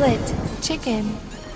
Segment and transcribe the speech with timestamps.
[0.00, 1.04] Split Chicken.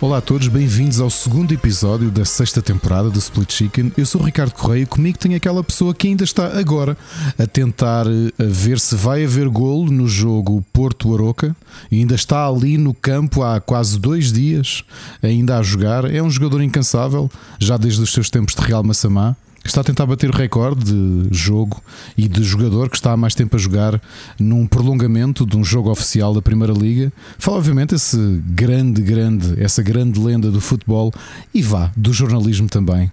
[0.03, 3.91] Olá a todos, bem-vindos ao segundo episódio da sexta temporada do Split Chicken.
[3.97, 6.95] Eu sou o Ricardo Correia e comigo tem aquela pessoa que ainda está agora
[7.39, 11.57] a tentar eh, a ver se vai haver golo no jogo Porto-Aroca
[11.91, 14.85] e ainda está ali no campo há quase dois dias,
[15.23, 16.05] ainda a jogar.
[16.05, 19.35] É um jogador incansável, já desde os seus tempos de Real Massamá.
[19.65, 21.83] Está a tentar bater o recorde de jogo
[22.19, 24.01] e de jogador que está há mais tempo a jogar
[24.39, 27.13] num prolongamento de um jogo oficial da Primeira Liga.
[27.39, 31.13] Fala, obviamente, esse grande, grande, essa grande lenda do futebol
[31.53, 33.11] e vá, do jornalismo também.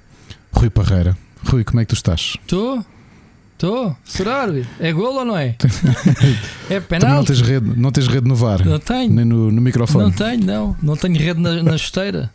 [0.51, 1.17] Rui Parreira.
[1.45, 2.37] Rui, como é que tu estás?
[2.41, 2.85] Estou?
[3.53, 3.95] Estou?
[4.03, 4.47] Será?
[4.79, 5.55] É golo ou não é?
[6.69, 7.23] é Também não penal?
[7.23, 9.13] tens rede, não tens rede no VAR, Não tenho.
[9.13, 10.03] nem no, no microfone.
[10.05, 10.75] Não tenho, não.
[10.81, 12.31] Não tenho rede na, na chuteira.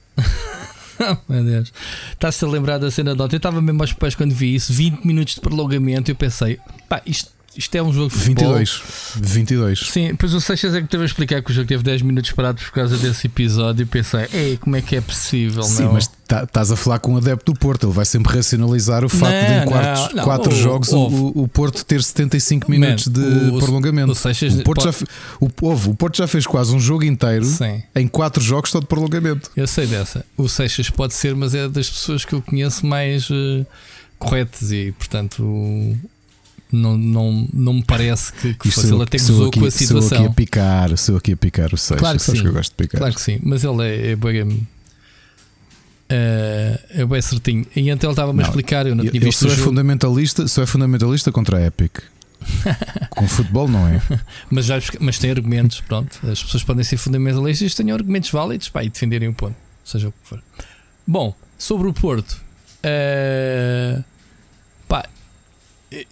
[1.00, 1.72] Oh, meu Deus.
[2.12, 3.36] Estás-te a lembrar da cena de ontem?
[3.36, 4.72] Eu estava mesmo aos pés quando vi isso.
[4.72, 6.10] 20 minutos de prolongamento.
[6.10, 6.58] Eu pensei,
[6.88, 8.54] pá, isto, isto é um jogo de futebol.
[8.54, 8.82] 22.
[9.16, 9.88] 22.
[9.88, 12.30] Sim, depois o Seixas é que teve a explicar que o jogo teve 10 minutos
[12.32, 13.82] parados por causa desse episódio.
[13.82, 15.62] E pensei, ei, como é que é possível?
[15.62, 15.92] Sim, não?
[15.94, 17.86] mas tá- estás a falar com um adepto do Porto.
[17.86, 21.32] Ele vai sempre racionalizar o facto de Não, em quartos, não, quatro O- jogos o,
[21.34, 24.12] o Porto ter 75 minutos de o- prolongamento.
[24.12, 25.06] o Seixas o, Porto já, pode- fe-
[25.40, 27.82] o, houve, o Porto já fez quase um jogo inteiro Sim.
[27.94, 29.50] em quatro jogos só de prolongamento.
[29.56, 30.24] Eu sei dessa.
[30.36, 33.64] O Seixas pode ser, mas é das pessoas que eu conheço mais eh,
[34.18, 35.96] corretas e, portanto,
[36.72, 38.88] não, não, não me parece que, que fosse.
[38.88, 40.26] sou- Ele até gozou aqui, com a Sou aqui situação.
[40.26, 42.00] a picar, sou aqui a picar o Seixas.
[42.00, 42.44] Claro que Sabes sim.
[42.44, 42.98] que eu gosto de picar.
[42.98, 44.66] Claro que sim, mas ele é, é bem.
[46.08, 47.66] É, é bem certinho.
[47.74, 48.86] E então ele estava-me a explicar.
[48.86, 51.98] Eu não tinha visto o é fundamentalista, sou é fundamentalista contra a Epic.
[53.10, 54.00] Com futebol não é.
[54.50, 55.80] mas, já, mas tem argumentos.
[55.80, 59.56] Pronto, as pessoas podem ser fundamentalistas e têm argumentos válidos pá, e defenderem um ponto,
[59.84, 60.42] seja o que for.
[61.06, 62.40] Bom, sobre o Porto,
[62.82, 64.02] eh,
[64.86, 65.08] pá,
[65.90, 66.04] eh,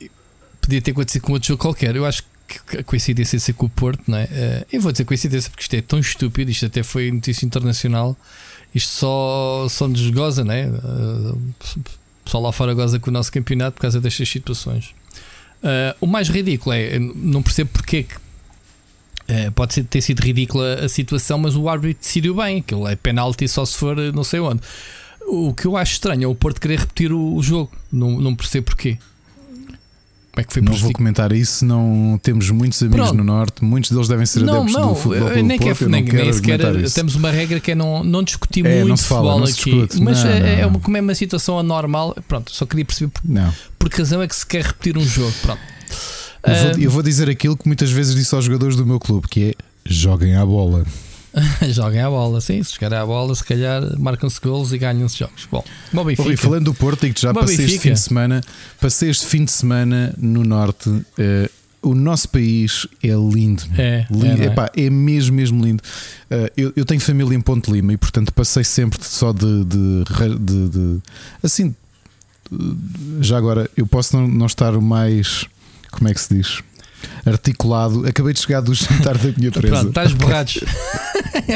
[0.65, 1.95] podia ter acontecido com outro jogo qualquer.
[1.95, 4.29] Eu acho que a coincidência ser com o Porto, não é?
[4.31, 8.17] Eh, eu vou dizer coincidência porque isto é tão estúpido, isto até foi notícia internacional.
[8.75, 10.63] Isto só, só nos goza, não é?
[10.63, 11.81] Eh,
[12.25, 14.95] pessoal lá fora goza com o nosso campeonato por causa destas situações.
[15.63, 18.25] Eh, o mais ridículo é, não percebo porque é que
[19.55, 22.59] pode ter sido ridícula a situação, mas o árbitro decidiu bem.
[22.59, 24.61] Aquilo é penalti só se for não sei onde.
[25.27, 27.73] O que eu acho estranho é o Porto querer repetir o, o jogo.
[27.91, 28.99] Não, não percebo porquê.
[30.35, 31.65] Como é que foi Não vou comentar isso.
[31.65, 33.17] Não temos muitos amigos Pronto.
[33.17, 33.65] no Norte.
[33.65, 35.15] Muitos deles devem ser Não, adeptos não, do futebol.
[35.29, 38.03] eu Clube nem, quer, Porto, eu nem, nem sequer temos uma regra que é não,
[38.03, 39.87] não discutir É, muito não se fala, futebol aqui.
[39.87, 40.03] discute.
[40.03, 43.23] Mas Não, é, é uma, como é uma situação anormal, pronto, só queria perceber por,
[43.25, 43.55] Não.
[43.79, 45.33] por que razão é que se quer repetir um jogo.
[45.41, 45.61] Pronto.
[46.43, 48.99] Eu vou, Ah, eu vou dizer aquilo que muitas vezes disse aos jogadores do meu
[48.99, 49.55] clube, que é
[49.87, 50.85] joguem à bola.
[51.73, 52.63] Joguem a bola, sim.
[52.63, 55.47] Se chegarem à bola, se calhar marcam-se golos e ganham-se jogos.
[55.51, 56.37] Bom, bom Benfica.
[56.37, 57.83] Falando do Porto, digo já Bom, passei este Benfica.
[57.83, 58.41] fim de semana,
[58.81, 60.91] passei este fim de semana no Norte.
[61.19, 61.51] eh,
[61.83, 63.63] o nosso país é lindo.
[63.77, 64.43] É, Lindo.
[64.43, 64.49] é, é?
[64.49, 65.83] Epá, é mesmo, mesmo lindo.
[66.31, 69.65] Eh, eu, eu tenho família em Ponte Lima e, portanto, passei sempre só de.
[69.65, 70.05] de,
[70.41, 71.01] de- de-
[71.43, 71.75] assim,
[72.51, 72.77] de-
[73.21, 75.45] já agora, eu posso não, não estar o mais.
[75.91, 76.63] Como é que se diz?
[77.25, 78.07] Articulado.
[78.07, 79.75] Acabei de chegar do jantar da minha presa.
[79.75, 80.65] Pronto, estás borrados.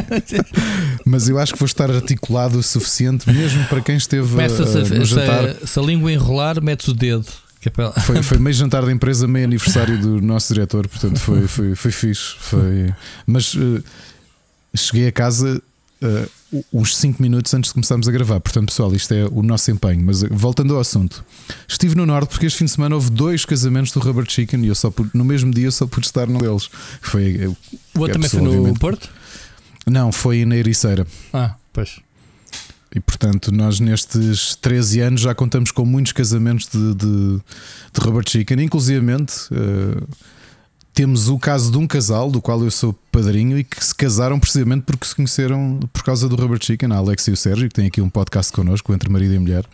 [1.04, 4.84] Mas eu acho que vou estar articulado o suficiente, mesmo para quem esteve Começa eh,
[4.84, 5.54] se, no jantar.
[5.54, 7.26] se, se a língua enrolar, metes o dedo.
[7.64, 11.74] É Foi, foi meio jantar da empresa, meio aniversário do nosso diretor, portanto foi, foi,
[11.74, 12.34] foi fixe.
[12.38, 12.94] Foi...
[13.26, 13.82] Mas eh,
[14.76, 15.60] cheguei a casa
[16.00, 16.28] eh,
[16.72, 18.40] uns 5 minutos antes de começarmos a gravar.
[18.40, 20.02] Portanto, pessoal, isto é o nosso empenho.
[20.04, 21.24] Mas eh, voltando ao assunto,
[21.68, 24.68] estive no Norte porque este fim de semana houve dois casamentos do Rubber Chicken e
[24.68, 26.70] eu só pude- no mesmo dia eu só pude estar num deles.
[27.02, 27.56] Foi, eu-
[27.94, 28.78] O outro também foi no obviamente.
[28.78, 29.08] Porto?
[29.86, 31.06] não, foi na Ericeira.
[31.32, 32.00] Ah, pois.
[32.94, 37.36] E portanto, nós nestes 13 anos já contamos com muitos casamentos de, de,
[37.92, 40.02] de Robert Chicken, inclusivamente eh,
[40.98, 44.36] temos o caso de um casal do qual eu sou padrinho e que se casaram
[44.40, 47.74] precisamente porque se conheceram por causa do Robert Chicken, a Alex e o Sérgio, que
[47.76, 49.64] tem aqui um podcast connosco, entre marido e mulher.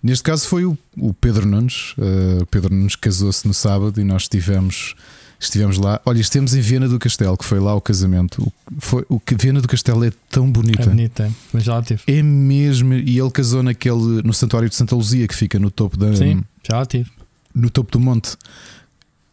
[0.00, 1.96] Neste caso foi o, o Pedro Nunes.
[1.98, 4.94] eh, o Pedro Nunes casou-se no sábado e nós estivemos.
[5.40, 6.00] Estivemos lá.
[6.06, 8.40] Olha, estivemos em Viena do Castelo, que foi lá o casamento.
[8.40, 10.82] O, foi, o que Viena do Castelo é tão bonita.
[10.82, 12.00] É bonita, mas já lá tive.
[12.06, 15.96] É mesmo, e ele casou naquele no Santuário de Santa Luzia que fica no topo
[15.96, 17.10] da, Sim, já lá tive.
[17.52, 18.36] no topo do monte.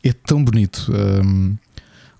[0.03, 0.92] É tão bonito.
[0.92, 1.56] Hum,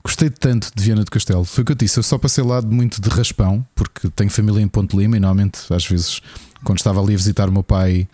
[0.04, 1.44] gostei tanto de Viana do Castelo.
[1.44, 1.98] Foi o que eu disse.
[1.98, 5.62] Eu só passei lá muito de raspão, porque tenho família em Ponte Lima e normalmente,
[5.72, 6.22] às vezes,
[6.64, 8.08] quando estava ali a visitar o meu pai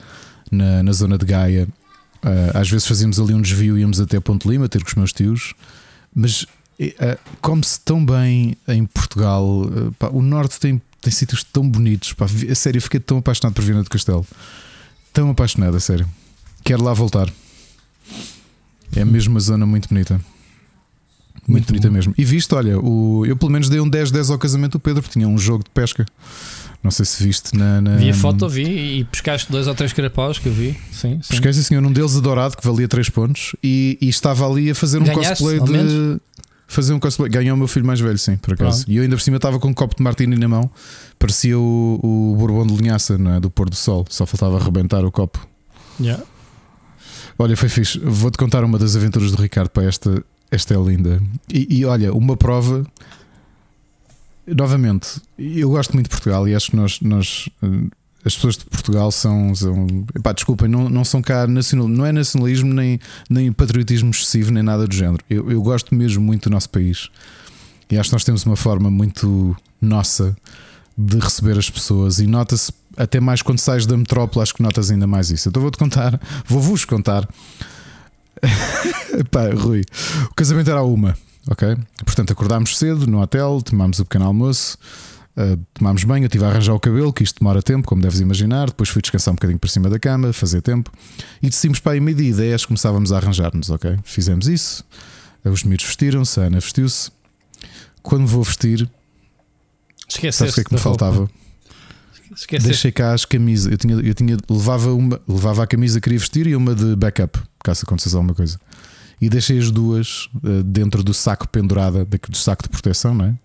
[0.52, 1.68] na, na zona de Gaia,
[2.22, 4.96] ah, às vezes fazíamos ali um desvio e íamos até Ponte Lima ter com os
[4.96, 5.54] meus tios.
[6.16, 6.46] Mas
[7.00, 9.64] ah, come-se tão bem em Portugal.
[9.66, 12.14] Ah, pá, o norte tem, tem sítios tão bonitos.
[12.14, 14.26] Pá, a sério, eu fiquei tão apaixonado por Viana do Castelo.
[15.12, 16.08] Tão apaixonado, a sério.
[16.64, 17.30] Quero lá voltar.
[18.96, 20.22] É mesmo uma zona muito bonita.
[21.48, 22.14] Muito, muito bonita mesmo.
[22.18, 25.14] E viste, olha, o, eu pelo menos dei um 10-10 ao casamento do Pedro, porque
[25.20, 26.06] tinha um jogo de pesca.
[26.84, 27.82] Não sei se viste na.
[27.82, 27.96] na...
[27.98, 30.78] Vi a foto, vi e pescaste dois ou três carapaus que eu vi.
[30.92, 31.30] Sim, sim.
[31.30, 34.76] Pesquei sim, senhor, um deles adorado que valia 3 pontos e, e, estava ali a
[34.76, 36.22] fazer um Ganhaste, cosplay de.
[36.68, 37.30] Fazer um cosplay.
[37.30, 38.80] Ganhou o meu filho mais velho, sim, por acaso.
[38.80, 38.92] Pronto.
[38.92, 40.70] E eu ainda por cima estava com um copo de martini na mão,
[41.18, 43.40] parecia o, o Bourbon de linhaça não é?
[43.40, 45.48] do pôr do sol, só faltava arrebentar o copo.
[46.00, 46.24] Yeah.
[47.40, 48.00] Olha, foi fixe.
[48.00, 50.24] Vou-te contar uma das aventuras do Ricardo para esta.
[50.50, 51.22] Esta é linda.
[51.54, 52.86] E, e olha, uma prova
[54.56, 57.68] novamente, eu gosto muito de Portugal e acho que nós, nós eh,
[58.24, 62.12] as pessoas de Portugal são, são epá, desculpem, não, não são cá nacional, não é
[62.12, 63.00] nacionalismo nem,
[63.30, 65.24] nem patriotismo excessivo, nem nada do género.
[65.30, 67.10] Eu, eu gosto mesmo muito do nosso país
[67.90, 70.36] e acho que nós temos uma forma muito nossa
[70.98, 74.92] de receber as pessoas e nota-se até mais quando sais da metrópole, acho que notas
[74.92, 75.50] ainda mais isso.
[75.50, 77.28] Então vou-te contar, vou-vos contar.
[79.32, 79.84] Pá, Rui,
[80.30, 81.16] o casamento era uma
[81.50, 81.78] ok?
[82.06, 84.78] Portanto, acordámos cedo no hotel, tomámos o pequeno almoço,
[85.38, 88.20] uh, tomámos banho, eu estive a arranjar o cabelo, que isto demora tempo, como deves
[88.20, 88.68] imaginar.
[88.68, 90.92] Depois fui descansar um bocadinho por cima da cama, fazer tempo.
[91.42, 93.98] E decidimos para aí meio-dia e 10 começávamos a arranjar-nos, ok?
[94.04, 94.86] Fizemos isso,
[95.44, 97.12] os miúdos vestiram-se, a Ana vestiu-se.
[98.04, 98.90] Quando vou vestir,
[100.08, 101.30] Esqueceste sabes o que é que me faltava?
[102.36, 102.70] Esqueceste.
[102.70, 103.72] Deixei cá as camisas.
[103.72, 106.96] Eu tinha, eu tinha levava uma, levava a camisa que queria vestir e uma de
[106.96, 108.60] backup, caso acontecesse alguma coisa
[109.20, 113.36] e deixei as duas uh, dentro do saco pendurada, do saco de proteção, não é?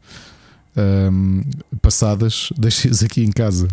[1.10, 1.42] Um,
[1.80, 3.68] passadas, deixei-as aqui em casa.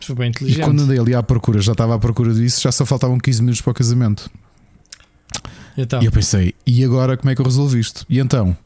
[0.00, 0.60] Foi bem inteligente.
[0.60, 3.40] E quando andei ali à procura, já estava à procura disso, já só faltavam 15
[3.40, 4.30] minutos para o casamento.
[5.76, 6.02] Então.
[6.02, 8.06] E eu pensei, e agora como é que eu resolvo isto?
[8.08, 8.56] E então,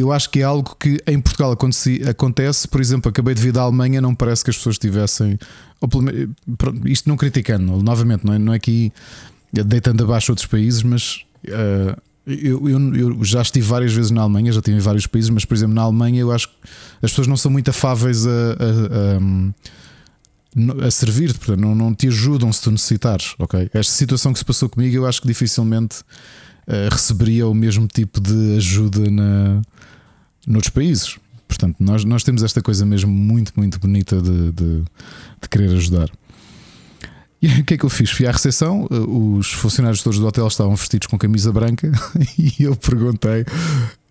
[0.00, 3.62] eu acho que é algo que em Portugal acontece, por exemplo, acabei de vir da
[3.62, 5.38] Alemanha, não parece que as pessoas tivessem.
[6.84, 8.92] Isto não criticando, novamente, não é, não é aqui
[9.52, 11.96] deitando abaixo outros países, mas Uh,
[12.26, 15.46] eu, eu, eu, já estive várias vezes na Alemanha, já estive em vários países, mas
[15.46, 16.54] por exemplo na Alemanha eu acho que
[17.00, 19.18] as pessoas não são muito afáveis a, a,
[20.82, 23.34] a, a servir, portanto não, não te ajudam se tu necessitares.
[23.38, 27.86] ok Esta situação que se passou comigo eu acho que dificilmente uh, receberia o mesmo
[27.86, 29.62] tipo de ajuda na,
[30.48, 31.16] noutros países.
[31.46, 34.82] Portanto, nós, nós temos esta coisa mesmo muito, muito bonita de, de,
[35.40, 36.10] de querer ajudar.
[37.40, 38.10] E o que é que eu fiz?
[38.10, 41.90] Fui à recepção, eh, os funcionários todos do hotel estavam vestidos com camisa branca
[42.38, 43.44] e eu perguntei: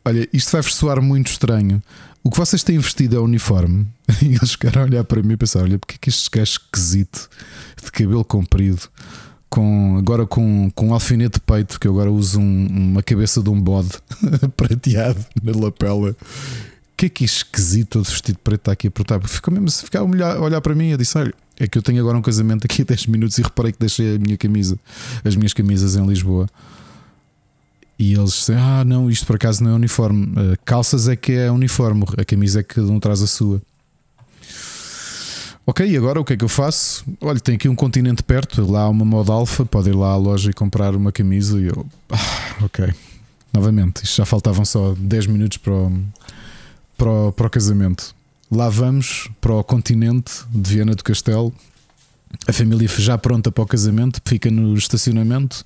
[0.06, 1.82] Olha, isto vai soar muito estranho.
[2.24, 3.88] O que vocês têm vestido é uniforme?
[4.22, 6.52] E eles ficaram a olhar para mim e pensaram: Olha, porque é que este gajo
[6.52, 7.30] esquisito
[7.84, 8.82] de cabelo comprido,
[9.58, 13.42] com, agora com, com um alfinete de peito, que eu agora uso um, uma cabeça
[13.42, 13.90] de um bode
[14.56, 16.16] prateado na lapela.
[16.96, 19.28] Que é que é esquisito de vestido preto está aqui a perguntar?
[19.28, 21.82] Ficou mesmo a ficar a olhar, olhar para mim e disse: Olha é que eu
[21.82, 24.78] tenho agora um casamento aqui a 10 minutos e reparei que deixei a minha camisa,
[25.26, 26.48] as minhas camisas em Lisboa.
[27.98, 30.26] E eles disseram: Ah, não, isto por acaso não é uniforme.
[30.28, 33.60] Uh, calças é que é uniforme, a camisa é que não traz a sua.
[35.70, 37.04] Ok, e agora o que é que eu faço?
[37.20, 40.16] Olha, tem aqui um continente perto, lá há uma moda alfa, pode ir lá à
[40.16, 41.60] loja e comprar uma camisa.
[41.60, 42.94] E eu, ah, ok,
[43.54, 46.02] novamente, isto já faltavam só 10 minutos para o,
[46.98, 48.16] para o, para o casamento.
[48.50, 51.54] Lá vamos para o continente de Viana do Castelo.
[52.48, 55.66] A família já pronta para o casamento, fica no estacionamento.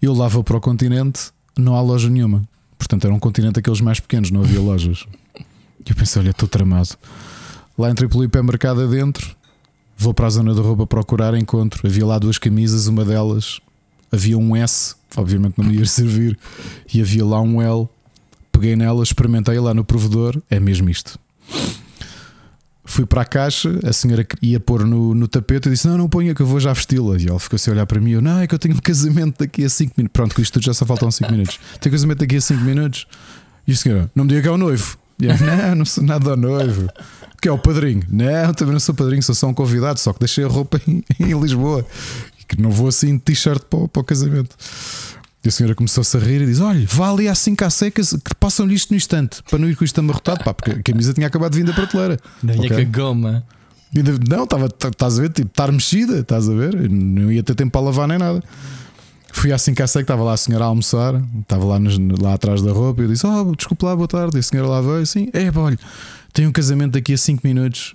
[0.00, 2.48] Eu lá vou para o continente, não há loja nenhuma.
[2.78, 5.04] Portanto, era um continente daqueles mais pequenos, não havia lojas.
[5.38, 6.96] E eu pensei, olha, estou tramado.
[7.78, 9.36] Lá entrei pelo hipermercado adentro,
[9.96, 11.86] vou para a zona da roupa procurar, encontro.
[11.86, 13.60] Havia lá duas camisas, uma delas
[14.10, 16.38] havia um S, obviamente não me ia servir,
[16.92, 17.88] e havia lá um L.
[18.50, 21.18] Peguei nela, experimentei lá no provedor, é mesmo isto.
[22.84, 26.08] Fui para a caixa, a senhora ia pôr no, no tapete e disse: Não, não
[26.08, 27.18] ponha que eu vou já vesti-la.
[27.18, 28.78] E ela ficou assim a olhar para mim: eu, Não, é que eu tenho um
[28.78, 30.12] casamento daqui a 5 minutos.
[30.12, 31.60] Pronto, com isto tudo já só faltam 5 minutos.
[31.80, 33.06] Tenho casamento daqui a 5 minutos.
[33.66, 34.98] E a senhora: Não me diga que é o noivo.
[35.20, 36.88] Eu, não, não sou nada noivo.
[37.40, 38.02] Que é o padrinho?
[38.08, 39.98] Não, também não sou padrinho, sou só um convidado.
[39.98, 41.84] Só que deixei a roupa em, em Lisboa.
[42.40, 44.56] E que não vou assim de t-shirt para, para o casamento.
[45.44, 48.10] E a senhora começou-se a rir e diz: Olha, vá ali às 5 às secas
[48.10, 51.14] que passam-lhe isto no instante, para não ir com isto amarrotado, pá, porque a camisa
[51.14, 52.18] tinha acabado de vir da prateleira.
[52.42, 52.70] Não ia okay?
[52.70, 53.44] com a goma.
[54.28, 56.90] Não, estava, estás a ver, tipo, estar mexida, estás a ver?
[56.90, 58.42] Não ia ter tempo para lavar nem nada.
[59.32, 61.78] Fui à 5 às secas, estava lá a senhora a almoçar, estava lá,
[62.20, 63.02] lá atrás da roupa.
[63.02, 64.36] E eu disse: Oh, desculpe lá, boa tarde.
[64.36, 65.78] E a senhora lá veio assim: É, olha,
[66.32, 67.94] tenho um casamento daqui a 5 minutos.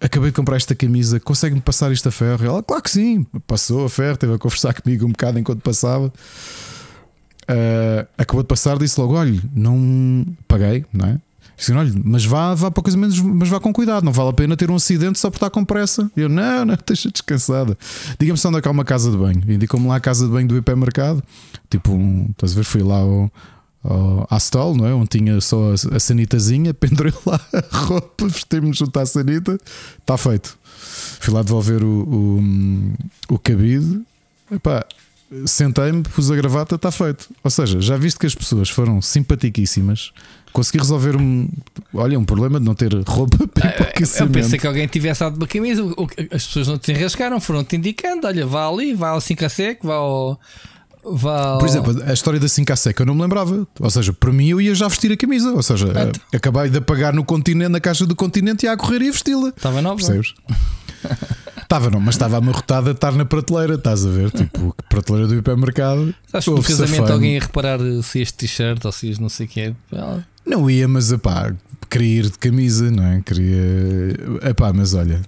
[0.00, 2.44] Acabei de comprar esta camisa, consegue-me passar isto a ferro?
[2.44, 6.12] Ela, claro que sim, passou a ferro, teve a conversar comigo um bocado enquanto passava.
[7.42, 11.20] Uh, acabou de passar, disse logo: olha, não paguei, não é?
[11.56, 14.32] Disse, olha, mas vá, vá para o casamento, mas vá com cuidado, não vale a
[14.32, 16.10] pena ter um acidente só por estar com pressa.
[16.16, 17.76] Eu, não, não, deixa descansada.
[18.18, 19.42] Diga-me só onde é que há uma casa de banho.
[19.48, 21.22] Indicou-me lá a casa de banho do hipermercado.
[21.70, 22.64] Tipo, um, estás a ver?
[22.64, 23.30] Fui lá ao,
[23.84, 24.94] ao, à stall, não é?
[24.94, 29.58] Onde tinha só a, a sanitazinha, pendurei lá a roupa, vestimos junto à sanita,
[30.00, 30.58] está feito.
[31.20, 32.40] Fui lá devolver o,
[33.28, 34.02] o, o cabide,
[34.52, 34.84] Epá,
[35.46, 37.28] sentei-me, pus a gravata, está feito.
[37.42, 40.12] Ou seja, já viste que as pessoas foram simpaticíssimas.
[40.52, 41.48] Consegui resolver um,
[41.94, 45.36] olha, um problema de não ter roupa para ah, Eu pensei que alguém tivesse dado
[45.36, 45.82] uma camisa.
[46.30, 49.86] As pessoas não te enrascaram, foram-te indicando: olha, vá ali, vá ao 5 a seco,
[49.86, 50.40] vá ao.
[51.04, 51.58] Vá ao...
[51.58, 53.66] Por exemplo, a história da 5 a seco eu não me lembrava.
[53.80, 55.52] Ou seja, para mim eu ia já vestir a camisa.
[55.52, 56.12] Ou seja, então.
[56.32, 59.48] acabei de apagar no continente, na caixa do continente e a correr e vesti-la.
[59.48, 59.96] Estava nova.
[59.96, 60.34] Percebes?
[61.72, 64.30] Estava não, mas estava amarrotada a estar na prateleira, estás a ver?
[64.30, 66.14] Tipo, prateleira do hipermercado.
[66.30, 69.46] Acho que no casamento alguém ia reparar se este t-shirt ou se este não sei
[69.46, 69.74] o que é.
[70.52, 71.54] Não ia, mas epá,
[71.88, 73.22] queria ir de camisa, não é?
[73.22, 74.50] Queria.
[74.50, 75.22] Epá, mas olha,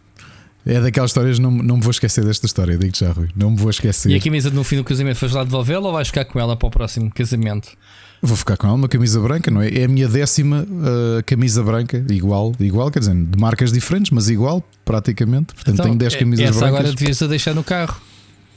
[0.66, 3.28] é daquelas histórias, não, não me vou esquecer desta história, digo já, Rui.
[3.35, 4.11] Não me vou esquecer.
[4.11, 6.54] E a camisa no fim do casamento foi lá devolvê-la ou vais ficar com ela
[6.57, 7.71] para o próximo casamento?
[8.21, 9.69] Vou ficar com ela, uma camisa branca, não é?
[9.69, 14.28] É a minha décima uh, camisa branca, igual, igual, quer dizer, de marcas diferentes, mas
[14.28, 15.54] igual, praticamente.
[15.54, 16.78] Portanto, então, tenho 10 é, camisas essa brancas.
[16.81, 17.99] agora devias a deixar no carro,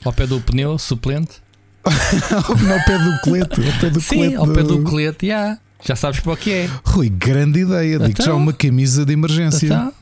[0.04, 1.36] ao pé do pneu, suplente.
[1.84, 5.58] ao pé do colete, ao pé do Sim, colete ao pé do colete, já.
[5.84, 6.70] Já sabes para o que é.
[6.84, 7.98] Rui, grande ideia.
[7.98, 9.66] Digo então, já uma camisa de emergência.
[9.66, 9.92] Então,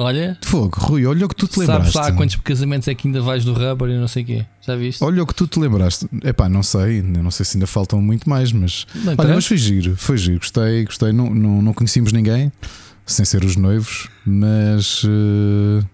[0.00, 0.38] Olha.
[0.42, 1.92] Fogo, Rui, olha o que tu te lembraste.
[1.92, 4.46] Sabes lá quantos casamentos é que ainda vais do rubber e não sei o quê?
[4.64, 5.02] Já viste?
[5.02, 6.06] Olha o que tu te lembraste.
[6.22, 8.86] Epá, não sei, não sei se ainda faltam muito mais, mas.
[8.94, 10.38] Não olha, mas foi giro, foi giro.
[10.38, 11.12] Gostei, gostei.
[11.12, 12.52] Não, não, não conhecíamos ninguém,
[13.04, 15.02] sem ser os noivos, mas.
[15.02, 15.84] Uh,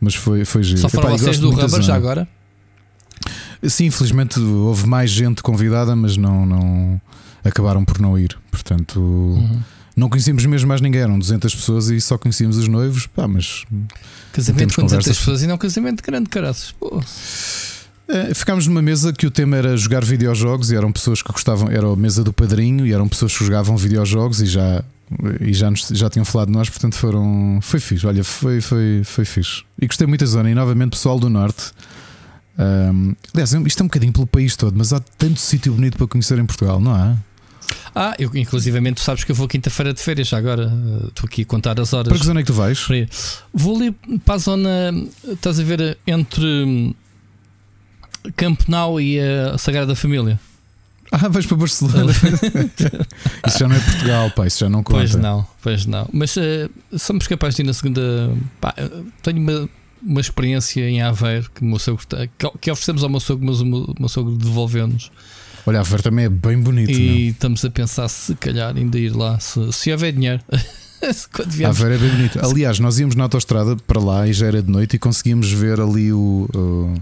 [0.00, 0.82] mas foi, foi giro.
[0.82, 2.28] Só foram Epá, vocês do rubber já agora?
[3.64, 7.00] Sim, infelizmente houve mais gente convidada, mas não, não
[7.44, 8.36] acabaram por não ir.
[8.50, 9.00] Portanto.
[9.00, 9.60] Uhum.
[9.96, 13.06] Não conhecíamos mesmo mais ninguém, eram 200 pessoas e só conhecíamos os noivos.
[13.06, 13.64] Pá, mas.
[14.32, 16.74] Casamento com 200 pessoas e não casamento grande, caraças.
[18.08, 21.70] É, ficámos numa mesa que o tema era jogar videojogos e eram pessoas que gostavam,
[21.70, 24.82] era a mesa do padrinho e eram pessoas que jogavam videojogos e já,
[25.40, 27.60] e já, nos, já tinham falado de nós, portanto foram.
[27.62, 29.62] Foi fixe, olha, foi, foi, foi fixe.
[29.80, 30.50] E gostei muito da zona.
[30.50, 31.72] E novamente, pessoal do Norte.
[32.58, 36.06] Um, aliás, isto é um bocadinho pelo país todo, mas há tanto sítio bonito para
[36.06, 37.16] conhecer em Portugal, não há?
[37.94, 40.72] Ah, eu inclusivamente sabes que eu vou quinta-feira de férias já agora.
[41.08, 42.08] Estou aqui a contar as horas.
[42.08, 42.86] Para que zona é que tu vais?
[43.52, 43.92] Vou ali
[44.24, 44.92] para a zona,
[45.28, 46.94] estás a ver, entre hum,
[48.36, 50.38] Campenau e a Sagrada Família.
[51.12, 52.12] Ah, vais para Barcelona.
[53.46, 54.98] isso já não é Portugal, pá, isso já não conta.
[54.98, 56.08] Pois não, pois não.
[56.12, 58.32] Mas uh, somos capazes de ir na segunda.
[58.60, 58.74] Pá,
[59.22, 59.68] tenho uma,
[60.00, 62.06] uma experiência em Aveiro que, o meu sogro,
[62.60, 65.10] que oferecemos ao meu sogro, mas o meu, meu sogro devolveu-nos.
[65.70, 66.90] Olha, a Ver também é bem bonito.
[66.90, 67.16] E não?
[67.30, 70.40] estamos a pensar se calhar ainda ir lá, se, se houver dinheiro.
[70.50, 72.44] a Ver é bem bonito.
[72.44, 75.80] Aliás, nós íamos na autostrada para lá e já era de noite e conseguíamos ver
[75.80, 76.48] ali o.
[76.52, 76.94] o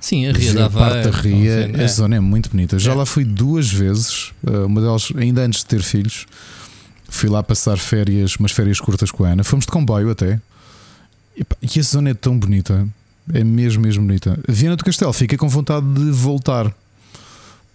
[0.00, 1.86] Sim, a Ria da parte da Ria, a é.
[1.86, 2.78] zona é muito bonita.
[2.78, 2.94] Já é.
[2.94, 6.24] lá fui duas vezes, eh, uma delas ainda antes de ter filhos.
[7.10, 9.44] Fui lá passar férias, umas férias curtas com a Ana.
[9.44, 10.40] Fomos de comboio até.
[11.36, 12.88] E a zona é tão bonita.
[13.34, 14.38] É mesmo, mesmo bonita.
[14.48, 16.72] Viana do Castelo fica com vontade de voltar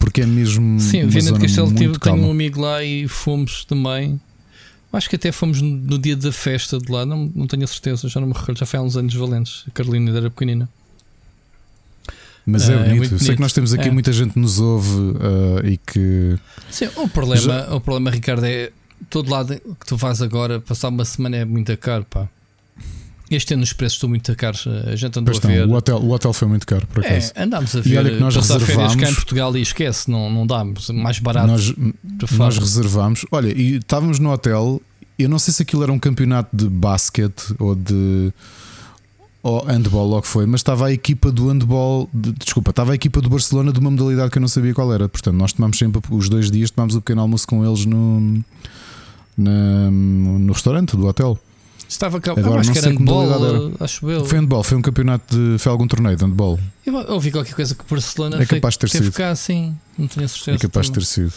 [0.03, 0.81] porque é mesmo.
[0.81, 4.19] Sim, Viana de Castelo tive, tenho um amigo lá e fomos também.
[4.91, 8.10] Acho que até fomos no dia da festa de lá, não, não tenho a certeza,
[8.10, 9.63] já não me recordo, já foi há uns anos valentes.
[9.65, 10.69] A Carolina era pequenina.
[12.45, 12.91] Mas é, uh, bonito.
[12.91, 13.24] é bonito.
[13.24, 13.91] Sei que nós temos aqui é.
[13.91, 16.38] muita gente que nos ouve uh, e que.
[16.69, 17.74] Sim, o problema, já...
[17.74, 18.72] o problema, Ricardo, é
[19.10, 22.27] todo lado que tu vais agora, passar uma semana é muito caro, pá.
[23.30, 24.68] Este ano os preços estão muito caros.
[24.68, 25.68] A gente andou pois a ver.
[25.68, 27.32] o, hotel, o hotel foi muito caro, por é, acaso.
[27.36, 27.89] É, andámos a ver.
[27.89, 28.96] E olha que nós reservámos.
[28.96, 30.63] cá em Portugal e esquece, não, não dá
[30.94, 31.48] mais barato.
[31.48, 31.74] Nós,
[32.32, 33.25] nós reservámos.
[33.32, 34.82] Olha, e estávamos no hotel.
[35.18, 38.32] Eu não sei se aquilo era um campeonato de basquete ou de.
[39.42, 42.10] Ou handball, que foi, mas estava a equipa do handball.
[42.13, 44.94] De, desculpa, estava a equipa do Barcelona de uma modalidade que eu não sabia qual
[44.94, 45.10] era.
[45.10, 48.42] Portanto, nós tomámos sempre os dois dias, tomámos o pequeno almoço com eles no,
[49.38, 51.38] na, no restaurante do hotel.
[51.93, 53.71] Estava cá, Agora, acho que era handball, era.
[53.79, 54.25] acho eu.
[54.25, 55.59] Foi handball, foi um campeonato de.
[55.59, 56.59] Foi algum torneio de handball.
[56.83, 59.12] Eu ouvi qualquer coisa que Barcelona é capaz de ter sido.
[59.12, 60.57] cá assim, não tinha certeza.
[60.57, 61.33] É capaz de ter sido.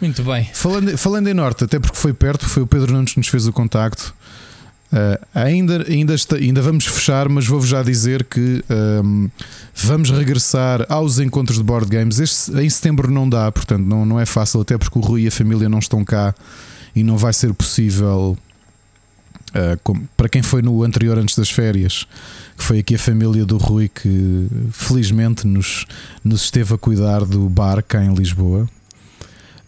[0.00, 0.50] Muito bem.
[0.52, 3.46] Falando, falando em Norte, até porque foi perto, foi o Pedro Nunes que nos fez
[3.46, 4.12] o contacto.
[4.92, 8.64] Uh, ainda, ainda, está, ainda vamos fechar, mas vou-vos já dizer que
[9.04, 9.30] um,
[9.72, 12.18] vamos regressar aos encontros de board games.
[12.18, 15.28] Este, em setembro não dá, portanto, não, não é fácil, até porque o Rui e
[15.28, 16.34] a família não estão cá
[16.94, 18.36] e não vai ser possível
[19.52, 22.06] Uh, como, para quem foi no anterior antes das férias,
[22.56, 25.84] que foi aqui a família do Rui que felizmente nos,
[26.24, 28.66] nos esteve a cuidar do bar cá em Lisboa.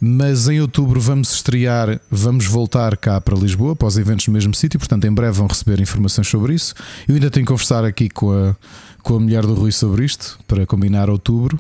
[0.00, 4.54] Mas em outubro vamos estrear, vamos voltar cá para Lisboa para os eventos no mesmo
[4.54, 6.74] sítio, portanto em breve vão receber informações sobre isso.
[7.06, 8.56] Eu ainda tenho que conversar aqui com a,
[9.02, 11.58] com a mulher do Rui sobre isto para combinar outubro.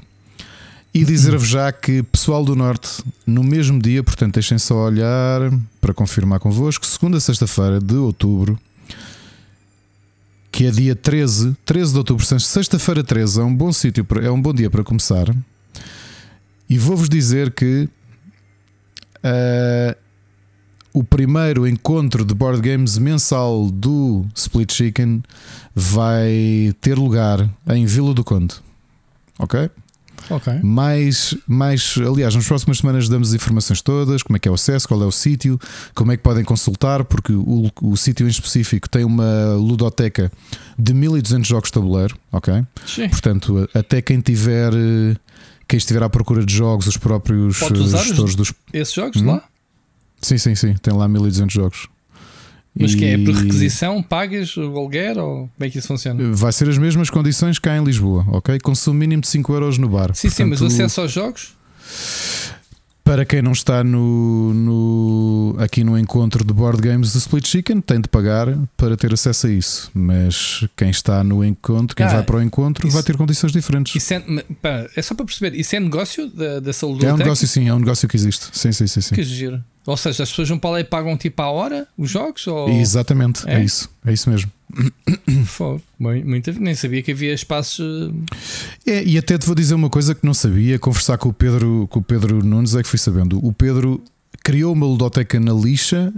[0.94, 5.40] E dizer-vos já que pessoal do Norte, no mesmo dia, portanto, deixem só olhar
[5.80, 8.56] para confirmar convosco, segunda sexta-feira de outubro,
[10.52, 14.40] que é dia 13, 13 de outubro, sexta-feira 13, é um bom sítio, é um
[14.40, 15.34] bom dia para começar.
[16.70, 17.88] E vou-vos dizer que
[19.16, 19.96] uh,
[20.92, 25.24] o primeiro encontro de board games mensal do Split Chicken
[25.74, 28.54] vai ter lugar em Vila do Conde.
[29.40, 29.68] Ok?
[30.30, 30.52] Ok.
[30.62, 34.54] Mais, mais, aliás, nas próximas semanas damos as informações todas, como é que é o
[34.54, 35.58] acesso, qual é o sítio,
[35.94, 40.30] como é que podem consultar, porque o, o sítio em específico tem uma ludoteca
[40.78, 42.64] de 1200 jogos de tabuleiro, ok?
[42.86, 43.08] Sim.
[43.08, 44.72] Portanto, até quem tiver,
[45.68, 48.52] quem estiver à procura de jogos, os próprios gestores dos.
[48.72, 49.26] Esses jogos hum?
[49.26, 49.42] lá?
[50.20, 51.88] Sim, sim, sim, tem lá 1200 jogos.
[52.78, 52.96] Mas e...
[52.96, 54.02] que é por requisição?
[54.02, 56.32] Pagas o aluguer ou como é que isso funciona?
[56.32, 58.58] Vai ser as mesmas condições cá em Lisboa, ok?
[58.60, 60.14] Consumo mínimo de 5 euros no bar.
[60.14, 61.54] Sim, Portanto, sim, mas o acesso aos jogos?
[63.04, 67.82] Para quem não está no, no, aqui no encontro de board games do Split Chicken,
[67.82, 69.90] tem de pagar para ter acesso a isso.
[69.92, 73.52] Mas quem está no encontro, quem ah, vai para o encontro, isso, vai ter condições
[73.52, 74.10] diferentes.
[74.10, 74.20] É,
[74.62, 77.04] pá, é só para perceber, isso é negócio da, da saúde?
[77.04, 78.46] É um negócio, sim, é um negócio que existe.
[78.52, 79.02] Sim, sim, sim.
[79.02, 79.14] sim.
[79.14, 79.62] Que giro.
[79.86, 82.46] Ou seja, as pessoas vão para lá e pagam tipo à hora os jogos?
[82.46, 82.70] Ou...
[82.70, 83.56] Exatamente, é?
[83.56, 83.90] é isso.
[84.06, 84.50] É isso mesmo.
[85.46, 85.82] Fogo.
[85.98, 88.12] Muito, nem sabia que havia espaços.
[88.86, 91.32] Eh, é, e até te vou dizer uma coisa que não sabia, conversar com o
[91.32, 93.44] Pedro, com o Pedro Nunes é que fui sabendo.
[93.44, 94.02] O Pedro
[94.42, 96.12] criou uma ludoteca na lixa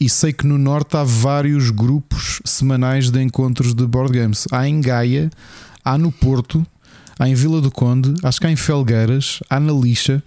[0.00, 4.46] e sei que no norte há vários grupos semanais de encontros de board games.
[4.50, 5.30] Há em Gaia,
[5.84, 6.66] há no Porto,
[7.18, 10.22] há em Vila do Conde, acho que há em Felgueiras, há na lixa,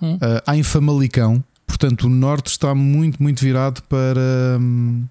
[0.00, 0.18] hum.
[0.20, 1.42] Eh, há em Famalicão.
[1.66, 4.58] Portanto, o norte está muito, muito virado para.
[4.60, 5.04] Hum,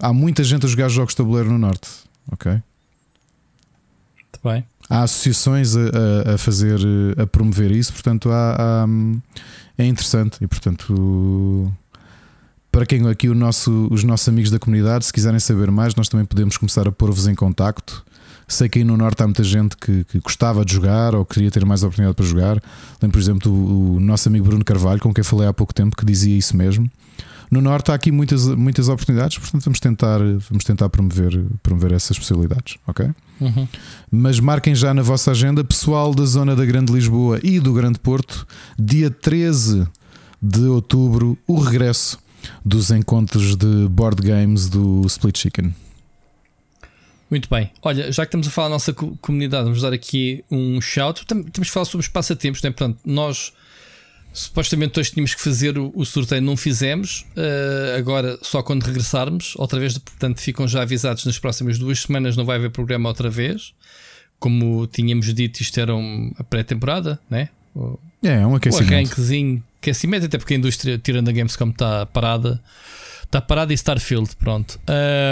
[0.00, 1.88] há muita gente a jogar jogos de tabuleiro no norte.
[2.30, 2.52] Ok?
[2.52, 4.64] Muito bem.
[4.88, 6.78] Há associações a, a, fazer,
[7.18, 9.20] a promover isso, portanto, há, há, hum,
[9.78, 10.38] é interessante.
[10.42, 11.72] E, portanto,
[12.70, 16.08] para quem aqui o nosso, os nossos amigos da comunidade, se quiserem saber mais, nós
[16.08, 18.04] também podemos começar a pôr-vos em contacto
[18.46, 21.50] Sei que aí no Norte há muita gente que, que gostava de jogar ou queria
[21.50, 22.62] ter mais oportunidade para jogar.
[23.00, 25.96] Lembro, por exemplo, o, o nosso amigo Bruno Carvalho, com quem falei há pouco tempo,
[25.96, 26.90] que dizia isso mesmo.
[27.54, 32.18] No Norte há aqui muitas, muitas oportunidades, portanto vamos tentar, vamos tentar promover, promover essas
[32.18, 33.08] possibilidades, ok?
[33.40, 33.68] Uhum.
[34.10, 38.00] Mas marquem já na vossa agenda, pessoal da zona da Grande Lisboa e do Grande
[38.00, 38.44] Porto,
[38.76, 39.86] dia 13
[40.42, 42.18] de outubro, o regresso
[42.64, 45.72] dos encontros de board games do Split Chicken.
[47.30, 47.70] Muito bem.
[47.82, 51.24] Olha, já que estamos a falar da nossa comunidade, vamos dar aqui um shout.
[51.24, 52.70] Temos que falar sobre os passatempos, né?
[52.70, 53.52] Portanto, nós
[54.34, 57.24] supostamente hoje tínhamos que fazer o, o sorteio, não fizemos.
[57.36, 62.36] Uh, agora, só quando regressarmos, outra vez, portanto, ficam já avisados nas próximas duas semanas.
[62.36, 63.72] Não vai haver programa outra vez.
[64.40, 65.92] Como tínhamos dito, isto era
[66.36, 67.48] a pré-temporada, né?
[67.74, 68.90] O, é, um aquecimento.
[68.90, 72.60] O arranquezinho, aquecimento, até porque a indústria, tirando a Gamescom, está parada.
[73.22, 74.78] Está parada e Starfield, pronto.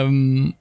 [0.09, 0.53] Um,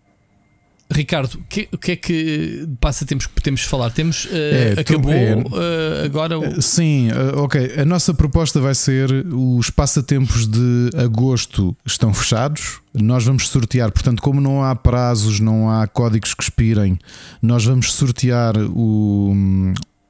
[0.92, 3.92] Ricardo, o que, que, é que passatempos que podemos falar?
[3.92, 4.26] Temos.
[4.26, 6.38] Uh, é, acabou é, uh, agora.
[6.38, 6.44] O...
[6.44, 7.76] Eh, sim, uh, ok.
[7.78, 12.82] A nossa proposta vai ser: os passatempos de agosto estão fechados.
[12.94, 17.00] Nós vamos sortear, portanto, como não há prazos, não há códigos que expirem,
[17.42, 19.34] nós vamos sortear o,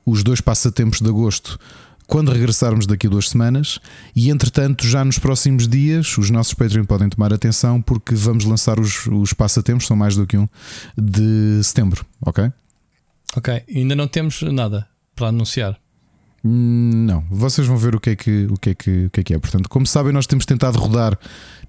[0.04, 1.60] os dois passatempos de agosto
[2.12, 3.80] quando regressarmos daqui a duas semanas.
[4.13, 8.82] E entretanto, já nos próximos dias, os nossos Patreon podem tomar atenção porque vamos lançar
[8.82, 10.45] os, os passatempos, são mais do que um,
[10.97, 12.52] de setembro, ok?
[13.38, 15.80] Ok, ainda não temos nada para anunciar.
[16.43, 19.21] Hum, não, vocês vão ver o que é que, o que, é, que, o que,
[19.21, 19.39] é, que é.
[19.39, 21.17] Portanto, como sabem, nós temos tentado rodar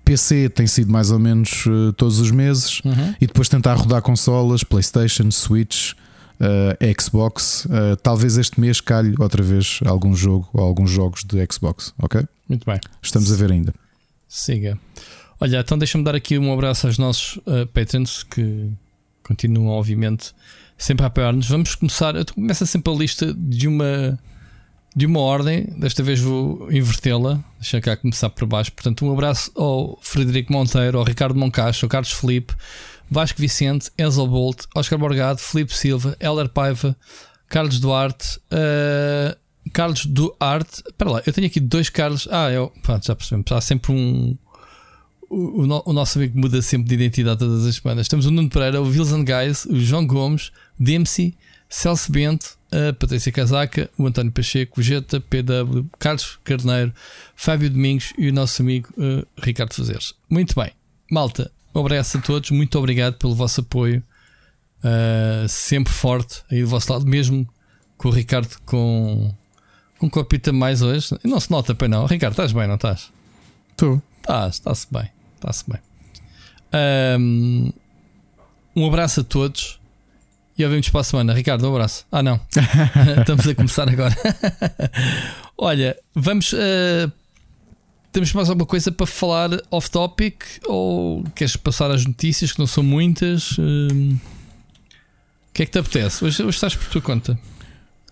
[0.04, 3.14] PC, tem sido mais ou menos uh, todos os meses, uhum.
[3.20, 5.92] e depois tentar rodar consolas, PlayStation, Switch,
[6.42, 7.64] uh, Xbox.
[7.66, 12.22] Uh, talvez este mês calhe outra vez algum jogo ou alguns jogos de Xbox, ok?
[12.48, 12.80] Muito bem.
[13.00, 13.74] Estamos a ver ainda.
[14.28, 14.78] Siga.
[15.40, 18.70] Olha, então deixa-me dar aqui um abraço aos nossos uh, patrons que
[19.22, 20.32] continuam, obviamente,
[20.76, 21.48] sempre a apoiar-nos.
[21.48, 22.14] Vamos começar.
[22.14, 24.18] Eu começo sempre a lista de uma
[24.94, 28.70] de uma ordem, desta vez vou invertê-la, deixa cá começar por baixo.
[28.72, 32.54] Portanto, um abraço ao Frederico Monteiro, ao Ricardo Moncacho, ao Carlos Felipe,
[33.12, 36.96] Vasco Vicente, Enzo Bolt, Oscar Borgado, Felipe Silva, Heller Paiva,
[37.46, 39.36] Carlos Duarte, uh,
[39.72, 40.82] Carlos Duarte.
[40.86, 42.26] Espera lá, eu tenho aqui dois Carlos.
[42.30, 43.52] Ah, eu, pronto, já percebemos.
[43.52, 44.36] Há sempre um.
[45.28, 48.08] O, o, o, nosso amigo muda sempre de identidade todas as semanas.
[48.08, 51.34] Temos o Nuno Pereira, o Wilson Guys, o João Gomes, Dempsey,
[51.68, 56.92] Celso Bento, a Patrícia Casaca, o António Pacheco, o Jeta, PW, Carlos Carneiro,
[57.34, 60.14] Fábio Domingos e o nosso amigo uh, Ricardo Fazeres.
[60.28, 60.70] Muito bem,
[61.10, 64.02] malta, um abraço a todos, muito obrigado pelo vosso apoio,
[64.78, 67.48] uh, sempre forte aí do vosso lado, mesmo
[67.96, 69.32] com o Ricardo com,
[69.98, 71.16] com um copita mais hoje.
[71.24, 72.06] Não se nota bem, não.
[72.06, 73.10] Ricardo, estás bem, não estás?
[73.70, 74.02] Estou.
[74.18, 75.10] Estás, está-se bem.
[75.36, 75.80] Está-se bem.
[77.18, 77.72] Um,
[78.74, 79.78] um abraço a todos
[80.58, 81.32] e ouvimos para a semana.
[81.32, 82.04] Ricardo, um abraço.
[82.10, 82.40] Ah, não.
[83.20, 84.14] Estamos a começar agora.
[85.56, 86.52] Olha, vamos.
[86.52, 87.10] Uh,
[88.12, 90.44] temos mais alguma coisa para falar off-topic?
[90.66, 93.56] Ou queres passar as notícias que não são muitas?
[93.58, 94.14] Uh,
[95.48, 96.24] o que é que te apetece?
[96.24, 97.38] Hoje, hoje estás por tua conta.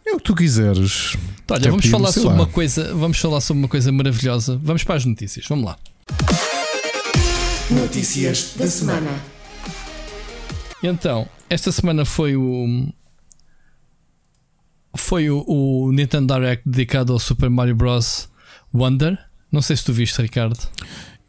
[0.06, 1.16] É o que tu quiseres.
[1.48, 2.34] Olha, vamos falar sobre lá.
[2.34, 2.94] uma coisa.
[2.94, 4.58] Vamos falar sobre uma coisa maravilhosa.
[4.62, 5.46] Vamos para as notícias.
[5.46, 5.78] Vamos lá.
[7.70, 9.22] Notícias da semana.
[10.82, 12.88] Então, esta semana foi o.
[14.96, 18.28] Foi o, o, Nintendo Direct dedicado ao Super Mario Bros.
[18.74, 19.29] Wonder.
[19.50, 20.58] Não sei se tu viste, Ricardo.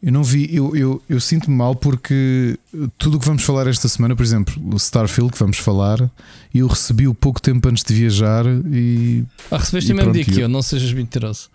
[0.02, 2.58] Eu não vi, eu, eu, eu sinto-me mal porque
[2.98, 6.10] tudo o que vamos falar esta semana, por exemplo, o Starfield que vamos falar,
[6.52, 9.24] eu recebi o pouco tempo antes de viajar e.
[9.48, 11.48] Ah, recebeste o mesmo dia que eu, não sejas mentiroso.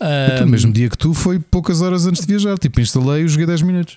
[0.00, 0.44] Um...
[0.44, 3.46] O mesmo dia que tu foi poucas horas antes de viajar, tipo, instalei e joguei
[3.46, 3.96] 10 minutos.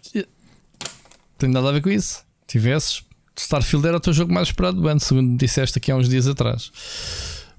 [1.39, 2.23] Tem nada a ver com isso.
[2.45, 3.01] Tivesses,
[3.35, 6.27] Starfield era o teu jogo mais esperado do ano, segundo disseste aqui há uns dias
[6.27, 6.71] atrás.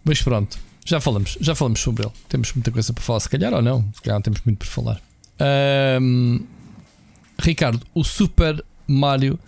[0.05, 0.57] Mas pronto,
[0.89, 2.13] já falamos, já falamos sobre ele.
[2.31, 4.69] Temos muita coisa para falar, se calhar ou não, se calhar não temos muito para
[4.69, 5.01] falar.
[6.01, 6.41] Um,
[7.39, 9.39] Ricardo, o Super Mario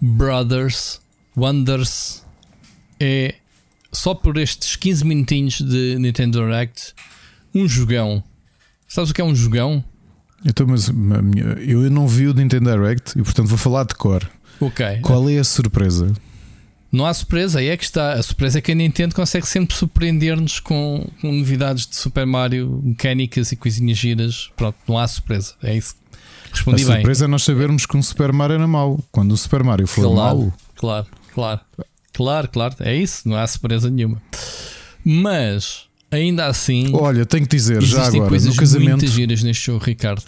[0.00, 1.00] Brothers
[1.36, 2.24] Wonders
[3.00, 3.34] é
[3.90, 6.94] só por estes 15 minutinhos de Nintendo Direct
[7.52, 8.22] um jogão.
[8.86, 9.82] Sabes o que é um jogão?
[10.44, 10.88] Então, mas
[11.66, 14.30] eu não vi o Nintendo Direct e portanto vou falar de cor.
[14.60, 15.00] Ok.
[15.02, 16.14] Qual é a surpresa?
[16.90, 18.14] Não há surpresa, aí é que está.
[18.14, 22.80] A surpresa é que a Nintendo consegue sempre surpreender-nos com, com, novidades de Super Mario,
[22.82, 24.50] mecânicas e coisinhas giras.
[24.56, 25.54] Pronto, não há surpresa.
[25.62, 25.94] É isso.
[26.50, 26.94] Respondi a bem.
[26.94, 28.98] A surpresa é nós sabermos que um Super Mario era mau.
[29.12, 30.54] Quando o Super Mario for claro, mau.
[30.76, 31.60] Claro, claro.
[32.14, 32.74] Claro, claro.
[32.80, 33.28] É isso.
[33.28, 34.20] Não há surpresa nenhuma.
[35.04, 36.90] Mas, ainda assim.
[36.94, 38.90] Olha, tenho que dizer, já agora, coisas no casamento.
[38.90, 40.24] muitas giras neste show, Ricardo.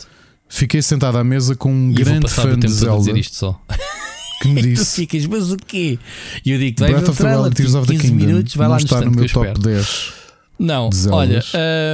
[0.47, 3.13] Fiquei sentado à mesa com um e grande fã de Zelda.
[4.41, 4.85] que me disse.
[4.85, 5.99] tu ficas, mas o quê?
[6.45, 8.67] E eu digo, vai Breath ver o trailer, Tears of the 15 Kingdom minutos, vai
[8.67, 9.61] não lá está no meu top espero.
[9.61, 10.21] 10.
[10.61, 11.43] Não, olha,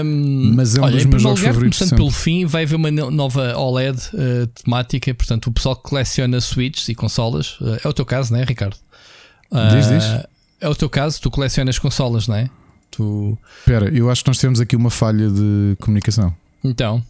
[0.04, 1.78] um, mas é um olha, dos meus jogos lugar, favoritos.
[1.78, 5.14] Começando pelo fim, vai haver uma nova OLED uh, temática.
[5.14, 8.44] Portanto, o pessoal que coleciona Switches e consolas, uh, é o teu caso, não é,
[8.44, 8.74] Ricardo?
[9.52, 10.04] Uh, diz, diz.
[10.60, 12.50] É o teu caso, tu colecionas consolas, não é?
[12.90, 13.38] Tu...
[13.60, 16.34] Espera, eu acho que nós temos aqui uma falha de comunicação.
[16.64, 17.04] Então,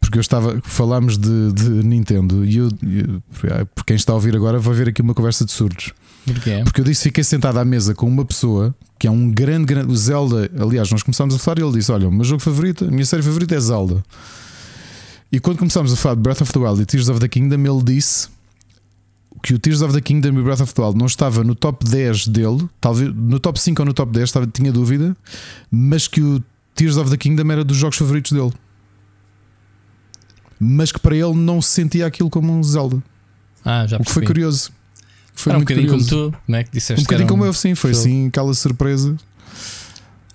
[0.00, 4.34] porque eu estava, falámos de, de Nintendo e eu, eu, por quem está a ouvir
[4.34, 5.92] agora, vai ver aqui uma conversa de surdos.
[6.24, 6.62] Porquê?
[6.64, 9.96] Porque eu disse fiquei sentado à mesa com uma pessoa que é um grande, grande.
[9.96, 12.90] Zelda, aliás, nós começámos a falar e ele disse: Olha, o meu jogo favorito, a
[12.90, 14.02] minha série favorita é Zelda.
[15.32, 17.60] E quando começámos a falar de Breath of the Wild e Tears of the Kingdom,
[17.60, 18.28] ele disse
[19.42, 21.88] que o Tears of the Kingdom e Breath of the Wild não estava no top
[21.88, 25.16] 10 dele, talvez no top 5 ou no top 10, estava, tinha dúvida,
[25.70, 26.42] mas que o
[26.74, 28.52] Tears of the Kingdom era dos jogos favoritos dele
[30.60, 33.02] mas que para ele não se sentia aquilo como um Zelda.
[33.64, 34.70] Ah, já O que foi curioso.
[35.34, 36.14] Foi Era um bocadinho curioso.
[36.14, 36.64] como tu, não é?
[36.64, 39.16] Que disseste Um bocadinho como eu, sim, foi assim aquela surpresa.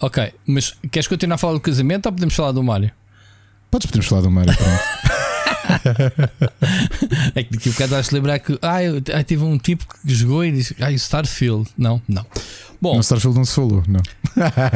[0.01, 2.91] Ok, mas queres continuar a falar do casamento ou podemos falar do Mário?
[3.69, 5.15] Podes podemos falar do Mario, pronto.
[7.35, 10.13] É que daqui a bocado vais lembrar que ah, eu, ah, tive um tipo que
[10.13, 11.69] jogou e disse ah, Starfield.
[11.77, 12.25] Não, não.
[12.81, 14.01] Bom, No Starfield não se falou, não.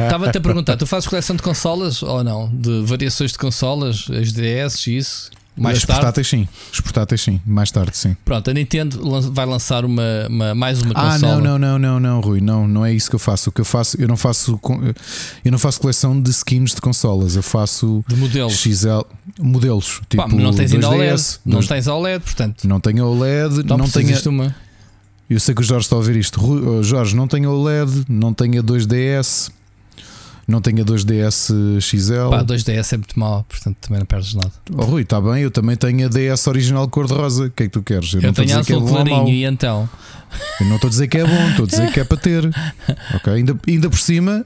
[0.04, 2.48] estava-te a perguntar: tu fazes coleção de consolas ou não?
[2.48, 5.30] De variações de consolas, as DS e isso?
[5.60, 6.00] Mais Os tarde?
[6.00, 6.48] portáteis, sim.
[6.72, 7.40] Os portáteis, sim.
[7.46, 8.16] Mais tarde, sim.
[8.24, 8.98] Pronto, a Nintendo
[9.30, 11.34] vai lançar uma, uma- mais uma Ah, consola.
[11.40, 12.40] não, não, não, não, não, Rui.
[12.40, 13.50] Não, não é isso que eu faço.
[13.50, 14.58] O que eu faço, eu não faço,
[15.44, 17.36] eu não faço coleção de skins de consolas.
[17.36, 18.54] Eu faço De modelos.
[18.54, 19.02] XL
[19.38, 20.00] modelos.
[20.08, 21.22] Tipo Pá, mas não tens ainda 2DS, OLED.
[21.44, 22.66] Não tens OLED, portanto.
[22.66, 24.18] não tenho OLED, Então não tenho.
[24.30, 24.54] uma.
[25.28, 26.40] Eu sei que o Jorge está a ouvir isto.
[26.42, 29.50] Oh, Jorge, não tenho OLED, não tenho a 2DS,
[30.50, 32.30] não tenho a 2DS XL.
[32.30, 34.52] Pá, 2DS é muito mau, portanto também não perdes nada.
[34.76, 37.46] Oh, Rui, está bem, eu também tenho a DS original cor-de-rosa.
[37.46, 38.12] O que é que tu queres?
[38.12, 38.90] Eu, a tenho que é azul mau.
[38.90, 39.88] clarinho e então.
[40.60, 42.44] Eu não estou a dizer que é bom, estou a dizer que é para ter.
[43.14, 43.32] Ok?
[43.32, 44.44] Ainda, ainda por cima,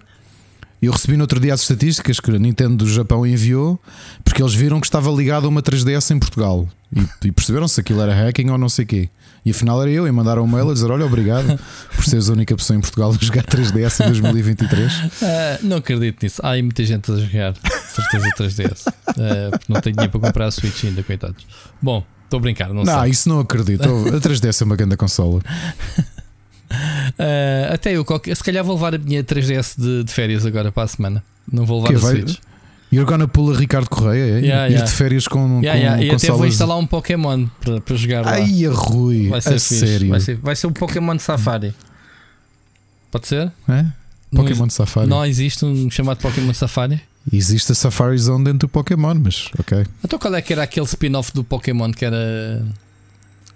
[0.86, 3.80] eu recebi no outro dia as estatísticas que a Nintendo do Japão enviou,
[4.24, 7.80] porque eles viram que estava ligado a uma 3DS em Portugal e, e perceberam se
[7.80, 9.08] aquilo era hacking ou não sei o quê.
[9.44, 11.58] E afinal era eu, e mandaram um mail a dizer: Olha, obrigado
[11.94, 14.92] por seres a única pessoa em Portugal a jogar 3DS em 2023.
[15.22, 16.40] Ah, não acredito nisso.
[16.42, 17.54] Há aí muita gente a jogar,
[17.86, 18.82] certeza 3DS.
[19.08, 21.46] Ah, porque não tenho dinheiro para comprar a Switch ainda, coitados.
[21.82, 23.10] Bom, estou a brincar, não, Não, sei.
[23.10, 23.84] isso não acredito.
[24.08, 25.42] A 3DS é uma grande consola.
[27.18, 30.70] Ah, até eu, qualquer- se calhar vou levar a minha 3DS de, de férias agora
[30.72, 31.22] para a semana.
[31.50, 32.38] Não vou levar Que a vai- Switch.
[32.92, 34.40] You're gonna pull a Ricardo Correia, é?
[34.40, 34.84] Yeah, Ir yeah.
[34.84, 38.24] de férias com, Yeah, com yeah, E até vou instalar um Pokémon para, para jogar
[38.24, 38.32] lá.
[38.34, 40.08] Ai, a Rui, vai ser sério.
[40.10, 41.74] Vai ser, vai ser um Pokémon Safari.
[43.10, 43.50] Pode ser?
[43.68, 43.84] É?
[44.34, 45.08] Pokémon Safari.
[45.08, 47.00] Não existe um chamado Pokémon Safari?
[47.32, 49.84] Existe a Safari Zone dentro do Pokémon, mas ok.
[50.04, 52.64] Então qual é que era aquele spin-off do Pokémon que era.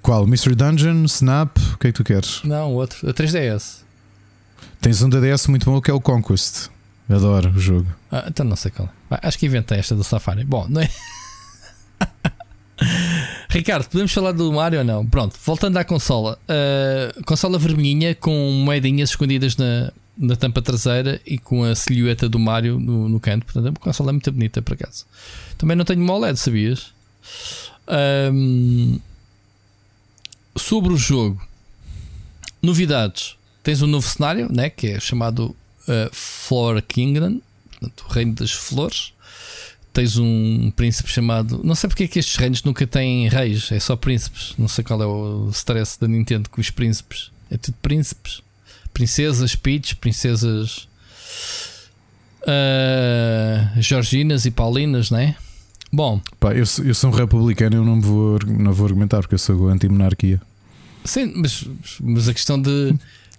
[0.02, 0.26] Qual?
[0.26, 1.04] Mystery Dungeon?
[1.04, 1.56] Snap?
[1.74, 2.42] O que é que tu queres?
[2.44, 3.08] Não, outro.
[3.08, 3.82] A 3DS.
[4.80, 6.68] Tens um DDS muito bom que é o Conquest.
[7.08, 7.86] Adoro o jogo.
[8.12, 9.18] Ah, então não sei qual é.
[9.22, 10.44] Acho que inventei esta do Safari.
[10.44, 10.90] Bom, não é.
[13.48, 15.06] Ricardo, podemos falar do Mario ou não?
[15.06, 16.38] Pronto, voltando à consola.
[16.44, 18.30] Uh, consola vermelhinha com
[18.64, 23.46] moedinhas escondidas na, na tampa traseira e com a silhueta do Mario no, no canto.
[23.46, 25.06] Portanto, a consola é muito bonita, por acaso.
[25.56, 26.92] Também não tenho uma OLED, sabias?
[27.88, 29.00] Um,
[30.58, 31.40] sobre o jogo,
[32.62, 33.36] novidades.
[33.62, 35.54] Tens um novo cenário, né, que é chamado
[35.88, 37.40] uh, Flower Kingdom,
[37.70, 39.12] portanto, o Reino das Flores
[39.98, 41.60] tens um príncipe chamado.
[41.64, 44.54] Não sei porque é que estes reinos nunca têm reis, é só príncipes.
[44.56, 47.32] Não sei qual é o stress da Nintendo com os príncipes.
[47.50, 48.40] É tudo príncipes.
[48.92, 50.86] Princesas Peach, princesas.
[52.42, 55.36] Uh, Georginas e Paulinas, não é?
[55.92, 59.38] Bom, Pá, eu, eu sou um republicano, eu não vou, não vou argumentar porque eu
[59.38, 60.40] sou anti-monarquia.
[61.08, 61.64] Sim, mas,
[62.00, 62.94] mas a questão de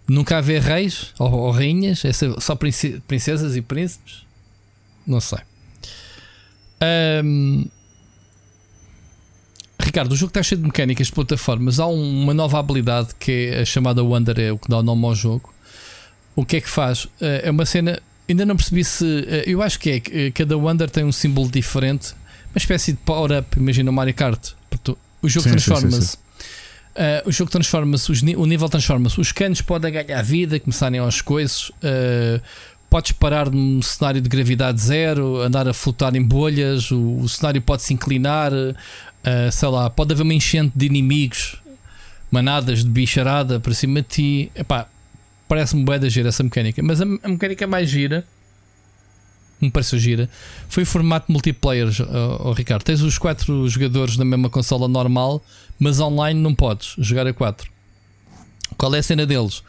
[0.07, 4.25] nunca haver reis ou, ou rainhas, é só princesas e príncipes,
[5.05, 5.39] não sei.
[7.23, 7.65] Um,
[9.79, 11.79] Ricardo, o jogo está cheio de mecânicas de plataformas.
[11.79, 15.05] Há uma nova habilidade que é a chamada Wonder, é o que dá o nome
[15.05, 15.53] ao jogo.
[16.35, 17.07] O que é que faz?
[17.21, 18.01] Eh, é uma cena.
[18.27, 19.25] Ainda não percebi se.
[19.27, 22.13] Eh, eu acho que é eh, cada Wonder tem um símbolo diferente,
[22.53, 23.57] uma espécie de power-up.
[23.57, 24.51] Imagina o Mario Kart.
[25.21, 26.17] O jogo transforma-se.
[26.95, 29.19] Uh, o jogo transforma-se, o nível transforma-se.
[29.19, 31.69] Os canos podem ganhar vida, começarem aos coices.
[31.69, 32.41] Uh,
[32.89, 37.61] podes parar num cenário de gravidade zero, andar a flutuar em bolhas, o, o cenário
[37.61, 41.57] pode se inclinar, uh, sei lá, pode haver uma enchente de inimigos,
[42.31, 44.51] manadas de bicharada para cima de ti.
[44.55, 44.87] Epá,
[45.47, 48.25] parece-me bué da gira essa mecânica, mas a, a mecânica mais gira,
[49.61, 50.29] me pareceu gira,
[50.67, 52.83] foi o formato multiplayer, oh, oh, Ricardo.
[52.83, 55.43] Tens os quatro jogadores na mesma consola normal,
[55.77, 57.69] mas online não podes jogar a quatro.
[58.77, 59.63] Qual é a cena deles?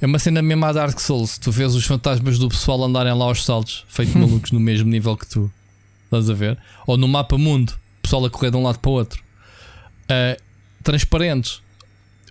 [0.00, 1.38] É uma cena mesmo a Dark Souls.
[1.38, 5.16] Tu vês os fantasmas do pessoal andarem lá aos saltos, feitos malucos no mesmo nível
[5.16, 5.50] que tu.
[6.04, 6.58] Estás a ver?
[6.86, 9.22] Ou no mapa mundo, o pessoal a correr de um lado para o outro.
[10.04, 10.40] Uh,
[10.82, 11.62] transparentes.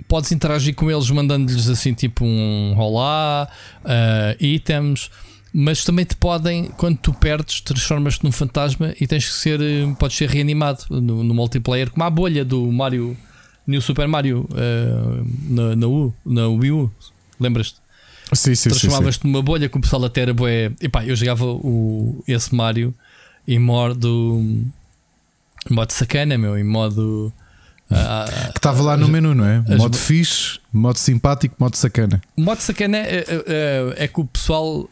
[0.07, 3.47] Podes interagir com eles mandando-lhes assim tipo um olá,
[3.83, 5.09] uh, itens,
[5.53, 9.85] mas também te podem, quando tu perdes, transformas-te num fantasma e tens que ser, eh,
[9.99, 13.15] podes ser reanimado no, no multiplayer, como a bolha do Mario,
[13.67, 16.91] New Super Mario uh, na, na, U, na Wii U.
[17.39, 17.83] Lembras-te?
[18.33, 20.71] Sim, sim, Transformavas-te numa bolha que o pessoal até era bué.
[20.81, 22.93] Epá, eu jogava o, esse Mario
[23.47, 24.41] em modo.
[25.69, 27.31] Em modo sacana, meu, em modo.
[27.91, 29.59] Uh, que estava lá no menu, não é?
[29.77, 32.21] Modo fixe, modo simpático, modo sacana.
[32.35, 34.89] Modo sacana é, é, é que o pessoal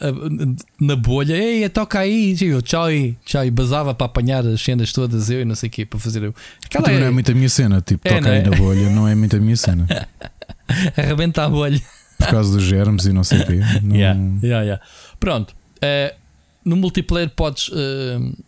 [0.80, 4.91] na bolha, ei, toca aí, eu, tchau aí, tchau, e basava para apanhar as cenas
[4.91, 6.36] todas, eu e não sei o quê, para fazer eu.
[6.65, 6.99] Aquela é...
[6.99, 8.49] não é muito a minha cena, tipo, é, toca aí é?
[8.49, 9.88] na bolha, não é muito a minha cena.
[10.95, 11.82] Arrebenta a bolha
[12.19, 13.60] por causa dos germes e não sei o quê.
[13.82, 13.95] Não...
[13.95, 14.86] Yeah, yeah, yeah.
[15.19, 16.15] Pronto, uh,
[16.63, 18.43] no multiplayer podes uh,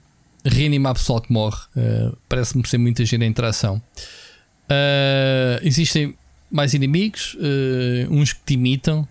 [0.46, 1.58] reanimar pessoal que morre.
[2.30, 3.82] Parece-me ser muita gente a interação.
[5.62, 6.16] Existem
[6.52, 7.38] mais inimigos,
[8.10, 9.08] uns que te imitam,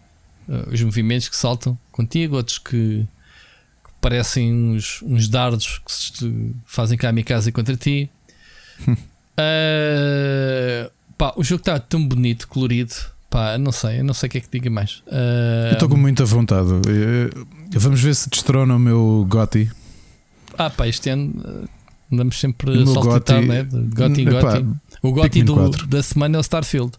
[0.71, 3.07] os movimentos que saltam contigo, outros que,
[3.85, 8.11] que parecem uns, uns, dardos que se fazem kamikaze contra ti.
[11.17, 12.95] pá, o jogo está tão bonito, colorido.
[13.33, 15.03] Pá, não sei, não sei o que é que diga mais.
[15.07, 15.69] Uh...
[15.69, 16.69] Eu estou com muita vontade.
[17.75, 19.71] Vamos ver se destrona o meu Gotti.
[20.59, 21.69] Ah, pá, este ano uh,
[22.13, 23.63] andamos sempre a saltitar, né?
[23.65, 24.67] Gotti, Gotti.
[25.03, 26.93] O Gotti do, da semana é o Starfield.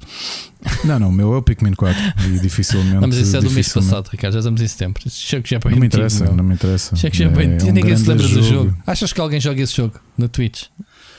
[0.84, 2.96] Não, não, o meu é o Pikmin 4 e dificilmente.
[2.96, 5.02] Não, mas isso é do mês passado, Ricardo, já estamos em setembro.
[5.08, 6.96] Já é não me interessa, não me interessa.
[6.98, 8.42] Chego já é, é um Ninguém se lembra jogo.
[8.42, 8.78] do jogo.
[8.86, 10.66] Achas que alguém joga esse jogo na Twitch?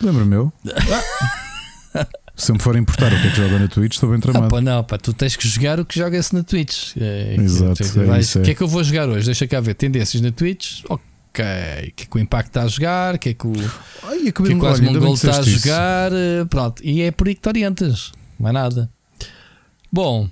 [0.01, 0.53] Lembro meu.
[2.37, 4.47] Se me for importar o que é que joga na Twitch, estou bem tramado.
[4.47, 6.97] Ah, pá, não, pá, tu tens que jogar o que joga-se na Twitch.
[6.97, 7.77] É, Exato.
[7.77, 8.41] Que, é é.
[8.41, 9.27] O que é que eu vou jogar hoje?
[9.27, 9.75] Deixa cá ver.
[9.75, 10.83] Tendências na Twitch.
[10.89, 11.14] Ok.
[11.35, 13.17] O que é que o Impact está a jogar?
[13.17, 13.53] O que é que o,
[14.05, 16.13] Ai, que, é que o está a jogar?
[16.13, 16.17] Isso.
[16.17, 16.81] Eh, pronto.
[16.85, 18.13] E é por aí que te orientas.
[18.39, 18.89] Não é nada.
[19.91, 20.29] Bom.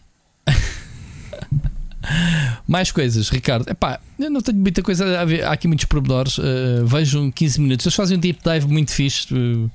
[2.69, 3.69] Mais coisas, Ricardo.
[3.69, 5.45] Epá, eu não tenho muita coisa a ver.
[5.45, 6.39] Há aqui muitos pormenores.
[6.39, 7.85] Uh, vejo 15 minutos.
[7.85, 9.35] Eles fazem um deep dive muito fixe.
[9.35, 9.69] Uh,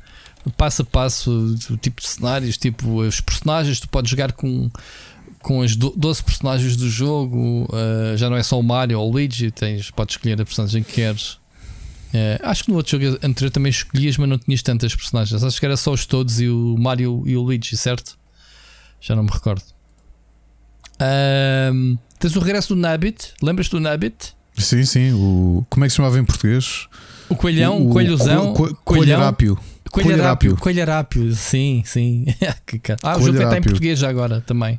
[0.56, 4.72] passo a passo, o tipo de cenários, tipo os personagens, tu podes jogar com,
[5.48, 9.14] com as 12 personagens do jogo, uh, já não é só o Mario ou o
[9.14, 11.40] Luigi, tens, podes escolher a personagem que queres.
[12.14, 15.42] Uh, acho que no outro jogo anterior também escolhias, mas não tinhas tantas personagens.
[15.42, 18.18] Acho que era só os todos e o Mario e o Luigi, certo?
[19.00, 19.64] Já não me recordo.
[21.00, 23.34] Ahm, tens o regresso do Nabbit.
[23.42, 24.36] Lembras do Nabbit?
[24.58, 25.14] Sim, sim.
[25.14, 26.90] O, como é que se chamava em português?
[27.30, 28.54] O coelhão, o, coelhozão.
[28.54, 29.58] Co, co, coelharápio.
[29.90, 30.58] Coelharápio.
[30.58, 32.26] Coelharápio, sim, sim.
[33.02, 34.78] ah, o jogo está em português já agora também.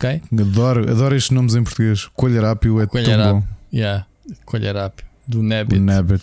[0.00, 0.22] Ok?
[0.32, 2.06] Adoro, adoro estes nomes em português.
[2.14, 3.46] Coelharápio é tão bom.
[3.70, 4.06] Yeah.
[4.46, 5.04] Coelharápio.
[5.28, 5.40] Do.
[5.40, 6.22] O Nabbit.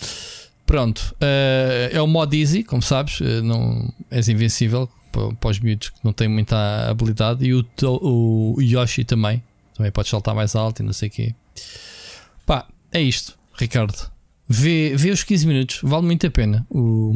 [0.65, 1.15] Pronto.
[1.21, 3.19] Uh, é o mod easy, como sabes.
[3.19, 4.89] Uh, não, és invencível
[5.39, 7.45] para os miúdos que não têm muita habilidade.
[7.45, 9.43] E o, o Yoshi também.
[9.75, 11.35] Também podes saltar mais alto e não sei o quê.
[12.47, 14.09] Pá, é isto, Ricardo.
[14.49, 16.65] Vê, vê os 15 minutos, vale muito a pena.
[16.67, 17.13] O,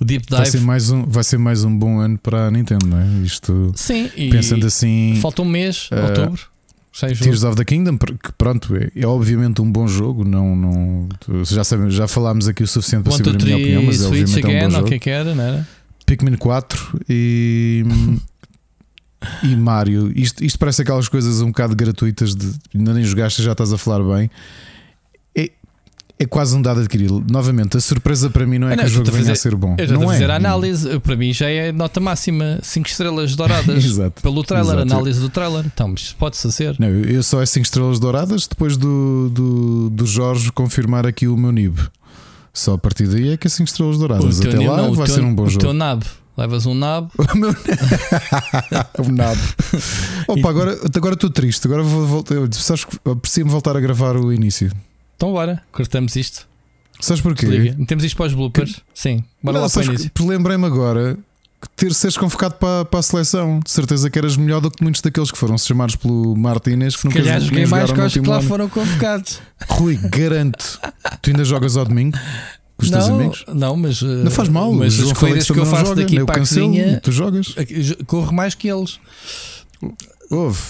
[0.00, 0.36] o Deep Dive.
[0.36, 3.06] Vai ser, mais um, vai ser mais um bom ano para a Nintendo, não é?
[3.24, 3.72] Isto.
[3.74, 5.18] Sim, pensando assim.
[5.20, 6.54] Falta um mês, uh, outubro.
[7.18, 10.24] Tears of the Kingdom, que pronto, é, é, obviamente um bom jogo.
[10.24, 11.08] Não, não,
[11.44, 14.38] já, sabemos, já falámos aqui o suficiente para saber a minha opinião, mas é obviamente
[14.38, 14.88] again, é um bom jogo.
[14.88, 15.68] Que, que era, não era?
[16.06, 17.84] Pikmin 4 e.
[19.42, 20.12] e Mario.
[20.14, 23.78] Isto, isto parece aquelas coisas um bocado gratuitas de ainda nem jogaste já estás a
[23.78, 24.30] falar bem
[26.18, 27.24] é quase um dado adquirido.
[27.28, 29.74] Novamente, a surpresa para mim não é não, que o jogo venha a ser bom.
[29.78, 30.32] Eu não a fazer é.
[30.32, 34.22] a análise, para mim já é nota máxima, 5 estrelas douradas Exato.
[34.22, 34.92] pelo trailer, Exato.
[34.92, 35.64] análise do trailer.
[35.66, 36.76] Então, mas pode-se fazer.
[36.78, 41.36] Não, eu só é 5 estrelas douradas depois do, do, do Jorge confirmar aqui o
[41.36, 41.80] meu NIB.
[42.52, 44.40] Só a partir daí é que é 5 estrelas douradas.
[44.40, 45.64] Até lá não, vai teu, ser um bom o jogo.
[45.64, 46.04] O teu NAB.
[46.36, 47.10] Levas um nabo.
[48.98, 49.40] um nabo.
[50.26, 51.66] Opa, agora, agora estou triste.
[51.66, 52.34] Agora vou voltar.
[52.52, 54.70] Sabes que aprecio-me voltar a gravar o início.
[55.16, 56.46] Então bora, cortamos isto.
[57.00, 57.74] Sabes porquê?
[57.76, 58.76] Metemos isto para os bloopers?
[58.76, 58.82] Que...
[58.94, 60.10] Sim, bora não, lá para o início.
[60.20, 61.18] Lembrei-me agora
[61.64, 63.60] que ter seres convocado para, para a seleção.
[63.60, 66.96] De certeza que eras melhor do que muitos daqueles que foram chamados pelo Martínez.
[66.96, 69.40] Que nunca calhar joguei mais que os que lá foram convocados.
[69.68, 70.80] Rui, garanto.
[71.22, 72.16] tu ainda jogas ao domingo?
[72.76, 73.44] Com os não, teus amigos?
[73.48, 74.02] Não, mas.
[74.02, 74.72] Não faz mal.
[74.72, 77.00] Mas as corridas que eu faço joga, daqui para a cozinha.
[77.00, 77.54] Tu jogas?
[78.06, 79.00] Corro mais que eles.
[80.30, 80.60] Houve.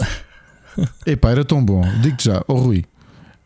[1.07, 1.83] Epá, era tão bom.
[2.03, 2.85] Digo-te já, oh Rui.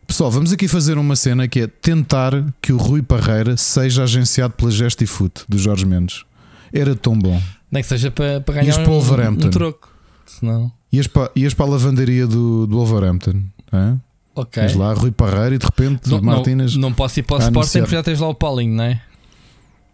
[0.09, 4.55] Pessoal, vamos aqui fazer uma cena que é tentar que o Rui Parreira seja agenciado
[4.55, 6.25] pela Gestifoot do Jorge Mendes.
[6.73, 7.39] Era tão bom.
[7.71, 9.93] Nem que seja para, para ganhar um, um, um troco.
[10.25, 10.71] Senão...
[10.91, 13.43] Ias para, ias para a lavanderia do, do Wolverhampton.
[13.71, 14.01] Hein?
[14.33, 14.63] Ok.
[14.63, 16.73] Ias lá, Rui Parreira e de repente não, Martínez.
[16.73, 18.99] Não, não posso ir para o Sporting porque já tens lá o Paulinho, não é?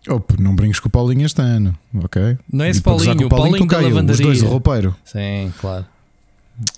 [0.08, 2.38] Opa, não brinques com o Paulinho este ano, ok?
[2.52, 4.14] Não é esse Paulinho, o Paulinho, Paulinho da lavanderia.
[4.14, 4.96] Os dois, o roupeiro.
[5.04, 5.86] Sim, claro.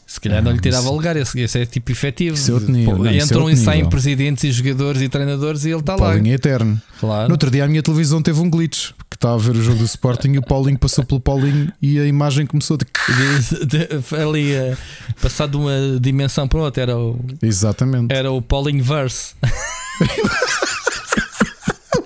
[0.07, 2.35] Se calhar não lhe tirava lugar, esse, esse é tipo efetivo.
[2.35, 5.93] É nível, não, Entram é e saem presidentes e jogadores e treinadores e ele está
[5.93, 5.99] lá.
[5.99, 6.81] Paulinho é eterno.
[6.99, 7.27] Claro.
[7.27, 9.77] No outro dia a minha televisão teve um glitch que estava a ver o jogo
[9.77, 12.85] do Sporting e o Paulinho passou pelo Paulinho e a imagem começou de...
[14.19, 14.75] ali a
[15.21, 16.83] passar de uma dimensão para outra.
[16.83, 18.13] Era o, Exatamente.
[18.13, 19.35] Era o Paulinho Verse.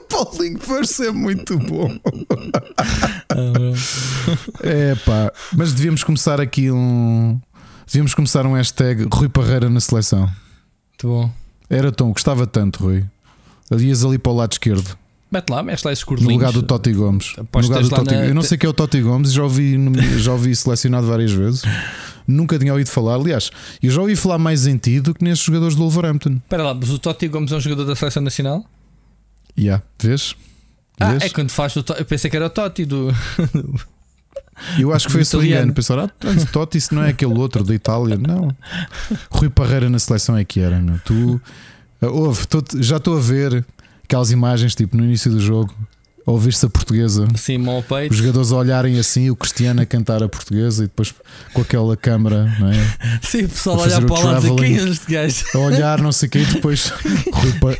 [0.09, 1.97] Paulinho Verse é muito bom.
[4.61, 7.39] é pá, mas devíamos começar aqui um
[7.91, 10.21] Devíamos começar um hashtag Rui Parreira na seleção.
[10.21, 11.31] Muito bom.
[11.69, 13.03] Era tão, gostava tanto, Rui.
[13.69, 14.97] Ias ali para o lado esquerdo.
[15.29, 16.05] Mete lá, mete lá esses.
[16.05, 17.33] No lugar do Totti Gomes.
[17.35, 18.13] No lugar do Totti...
[18.13, 18.25] Na...
[18.27, 19.75] Eu não sei quem é o Totti Gomes, já ouvi,
[20.19, 21.63] já ouvi selecionado várias vezes.
[22.25, 23.15] Nunca tinha ouvido falar.
[23.15, 23.51] Aliás,
[23.83, 26.35] eu já ouvi falar mais em ti do que nesses jogadores do Wolverhampton.
[26.35, 28.65] Espera lá, mas o Totti Gomes é um jogador da seleção nacional?
[29.57, 30.33] Já, yeah, vês?
[30.97, 33.13] Ah, é quando faz o Eu pensei que era o Totti do.
[34.77, 35.73] Eu acho que foi açoriano.
[35.73, 38.17] Pensaram, ah, Totti, isso não é aquele outro da Itália.
[38.17, 38.55] Não.
[39.29, 40.79] Rui Parreira na seleção é que era.
[40.79, 40.99] Meu.
[41.05, 41.41] Tu,
[42.01, 43.65] ouve, tô, já estou a ver
[44.03, 45.73] aquelas imagens tipo no início do jogo
[46.25, 47.27] ouvir-se a portuguesa.
[47.35, 48.11] Sim, ao peito.
[48.11, 51.13] Os jogadores a olharem assim, o Cristiano a cantar a portuguesa e depois
[51.53, 52.97] com aquela câmara, não é?
[53.21, 55.45] Sim, o pessoal a olhar para lá e dizer quem é este gajo?
[55.53, 56.91] A olhar, não sei o quê, e depois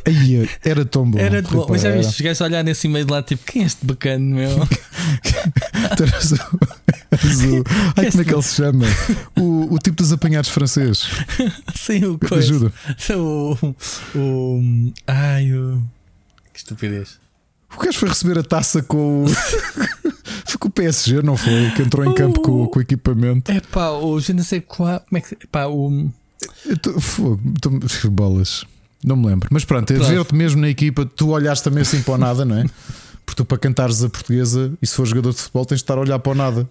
[0.06, 1.20] Ai, era tão bom.
[1.20, 3.64] Era bom, mas já viste os gajos a olhar nesse meio de lá, tipo, quem
[3.64, 4.50] é este bacana, meu?
[7.98, 8.86] Ai, como é que ele se chama?
[9.38, 11.06] O, o tipo dos apanhados francês.
[11.76, 12.38] Sim, o coisa.
[12.38, 12.74] Ajuda.
[13.18, 13.58] O,
[14.16, 14.94] o.
[15.08, 15.82] Ai, o.
[16.54, 17.20] Que estupidez.
[17.76, 19.28] O gajo foi receber a taça com o.
[20.46, 21.72] foi com o PSG, não foi?
[21.76, 23.52] Que entrou em campo com, com o equipamento.
[23.52, 24.20] É pá, o.
[24.20, 25.00] Já não sei qual.
[25.00, 25.48] Como é que.
[25.48, 26.10] Pá, o.
[26.82, 26.94] Tô,
[27.62, 28.66] tô, bolas.
[29.04, 29.50] Não me lembro.
[29.52, 32.58] Mas pronto, é ver-te mesmo na equipa, tu olhaste também assim para o nada, não
[32.58, 32.66] é?
[33.26, 35.98] Porque tu, para cantares a portuguesa, e se for jogador de futebol, tens de estar
[35.98, 36.70] a olhar para o nada.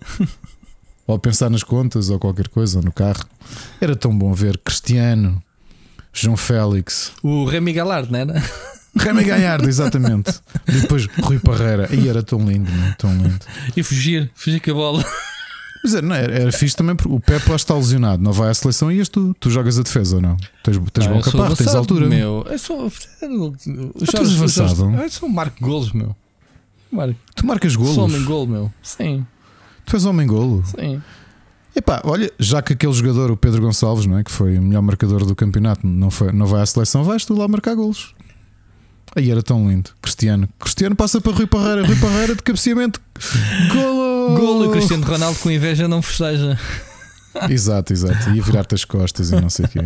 [1.07, 3.25] ou a pensar nas contas, ou qualquer coisa, ou no carro.
[3.81, 5.43] Era tão bom ver Cristiano,
[6.13, 8.43] João Félix, o Remy Galard, não era?
[8.97, 10.41] Remy Gallardo, exatamente.
[10.69, 11.89] E depois Rui Parreira.
[11.95, 12.93] E era tão lindo, não?
[12.95, 13.39] tão lindo.
[13.77, 15.05] E fugir, fugir com a bola.
[15.83, 18.51] Mas era, não, era, era fixe também porque o Pepe lá está lesionado, não vai
[18.51, 19.35] à seleção e és tu.
[19.41, 20.37] Tu jogas a defesa ou não?
[20.63, 22.07] Tens, tens não, bom capaz, tens altura.
[22.07, 22.93] Meu, eu sou.
[23.23, 24.95] Eu sou avançado.
[24.95, 26.15] Eu sou Marco Golos, meu.
[27.37, 27.95] Tu marcas golos?
[27.95, 28.73] Sou homem golo, meu.
[28.83, 29.25] Sim.
[29.87, 30.63] Tu és homem golo?
[30.67, 31.01] Sim.
[31.75, 34.25] Epá, olha, já que aquele jogador, o Pedro Gonçalves, não é?
[34.25, 37.33] que foi o melhor marcador do campeonato, não, foi, não vai à seleção, vais tu
[37.35, 38.13] lá marcar golos.
[39.17, 39.91] Aí era tão lindo.
[40.01, 40.49] Cristiano.
[40.59, 41.85] Cristiano passa para Rui Parreira.
[41.85, 43.01] Rui Parreira de cabeceamento.
[43.73, 44.37] Golo!
[44.39, 44.69] Golo!
[44.69, 46.59] O Cristiano Ronaldo com inveja não festeja.
[47.49, 48.31] Exato, exato.
[48.31, 49.81] Ia virar-te as costas e não sei o quê.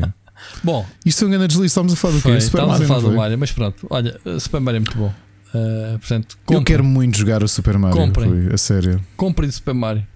[0.62, 1.66] Bom, isto é um grande deslize.
[1.66, 2.40] Estamos a falar do quê?
[2.40, 3.16] Super estávamos a Mario, falar do?
[3.16, 3.86] Mario, mas pronto.
[3.90, 5.14] Olha, uh, Super Mario é muito bom.
[5.54, 7.96] Uh, portanto, Eu quero muito jogar o Super Mario.
[7.96, 8.28] Comprem.
[8.28, 9.00] Rui, a sério.
[9.16, 10.06] comprem de Super Mario.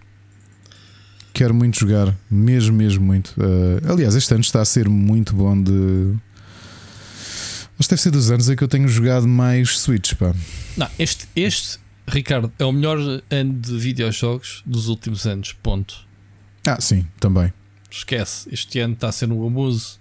[1.33, 2.15] Quero muito jogar.
[2.31, 3.29] Mesmo, mesmo muito.
[3.39, 6.15] Uh, aliás, este ano está a ser muito bom de.
[7.79, 10.35] Que deve ser dos anos em que eu tenho jogado mais Switch, pá.
[10.77, 12.99] Não, este, este, Ricardo, é o melhor
[13.31, 15.53] ano de videojogos dos últimos anos.
[15.63, 15.95] Ponto.
[16.67, 17.53] Ah, sim, também.
[17.91, 18.49] Esquece.
[18.53, 19.99] Este ano está a ser um abuso.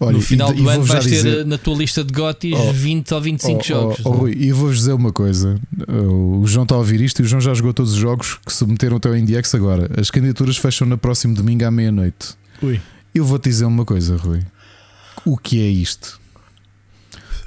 [0.00, 2.12] Olha, no final e- e do ano vais ter dizer- uh, na tua lista de
[2.12, 4.00] GOTYs Oh, 20 ou 25 Oh, jogos.
[4.04, 7.24] oh, oh, Rui, e vou-vos dizer uma coisa: o João está a ouvir isto e
[7.24, 9.88] o João já jogou todos os jogos que submeteram até ao Indiex agora.
[10.00, 12.30] As candidaturas fecham no próximo domingo à meia-noite.
[12.60, 12.80] Ui.
[13.14, 14.40] Eu vou-te dizer uma coisa, Rui.
[15.24, 16.20] O que é isto?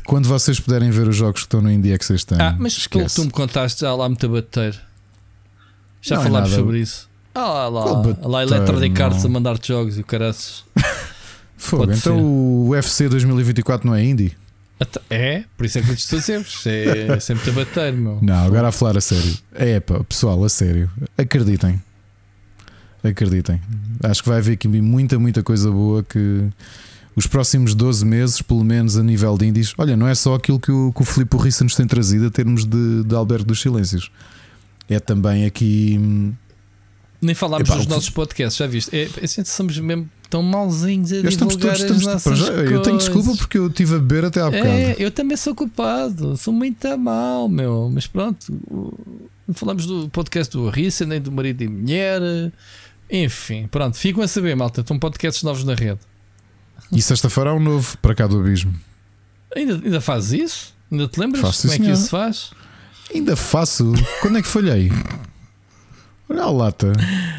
[0.05, 2.89] Quando vocês puderem ver os jogos que estão no Indiex este ano, Ah, mas pelo
[2.89, 3.15] que esquece.
[3.15, 4.79] tu me contaste, já há lá muito a bater.
[6.01, 6.61] Já Não é falámos nada.
[6.61, 7.09] sobre isso.
[7.33, 9.29] Ah, lá, lá, bater, lá Electronic Arts não?
[9.29, 10.63] a mandar-te jogos e o caraças.
[11.57, 12.21] Fogo, pode então ser.
[12.23, 14.35] o UFC 2024 não é indie?
[15.09, 16.41] É, por isso é que eu te estou dizer.
[16.41, 18.19] isto É sempre a bater, meu.
[18.21, 19.35] Não, agora a falar a sério.
[19.53, 20.91] É pá, pessoal, a sério.
[21.17, 21.81] Acreditem.
[23.03, 23.61] Acreditem.
[24.03, 26.47] Acho que vai haver aqui muita, muita coisa boa que
[27.15, 30.59] os próximos 12 meses, pelo menos a nível de indies, olha, não é só aquilo
[30.59, 33.61] que o, que o Filipe Rissa nos tem trazido a termos de, de Alberto dos
[33.61, 34.11] Silêncios.
[34.89, 35.97] É também aqui.
[35.99, 36.33] hum,
[37.21, 38.95] Nem falámos Epá, dos nossos podcasts, já viste?
[38.95, 42.81] É, é, assim, somos mesmo tão malzinhos a Estamos divulgar estamos, as nossas já, eu
[42.81, 44.67] tenho desculpa porque eu estive a beber até há bocado.
[44.67, 47.89] É, eu também sou culpado, sou muito mal, meu.
[47.93, 48.45] Mas pronto,
[49.47, 52.21] não falamos do podcast do Rissa, nem do marido e mulher.
[53.09, 54.81] Enfim, pronto, ficam a saber, malta.
[54.81, 55.99] Estão podcasts novos na rede.
[56.91, 58.73] E sexta-feira há um novo para cá do Abismo.
[59.55, 60.75] Ainda, ainda fazes isso?
[60.91, 61.93] Ainda te lembras Faço, como é que senhor.
[61.93, 62.51] isso se faz?
[63.13, 63.93] Ainda faço.
[64.21, 64.91] Quando é que falhei?
[66.29, 66.91] Olha a lata.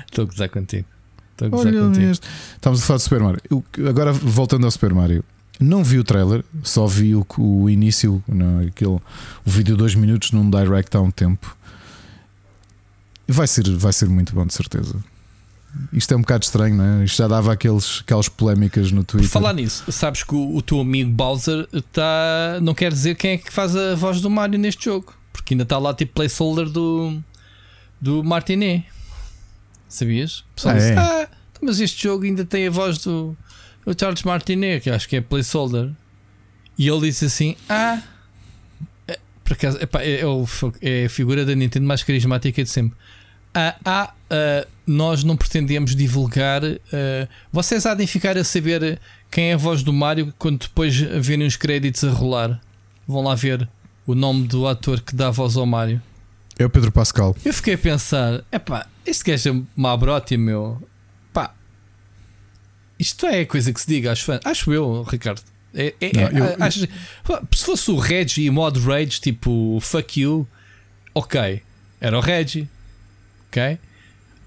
[0.06, 0.86] Estou a gozar contigo.
[1.32, 2.06] Estou a gozar Olha contigo.
[2.06, 2.26] este.
[2.54, 3.40] Estamos a falar de Super Mario.
[3.50, 5.24] Eu- agora voltando ao Super Mario,
[5.60, 9.00] não vi o trailer, só vi o, o início, não, aquele, o
[9.44, 11.56] vídeo de 2 minutos num direct há um tempo.
[13.28, 14.94] Vai ser, vai ser muito bom, de certeza.
[15.92, 17.04] Isto é um bocado estranho, não é?
[17.04, 19.30] Isto já dava aqueles, aquelas polémicas no Por Twitter.
[19.30, 23.38] falar nisso, sabes que o, o teu amigo Bowser tá, não quer dizer quem é
[23.38, 27.22] que faz a voz do Mario neste jogo, porque ainda está lá tipo placeholder do,
[28.00, 28.84] do Martinet.
[29.88, 30.40] Sabias?
[30.40, 30.98] O pessoal Ah, disse, é?
[30.98, 31.28] ah,
[31.62, 33.36] mas este jogo ainda tem a voz do,
[33.84, 35.90] do Charles Martinet, que acho que é placeholder.
[36.78, 38.02] E ele disse assim: Ah,
[39.08, 40.46] é, por acaso, epá, é, é o-
[40.82, 42.98] é a figura da Nintendo mais carismática de sempre.
[43.58, 46.60] Ah, ah, ah, nós não pretendemos divulgar.
[47.50, 49.00] vocês há de ficar a saber
[49.30, 52.60] quem é a voz do Mario quando depois verem os créditos a rolar.
[53.08, 53.66] Vão lá ver
[54.06, 56.02] o nome do ator que dá a voz ao Mario.
[56.58, 57.34] É o Pedro Pascal.
[57.44, 60.86] Eu fiquei a pensar: epá, este gajo é uma brote, meu.
[61.32, 61.54] Pá,
[62.98, 64.40] isto é coisa que se diga aos fãs.
[64.44, 65.40] Acho eu, Ricardo.
[65.74, 66.80] É, é- Não, é- eu- acho-
[67.52, 70.46] se fosse o Reggie e mod Rage, tipo fuck you,
[71.14, 71.62] ok,
[72.00, 72.68] era o Reggie,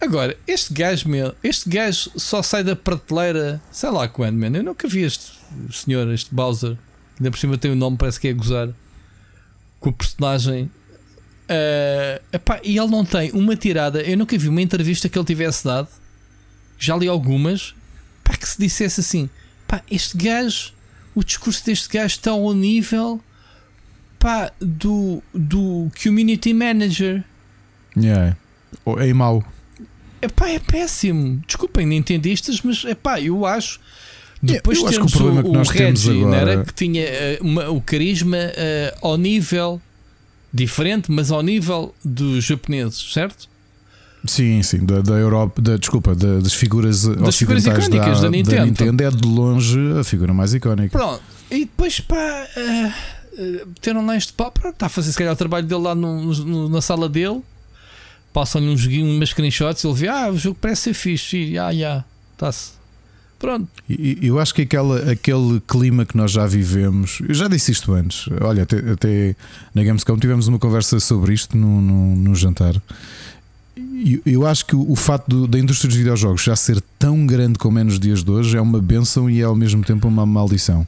[0.01, 4.55] Agora, este gajo, meu, este gajo só sai da prateleira, sei lá quando, man.
[4.55, 5.33] Eu nunca vi este
[5.71, 6.77] senhor, este Bowser,
[7.17, 8.69] ainda por cima tem o nome, parece que é gozar
[9.79, 10.71] com o personagem.
[11.49, 14.01] Ah, epá, e ele não tem uma tirada.
[14.01, 15.89] Eu nunca vi uma entrevista que ele tivesse dado.
[16.77, 17.73] Já li algumas.
[18.23, 19.29] Pá, que se dissesse assim:
[19.67, 20.71] pá, este gajo,
[21.15, 23.19] o discurso deste gajo está ao nível
[24.19, 27.23] pá, do, do community manager.
[27.97, 28.37] Yeah.
[28.99, 29.43] É mau.
[30.21, 31.41] Epá, é péssimo.
[31.47, 33.79] Desculpem, nintendistas, mas epá, eu acho.
[34.41, 36.63] Depois eu acho que o problema que nós temos Reggie, agora- era?
[36.63, 39.81] que tinha eh, uma- o carisma eh, ao nível
[40.53, 43.47] diferente, mas ao nível dos japoneses, certo?
[44.25, 48.65] Sim, sim, da, da Europa, da, desculpa, da- das figuras Das figuras icónicas da Nintendo.
[48.65, 50.97] Nintendo é de longe a figura mais icónica.
[50.97, 52.15] Pronto, e depois pá,
[52.57, 52.91] eh,
[53.65, 56.33] meteram lá este pá, pronto, está a fazer se calhar o trabalho dele lá no-
[56.33, 57.41] no- na sala dele,
[58.33, 58.67] passam-lhe
[59.01, 62.03] um umas screenshots, ele vê, ah, o jogo parece ser fixe, e, ah,
[62.33, 62.71] está-se.
[63.39, 63.69] Pronto,
[64.21, 68.25] Eu acho que aquela, aquele clima que nós já vivemos, eu já disse isto antes.
[68.41, 69.35] Olha, até, até
[69.73, 72.75] na Gamescom tivemos uma conversa sobre isto no, no, no jantar.
[73.77, 77.57] E Eu acho que o, facto do- da indústria dos videojogos já ser tão grande
[77.57, 80.25] como é nos dias de hoje é uma benção e é ao mesmo tempo uma
[80.25, 80.85] maldição.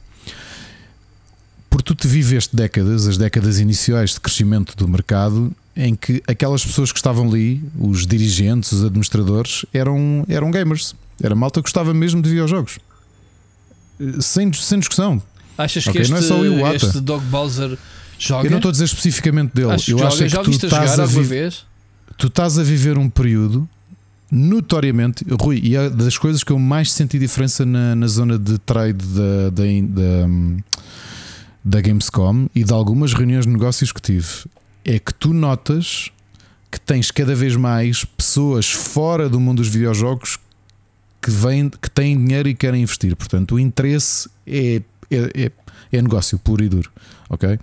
[1.70, 6.64] Porque tu te viveste décadas, as décadas iniciais de crescimento do mercado, em que aquelas
[6.64, 10.94] pessoas que estavam ali, os dirigentes, os administradores, eram, eram gamers.
[11.22, 12.78] Era malta que gostava mesmo de videojogos.
[14.20, 15.22] Sem, sem discussão.
[15.56, 16.76] Achas okay, que este, não é só o Iwata.
[16.76, 17.78] este Dog Bowser
[18.18, 18.46] joga?
[18.46, 19.72] Eu não estou a dizer especificamente dele.
[19.72, 21.64] Eu joga, acho que já tu estás a, vi vez?
[22.16, 23.68] tu estás a viver um período
[24.30, 28.58] notoriamente, Rui, e é das coisas que eu mais senti diferença na, na zona de
[28.58, 30.62] trade da, da, da,
[31.62, 34.26] da Gamescom e de algumas reuniões de negócios que tive,
[34.84, 36.10] é que tu notas
[36.70, 40.38] que tens cada vez mais pessoas fora do mundo dos videojogos
[41.20, 43.14] que, vêm, que têm dinheiro e querem investir.
[43.14, 45.52] Portanto, o interesse é, é, é,
[45.92, 46.90] é negócio puro e duro.
[47.28, 47.58] Ok?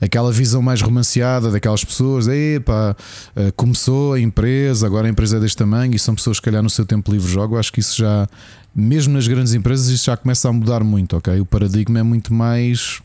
[0.00, 2.96] aquela visão mais romanceada daquelas pessoas, epá,
[3.34, 6.62] eh, começou a empresa, agora a empresa é deste tamanho e são pessoas que calhar
[6.62, 7.58] no seu tempo livre jogam.
[7.58, 8.28] Acho que isso já,
[8.74, 11.40] mesmo nas grandes empresas, isso já começa a mudar muito, ok?
[11.40, 13.00] O paradigma é muito mais.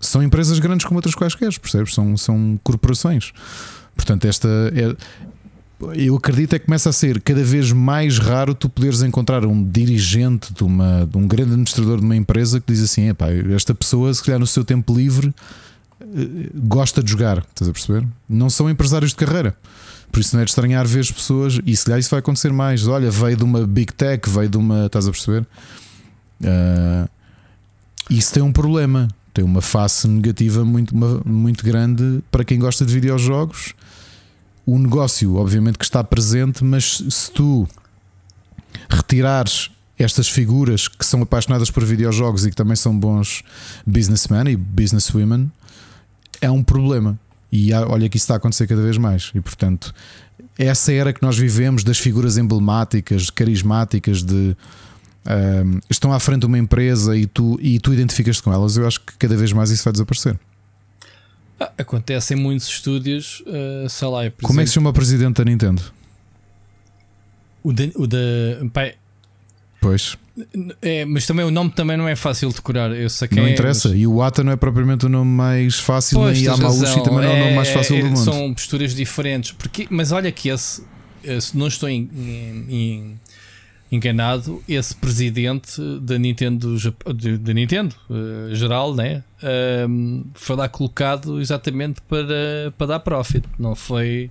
[0.00, 1.94] São empresas grandes como outras quaisquer, percebes?
[1.94, 3.32] São, são corporações.
[3.96, 4.96] Portanto, esta é,
[5.94, 9.62] eu acredito é que começa a ser cada vez mais raro tu poderes encontrar um
[9.62, 13.14] dirigente de, uma, de um grande administrador de uma empresa que diz assim:
[13.54, 15.32] esta pessoa, se calhar no seu tempo livre,
[16.54, 18.06] gosta de jogar, estás a perceber?
[18.28, 19.56] Não são empresários de carreira.
[20.10, 22.52] Por isso não é de estranhar ver as pessoas, e se calhar isso vai acontecer
[22.52, 22.86] mais.
[22.86, 24.86] Olha, veio de uma big tech, veio de uma.
[24.86, 25.46] Estás a perceber?
[26.40, 27.08] Uh,
[28.10, 29.06] isso tem um problema,
[29.38, 30.92] tem uma face negativa muito,
[31.24, 33.72] muito grande para quem gosta de videojogos.
[34.66, 37.66] O negócio, obviamente, que está presente, mas se tu
[38.90, 43.44] retirares estas figuras que são apaixonadas por videojogos e que também são bons
[43.86, 45.52] businessmen e businesswomen,
[46.40, 47.16] é um problema.
[47.50, 49.30] E olha que isso está a acontecer cada vez mais.
[49.36, 49.94] E portanto,
[50.58, 54.56] essa era que nós vivemos das figuras emblemáticas, carismáticas, de
[55.28, 58.86] um, estão à frente de uma empresa e tu, e tu identificas-te com elas, eu
[58.86, 60.38] acho que cada vez mais isso vai desaparecer.
[61.60, 64.18] Ah, acontece em muitos estúdios, uh, sei lá.
[64.18, 65.82] Como exemplo, é que se chama o presidente da Nintendo?
[67.62, 67.84] O da.
[67.96, 68.94] O de, pai,
[69.80, 70.16] Pois.
[70.82, 72.90] É, mas também o nome também não é fácil de decorar.
[72.92, 73.88] Eu sei não é, interessa.
[73.88, 73.98] Mas...
[73.98, 77.24] E o Ata não é propriamente o nome mais fácil, pois, nem Yamauchi também não
[77.24, 78.18] é o nome mais fácil é, do mundo.
[78.18, 79.52] São posturas diferentes.
[79.52, 80.82] Porque, mas olha que esse,
[81.40, 82.08] se não estou em,
[82.68, 83.20] em,
[83.90, 86.76] enganado, esse presidente da Nintendo,
[87.40, 89.24] da Nintendo uh, geral, né?
[90.34, 93.44] Foi lá colocado exatamente para, para dar profit.
[93.58, 94.30] Não foi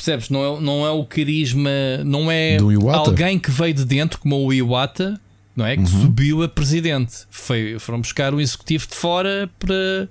[0.00, 0.30] Percebes?
[0.30, 1.70] Não é, não é o carisma,
[2.06, 2.56] não é
[2.94, 5.20] alguém que veio de dentro, como o Iwata,
[5.54, 5.76] não é?
[5.76, 6.00] Que uhum.
[6.00, 7.26] subiu a presidente.
[7.30, 10.08] Foi, foram buscar um executivo de fora para,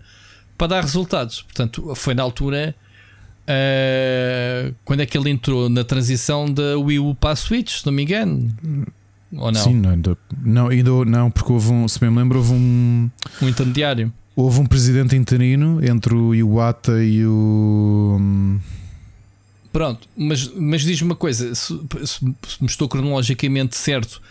[0.55, 1.41] para dar resultados.
[1.41, 2.75] Portanto, foi na altura.
[3.49, 7.85] Uh, quando é que ele entrou na transição da Wii U para a Switch, se
[7.85, 8.55] não me engano?
[9.33, 9.59] Ou não?
[9.59, 13.09] Sim, não, ainda, não, ainda não, porque houve um, se me lembro, houve um.
[13.41, 14.13] Um intermediário.
[14.35, 18.19] Houve um presidente interino entre o Iwata e o.
[19.71, 22.35] Pronto, mas, mas diz-me uma coisa: se, se, me
[22.67, 24.21] estou cronologicamente certo,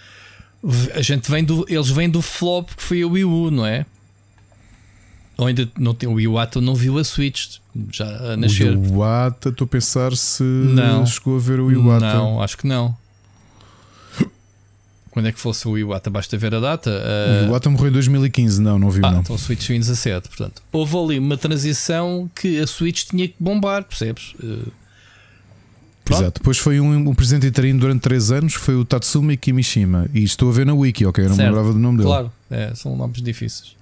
[0.94, 3.84] a gente vem do, eles vêm do flop que foi o Wii U, não é?
[5.38, 7.58] Ou ainda não tem o Iwata não viu a Switch
[7.92, 8.76] já a nascer.
[8.76, 11.06] O Iwata, estou a pensar se não.
[11.06, 12.12] chegou a ver o Iwata.
[12.12, 12.94] Não, acho que não.
[15.12, 16.10] Quando é que fosse o Iwata?
[16.10, 16.90] Basta ver a data.
[16.90, 17.44] Uh...
[17.44, 19.20] O Iwata morreu em 2015, não, não viu ah, não.
[19.20, 20.60] Então o Switch foi em 17, portanto.
[20.72, 24.34] Houve ali uma transição que a Switch tinha que bombar, percebes?
[24.42, 24.72] Uh,
[26.10, 26.40] Exato.
[26.40, 30.08] Depois foi um, um presidente interino durante 3 anos, que foi o Tatsumi Kimishima.
[30.12, 31.24] E estou a ver na Wiki, ok?
[31.24, 31.48] Eu não certo.
[31.48, 32.08] me lembrava do nome dele.
[32.08, 33.77] Claro, é, são nomes difíceis.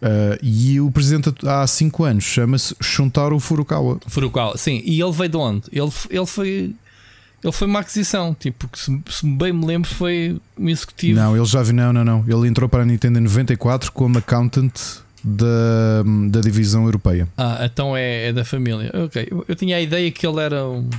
[0.00, 3.98] Uh, e o presidente há 5 anos chama-se Shuntaro Furukawa.
[4.06, 4.80] Furukawa, sim.
[4.84, 5.62] E ele veio de onde?
[5.72, 6.74] Ele, ele foi.
[7.42, 11.20] Ele foi uma aquisição, tipo, que se, se bem me lembro foi um executivo.
[11.20, 12.24] Não, ele já viu, não, não, não.
[12.26, 14.72] Ele entrou para a Nintendo em 94 como accountant
[15.22, 17.28] da, da divisão europeia.
[17.36, 18.90] Ah, então é, é da família.
[19.04, 20.90] Ok, eu, eu tinha a ideia que ele era um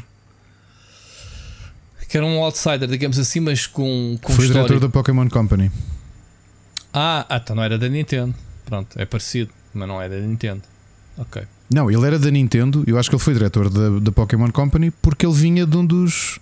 [2.08, 4.68] que era um outsider, digamos assim, mas com, com Foi história.
[4.68, 5.72] diretor da Pokémon Company.
[6.91, 8.34] Ah, ah, então não era da Nintendo.
[8.70, 10.61] Pronto, é parecido, mas não é da Nintendo.
[11.17, 11.41] Ok.
[11.74, 14.91] Não, ele era da Nintendo, eu acho que ele foi diretor da, da Pokémon Company
[15.01, 16.39] porque ele vinha de um dos.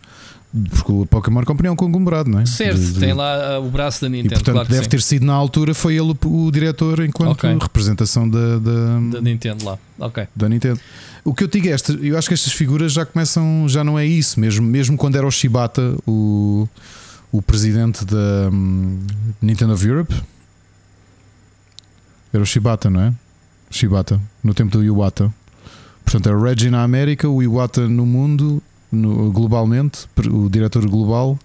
[0.70, 2.46] Porque o Pokémon Company é um conglomerado, não é?
[2.46, 3.00] Certo, de, de...
[3.00, 4.34] tem lá uh, o braço da Nintendo.
[4.34, 4.90] E, portanto, claro deve sim.
[4.90, 7.58] ter sido na altura, foi ele o, o diretor enquanto okay.
[7.58, 9.78] representação da, da, da Nintendo lá.
[10.00, 10.26] Ok.
[10.36, 10.80] Da Nintendo.
[11.24, 14.00] O que eu digo é, esta, eu acho que estas figuras já começam, já não
[14.00, 16.68] é isso, mesmo, mesmo quando era o Shibata, o,
[17.32, 19.00] o presidente da um,
[19.42, 20.16] Nintendo of Europe.
[22.34, 23.14] Era o Shibata, não é?
[23.70, 25.34] Shibata, no tempo do Iwata.
[26.04, 28.62] Portanto, era o Reggie na América, o Iwata no mundo,
[28.92, 31.38] no, globalmente, o diretor global,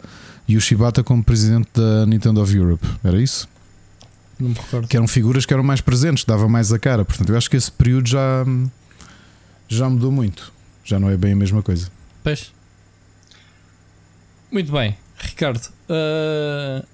[0.46, 2.86] e o Shibata como presidente da Nintendo of Europe.
[3.02, 3.48] Era isso?
[4.38, 4.88] Não me recordo.
[4.88, 7.04] Que eram figuras que eram mais presentes, dava mais a cara.
[7.04, 8.44] Portanto, eu acho que esse período já.
[9.68, 10.52] Já mudou muito.
[10.84, 11.88] Já não é bem a mesma coisa.
[12.22, 12.52] Pois.
[14.50, 15.66] Muito bem, Ricardo.
[15.88, 16.86] Uh,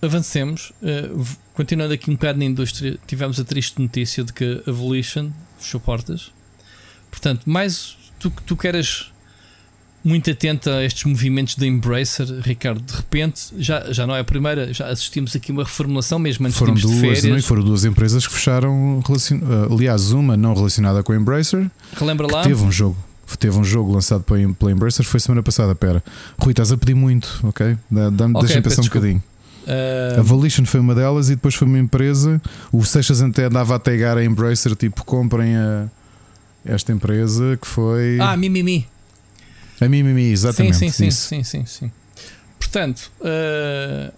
[0.00, 0.72] avancemos.
[0.80, 1.26] Uh,
[1.56, 5.80] continuando aqui um bocado na indústria, tivemos a triste notícia de que a Evolution fechou
[5.80, 6.30] portas.
[7.10, 9.10] Portanto, mais tu que tu queres
[10.04, 12.80] muito atento a estes movimentos da Embracer, Ricardo.
[12.80, 16.58] De repente, já, já não é a primeira, já assistimos aqui uma reformulação mesmo antes
[16.58, 17.24] foram de duas, férias.
[17.24, 22.04] Não, foram duas empresas que fecharam, uh, aliás, uma não relacionada com a Embracer, que
[22.04, 22.42] lembra lá?
[22.42, 22.96] teve um jogo.
[23.40, 25.74] Teve um jogo lançado pela, Embracer, foi semana passada.
[25.74, 26.04] Pera,
[26.38, 27.76] Rui, estás a pedir muito, ok?
[27.90, 29.22] Dá, dá okay, Deixa-me pensar um bocadinho.
[29.66, 30.20] Uh...
[30.20, 32.40] A Volition foi uma delas e depois foi uma empresa.
[32.72, 35.86] O Seixas até andava a tagar a Embracer, tipo, comprem a,
[36.64, 38.18] esta empresa que foi.
[38.20, 38.86] Ah, Mimimi.
[39.80, 40.76] A Mimimi, exatamente.
[40.76, 41.92] Sim, sim, sim, sim, sim, sim.
[42.58, 44.12] Portanto, uh...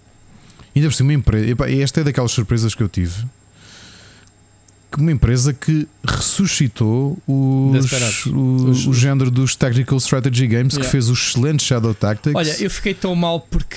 [0.77, 1.71] ainda por cima, uma empresa.
[1.83, 3.25] Esta é daquelas surpresas que eu tive.
[4.97, 8.87] Uma empresa que ressuscitou os, o, os...
[8.87, 10.85] o género dos Tactical Strategy Games yeah.
[10.85, 12.35] que fez o excelente Shadow Tactics.
[12.35, 13.77] Olha, eu fiquei tão mal porque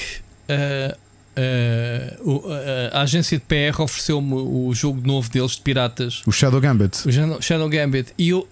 [0.49, 0.97] uh,
[1.34, 7.07] Uh, a agência de PR ofereceu-me o jogo novo deles de piratas, o Shadow Gambit.
[7.07, 8.45] O Shadow Gambit, e eu,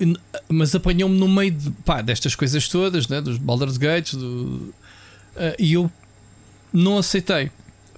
[0.47, 4.73] mas apanhou-me no meio de, pá, destas coisas todas, né, dos Baldur's Gates, do,
[5.35, 5.91] uh, e eu
[6.71, 7.51] não aceitei.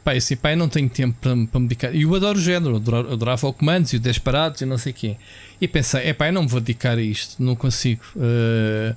[0.03, 1.93] Pá, assim, pá, eu não tenho tempo para, para me dedicar.
[1.93, 4.91] E eu adoro o género, adorava, adorava o Commandos e o Desperados e não sei
[4.91, 5.15] o quê.
[5.59, 8.01] E pensei, é pá, eu não me vou dedicar a isto, não consigo.
[8.15, 8.95] Uh,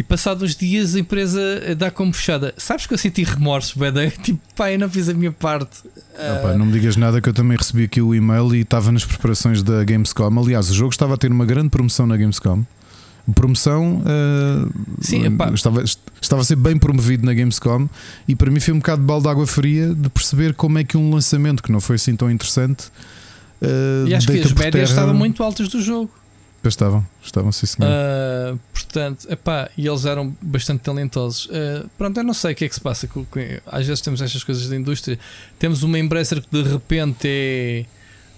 [0.00, 1.40] e passados uns dias a empresa
[1.76, 2.54] dá como fechada.
[2.56, 4.10] Sabes que eu senti remorso, Beda?
[4.24, 5.82] Tipo, pá, eu não fiz a minha parte.
[6.18, 8.90] Não, pá, não me digas nada que eu também recebi aqui o e-mail e estava
[8.90, 10.40] nas preparações da Gamescom.
[10.40, 12.64] Aliás, o jogo estava a ter uma grande promoção na Gamescom.
[13.34, 14.70] Promoção uh,
[15.02, 15.22] Sim,
[15.54, 15.84] estava,
[16.20, 17.86] estava a ser bem promovido na Gamescom
[18.26, 20.84] e para mim foi um bocado de balde de água fria de perceber como é
[20.84, 22.86] que um lançamento que não foi assim tão interessante.
[23.60, 24.84] Uh, e acho que as médias terra...
[24.84, 26.10] estavam muito altas do jogo.
[26.62, 27.90] Pois estavam, estavam sim senhor.
[27.90, 31.46] Uh, portanto, epá, e eles eram bastante talentosos.
[31.46, 33.06] Uh, pronto, eu não sei o que é que se passa.
[33.06, 35.18] Com, com, às vezes temos estas coisas da indústria.
[35.58, 37.84] Temos uma Embracer que de repente é.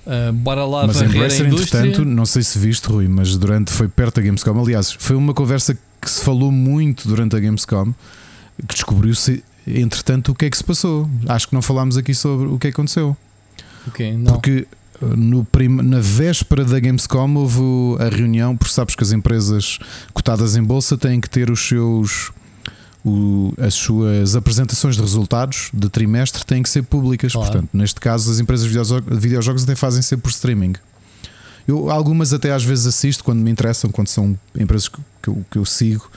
[0.05, 3.89] Uh, bora lá mas a Embracer, entretanto, não sei se viste, Rui, mas durante foi
[3.89, 4.61] perto da Gamescom.
[4.61, 7.93] Aliás, foi uma conversa que se falou muito durante a Gamescom
[8.69, 11.09] que descobriu-se, entretanto, o que é que se passou.
[11.29, 13.17] Acho que não falámos aqui sobre o que aconteceu.
[13.89, 14.35] Okay, não.
[14.35, 14.67] Porque
[15.17, 19.79] no prim, na véspera da Gamescom houve a reunião, porque sabes que as empresas
[20.13, 22.31] cotadas em bolsa têm que ter os seus.
[23.05, 27.33] O, as suas apresentações de resultados de trimestre têm que ser públicas.
[27.33, 27.51] Claro.
[27.51, 30.75] Portanto, neste caso, as empresas de videojogos até fazem sempre por streaming.
[31.67, 35.45] Eu, algumas até às vezes assisto quando me interessam, quando são empresas que, que, eu,
[35.51, 36.09] que eu sigo.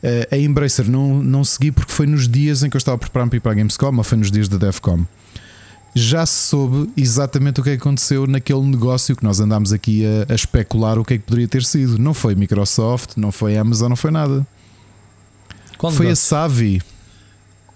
[0.00, 2.98] Uh, a Embracer não, não segui porque foi nos dias em que eu estava a
[2.98, 5.04] preparar-me para a Gamescom ou foi nos dias da DEFCOM
[5.98, 10.34] já se soube exatamente o que aconteceu naquele negócio que nós andámos aqui a, a,
[10.34, 11.98] especular o que é que poderia ter sido.
[11.98, 14.46] Não foi Microsoft, não foi Amazon, não foi nada.
[15.76, 16.36] Qual foi negócio?
[16.36, 16.82] a Savi.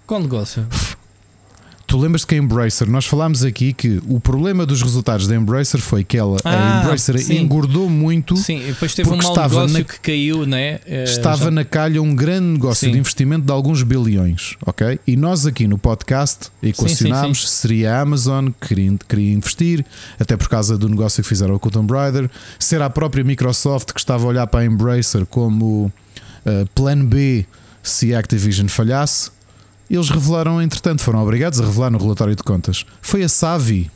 [0.05, 0.65] Qual negócio?
[1.93, 5.79] Tu lembras que a Embracer, nós falámos aqui que o problema dos resultados da Embracer
[5.79, 7.37] foi que ela, ah, a Embracer sim.
[7.37, 8.35] engordou muito.
[8.35, 10.79] Sim, e depois teve um mau negócio na, que caiu, né?
[10.87, 11.51] Eh, estava já...
[11.51, 12.93] na calha um grande negócio sim.
[12.93, 14.99] de investimento de alguns bilhões, ok?
[15.05, 19.85] E nós aqui no podcast equacionámos sim, sim, seria a Amazon que queria, queria investir,
[20.19, 22.27] até por causa do negócio que fizeram com o Tomb Raider,
[22.57, 27.45] será a própria Microsoft que estava a olhar para a Embracer como uh, plano B
[27.83, 29.29] se a Activision falhasse.
[29.93, 32.83] Eles revelaram, entretanto, foram obrigados a revelar no relatório de contas.
[32.99, 33.91] Foi a Savi.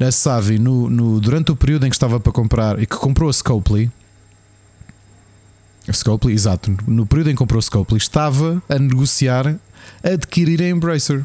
[0.00, 3.28] A Savi, no, no, durante o período em que estava para comprar e que comprou
[3.28, 3.90] a Scopely,
[5.86, 9.54] a Scopely, exato, no período em que comprou a Scopely, estava a negociar
[10.02, 11.22] adquirir a Embracer.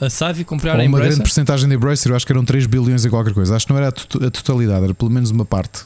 [0.00, 0.90] A Savi comprar a Embracer?
[0.90, 3.56] Uma grande porcentagem da Embracer, eu acho que eram 3 bilhões e qualquer coisa.
[3.56, 5.84] Acho que não era a, totalidade, era pelo menos uma parte.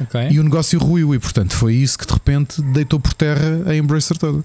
[0.00, 0.30] Okay.
[0.30, 3.76] E o negócio ruiu, e portanto foi isso que de repente deitou por terra a
[3.76, 4.42] Embracer toda.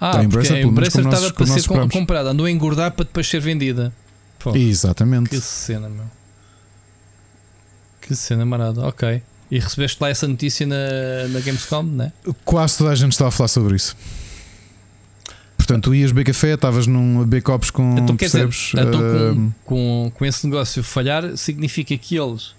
[0.00, 3.28] Ah, a Embracer, porque a Embracer estava para ser comprada, andou a engordar para depois
[3.28, 3.92] ser vendida.
[4.38, 5.30] Pô, Exatamente.
[5.30, 6.04] Que cena, meu.
[8.00, 9.20] Que cena marada, ok.
[9.50, 10.76] E recebeste lá essa notícia na,
[11.30, 12.12] na Gamescom, né?
[12.44, 13.96] Quase toda a gente estava a falar sobre isso.
[15.56, 17.96] Portanto, tu ias beber café, estavas num beber copos com.
[17.98, 18.72] Então, percebes?
[18.72, 22.54] Dizer, então, com, com, com esse negócio falhar, significa que eles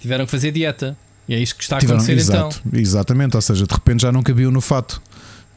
[0.00, 0.96] tiveram que fazer dieta.
[1.28, 2.80] E é isso que está a tiveram, acontecer exato, então.
[2.80, 5.00] Exatamente, ou seja, de repente já não cabiam no fato.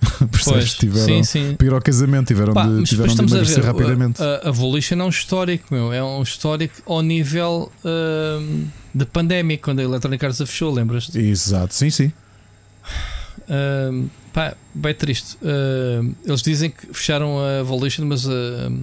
[0.31, 0.73] Percebes?
[0.73, 1.57] Tiveram sim, sim.
[1.71, 4.21] ao casamento, tiveram Pá, de, tiveram de emagrecer rapidamente.
[4.21, 5.93] A, a Evolution é um histórico, meu.
[5.93, 11.19] É um histórico ao nível uh, de pandemia, quando a Electronic Arts a fechou, lembras-te?
[11.19, 12.11] Exato, sim, sim.
[13.41, 15.37] Uh, pá, bem triste.
[15.41, 18.81] Uh, eles dizem que fecharam a Evolution, mas, uh,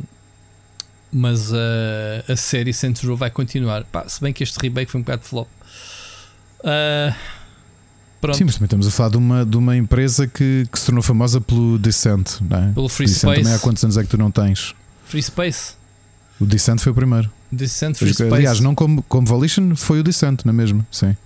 [1.12, 3.84] mas a série Central vai continuar.
[3.84, 5.48] Pá, se bem que este remake foi um bocado flop.
[6.60, 7.14] Uh,
[8.20, 8.36] Pronto.
[8.36, 11.02] Sim, mas também estamos a falar de uma, de uma empresa que, que se tornou
[11.02, 12.72] famosa pelo Descent, não é?
[12.72, 13.42] Pelo Free Descent Space.
[13.42, 14.74] também há quantos anos é que tu não tens?
[15.04, 15.74] Free Space.
[16.40, 17.30] O Descent foi o primeiro.
[17.50, 18.34] Descent Free Space.
[18.34, 20.84] Aliás, não como, como Volition, foi o Descent, não é mesmo?
[20.90, 21.16] Sim.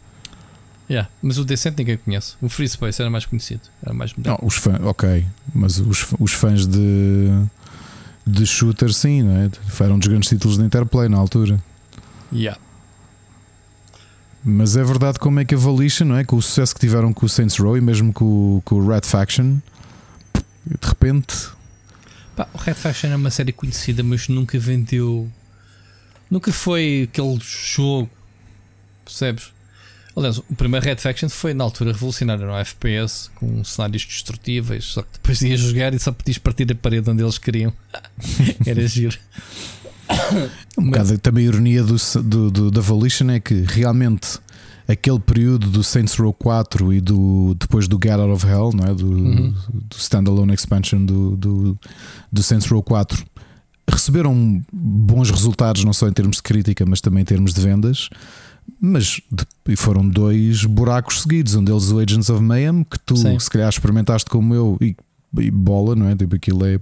[0.90, 2.34] Yeah, mas o Descent ninguém conhece.
[2.42, 3.62] O Free Space era mais conhecido.
[3.82, 4.38] Era mais moderno.
[4.40, 5.24] Não, os fãs, ok,
[5.54, 7.30] mas os, os fãs de,
[8.26, 9.50] de shooter, sim, não é?
[9.68, 11.62] Foram um dos grandes títulos da Interplay na altura.
[12.30, 12.60] Yeah.
[14.44, 16.24] Mas é verdade como é que a Volition, não é?
[16.24, 19.02] Com o sucesso que tiveram com o Saints Row e mesmo com, com o Red
[19.04, 19.58] Faction,
[20.66, 21.34] de repente,
[22.36, 25.30] Pá, o Red Faction é uma série conhecida, mas nunca vendeu.
[26.30, 28.10] Nunca foi aquele jogo.
[29.04, 29.52] Percebes?
[30.16, 32.62] Aliás, o primeiro Red Faction foi na altura revolucionário, não é?
[32.62, 34.84] FPS, com cenários destrutíveis.
[34.84, 37.72] Só que depois ias jogar e só podias partir a parede onde eles queriam.
[38.64, 39.18] Era giro.
[40.78, 44.38] Um bocado também a ironia do, do- do- da Volition é que realmente
[44.88, 48.84] aquele período do Saints Row 4 e do, depois do Get Out of Hell, não
[48.86, 48.94] é?
[48.94, 49.54] do, Uhum.
[49.72, 51.78] do standalone expansion do, do,
[52.32, 53.24] do Saints Row 4,
[53.88, 58.08] receberam bons resultados, não só em termos de crítica, mas também em termos de vendas.
[58.80, 59.20] Mas
[59.68, 63.38] e foram dois buracos seguidos, um deles o Agents of Mayhem, que tu Sim.
[63.38, 64.96] se calhar experimentaste como eu e,
[65.38, 66.16] e bola, não é?
[66.16, 66.78] Tipo, aquilo é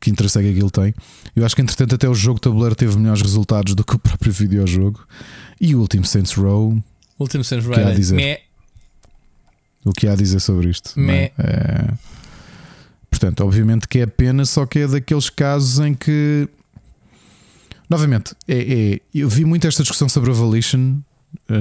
[0.00, 0.94] que interesse é que aquilo tem.
[1.36, 4.32] Eu acho que entretanto até o jogo tabuleiro teve melhores resultados do que o próprio
[4.32, 5.06] videojogo.
[5.60, 6.82] E o último Saints Row,
[7.18, 8.14] Último Saints Row Que há a era dizer?
[8.16, 8.40] meh,
[9.84, 10.92] o que há a dizer sobre isto?
[10.96, 11.00] é?
[11.00, 11.32] Meh.
[11.38, 11.92] É,
[13.10, 16.48] Portanto, obviamente que é pena, só que é daqueles casos em que.
[17.90, 20.98] Novamente, é, é- eu vi muito esta discussão sobre a Volition,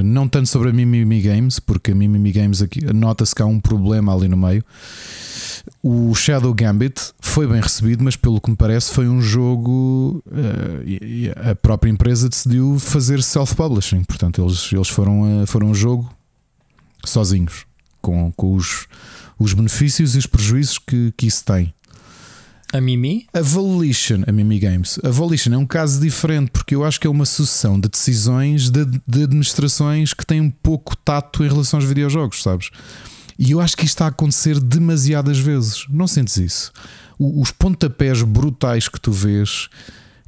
[0.03, 3.59] não tanto sobre a Mimimi Games, porque a Mimimi Games aqui nota-se que há um
[3.59, 4.63] problema ali no meio.
[5.83, 10.23] O Shadow Gambit foi bem recebido, mas pelo que me parece foi um jogo.
[10.31, 15.73] eh, e a própria empresa decidiu fazer self-publishing, portanto, eles, eles foram, a- foram um
[15.75, 16.09] jogo
[17.05, 17.65] sozinhos,
[18.01, 18.87] com, com os,
[19.37, 21.73] os benefícios e os prejuízos que, que isso tem.
[22.73, 23.25] A Mimi.
[23.33, 27.07] A Volition, a Mimi Games, a Volition é um caso diferente porque eu acho que
[27.07, 31.79] é uma sucessão de decisões de, de administrações que têm um pouco tato em relação
[31.79, 32.69] aos videojogos, sabes?
[33.39, 35.85] E eu acho que isto está a acontecer demasiadas vezes.
[35.89, 36.71] Não sentes isso?
[37.19, 39.69] O- Os pontapés brutais que tu vês,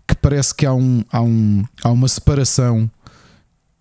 [0.07, 2.89] que parece que há, um, há, um, há uma separação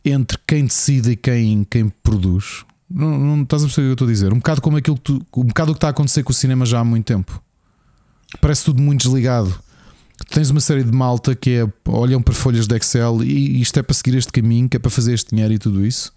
[0.04, 2.64] entre quem decide e quem, quem produz.
[2.90, 4.32] Não, não estás a perceber o que eu estou a dizer?
[4.32, 6.34] Um bocado como aquilo que tu, um bocado o que está a acontecer com o
[6.34, 7.42] cinema já há muito tempo.
[8.40, 9.54] Parece tudo muito desligado.
[10.30, 13.82] Tens uma série de malta que é olham para folhas de Excel e isto é
[13.82, 16.12] para seguir este caminho, que é para fazer este dinheiro e tudo isso.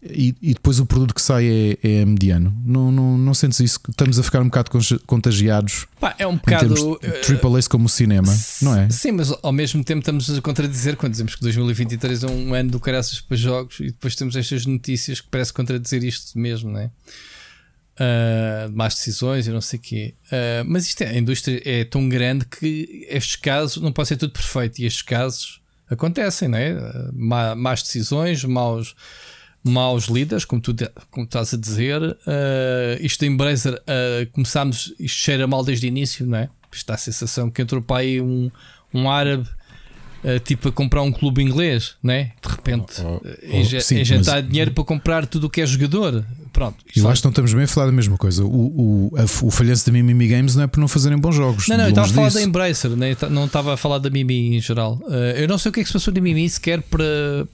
[0.00, 2.56] E, e depois o produto que sai é, é mediano.
[2.64, 3.80] Não, não, não sentes isso?
[3.88, 4.70] Estamos a ficar um bocado
[5.04, 7.00] contagiados Pá, é um bocado.
[7.02, 8.28] eh, triple A's como o cinema,
[8.62, 8.88] não é?
[8.90, 12.70] Sim, mas ao mesmo tempo estamos a contradizer quando dizemos que 2023 é um ano
[12.70, 16.78] do caraças para jogos e depois temos estas notícias que parece contradizer isto mesmo, não
[16.78, 16.90] é?
[18.00, 20.14] Ah, de más decisões e não sei o quê.
[20.30, 24.16] Ah, mas isto é, a indústria é tão grande que estes casos não pode ser
[24.16, 26.76] tudo perfeito e estes casos acontecem, não é?
[27.12, 28.94] Má- Más decisões, maus,
[29.64, 30.74] maus líderes, como tu
[31.10, 32.00] como estás a dizer.
[32.26, 36.48] Ah, isto em Embracer, ah, começámos, isto cheira mal desde o início, não é?
[36.72, 38.50] Isto dá a sensação que entrou para aí um,
[38.94, 39.48] um árabe.
[40.24, 42.32] ah, tipo a comprar um clube inglês, né?
[42.42, 46.24] De repente, Oh, oh, sim, injetar dinheiro para comprar tudo o que é jogador.
[46.58, 48.44] Pronto, Eu acho que não estamos bem a falar da mesma coisa.
[48.44, 51.68] O, o, a- o falhanço da Mimimi Games não é por não fazerem bons jogos.
[51.68, 53.16] Não, não, eu estava a falar da Embracer, né?
[53.30, 55.00] não estava a falar da Mimi em geral.
[55.08, 57.04] Ah, eu não sei o que é que se passou da Mimi sequer para.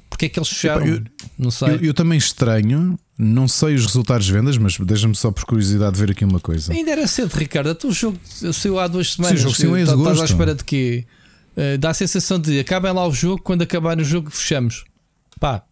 [0.09, 0.86] Porque é que eles fecharam?
[0.86, 1.02] eu-
[1.38, 1.68] não sei.
[1.68, 5.98] Eu, eu também estranho, não sei os resultados de vendas, mas deixa-me só por curiosidade
[5.98, 6.72] ver aqui uma coisa.
[6.72, 7.76] Ainda era cedo, Ricardo.
[7.84, 9.38] O jogo saiu há duas semanas.
[9.38, 11.05] o jogo saiu em Estás- à espera de quê?
[11.57, 14.84] Ah, dá a sensação de acabem lá o jogo, quando acabar o jogo fechamos.
[15.38, 15.62] Pá,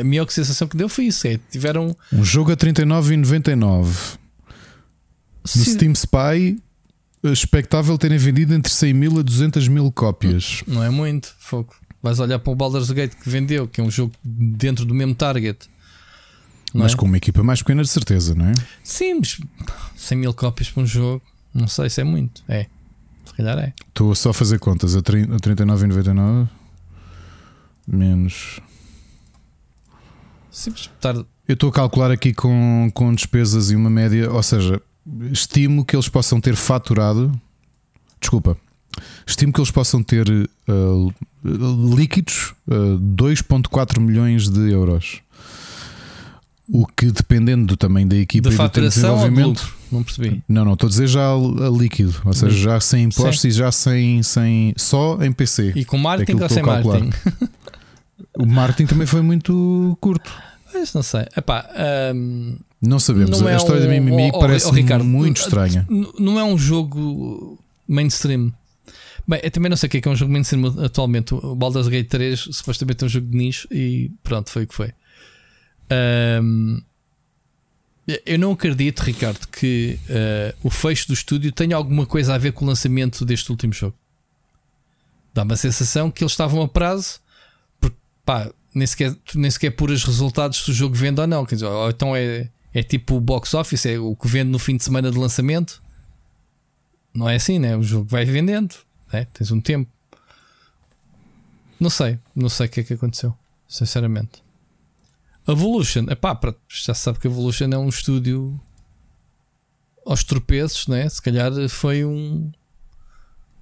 [0.00, 1.96] a minha sensação que deu foi isso: é, tiveram.
[2.12, 4.18] Um jogo a 39,99.
[5.44, 6.58] Se- Steam Spy,
[7.24, 10.62] expectável terem vendido entre 100 mil a 200 mil cópias.
[10.66, 11.74] Não é muito, fogo.
[12.02, 15.14] Vais olhar para o Baldur's Gate que vendeu, que é um jogo dentro do mesmo
[15.14, 15.68] target.
[16.74, 16.96] Mas é?
[16.96, 18.52] com uma equipa mais pequena, de certeza, não é?
[18.82, 19.38] Sim, mas
[19.96, 21.22] 100 mil cópias para um jogo,
[21.54, 22.42] não sei se é muito.
[22.48, 22.66] É,
[23.24, 23.72] se calhar é.
[23.88, 24.96] Estou só a fazer contas.
[24.96, 26.48] A, 30 a 39,99
[27.86, 28.60] menos.
[30.52, 31.14] Sim, estar.
[31.14, 34.80] Eu estou a calcular aqui com, com despesas e uma média, ou seja,
[35.32, 37.32] estimo que eles possam ter faturado.
[38.20, 38.56] Desculpa,
[39.26, 41.14] estimo que eles possam ter uh,
[41.96, 45.20] líquidos uh, 2,4 milhões de euros.
[46.68, 49.74] O que dependendo do tamanho da equipa De e do tempo de desenvolvimento.
[49.90, 50.42] Não percebi.
[50.48, 53.72] Não, não, estou a dizer já a, líquido, ou seja, já sem impostos e já
[53.72, 55.72] sem, sem só em PC.
[55.74, 57.10] E com marketing Aquilo ou sem marketing?
[58.36, 60.32] O marketing também foi muito curto.
[60.72, 61.26] Mas não sei.
[61.36, 61.68] Epá,
[62.14, 63.40] um, não sabemos.
[63.40, 65.86] Não a é história um- da Mimimi oh, oh, parece oh, Ricardo, muito estranha.
[66.18, 68.52] não é um jogo mainstream.
[69.26, 71.34] Bem, eu também não sei o que é que é um jogo mainstream atualmente.
[71.34, 74.74] O Baldur's Gate 3 supostamente é um jogo de nicho e pronto, foi o que
[74.74, 74.92] foi.
[76.42, 76.82] Um,
[78.26, 82.52] eu não acredito, Ricardo, que uh, o fecho do estúdio tenha alguma coisa a ver
[82.52, 83.96] com o lançamento deste último jogo.
[85.32, 87.20] Dá-me a sensação que eles estavam a prazo,
[88.24, 91.44] pá, nem sequer, nem sequer puras resultados se o jogo vende ou não.
[91.44, 94.58] Quer dizer, ou então é, é tipo o box office, é o que vende no
[94.58, 95.82] fim de semana de lançamento.
[97.14, 97.76] Não é assim, né?
[97.76, 98.74] O jogo vai vendendo,
[99.12, 99.26] né?
[99.32, 99.90] tens um tempo.
[101.78, 103.36] Não sei, não sei o que é que aconteceu,
[103.68, 104.42] sinceramente.
[105.46, 108.58] Evolution, epá, já sabe que Evolution é um estúdio
[110.06, 111.08] aos tropeços, né?
[111.08, 112.50] Se calhar foi um,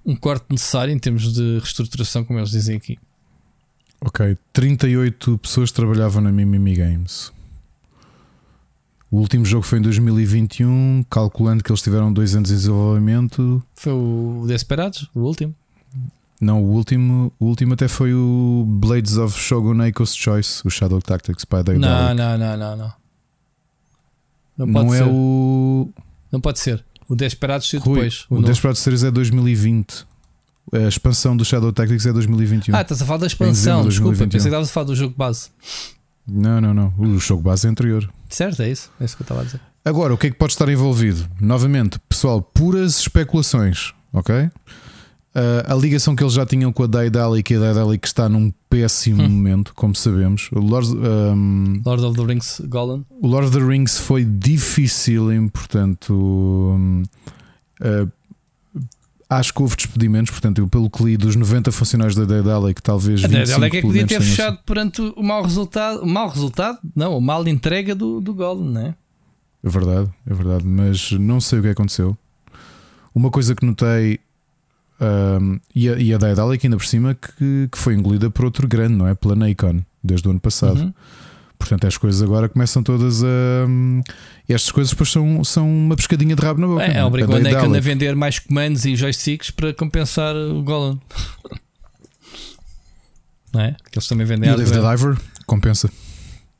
[0.05, 2.99] um corte necessário em termos de reestruturação, como eles dizem aqui.
[4.03, 7.31] Ok, 38 pessoas trabalhavam na Mimimi Games.
[9.11, 13.61] O último jogo foi em 2021, calculando que eles tiveram dois anos de desenvolvimento.
[13.75, 15.53] Foi o Desperados, o último.
[16.39, 20.99] Não, o último, o último até foi o Blades of Shogun Echo's Choice, o Shadow
[21.01, 22.93] Tactics by Day Não, não, não, não, não.
[24.57, 25.09] Não Não pode é ser.
[25.11, 25.89] o.
[26.31, 26.83] Não pode ser.
[27.07, 28.25] O Desperados saiu depois.
[28.29, 28.47] o novo.
[28.47, 30.07] Desperate Series é 2020.
[30.73, 32.75] A expansão do Shadow Tactics é 2021.
[32.75, 34.15] Ah, estás a falar da expansão, de desculpa.
[34.17, 34.29] 2021.
[34.29, 35.49] Pensei que estavas a falar do jogo base.
[36.27, 36.93] Não, não, não.
[36.97, 38.09] O jogo base é anterior.
[38.29, 38.89] Certo, é isso?
[38.99, 39.59] É isso que eu estava a dizer.
[39.83, 41.27] Agora, o que é que pode estar envolvido?
[41.41, 44.49] Novamente, pessoal, puras especulações, ok?
[45.33, 48.53] Ah, a ligação que eles já tinham com a Daedalic e a Daedalic está num
[48.69, 49.29] péssimo Hum.
[49.29, 50.49] momento, como sabemos.
[50.53, 53.05] O Lord, ahm, Lord of the Rings Golem.
[53.21, 56.13] o Lord of the Rings foi difícil, portanto.
[56.13, 57.03] hum,
[57.81, 58.07] ah,
[59.31, 63.23] acho que houve despedimentos, portanto, eu, pelo que li dos 90 funcionários da Daedalic, talvez
[63.23, 66.01] A 25 Daedalic é que pelo podia ter fechado perante o mau resultado.
[66.01, 66.79] O mau resultado?
[66.93, 68.95] Não, a mal entrega do, do Golem, não é?
[69.63, 72.17] É verdade, é verdade, mas não sei o que aconteceu.
[73.15, 74.19] Uma coisa que notei,
[74.99, 78.67] ahm, e, a, e a Daedalic ainda por cima, que, que foi engolida por outro
[78.67, 79.15] grande, não é?
[79.15, 80.81] Pela Nikon, desde o ano passado.
[80.81, 80.93] Uhum.
[81.61, 83.27] Portanto, as coisas agora começam todas a.
[83.67, 84.01] hum,
[84.49, 86.83] Estas coisas depois são, são uma pescadinha de rabo na boca.
[86.83, 90.99] É, não obrigou a Nakon a vender mais comandos e joysticks para compensar o Golem.
[93.53, 93.75] não é?
[93.91, 94.79] Que eles também vendem E o David.
[94.81, 95.87] Diver compensa.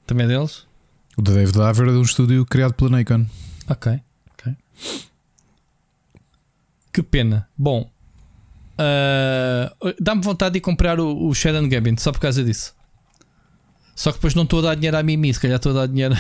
[0.05, 0.67] Também é deles?
[1.17, 3.25] O da David Diver é de um estúdio criado pela Nikon.
[3.67, 3.99] Ok,
[4.33, 4.55] ok.
[6.93, 7.49] Que pena.
[7.57, 7.89] Bom,
[8.77, 12.75] ah, dá-me vontade de ir comprar o, o Shadow Gambit só por causa disso.
[14.01, 15.87] Só que depois não estou a dar dinheiro à Mimi, se calhar estou a dar
[15.87, 16.15] dinheiro.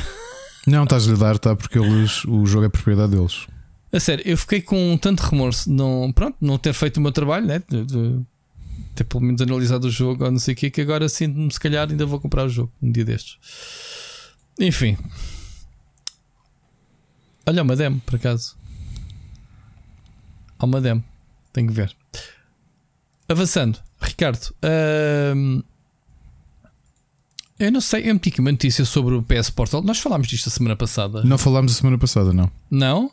[0.67, 1.55] Não, estás-lhe a dar, tá?
[1.55, 3.47] Porque eles, o jogo é propriedade deles.
[3.91, 7.11] A sério, eu fiquei com tanto remorso de não, pronto, não ter feito o meu
[7.11, 7.63] trabalho, né?
[7.67, 8.21] De, de
[8.93, 11.59] ter pelo menos analisado o jogo ou não sei o que, que agora sinto-me, se
[11.59, 13.39] calhar, ainda vou comprar o jogo um dia destes.
[14.59, 14.95] Enfim,
[17.47, 18.55] olha, uma demo, por acaso.
[20.59, 21.03] Há uma demo,
[21.51, 21.95] tenho que ver.
[23.27, 24.53] Avançando, Ricardo,
[25.35, 25.63] hum,
[27.65, 29.81] eu não sei, eu meti uma notícia sobre o PS Portal.
[29.83, 32.49] Nós falámos disto a semana passada, Não falámos a semana passada, não.
[32.69, 33.11] não?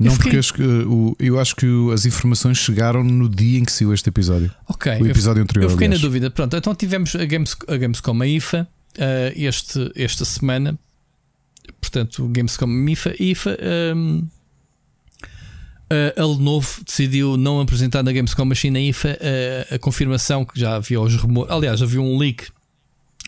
[0.00, 3.64] Eu Não, fiquei- porque uh, o- eu acho que as informações chegaram no dia em
[3.64, 4.50] que saiu este episódio.
[4.68, 5.64] Ok, O eu episódio anterior.
[5.66, 6.02] Eu fiquei na aliás.
[6.02, 6.30] dúvida.
[6.30, 8.66] Pronto, então tivemos a, Games, a Gamescom a IFA
[8.98, 10.76] eh, este, esta semana.
[11.80, 13.14] Portanto, Gamescom IFA.
[13.20, 13.56] IFA
[13.96, 14.26] um,
[16.16, 20.74] a Lenovo decidiu não apresentar na Gamescom Machine na IFA eh, a confirmação que já
[20.76, 21.52] havia os rumores.
[21.52, 22.48] Aliás, havia um leak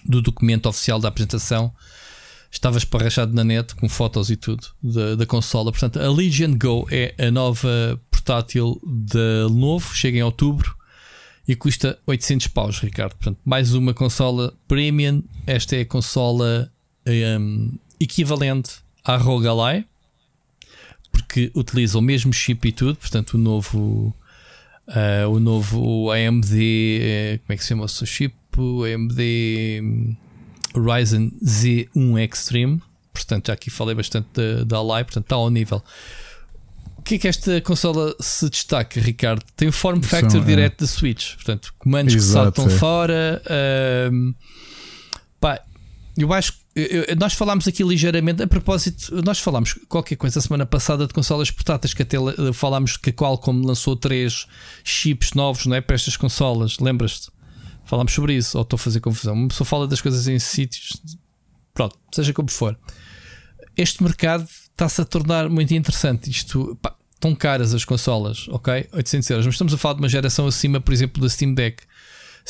[0.08, 1.72] do documento oficial da apresentação.
[2.50, 5.70] Estava esparrachado na net com fotos e tudo da, da consola.
[5.70, 9.94] Portanto, a Legion Go é a nova portátil da Lenovo.
[9.94, 10.76] Chega em outubro
[11.46, 13.14] e custa 800 paus, Ricardo.
[13.14, 15.22] Portanto, mais uma consola premium.
[15.46, 16.70] Esta é a consola
[17.38, 19.84] hum, equivalente à ROG Ally,
[21.12, 22.96] porque utiliza o mesmo chip e tudo.
[22.96, 24.14] Portanto, o novo,
[24.88, 26.52] ah, o novo AMD,
[27.00, 28.34] eh, como é que se chama o seu chip?
[28.56, 29.20] O AMD
[29.82, 30.16] hum,
[30.74, 32.82] Ryzen Z1 Extreme.
[33.12, 34.28] Portanto, já aqui falei bastante
[34.66, 35.82] da, Ally, portanto, está ao nível.
[36.98, 39.42] O que é que esta consola se destaca, Ricardo?
[39.56, 40.44] Tem o form factor São, é.
[40.44, 42.78] direto da Switch, portanto, comandos Exato, que saltam é.
[42.78, 43.42] fora.
[43.48, 44.32] ahm,
[45.40, 45.62] pá,
[46.16, 50.66] eu acho que nós falámos aqui ligeiramente a propósito, nós falámos qualquer coisa a semana
[50.66, 52.16] passada de consolas portáteis que até
[52.52, 54.46] falámos que a Qualcomm lançou três
[54.84, 57.30] chips novos não é, para estas consolas, lembras-te?
[57.86, 59.34] Falámos sobre isso, ou estou a fazer confusão.
[59.34, 61.00] Uma pessoa fala das coisas em sítios,
[61.72, 62.76] pronto, seja como for.
[63.76, 66.28] Este mercado está-se a tornar muito interessante.
[66.28, 68.88] Isto, pá, estão caras as consolas, ok?
[68.92, 69.46] 800 euros.
[69.46, 71.82] Mas estamos a falar de uma geração acima, por exemplo, da Steam Deck.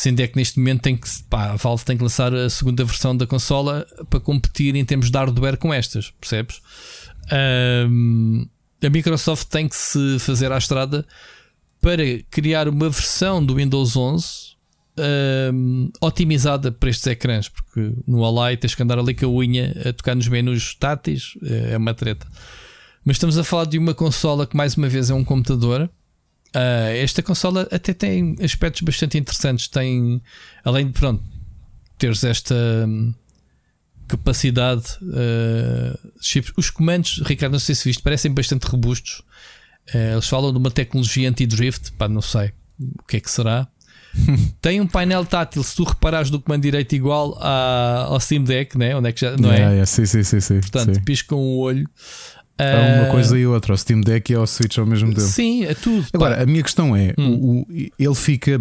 [0.05, 3.17] É que neste momento tem que, pá, a Valve tem que lançar a segunda versão
[3.17, 6.61] da consola para competir em termos de hardware com estas, percebes?
[7.89, 8.47] Um,
[8.83, 11.07] a Microsoft tem que se fazer à estrada
[11.81, 14.56] para criar uma versão do Windows 11
[15.53, 19.75] um, otimizada para estes ecrãs, porque no Ally tens que andar ali com a unha
[19.89, 22.27] a tocar nos menus táteis, é, é uma treta.
[23.05, 25.91] Mas estamos a falar de uma consola que, mais uma vez, é um computador
[26.57, 29.69] Uh, esta consola até tem aspectos bastante interessantes.
[29.69, 30.23] Tem,
[30.65, 31.23] além de pronto,
[31.99, 32.55] teres esta
[32.89, 33.15] hum,
[34.09, 36.53] capacidade, uh, chips.
[36.57, 39.23] Os comandos, Ricardo, não sei se viste, parecem bastante robustos.
[39.95, 43.69] Uh, eles falam de uma tecnologia anti-drift, pá, não sei o que é que será.
[44.61, 48.97] tem um painel tátil, se tu reparares do comando direito, igual ao Steam Deck, né?
[48.97, 49.69] onde é que já não yeah, é?
[49.71, 51.01] Yeah, sim, sim, sim, sim, Portanto, sim.
[51.03, 51.89] piscam o olho.
[52.59, 55.21] É uma coisa e outra, o Steam Deck e o Switch ao mesmo tempo.
[55.21, 56.07] Sim, é tudo.
[56.15, 56.43] Agora, pá.
[56.43, 57.35] a minha questão é: Hum.
[57.35, 57.67] o, o-
[57.99, 58.59] ele fica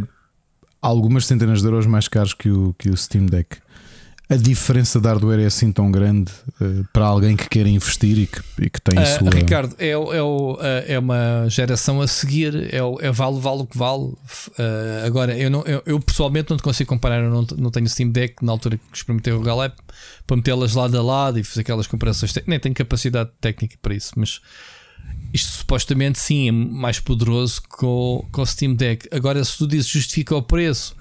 [0.82, 3.58] algumas centenas de euros mais caros que o, que o Steam Deck.
[4.28, 8.26] A diferença de hardware é assim tão grande eh, para alguém que quer investir e
[8.28, 9.30] que, e que tem a Ah, sua.
[9.30, 13.78] Ricardo, é, é, ah, é uma geração a seguir, é, é vale, vale o que
[13.78, 14.14] vale.
[14.58, 17.88] Ah, agora, eu, não, eu, eu pessoalmente não te consigo comparar, eu não, não tenho
[17.88, 19.76] Steam Deck na altura que experimentei o Galep
[20.26, 24.14] para metê-las lado a lado e fazer aquelas comparações, nem tenho capacidade técnica para isso,
[24.18, 24.42] mas
[25.32, 29.08] isto supostamente sim é mais poderoso que o, que o Steam Deck.
[29.12, 30.96] Agora, se tu dizes justifica o preço,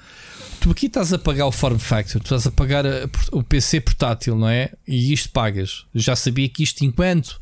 [0.60, 3.80] tu aqui estás a pagar o form factor, tu estás a pagar a- o PC
[3.80, 4.70] portátil, não é?
[4.86, 5.84] E isto pagas.
[5.94, 7.38] Já sabia que isto, enquanto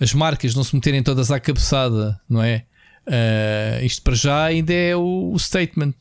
[0.00, 2.64] as marcas não se meterem todas à cabeçada, não é?
[3.06, 5.92] Ah, isto para já ainda é o, o statement.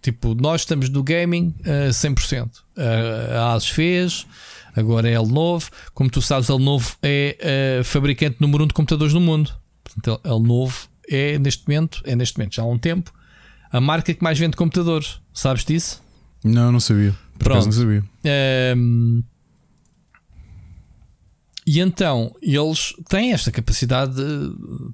[0.00, 2.50] Tipo, nós estamos no gaming a 100%.
[2.76, 4.26] Ah, a ASUS fez,
[4.74, 5.68] agora é Lenovo.
[5.94, 9.52] Como tu sabes, a Lenovo é a fabricante número 1 um de computadores no mundo.
[9.84, 13.12] Portanto, a Lenovo é neste momento, é neste momento, já há um tempo,
[13.72, 15.18] a marca que mais vende computadores.
[15.32, 16.02] Sabes disso?
[16.44, 17.16] Não, não sabia.
[17.38, 17.64] Por Pronto.
[17.64, 18.04] não sabia.
[18.22, 19.22] Ehm,
[21.66, 24.20] e então eles têm esta capacidade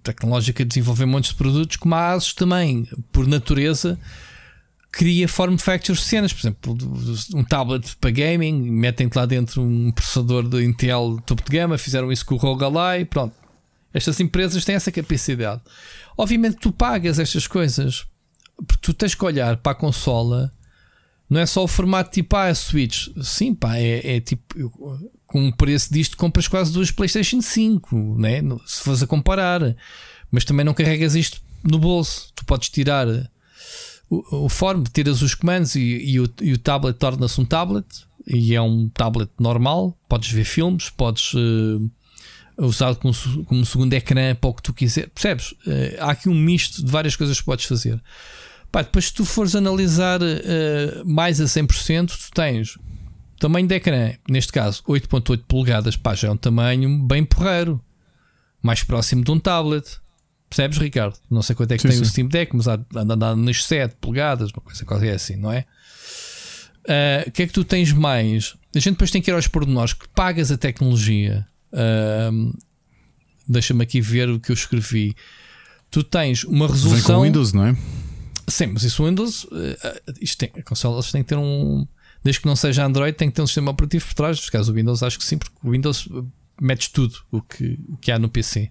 [0.03, 3.99] tecnológica de desenvolver montes de produtos, como a ASUS também, por natureza,
[4.93, 6.33] cria form factors de cenas.
[6.33, 6.79] Por exemplo,
[7.35, 12.13] um tablet para gaming, metem-te lá dentro um processador de Intel topo de gama, fizeram
[12.13, 13.35] isso com o ROG Ally, pronto.
[13.93, 15.63] Estas empresas têm essa capacidade.
[16.17, 18.07] Obviamente, tu pagas estas coisas
[18.67, 20.53] porque tu tens que olhar para a consola
[21.31, 23.09] não é só o formato tipo ah, a Switch.
[23.23, 24.81] Sim, pá, é, é tipo
[25.27, 28.41] com o preço disto compras quase duas PlayStation 5, né?
[28.67, 29.77] Se fores a comparar,
[30.31, 32.33] mas também não carregas isto no bolso.
[32.35, 33.07] Tu podes tirar
[34.09, 37.87] o, o form, tiras os comandos e, e o, e o tablet torna-se um tablet
[38.27, 39.97] e é um tablet normal.
[40.09, 41.89] Podes ver filmes, podes eh,
[42.57, 45.11] usar como, como segundo ecrã para o que tu quiser.
[45.11, 45.55] Percebes?
[45.67, 48.01] Eh, há aqui um misto de várias coisas que podes fazer.
[48.71, 52.77] Pá, depois, se tu fores analisar eh, mais a 100%, tu tens
[53.41, 57.81] tamanho de ecrã, neste caso 8.8 polegadas, pá, já é um tamanho bem porreiro,
[58.63, 59.99] mais próximo de um tablet.
[60.51, 61.17] Percebes, Ricardo?
[61.31, 62.11] Não sei quanto é que Sim, tem o sim.
[62.11, 65.65] Steam Deck, mas anda nas 7 polegadas, uma coisa qualquer assim, não é?
[66.89, 68.55] Ah, O que é que tu tens mais?
[68.75, 71.47] A gente depois tem que ir aos pormenores que pagas a tecnologia.
[71.73, 72.53] Ahm,
[73.51, 75.15] Deixa-me aqui ver o que eu escrevi.
[75.91, 77.17] Tu tens uma Vem resolução.
[77.21, 77.77] com Windows, não é?
[78.49, 81.87] Sim, mas isso o Windows, eh, isto tem, a consola têm que ter um.
[82.23, 84.45] Desde que não seja Android, tem que ter um sistema operativo por trás.
[84.45, 86.23] No caso, o Windows, acho que sim, porque o Windows eh,
[86.61, 88.71] metes tudo o que, o que há no PC.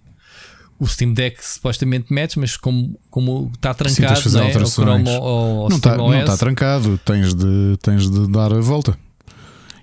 [0.80, 4.53] O Steam Deck supostamente metes, mas como, como está trancado, fazer né?
[4.53, 4.65] ao.
[4.67, 6.25] Chrome ou ao Não está não OS.
[6.25, 8.97] tá trancado, tens de, tens de dar a volta.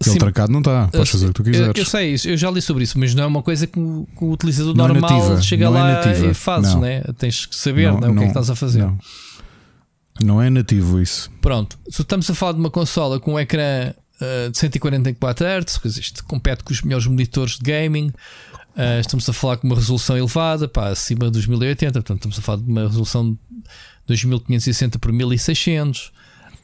[0.01, 1.73] Ele Sim, trancado não está, podes fazer o que tu quiseres.
[1.77, 4.07] eu sei isso, eu já li sobre isso, mas não é uma coisa que o,
[4.17, 6.81] que o utilizador Não é normal nativa, chega não é lá nativa, e fazes, não.
[6.83, 7.03] né?
[7.17, 8.81] tens que saber né, o que é que estás a fazer.
[8.81, 8.99] Não,
[10.21, 11.31] Não é nativo isso.
[11.41, 15.97] Pronto, se estamos a falar de uma consola com um ecrã uh, de 144 Hz,
[15.97, 18.09] isto compete com os melhores monitores de gaming.
[18.77, 22.43] Uh, estamos a falar com uma resolução elevada, pá, acima dos 1080, portanto, estamos a
[22.43, 23.39] falar de uma resolução de
[24.09, 26.13] 2560 por 1600,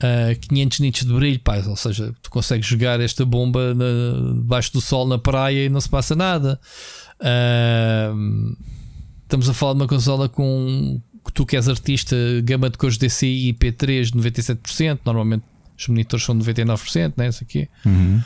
[0.03, 4.73] uh, 500 nits de brilho, pá, ou seja, tu consegues jogar esta bomba na- debaixo
[4.73, 6.61] do sol na praia e não se passa nada.
[7.21, 8.57] Uh,
[9.23, 12.99] estamos a falar de uma consola com que tu que és artista, gama de cores
[12.99, 15.45] DCI IP3 97%, normalmente
[15.79, 17.29] os monitores são 99%, né?
[17.29, 17.69] Isso aqui.
[17.87, 18.21] Uhum.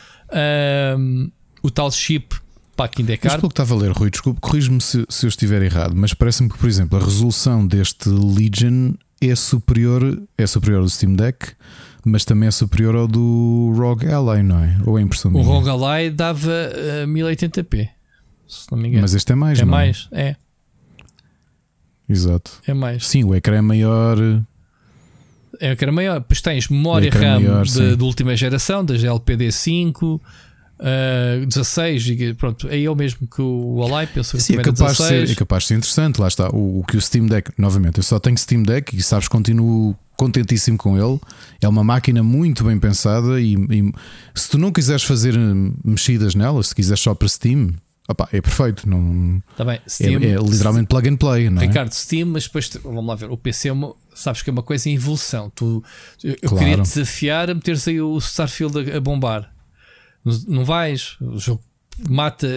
[0.97, 1.31] Um,
[1.61, 2.35] o tal chip,
[2.75, 3.41] pá, que ainda é Mas caro.
[3.41, 6.49] pelo que estava a ler, Rui, desculpe, corrijo-me se, se eu estiver errado, mas parece-me
[6.49, 11.53] que, por exemplo, a resolução deste Legion é superior, é superior ao do Steam Deck,
[12.03, 14.77] mas também é superior ao do ROG Ally, não é?
[14.85, 15.45] Ou é impressão O minha?
[15.45, 16.51] ROG Ally dava
[17.03, 17.89] uh, 1080p,
[18.47, 19.01] se não me engano.
[19.03, 20.35] Mas este é mais, é não mais, é,
[22.07, 22.51] Exato.
[22.67, 23.05] é mais.
[23.07, 24.17] Sim, o ecrã é maior.
[25.59, 26.19] é ecrã maior.
[26.19, 30.19] Depois tens memória RAM maior, de, de, última geração, das LPD5.
[30.77, 35.31] Uh, 16 pronto, é eu mesmo que o Alive penso Sim, é capaz, de ser,
[35.31, 36.19] é capaz de ser interessante.
[36.19, 39.01] Lá está, o, o, que o Steam Deck, novamente, eu só tenho Steam Deck e
[39.01, 41.19] sabes, continuo contentíssimo com ele.
[41.61, 43.39] É uma máquina muito bem pensada.
[43.39, 43.93] E, e
[44.33, 45.35] se tu não quiseres fazer
[45.83, 47.73] mexidas nela, se quiseres só para Steam,
[48.07, 48.87] Opa, é perfeito.
[48.87, 51.49] Não, tá bem, é, Steam, é, é, literalmente plug and play.
[51.49, 51.65] Não é?
[51.65, 53.31] Ricardo, Steam, mas depois vamos lá ver.
[53.31, 55.49] O PC é uma, sabes que é uma coisa em evolução.
[55.49, 55.83] Tu,
[56.23, 56.57] eu claro.
[56.57, 59.51] queria desafiar a meter-se aí o Starfield a, a bombar.
[60.23, 61.63] Não, não vais, o jogo
[62.07, 62.47] mata,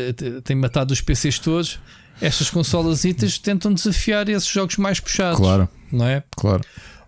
[0.44, 1.78] tem matado os PCs todos.
[2.20, 3.02] Estas consolas
[3.42, 5.38] tentam desafiar esses jogos mais puxados.
[5.38, 5.68] Claro.
[5.90, 6.22] Não é?
[6.36, 6.62] Claro.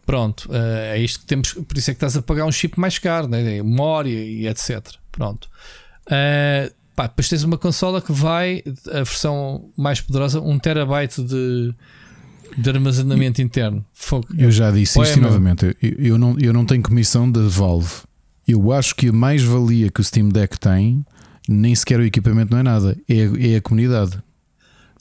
[0.06, 0.54] Pronto, uh,
[0.92, 1.52] é isto que temos.
[1.52, 3.42] Por isso é que estás a pagar um chip mais caro, né?
[3.62, 4.80] memória e etc.
[5.12, 5.48] Pronto.
[6.06, 11.74] Uh, pá, depois tens uma consola que vai, a versão mais poderosa, 1 terabyte de,
[12.58, 13.82] de armazenamento interno.
[13.94, 14.28] Fogo.
[14.36, 15.74] Eu já disse isto novamente.
[15.80, 18.02] Eu, eu, não, eu não tenho comissão da Valve.
[18.46, 21.04] Eu acho que a mais-valia que o Steam Deck tem,
[21.48, 24.18] nem sequer o equipamento não é nada, é, é a comunidade.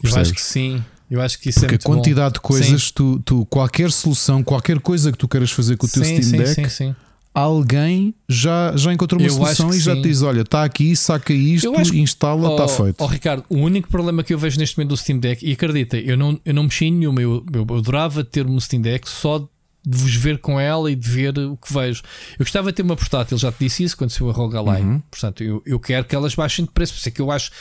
[0.02, 0.82] Eu acho que sim.
[1.12, 2.34] Eu acho que isso Porque é a quantidade bom.
[2.34, 6.06] de coisas, tu, tu, qualquer solução, qualquer coisa que tu queiras fazer com o teu
[6.06, 6.96] sim, Steam sim, Deck, sim,
[7.34, 11.34] alguém já, já encontrou uma eu solução e já te diz: olha, está aqui, saca
[11.34, 13.04] isto, acho, instala, está oh, feito.
[13.04, 15.98] Oh, Ricardo, o único problema que eu vejo neste momento do Steam Deck, e acredita,
[15.98, 19.08] eu não, eu não mexi em nenhuma, eu, eu, eu adorava ter um Steam Deck
[19.10, 19.40] só
[19.86, 22.04] de vos ver com ela e de ver o que vejo.
[22.34, 24.82] Eu gostava de ter uma portátil, já te disse isso quando saiu a Rogue Ally.
[24.82, 25.02] Uhum.
[25.10, 27.52] Portanto, eu, eu quero que elas baixem de preço, por isso é que eu acho,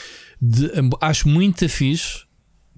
[0.41, 0.69] de,
[1.01, 2.28] acho muito fixe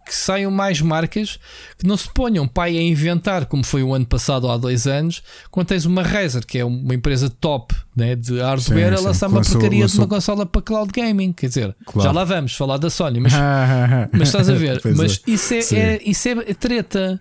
[0.06, 1.39] que saiam mais marcas
[1.78, 4.88] que não se ponham pai a inventar, como foi o ano passado ou há dois
[4.88, 9.08] anos, quando tens uma Razer, que é uma empresa top né, de hardware, sim, a
[9.08, 11.32] lançar uma porcaria de uma consola para cloud gaming.
[11.34, 12.10] Quer dizer, claro.
[12.10, 13.34] já lá vamos falar da Sony, mas,
[14.12, 15.32] mas estás a ver, mas é.
[15.32, 17.20] Isso, é, é, isso é treta.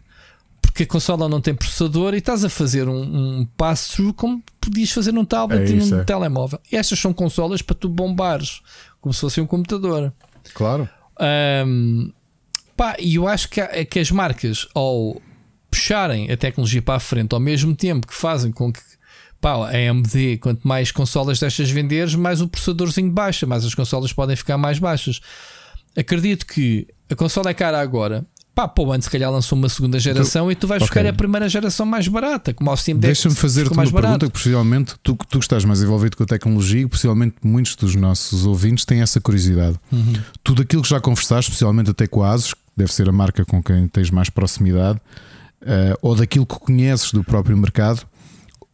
[0.62, 4.92] Porque a consola não tem processador e estás a fazer um, um pass-through como podias
[4.92, 6.04] fazer num tablet é e num é.
[6.04, 6.60] telemóvel.
[6.70, 8.60] E estas são consolas para tu bombares,
[9.00, 10.12] como se fosse um computador.
[10.54, 10.88] Claro.
[11.66, 12.12] Um,
[12.80, 15.20] Pá, e eu acho que, que as marcas, ao
[15.70, 18.80] puxarem a tecnologia para a frente ao mesmo tempo que fazem com que
[19.38, 24.14] pá, a AMD, quanto mais consolas destas venderes, mais o processadorzinho baixa, mais as consolas
[24.14, 25.20] podem ficar mais baixas.
[25.94, 28.24] Acredito que a consola é cara agora.
[28.54, 31.02] Pá, pô, antes se calhar lançou uma segunda geração tu, e tu vais okay.
[31.02, 32.98] buscar a primeira geração mais barata, como ao Deck.
[32.98, 34.00] Deixa-me fazer-te uma barato.
[34.00, 37.94] pergunta que possivelmente tu, tu que estás mais envolvido com a tecnologia, possivelmente muitos dos
[37.94, 39.78] nossos ouvintes têm essa curiosidade.
[39.92, 40.14] Uhum.
[40.42, 43.62] Tudo aquilo que já conversaste, especialmente até com a ASUS, deve ser a marca com
[43.62, 44.98] quem tens mais proximidade,
[45.62, 48.06] uh, ou daquilo que conheces do próprio mercado,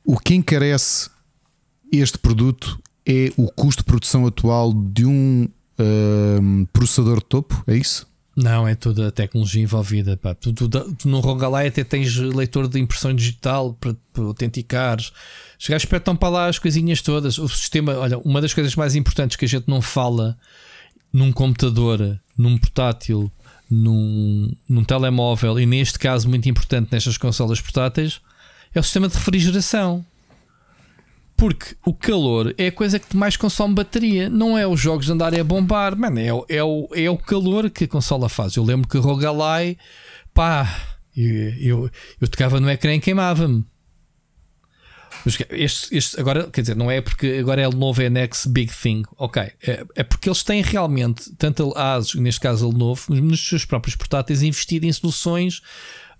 [0.04, 1.11] o que encarece
[1.92, 5.48] este produto é o custo de produção atual de um
[5.78, 8.07] uh, processador de topo, é isso?
[8.36, 10.16] Não, é toda a tecnologia envolvida.
[10.16, 10.34] Pá.
[10.34, 15.11] Tu, tu, tu no Rogalai até tens leitor de impressão digital para, para autenticares.
[15.59, 17.38] Os gajos espetam para lá as coisinhas todas.
[17.38, 20.36] O sistema, olha, uma das coisas mais importantes que a gente não fala
[21.11, 23.32] num computador, num portátil,
[23.70, 28.20] num, num telemóvel e neste caso muito importante nestas consolas portáteis
[28.74, 30.04] é o sistema de refrigeração.
[31.36, 35.12] Porque o calor é a coisa que mais consome bateria, não é os jogos de
[35.12, 38.56] andarem a bombar, mano, é, é, o, é o calor que a consola faz.
[38.56, 39.76] Eu lembro que Rogalai,
[40.32, 40.66] pá,
[41.14, 41.90] eu, eu,
[42.22, 43.64] eu tocava no ecrã e queimava-me.
[45.51, 48.72] Este, este, agora, quer dizer, não é porque agora é o novo é next big
[48.72, 49.43] thing, ok.
[49.43, 53.64] É, é porque eles têm realmente, tanto a ASUS, neste caso a Lenovo, nos seus
[53.64, 55.62] próprios portáteis, investido em soluções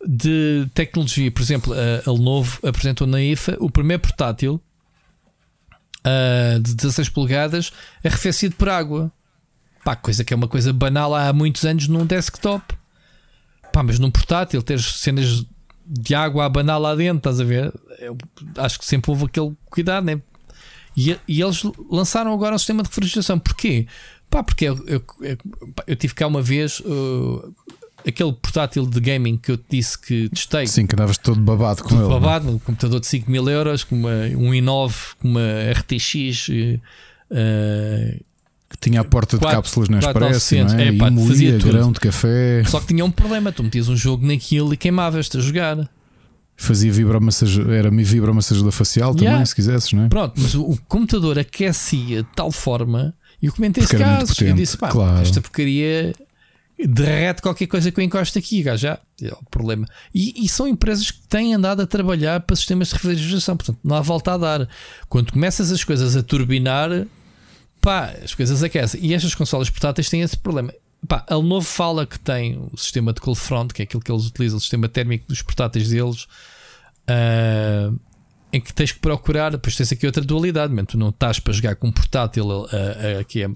[0.05, 1.31] de tecnologia.
[1.31, 4.60] Por exemplo, a, a Lenovo apresentou na IFA o primeiro portátil
[6.06, 7.73] uh, de 16 polegadas
[8.05, 9.12] arrefecido por água.
[9.85, 12.74] Pá, coisa que é uma coisa banal há muitos anos num desktop.
[13.73, 15.44] Pá, mas num portátil, ter cenas
[15.87, 17.73] de água a abanar lá dentro, estás a ver?
[17.99, 18.17] Eu
[18.57, 20.21] acho que sempre houve aquele cuidado, né?
[20.97, 23.39] E, e eles lançaram agora um sistema de refrigeração.
[23.39, 23.87] Porquê?
[24.31, 25.39] Pá, porque eu, eu, eu,
[25.87, 27.55] eu tive cá uma vez uh,
[28.07, 30.67] aquele portátil de gaming que eu te disse que testei.
[30.67, 32.07] Sim, que andavas todo babado com todo ele.
[32.07, 32.09] É?
[32.09, 36.49] Babado, um computador de 5 mil euros, com uma, um i9, com uma RTX.
[36.49, 38.25] Uh,
[38.68, 40.88] que tinha a porta 4, de cápsulas na Express, não é?
[40.88, 42.64] é pá, e moía grão de café.
[42.64, 45.88] Só que tinha um problema, tu metias um jogo naquilo e queimavas-te a jogar.
[46.56, 49.30] Fazia vibromassageiro, era vibromassageador facial yeah.
[49.30, 50.09] também, se quisesses, não é?
[50.09, 54.55] Pronto, mas o, o computador aquecia de tal forma, e eu comentei esse caso, eu
[54.55, 55.20] disse, pá, claro.
[55.20, 56.14] esta porcaria
[56.78, 59.86] derrete qualquer coisa que eu encosto aqui, já é o problema.
[60.14, 63.97] E, e, são empresas que têm andado a trabalhar para sistemas de refrigeração, portanto, não
[63.97, 64.68] há volta a dar.
[65.09, 67.06] Quando começas as coisas a turbinar,
[67.87, 69.01] pá, as coisas aquecem.
[69.01, 70.75] E estas consolas portáteis têm esse problema.
[71.07, 74.11] Pá, a Lenovo fala que tem o sistema de cold front, que é aquilo que
[74.11, 76.25] eles utilizam, o sistema térmico dos portáteis deles.
[77.09, 77.97] Uh,
[78.53, 80.85] em que tens que procurar, depois tens aqui outra dualidade, man.
[80.85, 83.51] tu não estás para jogar com um portátil a, a, a, aqui a,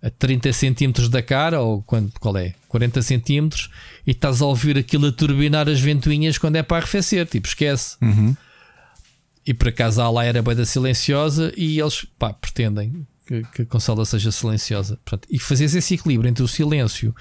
[0.00, 2.54] a 30 centímetros da cara, ou quando, qual é?
[2.68, 3.68] 40 centímetros,
[4.06, 7.96] e estás a ouvir aquilo a turbinar as ventoinhas quando é para arrefecer, tipo, esquece.
[8.00, 8.36] Uhum.
[9.44, 13.62] E por acaso a lá era bem da silenciosa e eles pá, pretendem que, que,
[13.62, 14.98] a consola seja silenciosa.
[15.04, 17.14] Portanto, e fazeres esse equilíbrio entre o silêncio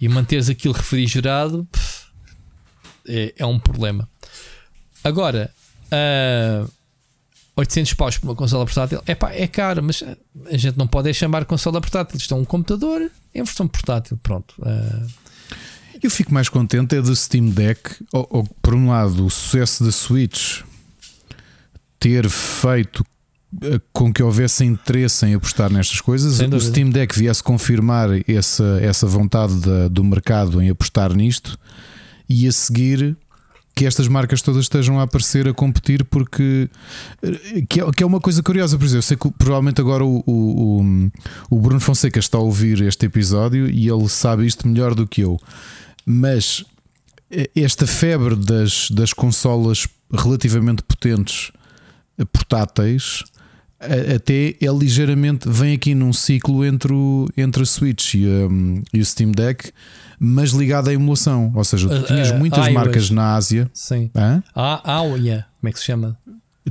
[0.00, 2.06] e manteres aquilo refrigerado pff,
[3.06, 4.08] é, é, um problema.
[5.04, 5.52] Agora,
[5.86, 6.70] uh,
[7.56, 10.02] 800 paus por uma consola portátil é, pá, é caro, mas
[10.50, 12.16] a gente não pode chamar consola portátil.
[12.16, 14.18] Isto é um computador em versão portátil.
[14.22, 14.54] Pronto.
[14.58, 15.06] Uh,
[16.02, 19.84] eu fico mais contente é do Steam Deck, ou, ou, por um lado, o sucesso
[19.84, 20.62] da Switch
[22.00, 23.04] ter feito
[23.92, 26.40] com que houvesse interesse em apostar nestas coisas.
[26.40, 31.58] O Steam Deck viesse confirmar essa, essa vontade da, do mercado em apostar nisto
[32.28, 33.16] e a seguir
[33.74, 36.68] que estas marcas todas estejam a aparecer a competir porque
[37.22, 40.04] eh, que é, que é uma coisa curiosa, por exemplo, eu sei que provavelmente agora
[40.04, 41.10] o, o,
[41.50, 45.22] o, Bruno Fonseca está a ouvir este episódio e ele sabe isto melhor do que
[45.22, 45.38] eu,
[46.04, 46.64] mas
[47.30, 51.50] eh, esta febre das, das consolas relativamente potentes
[52.30, 53.24] portáteis
[54.14, 59.00] até é ligeiramente vem aqui num ciclo entre o, entre a Switch e, um, e
[59.00, 59.72] o Steam Deck,
[60.18, 61.52] mas ligado à emulação.
[61.54, 63.70] Ou seja, tu tinhas uh, uh, muitas marcas na Ásia.
[63.74, 64.10] Sim.
[64.14, 64.42] Hã?
[64.54, 65.46] Ah, ah, yeah.
[65.60, 66.16] como é que se chama?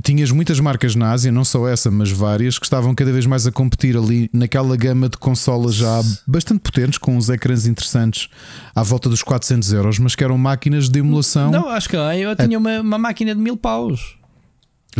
[0.02, 3.46] Tinhas muitas marcas na Ásia, não só essa, mas várias, que estavam cada vez mais
[3.46, 8.30] a competir ali naquela gama de consolas já bastante potentes, com uns ecrãs interessantes
[8.74, 11.50] à volta dos 400 euros, mas que eram máquinas de emulação.
[11.50, 14.16] Não, acho que eu tinha uma, uma máquina de mil paus.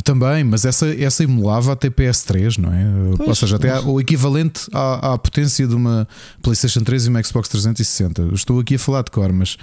[0.00, 3.16] Também, mas essa, essa emulava até PS3, não é?
[3.16, 6.08] Pois, Ou seja, até o equivalente à, à, potência de uma
[6.40, 8.30] PlayStation 3 e uma Xbox 360.
[8.32, 9.58] estou aqui a falar de cor, mas,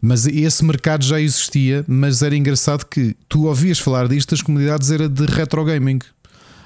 [0.00, 1.84] mas esse mercado já existia.
[1.88, 5.98] Mas era engraçado que tu ouvias falar disto, as comunidades era de retro gaming.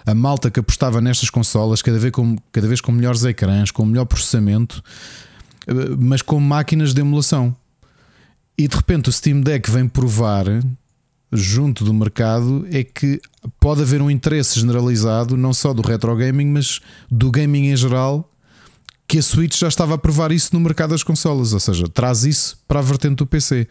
[0.04, 3.86] A malta que apostava nestas consolas, cada vez com, cada vez com melhores ecrãs, com
[3.86, 4.82] melhor processamento,
[5.98, 7.56] mas com máquinas de emulação.
[8.56, 10.44] E de repente o Steam Deck vem provar
[11.32, 13.20] junto do mercado é que
[13.60, 16.80] pode haver um interesse generalizado, não só do retro gaming, mas
[17.10, 18.30] do gaming em geral,
[19.06, 22.24] que a Switch já estava a provar isso no mercado das consolas, ou seja, traz
[22.24, 23.66] isso para a vertente do PC.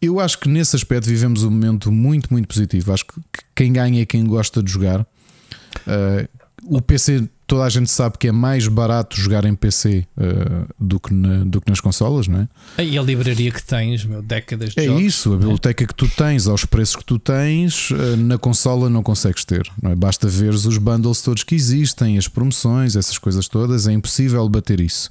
[0.00, 2.92] Eu acho que nesse aspecto vivemos um momento muito, muito positivo.
[2.92, 3.20] Acho que
[3.54, 5.00] quem ganha é quem gosta de jogar.
[5.00, 6.28] Uh,
[6.64, 10.66] o PC toda a gente sabe que é mais barato jogar em PC uh, eh,
[10.78, 12.48] do, que na, do que nas consolas, não
[12.78, 12.84] é?
[12.84, 15.86] E a livraria que tens, meu, décadas de É jogos, isso, a biblioteca é?
[15.88, 19.68] que tu tens, aos preços que tu tens, uh, na consola não consegues ter.
[19.82, 19.96] Não é?
[19.96, 24.78] Basta ver os bundles todos que existem, as promoções, essas coisas todas, é impossível bater
[24.78, 25.10] isso.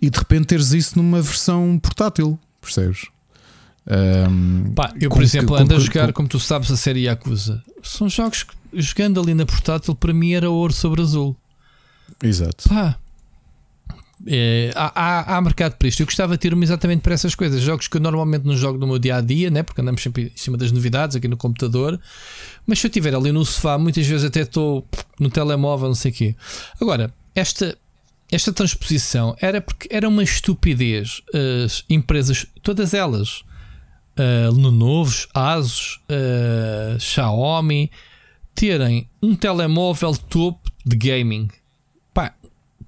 [0.00, 3.08] E de repente teres isso numa versão portátil, percebes?
[3.86, 7.02] Um, Pá, eu, por exemplo, que, ando a jogar, com, como tu sabes, a série
[7.02, 7.62] Yakuza.
[7.82, 11.36] São jogos que, jogando ali na portátil, para mim era ouro sobre azul.
[12.22, 12.68] Exato.
[12.68, 12.98] Pá,
[14.26, 16.00] é, há, há, há, mercado para isto.
[16.00, 17.60] Eu gostava de ter-me exatamente para essas coisas.
[17.60, 19.62] Jogos que eu normalmente não jogo no meu dia a dia, né?
[19.62, 22.00] porque andamos sempre em cima das novidades aqui no computador.
[22.66, 24.86] Mas se eu estiver ali no sofá, muitas vezes até estou
[25.18, 26.36] no telemóvel, não sei o quê.
[26.80, 27.76] Agora, esta,
[28.30, 31.22] esta transposição era porque era uma estupidez.
[31.64, 33.42] As empresas, todas elas,
[34.16, 37.90] uh, Lenovo, Asus, uh, Xiaomi,
[38.54, 41.48] terem um telemóvel topo de gaming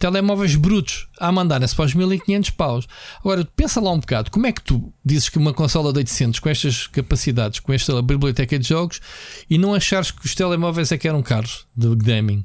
[0.04, 2.86] telemóveis brutos a mandarem-se para os 1500 paus.
[3.20, 6.40] Agora, pensa lá um bocado, como é que tu dizes que uma consola de 800
[6.40, 9.00] com estas capacidades, com esta biblioteca de jogos
[9.48, 12.44] e não achares que os telemóveis é que eram caros de gaming?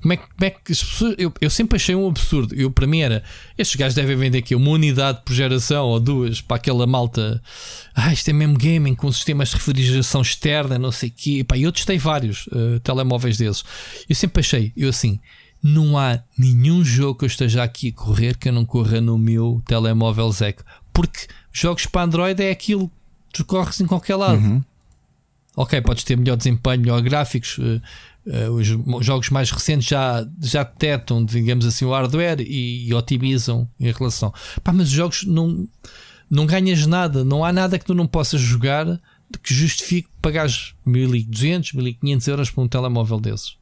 [0.00, 1.16] Como é, que, como é que as pessoas.
[1.18, 2.54] Eu, eu sempre achei um absurdo.
[2.54, 3.24] Eu, para mim, era.
[3.56, 7.42] Estes gajos devem vender aqui uma unidade por geração ou duas para aquela malta.
[7.92, 11.42] Ah, isto é mesmo gaming com sistemas de refrigeração externa, não sei o quê.
[11.42, 13.64] Pá, eu testei vários uh, telemóveis desses.
[14.08, 15.18] Eu sempre achei, eu assim,
[15.62, 19.18] não há nenhum jogo que eu esteja aqui a correr que eu não corra no
[19.18, 20.64] meu telemóvel Zeco.
[20.92, 24.40] Porque jogos para Android é aquilo que tu corres em qualquer lado.
[24.40, 24.62] Uhum.
[25.56, 27.58] Ok, podes ter melhor desempenho, melhor gráficos.
[27.58, 27.82] Uh,
[28.26, 33.68] uh, os jogos mais recentes já, já detectam, digamos assim, o hardware e, e otimizam
[33.80, 34.32] em relação.
[34.62, 35.68] Pá, mas os jogos não,
[36.30, 38.86] não ganhas nada, não há nada que tu não possas jogar
[39.42, 43.57] que justifique pagares 1200, 1500 euros por um telemóvel desses.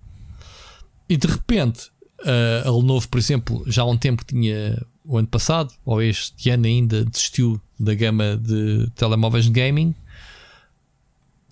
[1.08, 5.28] E de repente, uh, a Lenovo, por exemplo, já há um tempo tinha, o ano
[5.28, 9.94] passado, ou este ano ainda, desistiu da gama de telemóveis de gaming.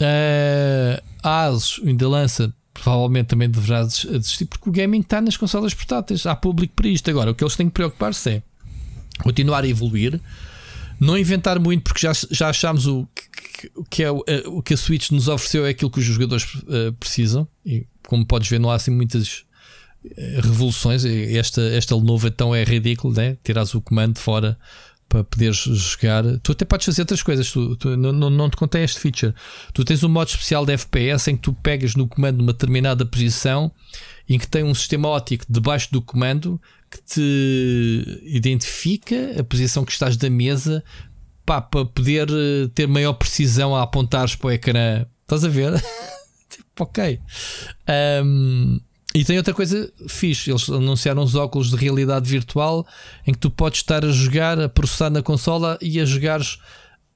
[0.00, 5.72] Uh, a ASUS ainda lança, provavelmente também deverá desistir, porque o gaming está nas consolas
[5.72, 6.26] portáteis.
[6.26, 7.08] Há público para isto.
[7.08, 8.42] Agora, o que eles têm que preocupar-se é
[9.22, 10.20] continuar a evoluir,
[10.98, 14.76] não inventar muito, porque já, já achámos o, que, que, que é, o que a
[14.76, 17.46] Switch nos ofereceu é aquilo que os jogadores uh, precisam.
[17.64, 19.44] E como podes ver, não há assim muitas
[20.42, 21.04] revoluções.
[21.04, 23.36] Esta, esta Lenovo então é ridículo, né?
[23.42, 24.58] Tiras o comando fora
[25.08, 26.24] para poderes jogar.
[26.42, 27.50] Tu até podes fazer outras coisas.
[27.50, 29.34] Tu, tu não, não, não, te contei este feature.
[29.72, 33.06] Tu tens um modo especial de FPS em que tu pegas no comando numa determinada
[33.06, 33.70] posição
[34.28, 36.60] em que tem um sistema óptico debaixo do comando
[36.90, 40.82] que te identifica a posição que estás da mesa
[41.44, 45.04] pá, para poder eh, ter maior precisão a apontares para o ecrã.
[45.22, 45.72] Estás a ver?
[46.78, 47.20] ok.
[48.24, 48.80] Um,
[49.14, 52.84] e tem outra coisa fixe, eles anunciaram os óculos de realidade virtual
[53.24, 56.58] em que tu podes estar a jogar, a processar na consola e a jogares,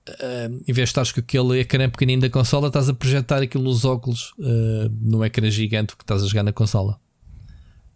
[0.09, 3.65] uh, em vez de estares com aquele ecrã pequenino da consola, estás a projetar aquilo
[3.65, 7.01] nos óculos uh, no ecrã gigante que estás a jogar na consola.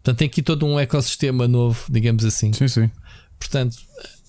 [0.03, 2.51] Portanto, tem aqui todo um ecossistema novo, digamos assim.
[2.51, 2.91] Sim, sim.
[3.39, 3.77] Portanto,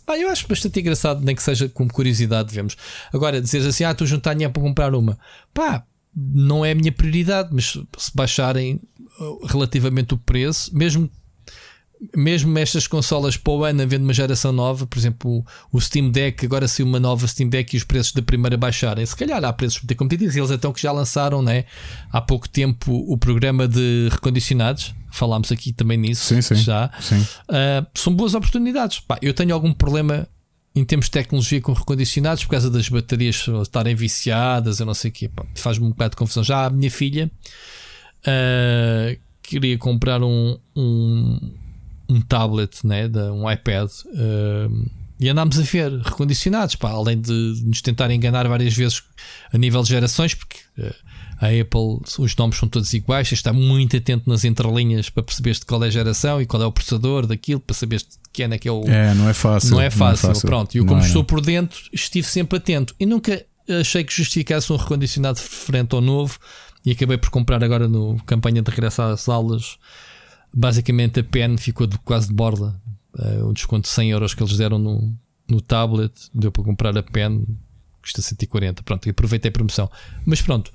[0.06, 2.76] pá, eu acho bastante engraçado, nem que seja com curiosidade, vemos.
[3.12, 5.18] Agora, dizer assim, ah, tu juntar dinheiro para comprar uma,
[5.52, 8.80] pá, não é a minha prioridade, mas se baixarem
[9.48, 11.10] relativamente o preço, mesmo
[12.14, 16.44] mesmo estas consolas para o ano havendo uma geração nova, por exemplo, o Steam Deck,
[16.44, 19.52] agora se uma nova Steam Deck e os preços da primeira baixarem, se calhar há
[19.52, 20.36] preços muito competitivos.
[20.36, 21.64] Eles então que já lançaram né,
[22.12, 26.90] há pouco tempo o programa de recondicionados, falámos aqui também nisso sim, sim, já.
[27.00, 27.20] Sim.
[27.20, 29.00] Uh, são boas oportunidades.
[29.00, 30.28] Pá, eu tenho algum problema
[30.74, 35.10] em termos de tecnologia com recondicionados por causa das baterias estarem viciadas, eu não sei
[35.10, 36.42] o quê, faz-me um bocado de confusão.
[36.42, 37.30] Já a minha filha
[38.26, 41.52] uh, queria comprar um, um,
[42.08, 43.88] um tablet, né, de, um iPad.
[44.06, 44.90] Uh,
[45.20, 49.02] e andámos a ver recondicionados, pá, além de nos tentar enganar várias vezes
[49.52, 50.92] a nível de gerações, porque uh,
[51.40, 55.82] a Apple, os nomes são todos iguais, está muito atento nas entrelinhas para perceber qual
[55.84, 58.02] é a geração e qual é o processador daquilo, para saber
[58.32, 58.84] que é que é o.
[58.88, 59.70] É, não é fácil.
[59.70, 60.26] Não é fácil.
[60.26, 60.48] Não é fácil.
[60.48, 63.44] Pronto, e eu, como não estou por dentro, estive sempre atento e nunca
[63.80, 66.38] achei que justificasse um recondicionado frente ao novo
[66.84, 69.78] e acabei por comprar agora no campanha de regresso às aulas.
[70.52, 72.80] Basicamente a pen ficou de, quase de borda.
[73.18, 75.16] Uh, um desconto de 100 euros que eles deram no,
[75.48, 76.12] no tablet.
[76.32, 77.46] Deu para comprar a pen,
[78.02, 78.82] custa 140.
[78.82, 79.90] Pronto, e aproveitei a promoção.
[80.26, 80.72] Mas pronto,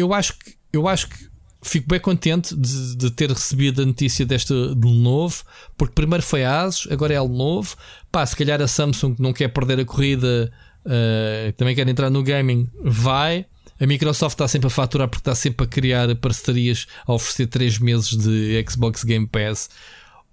[0.00, 1.30] eu acho que, eu acho que
[1.62, 5.44] fico bem contente de, de, ter recebido a notícia desta de novo,
[5.76, 7.76] porque primeiro foi a ASUS, agora é a Lenovo.
[8.10, 10.50] Pá, se calhar a Samsung não quer perder a corrida,
[10.86, 13.46] uh, também quer entrar no gaming, vai.
[13.78, 17.78] A Microsoft está sempre a faturar porque está sempre a criar parcerias a oferecer 3
[17.78, 19.70] meses de Xbox Game Pass,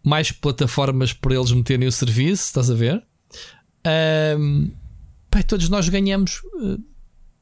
[0.03, 3.03] mais plataformas para eles meterem o serviço, estás a ver?
[4.37, 4.71] Um,
[5.29, 6.41] pai, todos nós ganhamos.
[6.55, 6.81] Uh,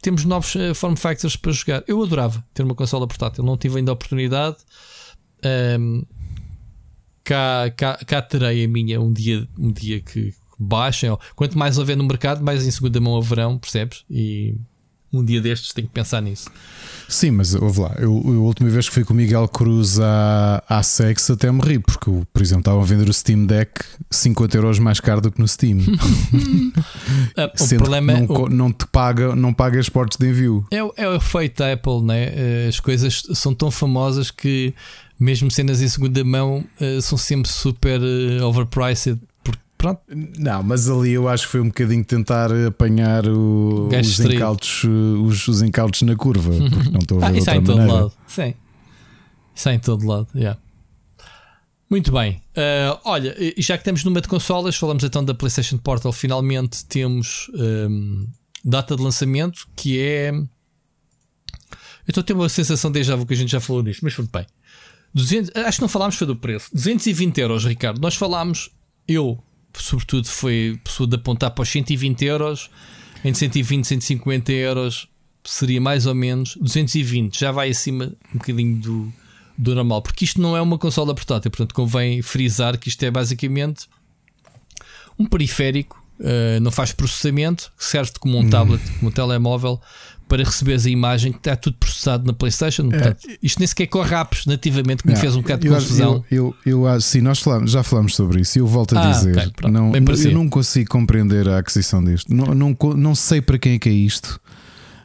[0.06, 1.84] temos novos uh, form factors para jogar.
[1.88, 4.58] Eu adorava ter uma consola portátil, não tive ainda a oportunidade.
[5.80, 6.04] Um,
[7.24, 11.10] cá, cá, cá terei a minha um dia, um dia que baixem.
[11.36, 14.06] Quanto mais houver no mercado, mais em segunda mão haverão, percebes?
[14.08, 14.56] E
[15.20, 16.50] um dia destes tenho que pensar nisso.
[17.08, 20.64] Sim, mas ouve lá, eu, a última vez que fui com o Miguel Cruz à,
[20.68, 24.80] à Sex até morri, porque, por exemplo, estavam a vender o Steam Deck 50 euros
[24.80, 25.80] mais caro do que no Steam.
[27.38, 28.50] Ah, o problema não, o...
[28.50, 30.66] não te paga, não paga as portes de envio.
[30.72, 32.32] É, é o efeito da Apple, né?
[32.34, 34.74] Eh, as coisas são tão famosas que,
[35.20, 39.20] mesmo cenas em segunda mão, eh, são sempre super eh, overpriced
[39.78, 40.02] Pronto.
[40.40, 45.48] Não, mas ali eu acho que foi um bocadinho tentar apanhar o, os, incautos, os,
[45.48, 47.88] os incautos na curva, porque não estou a ver ah, isso outra em maneira.
[47.88, 48.14] todo lado.
[48.28, 48.54] Sim.
[49.54, 50.60] Isso é em todo lado, yeah.
[51.90, 52.42] Muito bem.
[52.58, 56.12] Uh, olha, já que estamos numa de consolas, falamos então da PlayStation Portal.
[56.12, 58.28] Finalmente temos um,
[58.64, 60.32] data de lançamento que é.
[60.32, 64.02] Eu estou a ter uma sensação de déjà vu que a gente já falou disto,
[64.04, 64.46] mas foi bem.
[65.14, 66.70] 200, acho que não falámos foi do preço.
[66.74, 68.02] 220 euros, Ricardo.
[68.02, 68.70] Nós falámos,
[69.08, 69.42] eu
[69.82, 72.70] sobretudo, foi pessoa de apontar para os 120 euros,
[73.24, 75.08] entre 120 e 150 euros
[75.44, 79.14] seria mais ou menos 220, já vai acima um bocadinho do,
[79.58, 83.12] do normal, porque isto não é uma consola portátil, portanto convém frisar que isto é
[83.12, 83.88] basicamente
[85.18, 88.50] um periférico, uh, não faz processamento, serve como um hum.
[88.50, 89.82] tablet, como um telemóvel,
[90.28, 92.88] para receberes a imagem que está tudo processado na PlayStation.
[92.88, 92.90] É.
[92.90, 96.24] Portanto, é, isto nem sequer corre apps nativamente, que me fez um bocado de confusão.
[96.32, 99.12] Eu, eu, eu, sim, nós falamos, já falamos sobre isso e eu volto a ah,
[99.12, 102.34] dizer: okay, não, eu não consigo compreender a aquisição disto.
[102.34, 104.40] Não, não, não sei para quem é que é isto.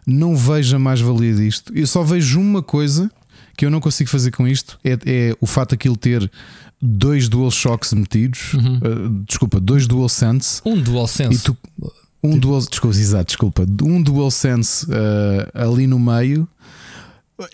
[0.07, 1.73] Não vejo a mais-valia disto.
[1.77, 3.11] Eu só vejo uma coisa
[3.57, 6.31] que eu não consigo fazer com isto: é, é o fato de aquilo ter
[6.81, 8.77] dois DualShocks metidos, uhum.
[8.77, 10.63] uh, desculpa, dois DualSense.
[10.65, 11.35] Um DualSense.
[11.35, 11.57] E tu,
[12.23, 16.49] um dual, desculpa, exato, desculpa, um DualSense uh, ali no meio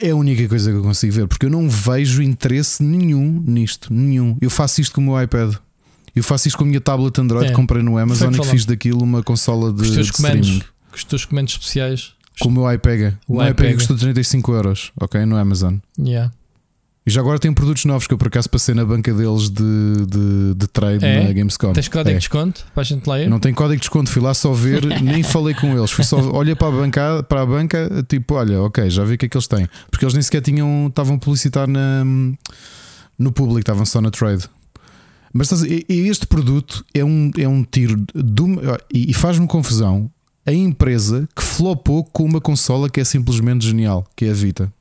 [0.01, 3.93] é a única coisa que eu consigo ver, porque eu não vejo interesse nenhum nisto,
[3.93, 4.37] nenhum.
[4.41, 5.55] Eu faço isto com o meu iPad.
[6.15, 7.53] Eu faço isto com a minha tablet Android, é.
[7.53, 10.65] comprei no Amazon e fiz daquilo uma consola de, os teus de comandos, streaming.
[10.91, 12.13] com os teus comentários especiais.
[12.41, 13.19] Com o meu iPega.
[13.29, 15.25] O, o iPega custou 35 euros, ok?
[15.25, 15.77] No Amazon.
[15.99, 16.33] Yeah.
[17.07, 19.63] E já agora tem produtos novos que eu por acaso passei na banca deles de,
[20.09, 21.23] de, de trade é?
[21.23, 21.73] na Gamescom.
[21.73, 22.13] Tens código é.
[22.15, 23.31] de desconto para a gente lá ir?
[23.31, 25.93] Não tem código de desconto, fui lá só ver, nem falei com eles.
[25.93, 29.19] Fui só olha para a banca, para a banca, tipo, olha, ok, já vi o
[29.19, 29.69] que é que eles têm.
[29.89, 32.05] Porque eles nem sequer tinham, estavam a publicitar na,
[33.17, 34.51] no público, estavam só na trade.
[35.33, 35.53] Mas
[35.89, 38.05] este produto é um, é um tiro
[38.41, 40.11] uma, e faz-me confusão.
[40.45, 44.73] A empresa que flopou com uma consola que é simplesmente genial, que é a Vita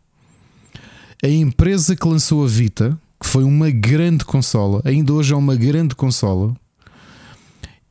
[1.23, 5.55] a empresa que lançou a Vita, que foi uma grande consola, ainda hoje é uma
[5.55, 6.55] grande consola.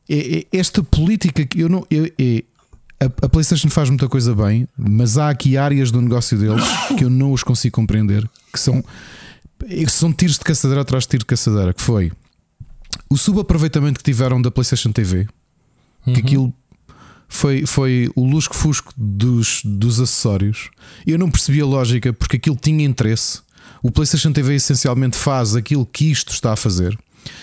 [0.09, 1.85] É, é esta política que eu não.
[1.89, 2.43] Eu, é,
[2.99, 6.63] a, PlayStation faz muita coisa bem, mas há aqui áreas do negócio deles
[6.97, 8.83] que eu não os consigo compreender, que são,
[9.87, 12.11] são tiros de caçadeira atrás de tiro de caçadeira, que foi
[13.09, 15.27] o subaproveitamento que tiveram da PlayStation TV,
[16.05, 16.13] uhum.
[16.13, 16.53] que aquilo
[17.27, 20.69] foi, foi o lusco-fusco dos, dos acessórios.
[21.05, 23.41] Eu não percebi a lógica porque aquilo tinha interesse.
[23.81, 26.97] O PlayStation TV essencialmente faz aquilo que isto está a fazer.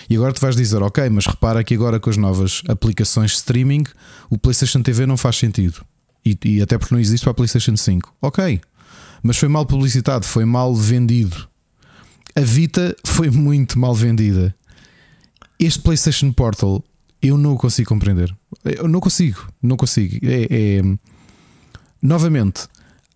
[0.08, 3.36] E agora tu vais dizer, ok, mas repara que agora com as novas aplicações de
[3.38, 3.84] streaming,
[4.30, 5.84] o PlayStation TV não faz sentido.
[6.24, 8.14] E, e até porque não existe para a PlayStation 5.
[8.22, 8.60] Ok,
[9.22, 11.48] mas foi mal publicitado, foi mal vendido.
[12.34, 14.54] A Vita foi muito mal vendida.
[15.58, 16.82] Este PlayStation Portal
[17.22, 18.34] eu não o consigo compreender.
[18.64, 20.18] Eu não consigo, não consigo.
[20.22, 20.82] É, é...
[22.02, 22.66] Novamente,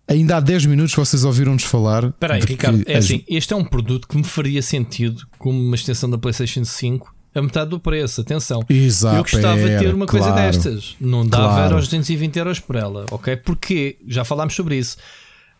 [0.07, 2.05] ainda há 10 minutos vocês ouviram-nos falar.
[2.05, 3.05] Espera aí, Ricardo, é as...
[3.05, 7.15] assim: este é um produto que me faria sentido como uma extensão da PlayStation 5
[7.35, 8.21] a metade do preço.
[8.21, 10.95] Atenção, Exato, eu gostava de ter uma claro, coisa destas.
[10.99, 11.75] Não dava claro.
[11.75, 13.35] aos 220 euros por ela, ok?
[13.37, 14.97] Porque já falámos sobre isso.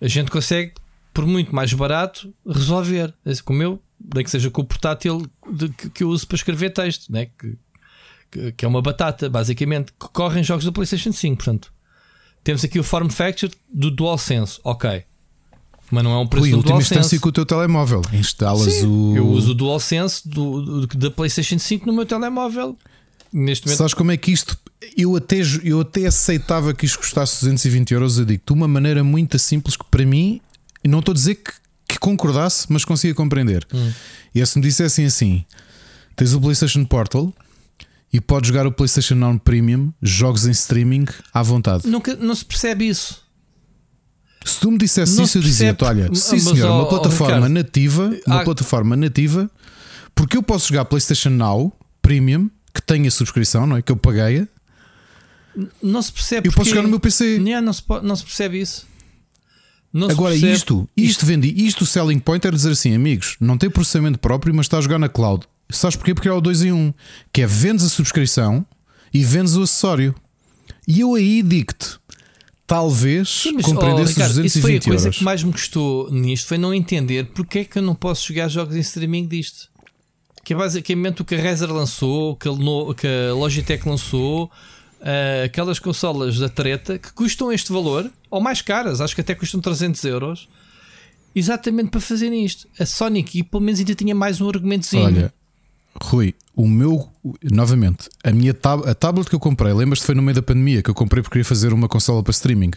[0.01, 0.73] A gente consegue,
[1.13, 3.13] por muito mais barato, resolver.
[3.43, 3.81] Como eu,
[4.13, 7.25] nem que seja com o portátil de, que eu uso para escrever texto, né?
[7.25, 7.57] que
[8.31, 11.37] que, que é uma batata, basicamente, que correm jogos da PlayStation 5.
[11.37, 11.73] Portanto,
[12.43, 15.03] temos aqui o form factor do DualSense, ok.
[15.89, 16.93] Mas não é um preço Ui, do última DualSense.
[16.99, 18.05] instância com o teu telemóvel.
[18.13, 19.15] Instalas Sim, o.
[19.15, 22.77] Eu uso o DualSense do, do, da PlayStation 5 no meu telemóvel.
[23.31, 23.77] Neste momento.
[23.77, 24.57] Sabes como é que isto.
[24.95, 28.19] Eu até, eu até aceitava que isto custasse 220 euros.
[28.19, 30.41] Eu digo de uma maneira muito simples que para mim,
[30.83, 31.51] não estou a dizer que,
[31.87, 33.65] que concordasse, mas conseguia compreender.
[33.73, 33.91] Hum.
[34.35, 35.45] E se me dissessem assim:
[36.15, 37.33] tens o PlayStation Portal
[38.11, 41.87] e podes jogar o PlayStation Now Premium, jogos em streaming à vontade.
[41.87, 43.25] Nunca, não se percebe isso.
[44.45, 48.95] Se tu me dissesse isso, eu dizia-te: olha, sim, senhor, uma plataforma nativa, uma plataforma
[48.95, 49.51] nativa,
[50.15, 53.81] porque eu posso jogar PlayStation Now Premium, que tem a subscrição, não é?
[53.81, 54.47] Que eu paguei.
[55.81, 56.47] Não se percebe.
[56.47, 57.39] Eu posso jogar no meu PC.
[57.39, 58.87] Não, não, se, não se percebe isso.
[59.91, 60.53] Não Agora, percebe...
[60.53, 64.53] isto, isto vendi, isto o selling point era dizer assim, amigos, não tem processamento próprio,
[64.53, 65.47] mas está a jogar na cloud.
[65.69, 66.13] Sabes porquê?
[66.13, 66.93] Porque é o 2 em 1, um,
[67.31, 68.65] que é vendes a subscrição
[69.13, 70.15] e vendes o acessório.
[70.87, 71.99] E eu aí digo-te,
[72.65, 75.17] talvez Sim, compreendesse oh, Ricardo, os 220 isso foi a coisa euros.
[75.17, 78.47] que mais me custou nisto, foi não entender porque é que eu não posso jogar
[78.47, 79.69] jogos em streaming disto.
[80.43, 82.51] Que é basicamente o que a Razer lançou, que a,
[82.95, 84.45] que a Logitech lançou,
[85.01, 89.35] uh, aquelas consolas da treta que custam este valor, ou mais caras, acho que até
[89.35, 90.47] custam 300 euros,
[91.35, 92.67] exatamente para fazer isto.
[92.79, 95.03] A Sonic, pelo menos ainda tinha mais um argumentozinho.
[95.03, 95.33] Olha,
[96.01, 97.09] Rui, o meu,
[97.43, 100.81] novamente, a minha tab a tablet que eu comprei, lembras-te foi no meio da pandemia
[100.81, 102.71] que eu comprei porque queria fazer uma consola para streaming?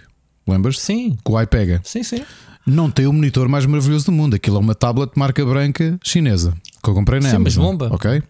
[0.47, 0.81] Lembras?
[0.81, 1.17] Sim.
[1.23, 1.81] Com o iPega.
[1.85, 2.23] Sim, sim.
[2.67, 4.35] Não tem o monitor mais maravilhoso do mundo.
[4.35, 7.65] Aquilo é uma tablet marca branca chinesa que eu comprei na sim, Amazon.
[7.65, 7.95] Mas bomba.
[7.95, 8.23] Ok.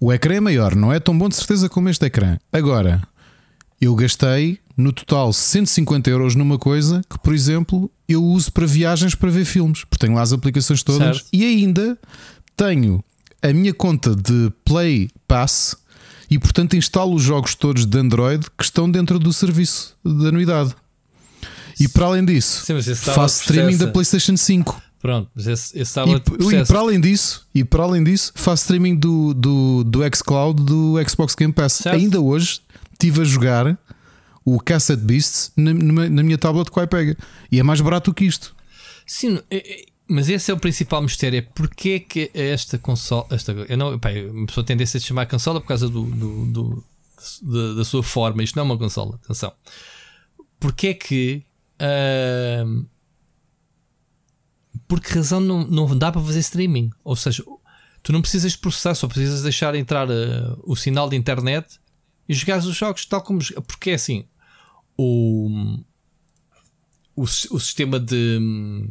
[0.00, 2.38] O ecrã é maior, não é tão bom de certeza como este ecrã.
[2.50, 3.02] Agora,
[3.80, 9.14] eu gastei no total 150 euros numa coisa que, por exemplo, eu uso para viagens
[9.14, 11.28] para ver filmes, porque tenho lá as aplicações todas certo.
[11.32, 11.98] e ainda
[12.56, 13.04] tenho
[13.42, 15.76] a minha conta de Play Pass
[16.30, 20.74] e, portanto, instalo os jogos todos de Android que estão dentro do serviço de anuidade.
[21.78, 24.82] E para além disso, Sim, faço streaming da PlayStation 5.
[25.00, 28.96] Pronto, mas esse, esse e, e, para além disso, e para além disso, faço streaming
[28.96, 31.72] do, do, do xCloud do Xbox Game Pass.
[31.72, 31.96] Certo.
[31.96, 32.60] Ainda hoje
[32.92, 33.78] estive a jogar
[34.44, 37.16] o Cassette Beasts na, na, minha tablet com o iPega.
[37.50, 38.54] E é mais barato do que isto.
[39.06, 39.40] Sim,
[40.10, 43.28] mas esse é o principal mistério: é porque é que esta consola.
[43.30, 46.46] Esta, eu não, pá, uma pessoa tem tendência a chamar consola por causa do, do,
[46.46, 46.84] do
[47.42, 48.42] da, da, sua forma.
[48.42, 49.52] Isto não é uma consola, atenção.
[50.58, 51.44] Porque é que.
[51.80, 52.84] Uh,
[54.88, 56.90] por que razão não, não dá para fazer streaming?
[57.04, 57.44] Ou seja,
[58.02, 61.78] tu não precisas processar, só precisas deixar entrar uh, o sinal de internet
[62.28, 63.38] e jogar os jogos tal como.
[63.64, 64.24] Porque é assim:
[64.96, 65.78] o,
[67.14, 68.90] o, o sistema de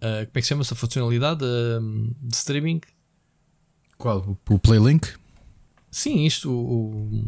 [0.00, 2.80] como é que chama essa funcionalidade uh, de streaming?
[3.98, 4.38] Qual?
[4.48, 5.08] O Playlink?
[5.90, 6.50] Sim, isto.
[6.50, 7.24] O, o...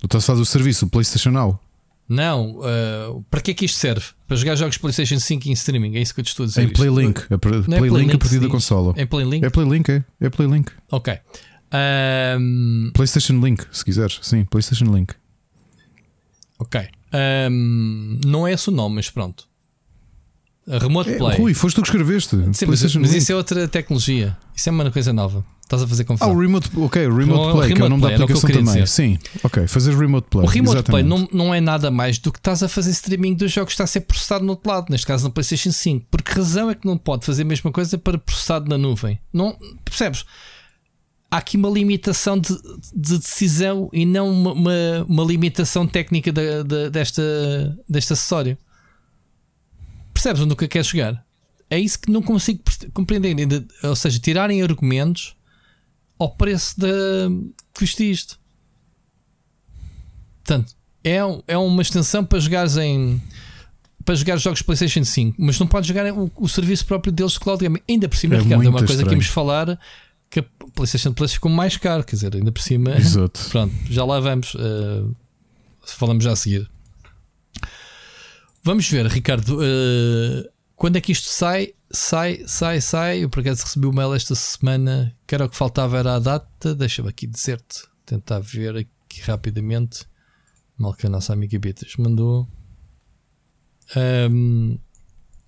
[0.00, 1.60] Tu estás a fazer o serviço, o PlayStation Now?
[2.08, 4.04] Não, uh, para que é que isto serve?
[4.26, 5.96] Para jogar jogos PlayStation 5 em streaming?
[5.96, 6.62] É isso que eu te estou a dizer.
[6.62, 7.20] Em Playlink.
[7.30, 8.94] É Playlink a partir da consola.
[8.96, 9.46] Em Playlink?
[9.46, 10.04] É Playlink, é.
[10.20, 10.72] É Playlink.
[10.90, 11.16] Ok.
[11.72, 12.90] Um...
[12.92, 14.18] PlayStation Link, se quiseres.
[14.22, 15.14] Sim, PlayStation Link.
[16.58, 16.80] Ok.
[17.48, 18.18] Um...
[18.24, 19.48] Não é esse o nome, mas pronto.
[20.78, 21.38] Remote é, Play.
[21.38, 22.36] Rui, foste tu que escreveste.
[22.52, 24.36] Sim, mas, mas isso é outra tecnologia.
[24.54, 25.44] Isso é uma coisa nova.
[25.70, 26.32] Estás a fazer confusão.
[26.32, 28.24] Ah, o Remote, ok, o Remote o, Play, remote que é o nome play, da
[28.24, 28.64] aplicação também.
[28.64, 28.88] Dizer.
[28.88, 30.44] Sim, ok, fazer Remote Play.
[30.44, 31.08] O Remote exatamente.
[31.08, 33.74] Play não, não é nada mais do que estás a fazer streaming dos jogos que
[33.74, 36.06] está a ser processado no outro lado, neste caso na PlayStation 5.
[36.10, 39.20] Por que razão é que não pode fazer a mesma coisa para processado na nuvem?
[39.32, 40.24] Não, percebes?
[41.30, 42.52] Há aqui uma limitação de,
[42.92, 47.22] de decisão e não uma, uma, uma limitação técnica de, desta,
[47.88, 48.58] deste acessório.
[50.20, 51.24] Percebes onde o que quer chegar?
[51.70, 53.34] É isso que não consigo compreender.
[53.82, 55.34] Ou seja, tirarem argumentos
[56.18, 56.86] ao preço da
[57.72, 58.38] custa isto.
[60.44, 61.16] Portanto, é,
[61.46, 63.20] é uma extensão para jogares em
[64.04, 67.40] para jogar jogos PlayStation 5, mas não podes jogar o, o serviço próprio deles de
[67.40, 67.80] cloud gaming.
[67.88, 69.08] Ainda por cima, é Ricardo, é uma coisa estranho.
[69.08, 69.78] que íamos falar
[70.28, 70.44] que a
[70.74, 72.96] PlayStation Plus ficou mais caro, quer dizer, ainda por cima.
[72.96, 73.40] Exato.
[73.50, 74.54] Pronto, já lá vamos.
[74.54, 75.14] Uh,
[75.84, 76.68] falamos já a seguir.
[78.62, 81.74] Vamos ver, Ricardo, uh, quando é que isto sai?
[81.90, 83.24] sai, sai, sai.
[83.24, 86.18] Eu por acaso recebi o mail esta semana que era o que faltava, era a
[86.18, 86.74] data.
[86.74, 90.06] Deixa-me aqui dizer-te, tentar ver aqui rapidamente.
[90.78, 92.48] Mal que a nossa amiga Beatriz mandou.
[94.30, 94.78] Um,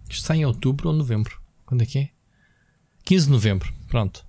[0.08, 1.40] isto sai em outubro ou novembro?
[1.64, 2.10] Quando é que é?
[3.04, 3.72] 15 de novembro.
[3.88, 4.26] Pronto.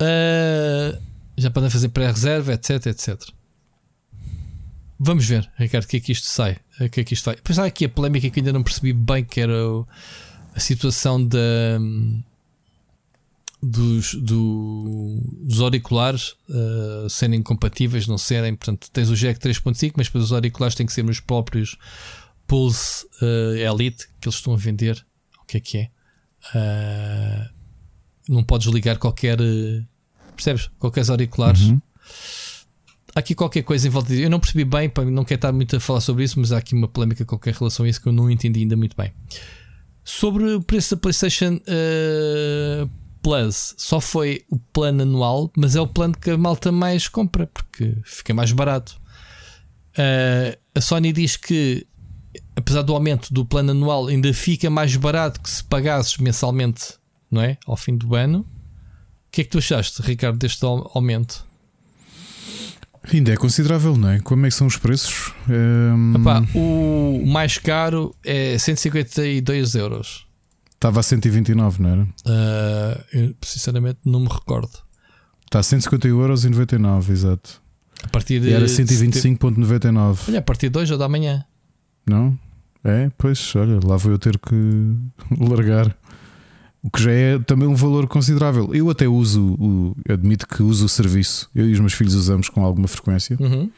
[0.00, 1.00] Uh,
[1.36, 3.20] já podem fazer pré-reserva, etc, etc.
[4.98, 6.58] Vamos ver, Ricardo, o que é que isto sai?
[6.80, 7.34] O que é que isto vai?
[7.34, 9.86] Depois há aqui a polémica que ainda não percebi bem, que era o,
[10.54, 11.78] a situação da,
[13.60, 18.54] dos, do, dos auriculares uh, serem compatíveis, não serem.
[18.54, 21.76] Portanto, tens o jack 3.5, mas depois os auriculares têm que ser os próprios
[22.46, 25.04] Pulse uh, Elite que eles estão a vender.
[25.42, 25.90] O que é que é?
[26.54, 27.50] Uh,
[28.28, 29.38] não podes ligar qualquer.
[30.36, 30.70] percebes?
[30.78, 31.62] Qualquer auriculares.
[31.62, 31.80] Uhum.
[33.14, 34.22] Há aqui qualquer coisa em volta disso.
[34.22, 36.74] Eu não percebi bem, não quero estar muito a falar sobre isso, mas há aqui
[36.74, 39.12] uma polémica qualquer relação a isso que eu não entendi ainda muito bem.
[40.02, 42.90] Sobre o preço da PlayStation uh,
[43.22, 47.46] Plus, só foi o plano anual, mas é o plano que a malta mais compra
[47.46, 49.00] porque fica mais barato.
[49.96, 51.86] Uh, a Sony diz que,
[52.56, 56.94] apesar do aumento do plano anual, ainda fica mais barato que se pagasses mensalmente,
[57.30, 57.56] não é?
[57.64, 58.40] Ao fim do ano.
[58.40, 61.46] O que é que tu achaste, Ricardo, deste aumento?
[63.12, 64.20] Ainda é considerável, não é?
[64.20, 65.32] Como é que são os preços?
[65.48, 66.14] Um...
[66.16, 70.26] Epá, o mais caro é 152 euros.
[70.72, 72.02] Estava a 129, não era?
[72.02, 74.78] Uh, eu, sinceramente não me recordo.
[75.46, 77.62] Está a 150 euros e 99, exato.
[78.02, 78.48] A partir de.
[78.48, 80.28] E era 125,99.
[80.28, 81.44] Olha, a partir de hoje ou da manhã.
[82.06, 82.38] Não?
[82.82, 84.54] É, pois, olha, lá vou eu ter que
[85.40, 85.96] largar.
[86.84, 88.74] O que já é também um valor considerável.
[88.74, 91.48] Eu até uso, o, admito que uso o serviço.
[91.54, 93.38] Eu e os meus filhos usamos com alguma frequência.
[93.40, 93.70] Uhum.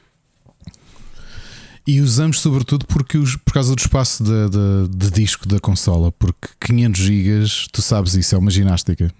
[1.86, 6.10] E usamos sobretudo porque os, por causa do espaço de, de, de disco da consola.
[6.10, 9.14] Porque 500 GB, tu sabes isso, é uma ginástica.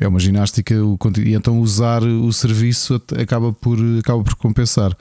[0.00, 0.72] É uma ginástica.
[1.18, 4.96] E então usar o serviço acaba por, acaba por compensar.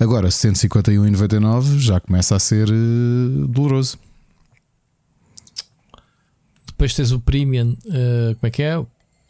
[0.00, 3.98] Agora, 151,99 já começa a ser uh, doloroso.
[6.76, 8.84] Depois tens o Premium, uh, como é que é?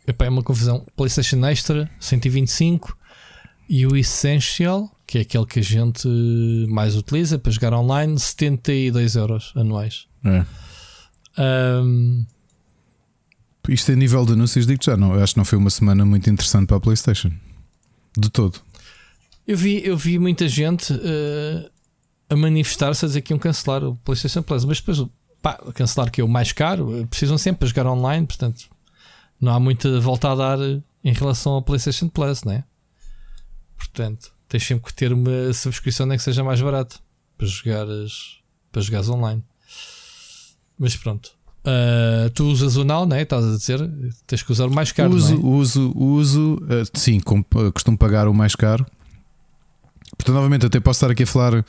[0.04, 0.84] Epá, é uma confusão.
[0.96, 2.98] PlayStation Extra 125
[3.68, 6.08] e o Essential, que é aquele que a gente
[6.68, 10.06] mais utiliza para jogar online, 72 euros anuais.
[10.24, 10.44] É.
[11.40, 12.26] Um,
[13.68, 16.28] Isto é nível de anúncios, digo já, não, acho que não foi uma semana muito
[16.28, 17.30] interessante para a PlayStation.
[18.16, 18.60] De todo.
[19.46, 21.70] Eu vi, eu vi muita gente uh,
[22.28, 24.98] a manifestar-se a dizer que iam cancelar o PlayStation Plus, mas depois
[25.46, 28.68] pá, cancelar que é o mais caro, precisam sempre para jogar online, portanto
[29.40, 32.64] não há muita volta a dar em relação ao PlayStation Plus, né?
[33.76, 36.98] Portanto, tens sempre que ter uma subscrição nem que seja mais barato
[37.38, 38.38] para jogares,
[38.72, 39.44] para jogares online.
[40.76, 41.30] Mas pronto.
[41.60, 43.22] Uh, tu usas o Now, né?
[43.22, 43.90] Estás a dizer?
[44.26, 45.14] Tens que usar o mais caro.
[45.14, 45.38] Uso, é?
[45.38, 48.84] uso, uso, uh, sim, com, uh, costumo pagar o mais caro.
[50.16, 51.64] Portanto, novamente, até posso estar aqui a falar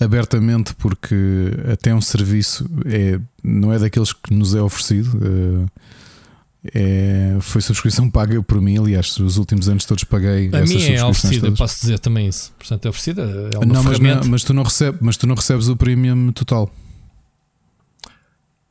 [0.00, 1.14] abertamente porque
[1.70, 5.18] até um serviço é, não é daqueles que nos é oferecido.
[5.22, 5.80] Eh,
[6.74, 10.50] é, foi subscrição paga por mim, aliás, os últimos anos todos paguei.
[10.52, 12.52] A minha é oferecida, posso dizer também isso.
[12.58, 13.22] Portanto, é oferecida.
[13.52, 16.32] É uma não, mas, não, mas, tu não recebes, mas tu não recebes o premium
[16.32, 16.70] total.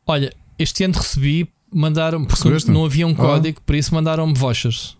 [0.05, 3.63] Olha, este ano recebi, mandaram porque não havia um código, oh.
[3.65, 4.97] por isso mandaram-me vouchers.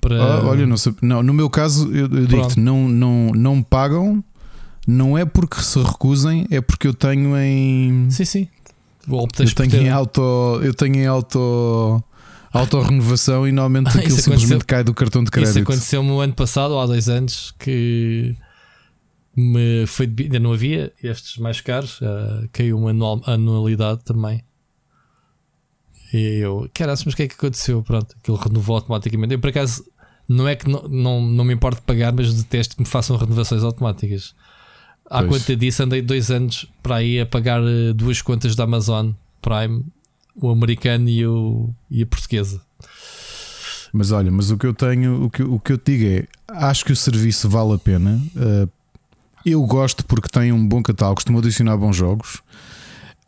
[0.00, 0.20] Para...
[0.20, 4.22] Ah, olha, não, sei, não, no meu caso, eu, eu digo-te, não, não, não pagam
[4.86, 8.10] não é porque se recusem, é porque eu tenho em.
[8.10, 8.48] Sim, sim.
[9.38, 10.20] eu tenho em auto.
[10.62, 12.02] Eu tenho em auto.
[12.52, 15.52] Auto-renovação e normalmente aquilo simplesmente cai do cartão de crédito.
[15.52, 18.36] Isso aconteceu-me no ano passado, ou há dois anos, que
[19.34, 22.90] me foi ainda não havia estes mais caros, uh, caiu uma
[23.26, 24.44] anualidade também.
[26.12, 27.82] E eu, caralho, mas o que é que aconteceu?
[27.82, 29.32] Pronto, aquilo renovou automaticamente.
[29.32, 29.82] Eu, por acaso,
[30.28, 33.64] não é que não, não, não me importo pagar, mas detesto que me façam renovações
[33.64, 34.34] automáticas.
[35.12, 35.42] À pois.
[35.42, 39.10] conta disso, andei dois anos para aí a pagar eh, duas contas da Amazon
[39.42, 39.84] Prime,
[40.34, 42.62] o americano e, o, e a portuguesa.
[43.92, 46.26] Mas olha, mas o que eu tenho, o que, o que eu te digo é,
[46.48, 48.18] acho que o serviço vale a pena.
[48.34, 48.66] Uh,
[49.44, 52.40] eu gosto porque tem um bom catálogo, costumo adicionar bons jogos.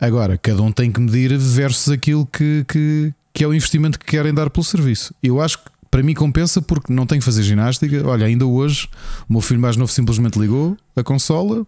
[0.00, 4.06] Agora, cada um tem que medir versus aquilo que, que, que é o investimento que
[4.06, 5.14] querem dar pelo serviço.
[5.22, 8.04] Eu acho que para mim compensa porque não tenho que fazer ginástica.
[8.04, 8.88] Olha, ainda hoje
[9.28, 11.64] o meu filho mais novo simplesmente ligou a consola,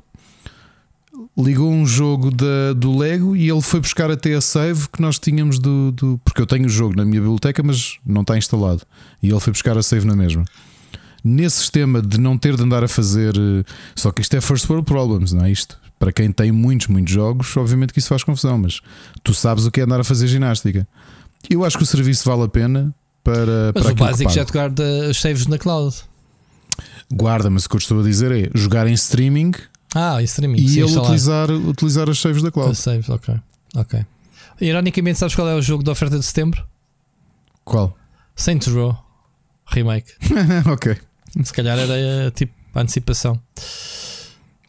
[1.39, 5.19] ligou um jogo da, do Lego e ele foi buscar até a save que nós
[5.19, 6.21] tínhamos do, do.
[6.25, 8.83] Porque eu tenho o jogo na minha biblioteca, mas não está instalado.
[9.23, 10.45] E ele foi buscar a save na mesma.
[11.23, 13.35] Nesse sistema de não ter de andar a fazer.
[13.37, 13.65] Eh,
[13.95, 15.79] só que isto é first world problems, não é isto?
[15.99, 18.81] Para quem tem muitos, muitos jogos, obviamente que isso faz confusão, mas
[19.23, 20.87] tu sabes o que é andar a fazer ginástica.
[21.51, 23.73] Eu acho que o serviço vale a pena para.
[23.75, 25.97] Mas para o básico já te guarda os saves na cloud.
[27.13, 29.53] Guarda, mas o que eu estou a dizer é jogar em streaming.
[29.95, 30.59] Ah, streaming.
[30.59, 32.73] E ele utilizar, utilizar as saves da cloud.
[32.73, 33.35] As saves, ok.
[33.75, 34.05] Ok.
[34.61, 36.67] Ironicamente, sabes qual é o jogo da oferta de setembro?
[37.65, 37.97] Qual?
[38.35, 38.97] Saints Row
[39.67, 40.13] Remake.
[40.71, 40.97] ok.
[41.43, 43.41] Se calhar era tipo a antecipação.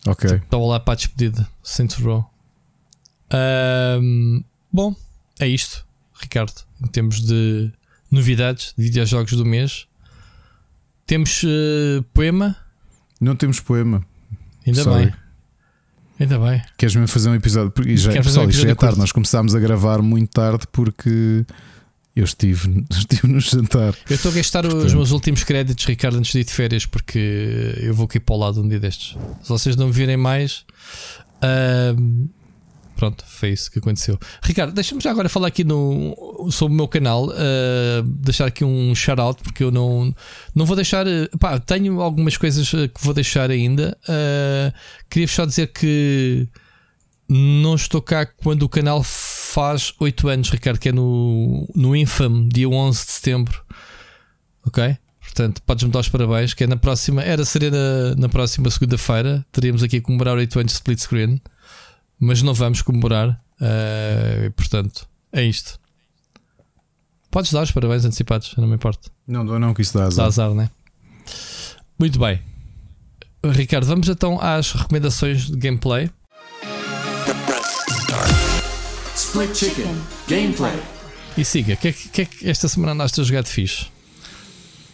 [0.05, 0.29] Ok.
[0.29, 1.47] Estava lá para a despedida.
[1.63, 2.29] Saints Row.
[4.01, 4.95] Um, bom,
[5.39, 6.53] é isto, Ricardo.
[6.81, 7.71] Em termos de
[8.09, 9.87] novidades de videojogos do mês,
[11.05, 12.55] temos uh, poema.
[13.19, 14.05] Não temos poema.
[14.67, 15.05] Ainda Sorry.
[15.05, 15.13] bem.
[16.19, 16.61] Ainda bem.
[16.77, 17.71] Queres mesmo fazer um episódio?
[17.71, 18.99] Porque já, pessoal, um já é tarde.
[18.99, 21.45] Nós começámos a gravar muito tarde porque
[22.15, 23.93] eu estive, estive no jantar.
[24.09, 24.85] Eu estou a gastar Portanto.
[24.85, 28.35] os meus últimos créditos, Ricardo, antes de ir de férias, porque eu vou aqui para
[28.35, 29.15] o lado um dia destes.
[29.43, 30.65] Se vocês não me virem mais.
[31.37, 32.27] Uh,
[32.97, 34.19] pronto, foi isso que aconteceu.
[34.43, 37.27] Ricardo, deixa-me já agora falar aqui no, sobre o meu canal.
[37.27, 40.13] Uh, deixar aqui um shout-out, porque eu não,
[40.53, 41.05] não vou deixar.
[41.39, 43.97] Pá, tenho algumas coisas que vou deixar ainda.
[44.03, 44.73] Uh,
[45.09, 46.49] queria só dizer que
[47.29, 52.49] não estou cá quando o canal faz 8 anos, Ricardo, que é no, no Infame,
[52.49, 53.63] dia 11 de setembro.
[54.65, 54.97] Ok?
[55.19, 59.45] Portanto, podes-me dar os parabéns, que é na próxima, era seria na, na próxima segunda-feira,
[59.51, 61.41] teríamos aqui a comemorar 8 anos de split screen,
[62.19, 63.41] mas não vamos comemorar.
[63.59, 65.79] Uh, portanto, é isto.
[67.31, 69.09] Podes dar os parabéns antecipados, não me importa.
[69.27, 70.25] Não dou, não, que isso dá azar.
[70.25, 70.69] Dá azar, né?
[71.99, 72.41] Muito bem,
[73.43, 76.09] Ricardo, vamos então às recomendações de gameplay.
[79.15, 79.95] Split Chicken
[80.27, 80.79] Gameplay.
[81.37, 83.85] E siga, o que, é, que é que esta semana andaste a jogar de fixe?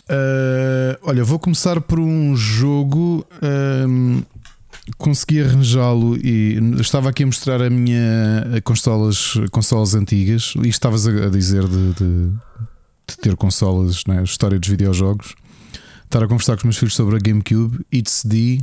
[0.09, 3.25] Uh, olha, vou começar por um jogo.
[3.41, 4.21] Um,
[4.97, 10.53] consegui arranjá-lo e estava aqui a mostrar a minha consolas, consolas antigas.
[10.63, 12.31] E estavas a dizer de, de,
[13.07, 14.23] de ter consolas, né?
[14.23, 15.35] história dos videojogos.
[16.05, 17.85] Estar a conversar com os meus filhos sobre a GameCube.
[17.91, 18.59] It's the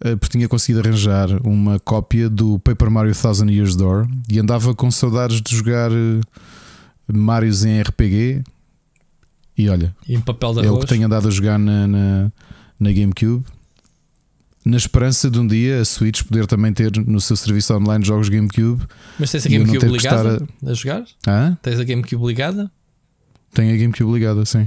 [0.00, 4.74] eh, porque tinha conseguido arranjar uma cópia do Paper Mario Thousand Years Door e andava
[4.74, 6.20] com saudades de jogar eh,
[7.12, 8.44] Marios em RPG.
[9.56, 12.32] E olha, e papel é o que tenho andado a jogar na, na,
[12.78, 13.44] na, GameCube.
[14.68, 18.28] Na esperança de um dia a Switch poder também ter no seu serviço online jogos
[18.28, 18.84] GameCube.
[19.18, 20.70] Mas tens a GameCube ligada a...
[20.70, 20.74] a...
[20.74, 21.04] jogar?
[21.26, 21.56] Hã?
[21.62, 22.70] Tens a GameCube ligada?
[23.54, 24.66] Tenho a GameCube ligada, sim.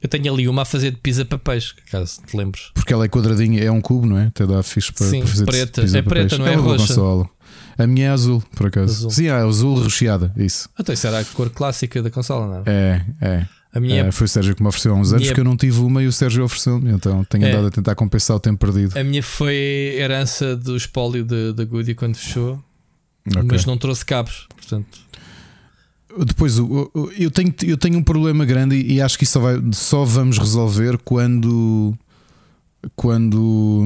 [0.00, 2.70] Eu tenho ali uma a fazer de pizza para peixe, caso te lembres.
[2.72, 4.28] Porque ela é quadradinha, é um cubo, não é?
[4.28, 5.82] Até dá fixe para, Sim, para fazer preta.
[5.82, 6.86] Pizza é preta, não é, é roxa.
[6.86, 7.30] Consola.
[7.76, 8.94] A minha é azul, por acaso.
[8.94, 9.10] Azul.
[9.10, 10.70] Sim, é azul recheada, isso.
[10.80, 12.64] Então isso era a cor clássica da consola, não é?
[12.66, 13.46] É, é.
[13.80, 15.34] Minha é, foi o Sérgio que me ofereceu há uns anos minha...
[15.34, 17.50] que eu não tive uma e o Sérgio ofereceu-me, então tenho é.
[17.50, 18.98] andado a tentar compensar o tempo perdido.
[18.98, 22.62] A minha foi herança do espólio da Goody quando fechou,
[23.26, 23.42] okay.
[23.42, 25.00] mas não trouxe cabos, portanto.
[26.18, 30.04] Depois, eu tenho, eu tenho um problema grande e acho que isso só, vai, só
[30.04, 31.96] vamos resolver quando.
[32.94, 33.84] Quando.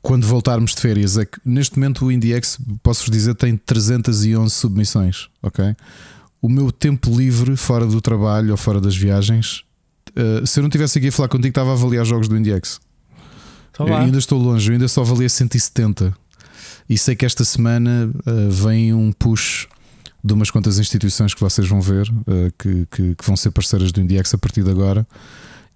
[0.00, 1.16] Quando voltarmos de férias.
[1.18, 5.28] É que neste momento o IndieX, posso-vos dizer, tem 311 submissões.
[5.42, 5.74] Ok?
[6.42, 9.62] O meu tempo livre, fora do trabalho ou fora das viagens,
[10.10, 12.80] uh, se eu não estivesse aqui a falar contigo, estava a avaliar jogos do IndieX.
[13.70, 16.12] Então eu ainda estou longe, eu ainda só avalia 170.
[16.90, 19.68] E sei que esta semana uh, vem um push
[20.22, 23.92] de umas quantas instituições que vocês vão ver uh, que, que, que, vão ser parceiras
[23.92, 25.06] do Indiex a partir de agora.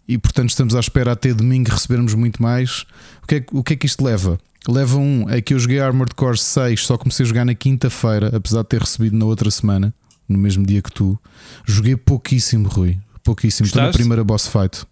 [0.08, 2.84] e portanto estamos à espera até domingo recebermos muito mais.
[3.22, 4.36] O que é, o que, é que isto leva?
[4.68, 8.36] Leva um é que eu joguei Armored Core 6, só comecei a jogar na quinta-feira,
[8.36, 9.94] apesar de ter recebido na outra semana,
[10.28, 11.18] no mesmo dia que tu.
[11.64, 12.98] Joguei pouquíssimo, Rui.
[13.22, 13.66] Pouquíssimo.
[13.66, 14.84] Estou na primeira boss fight.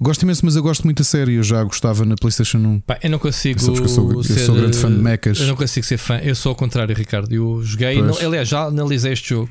[0.00, 1.34] Gosto imenso, mas eu gosto muito a série.
[1.34, 2.80] Eu já gostava na PlayStation 1.
[2.80, 3.60] Pá, eu não consigo.
[3.60, 5.40] Eu, eu, sou, ser, eu sou grande fã de mechas.
[5.40, 6.18] Eu não consigo ser fã.
[6.18, 7.32] Eu sou ao contrário, Ricardo.
[7.32, 8.00] Eu joguei.
[8.00, 9.50] Não, aliás, já analisei este jogo.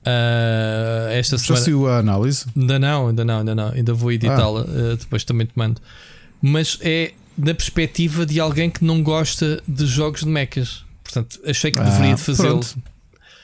[0.00, 1.64] Uh, esta já semana.
[1.64, 2.46] saiu a análise?
[2.56, 3.68] Ainda não, ainda não, ainda não.
[3.72, 4.62] Ainda vou editá-la.
[4.66, 4.94] Ah.
[4.94, 5.80] Uh, depois também te mando.
[6.40, 10.84] Mas é na perspectiva de alguém que não gosta de jogos de mechas.
[11.04, 12.64] Portanto, achei que ah, deveria fazê-lo.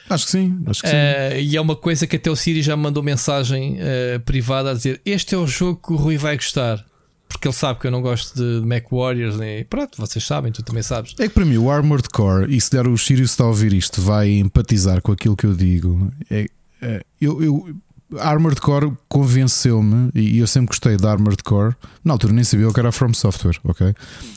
[0.09, 0.95] Acho que sim, acho que sim.
[0.95, 4.75] Uh, e é uma coisa que até o Siri já mandou mensagem uh, privada a
[4.75, 6.85] dizer: Este é o jogo que o Rui vai gostar.
[7.29, 9.37] Porque ele sabe que eu não gosto de Mac Warriors.
[9.37, 9.65] Nem...
[9.65, 11.15] Pronto, vocês sabem, tu também sabes.
[11.19, 13.73] É que para mim o Armored Core, e se der o Sirius está a ouvir
[13.73, 16.11] isto, vai empatizar com aquilo que eu digo.
[16.31, 16.47] É,
[16.81, 17.77] é, eu, eu,
[18.19, 21.75] Armored Core convenceu-me, e eu sempre gostei de Armored Core.
[22.05, 23.95] Na altura nem sabia o que era From Software, ok?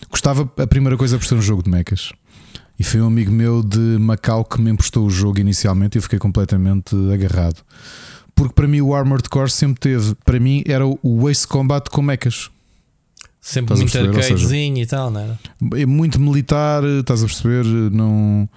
[0.09, 2.11] Gostava a primeira coisa por ser um jogo de mechas.
[2.79, 6.01] E foi um amigo meu de Macau que me emprestou o jogo inicialmente e eu
[6.01, 7.61] fiquei completamente agarrado.
[8.33, 12.01] Porque para mim o Armored Core sempre teve, para mim era o Ace Combat com
[12.01, 12.49] mechas.
[13.41, 15.39] Sempre estás muito arcadezinho e tal, não era?
[15.75, 17.65] É muito militar, estás a perceber?
[17.65, 18.47] Não.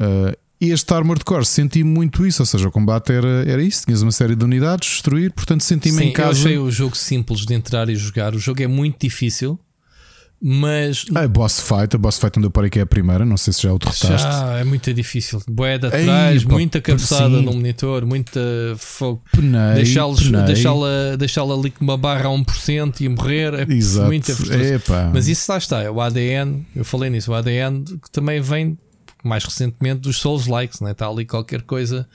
[0.00, 4.02] Uh, este Armored Core senti muito isso, ou seja, o combate era, era isso: tinhas
[4.02, 6.30] uma série de unidades, destruir, portanto senti-me em casa.
[6.30, 8.34] Eu achei o jogo simples de entrar e jogar.
[8.34, 9.58] O jogo é muito difícil.
[10.46, 11.06] Mas.
[11.14, 13.50] A boss fight, a boss fight onde eu parei que é a primeira, não sei
[13.54, 14.28] se já o derrotaste.
[14.28, 15.40] Já, é muito difícil.
[15.48, 18.40] Boeda atrás, muita cabeçada no monitor, muita
[18.76, 19.22] fogo.
[19.74, 20.70] Deixá-la deixá
[21.16, 23.54] deixá ali com uma barra a 1% e morrer.
[23.54, 24.06] É Exato.
[24.06, 24.30] muito
[25.14, 28.76] Mas isso lá está, é o ADN, eu falei nisso, o ADN que também vem
[29.24, 30.90] mais recentemente dos Souls Likes, né?
[30.90, 32.06] está ali qualquer coisa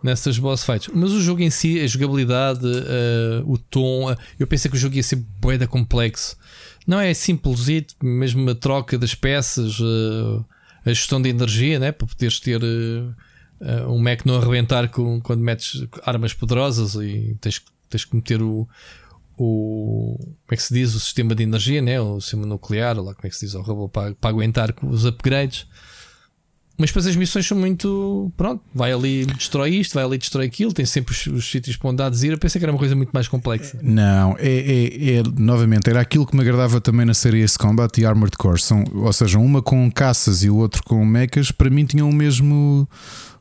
[0.00, 0.90] nessas boss fights.
[0.94, 4.80] Mas o jogo em si, a jogabilidade, uh, o tom, uh, eu pensei que o
[4.80, 6.36] jogo ia ser boeda complexo.
[6.86, 7.66] Não é simples,
[8.02, 10.44] mesmo a troca das peças, uh,
[10.84, 11.92] a gestão de energia, né?
[11.92, 13.14] para poderes ter uh,
[13.88, 18.68] um Mac não arrebentar com, quando metes armas poderosas e tens, tens que meter o,
[19.38, 20.16] o.
[20.18, 20.94] Como é que se diz?
[20.94, 22.00] O sistema de energia, né?
[22.00, 23.54] o sistema nuclear, lá como é que se diz?
[23.54, 25.66] O robô para, para aguentar os upgrades.
[26.76, 28.32] Mas depois as missões são muito.
[28.36, 31.90] Pronto, vai ali, destrói isto, vai ali, destrói aquilo, tem sempre os, os sítios para
[31.90, 32.32] onde há de ir.
[32.32, 33.78] Eu pensei que era uma coisa muito mais complexa.
[33.80, 38.00] Não, é, é, é, novamente, era aquilo que me agradava também na série Ace Combat
[38.00, 38.60] e Armored Core.
[38.60, 42.12] São, ou seja, uma com caças e o outro com mechas, para mim tinham o
[42.12, 42.88] mesmo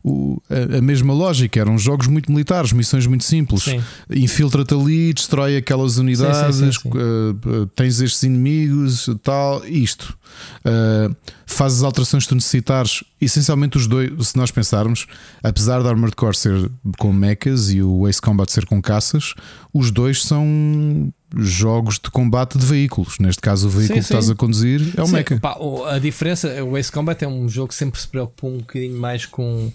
[0.03, 1.59] o, a, a, mesma lógica.
[1.59, 3.65] Eram jogos muito militares, missões muito simples.
[4.09, 10.17] Infiltra-te ali, destrói aquelas unidades, sim, sim, sim, uh, tens estes inimigos, tal, isto.
[10.65, 11.15] Uh,
[11.45, 13.03] fazes as alterações que tu necessitares.
[13.21, 15.07] Essencialmente, os dois, se nós pensarmos,
[15.41, 19.33] apesar da Armored Core ser com mechas e o Ace Combat ser com caças,
[19.73, 23.17] os dois são jogos de combate de veículos.
[23.19, 25.39] Neste caso, o veículo sim, que estás a conduzir é o sim, mecha.
[25.39, 25.57] Pá,
[25.89, 29.25] a diferença, o Ace Combat é um jogo que sempre se preocupou um bocadinho mais
[29.25, 29.71] com,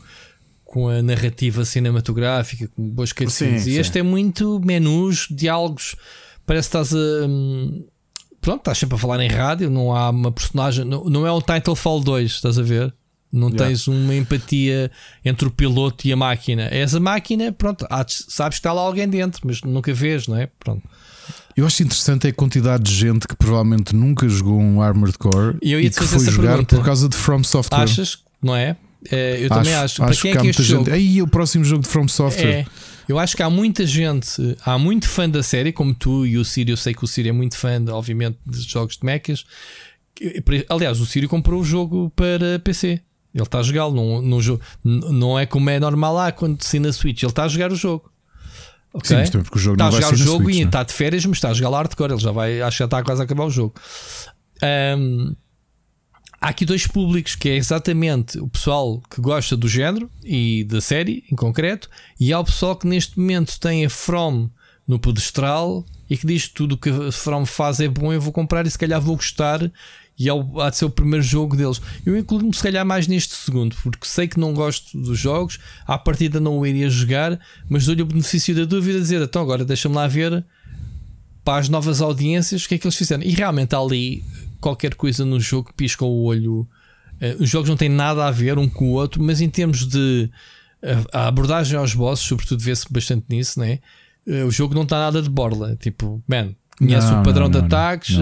[0.64, 3.66] com a narrativa cinematográfica, com boas cutscenes.
[3.66, 5.96] E este é muito menus, diálogos.
[6.46, 7.26] Parece que estás a.
[7.26, 7.84] Hum,
[8.40, 9.68] pronto, estás sempre a falar em rádio.
[9.68, 10.84] Não há uma personagem.
[10.84, 12.94] Não, não é o Titanfall 2, estás a ver?
[13.30, 13.66] Não yeah.
[13.66, 14.90] tens uma empatia
[15.22, 16.68] entre o piloto e a máquina.
[16.70, 20.48] És a máquina, pronto, sabes que está lá alguém dentro, mas nunca vês, não é?
[20.58, 20.82] Pronto.
[21.56, 25.74] Eu acho interessante a quantidade de gente que provavelmente nunca jogou um Armored Core e,
[25.74, 26.76] e que foi jogar pergunta.
[26.76, 27.82] por causa de From Software.
[27.82, 28.76] Achas, não é?
[29.10, 29.82] é eu acho, também acho.
[29.82, 30.78] acho Para quem que é que este gente.
[30.84, 30.92] Jogo?
[30.92, 32.46] Aí o próximo jogo de From Software.
[32.46, 32.66] É,
[33.08, 36.44] eu acho que há muita gente, há muito fã da série, como tu e o
[36.44, 36.70] Siri.
[36.70, 39.44] Eu sei que o Siri é muito fã, obviamente, de jogos de mechas.
[40.68, 43.00] Aliás, o Siri comprou o jogo para PC.
[43.34, 43.94] Ele está a jogá-lo.
[43.94, 47.22] Não, não, não é como é normal lá quando se na Switch.
[47.22, 48.10] Ele está a jogar o jogo.
[48.98, 49.26] Okay?
[49.26, 51.24] Sim, porque o jogo está não a jogar o jogo Switch, e está de férias,
[51.26, 52.12] mas está a jogar hardcore.
[52.12, 53.74] Ele já vai, acho que já está quase a acabar o jogo.
[54.98, 55.34] Um,
[56.40, 60.80] há aqui dois públicos que é exatamente o pessoal que gosta do género e da
[60.80, 61.88] série em concreto,
[62.18, 64.50] e há o pessoal que neste momento tem a From
[64.86, 68.20] no pedestral e que diz que tudo o que a From faz é bom, eu
[68.20, 69.70] vou comprar e se calhar vou gostar
[70.18, 71.80] e é há de ser o primeiro jogo deles.
[72.04, 75.96] Eu incluo-me se calhar mais neste segundo, porque sei que não gosto dos jogos, à
[75.96, 77.38] partida não o iria jogar,
[77.68, 80.44] mas dou-lhe o benefício da dúvida, dizer então agora deixa-me lá ver
[81.44, 83.22] para as novas audiências o que é que eles fizeram.
[83.22, 84.24] E realmente há ali
[84.60, 86.68] qualquer coisa no jogo que pisca o olho.
[87.20, 89.86] Uh, os jogos não têm nada a ver um com o outro, mas em termos
[89.86, 90.30] de
[90.82, 93.78] uh, a abordagem aos bosses, sobretudo vê-se bastante nisso, né?
[94.26, 95.76] Uh, o jogo não está nada de borla.
[95.76, 98.16] Tipo, man, conhece não, o padrão não, não, de ataques,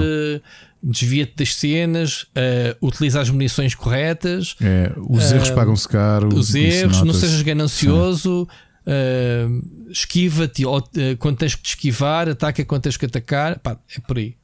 [0.91, 4.55] desvia-te das cenas, uh, utiliza as munições corretas.
[4.61, 6.29] É, os erros uh, pagam-se caro.
[6.29, 8.49] Os erros, não sejas ganancioso.
[8.87, 10.81] uh, esquiva-te uh,
[11.19, 13.59] quando tens que te esquivar, ataca quando tens que atacar.
[13.59, 14.37] Pá, é por aí.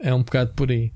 [0.00, 0.92] É um bocado por aí.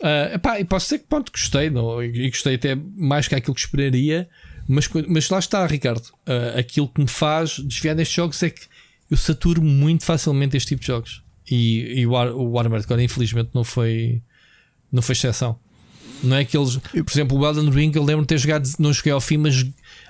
[0.00, 3.54] Uh, epá, e posso dizer que pronto, gostei, não, e gostei até mais que aquilo
[3.54, 4.28] que esperaria,
[4.68, 6.06] mas, mas lá está, Ricardo.
[6.28, 8.62] Uh, aquilo que me faz desviar destes jogos é que
[9.10, 11.22] eu saturo muito facilmente este tipo de jogos.
[11.50, 14.22] E, e o, o Armored Core, infelizmente, não foi,
[14.90, 15.58] não foi exceção.
[16.22, 18.92] Não é que eles, por exemplo, o Elden Ring, eu lembro de ter jogado, não
[18.92, 19.64] joguei ao fim, mas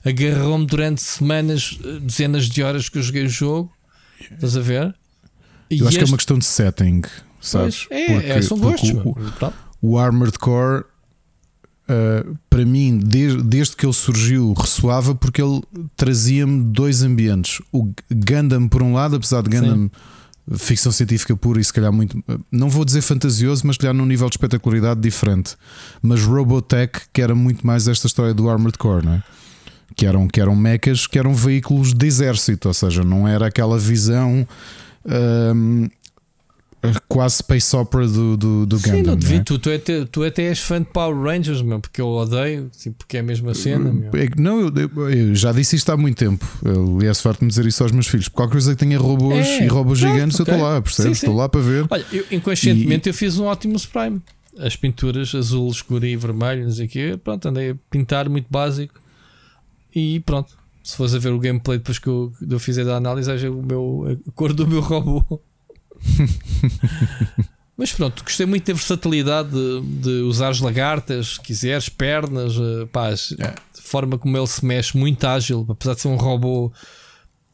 [0.05, 3.73] agarrou-me durante semanas, dezenas de horas que eu joguei o jogo.
[4.31, 4.95] Estás a ver?
[5.69, 5.99] E eu acho este...
[5.99, 7.03] que é uma questão de setting,
[7.41, 7.87] sabes?
[7.87, 8.91] Pois, é, porque, é, são gostos.
[8.91, 9.53] O,
[9.83, 10.85] o, Armored Core,
[11.89, 15.61] uh, para mim, desde, desde que ele surgiu, ressoava porque ele
[15.97, 17.61] trazia-me dois ambientes.
[17.73, 19.91] O Gundam, por um lado, apesar de Gundam.
[19.93, 20.16] Sim
[20.55, 24.07] ficção científica pura e se calhar muito, não vou dizer fantasioso, mas se calhar num
[24.07, 25.57] nível de espetacularidade diferente.
[26.01, 29.23] Mas Robotech, que era muito mais esta história do Armored Core, não é?
[29.97, 33.79] Que eram, que eram mechas, que eram veículos de exército, ou seja, não era aquela
[33.79, 34.47] visão
[35.55, 35.89] hum,
[37.09, 39.17] quase space opera do, do, do Sim, Gundam.
[39.17, 39.41] Não, não é?
[39.41, 42.93] tu, tu, até, tu até és fã de Power Rangers, meu, porque eu odeio, assim,
[42.93, 43.89] porque é a mesma cena.
[44.13, 46.47] É não, eu, eu, já disse isto há muito tempo.
[46.97, 48.29] Aliás, farto-me dizer isso aos meus filhos.
[48.29, 50.53] Qualquer coisa que tenha robôs é, e robôs gigantes, okay.
[50.53, 51.19] eu estou lá, percebes?
[51.19, 51.87] Estou lá para ver.
[51.91, 53.11] Olha, eu, inconscientemente e...
[53.11, 54.21] eu fiz um ótimo Prime.
[54.59, 57.21] As pinturas azul, escuro e vermelho, não sei o quê.
[57.23, 59.01] Pronto, andei a pintar muito básico.
[59.95, 60.57] E pronto.
[60.83, 63.61] Se fores a ver o gameplay depois que eu, eu fizer a análise, é o
[63.61, 65.43] meu, a cor do meu robô.
[67.77, 72.87] Mas pronto, gostei muito da versatilidade de, de usar as lagartas, se quiseres, pernas, eh,
[72.91, 73.45] pá, é.
[73.45, 76.73] a forma como ele se mexe, muito ágil, apesar de ser um robô,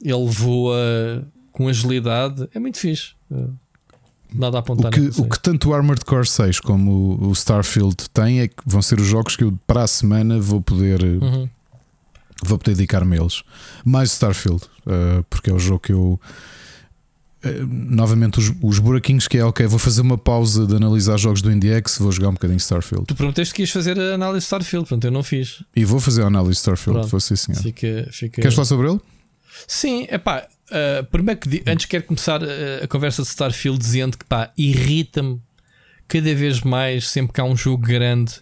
[0.00, 3.14] ele voa com agilidade, é muito fixe.
[3.32, 3.48] Eh,
[4.32, 4.92] nada a apontar.
[4.92, 8.62] O que, o que tanto o Armored Core 6 como o Starfield têm é que
[8.64, 11.02] vão ser os jogos que eu para a semana vou poder.
[11.02, 11.48] Eh, uhum.
[12.44, 13.42] Vou poder dedicar-me a eles.
[13.84, 14.62] Mais Starfield,
[15.30, 16.20] porque é o jogo que eu
[17.44, 21.42] eh, novamente os, os, buraquinhos que é ok, vou fazer uma pausa de analisar jogos
[21.42, 23.06] do IndieX, vou jogar um bocadinho Starfield.
[23.06, 25.62] Tu prometeste que ias fazer a análise de Starfield, pronto, eu não fiz.
[25.74, 27.54] E vou fazer a análise de Starfield, pronto, fosse assim.
[27.54, 28.40] Fica, fica...
[28.40, 29.00] Queres falar sobre ele?
[29.66, 30.46] Sim, é pá.
[30.70, 34.50] Uh, primeiro que antes quero começar a, eh, a conversa de Starfield dizendo que pá,
[34.56, 35.38] irrita-me
[36.08, 38.34] cada vez mais sempre que há um jogo grande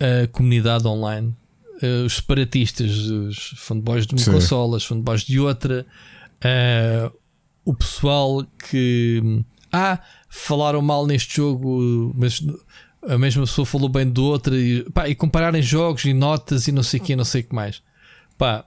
[0.00, 1.34] a comunidade online.
[1.82, 4.32] Uh, os separatistas, os fanboys de uma Sim.
[4.32, 5.86] consola, os fanboys de outra.
[6.40, 7.23] Uh,
[7.64, 12.44] o pessoal que ah, falaram mal neste jogo, mas
[13.08, 16.72] a mesma pessoa falou bem do outro e, pá, e compararem jogos e notas e
[16.72, 17.82] não sei o que, não sei o que mais.
[18.38, 18.64] Pá,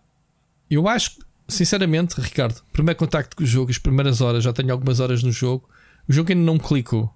[0.69, 1.17] eu acho,
[1.47, 5.31] sinceramente, Ricardo, primeiro contacto com o jogo, as primeiras horas, já tenho algumas horas no
[5.31, 5.67] jogo,
[6.07, 7.13] o jogo ainda não me clicou.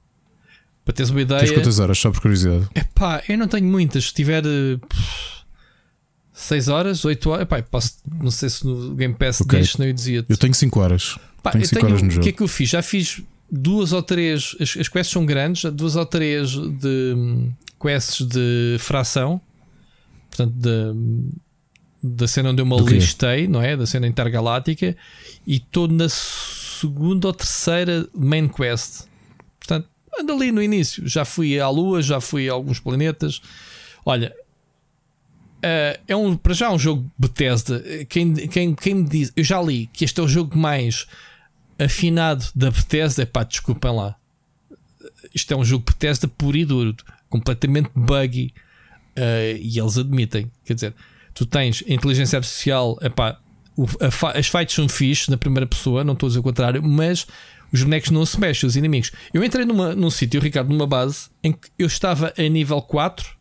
[0.84, 1.42] Para teres uma ideia.
[1.42, 2.68] Tens quantas horas, só por curiosidade?
[2.74, 4.06] É pá, eu não tenho muitas.
[4.06, 4.44] Se tiver
[6.34, 9.60] 6 horas, 8 horas, epá, posso, não sei se no Game Pass okay.
[9.60, 10.26] diz, não eu dizia.
[10.28, 11.18] Eu tenho 5 horas.
[11.44, 12.22] Pá, tenho 5 horas no jogo.
[12.22, 12.70] O que é que eu fiz?
[12.70, 13.22] Já fiz
[13.52, 14.56] duas ou três.
[14.60, 19.42] As, as quests são grandes, duas ou três de um, quests de fração,
[20.30, 21.32] portanto, de,
[22.02, 23.76] da cena onde eu me listei, não é?
[23.76, 24.96] Da cena intergaláctica,
[25.46, 29.06] e estou na segunda ou terceira main quest.
[29.60, 31.08] Portanto, ando ali no início.
[31.08, 33.42] Já fui à Lua, já fui a alguns planetas.
[34.06, 34.34] Olha,
[35.64, 37.84] Uh, é um, para já um jogo Bethesda.
[38.10, 41.06] Quem, quem, quem me diz, eu já li que este é o jogo mais
[41.80, 43.26] afinado da Bethesda.
[43.26, 44.16] Pá, desculpem lá.
[45.34, 46.96] Isto é um jogo Bethesda puro e duro,
[47.30, 48.54] completamente buggy.
[49.16, 50.96] Uh, e eles admitem, quer dizer,
[51.34, 53.38] tu tens a inteligência artificial, epá,
[53.76, 56.82] o, a, as fights são fixe na primeira pessoa, não estou a dizer o contrário,
[56.82, 57.28] mas
[57.72, 59.12] os bonecos não se mexem, os inimigos.
[59.34, 63.41] Eu entrei numa, num sítio, Ricardo, numa base em que eu estava a nível 4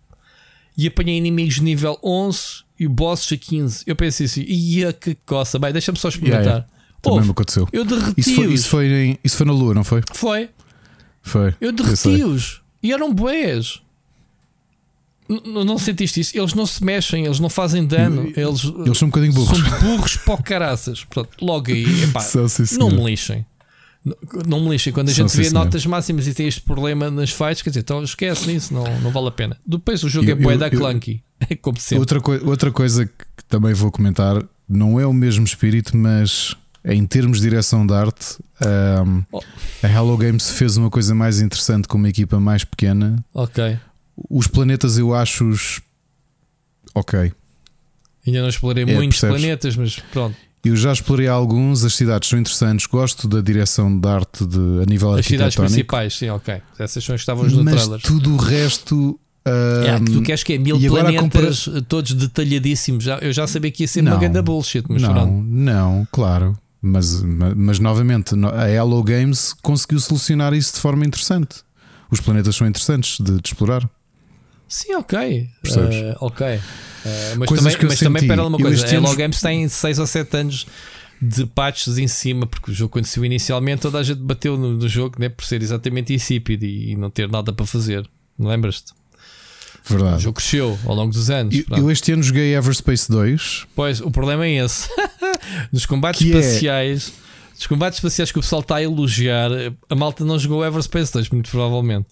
[0.81, 3.85] e apanhei inimigos de nível 11 e bosses a 15.
[3.87, 5.59] Eu pensei assim, ia que coça.
[5.59, 6.43] Bem, deixa-me só experimentar.
[6.43, 6.81] Yeah, yeah.
[7.03, 7.69] Também me aconteceu.
[7.71, 8.27] Eu derreti-os.
[8.27, 10.03] Isso, foi, isso, foi em, isso foi na lua, não foi?
[10.15, 10.49] Foi.
[11.21, 11.55] Foi.
[11.61, 12.63] Eu derreti-os.
[12.83, 13.83] E eram boés.
[15.29, 16.37] Não sentiste isso?
[16.37, 18.33] Eles não se mexem, eles não fazem dano.
[18.35, 19.59] Eles, eles são um bocadinho burros.
[19.59, 21.05] São burros para caraças.
[21.05, 22.27] Portanto, logo aí, epá,
[22.79, 23.45] não me lixem.
[24.47, 24.93] Não me lixem.
[24.93, 28.03] Quando a gente vê notas máximas e tem este problema nas fights, quer dizer, então
[28.03, 29.57] esquece nisso, não, não vale a pena.
[29.67, 31.23] Depois o jogo eu, é bué da clunky.
[31.49, 32.01] É como sempre.
[32.01, 37.07] Outra, coi outra coisa que também vou comentar, não é o mesmo espírito, mas em
[37.07, 38.39] termos de direção de arte,
[39.07, 39.43] um, oh.
[39.83, 43.23] a Hello Games fez uma coisa mais interessante com uma equipa mais pequena.
[43.35, 43.79] Ok.
[44.29, 45.83] Os planetas eu acho os
[46.95, 47.33] ok.
[48.27, 49.43] Ainda não explorei é, muitos percebes?
[49.43, 50.37] planetas, mas pronto.
[50.63, 54.87] Eu já explorei alguns, as cidades são interessantes, gosto da direção de arte de, a
[54.87, 56.61] nível As cidades principais, sim, ok.
[56.79, 58.01] Essas são as que estavam no Mas trailer.
[58.03, 61.83] tudo o resto É, que tu queres que é mil planetas compara...
[61.83, 63.07] todos detalhadíssimos.
[63.23, 65.33] Eu já sabia que ia ser não, uma grande bullshit, mas não, pronto.
[65.33, 66.59] não, claro.
[66.83, 71.57] Mas, mas, mas, novamente, a Hello Games conseguiu solucionar isso de forma interessante.
[72.11, 73.89] Os planetas são interessantes de, de explorar.
[74.71, 75.49] Sim, ok.
[75.67, 76.47] Uh, ok.
[76.47, 76.61] Uh,
[77.39, 78.05] mas Coisas também, mas senti.
[78.05, 80.67] também pera uma coisa: a Hello Games tem 6 ou 7 anos
[81.21, 84.89] de patches em cima, porque o jogo saiu inicialmente toda a gente bateu no, no
[84.89, 88.09] jogo né, por ser exatamente insípido e, e não ter nada para fazer.
[88.39, 88.93] Lembras-te?
[89.87, 90.17] Verdade.
[90.17, 91.55] O jogo cresceu ao longo dos anos.
[91.55, 93.67] Eu, eu este ano joguei Everspace 2.
[93.75, 94.89] Pois, o problema é esse.
[95.73, 97.13] Nos combates que é- espaciais.
[97.27, 97.31] É...
[97.55, 99.51] Dos combates espaciais que o pessoal está a elogiar,
[99.91, 102.09] a malta não jogou Everspace 2, muito provavelmente.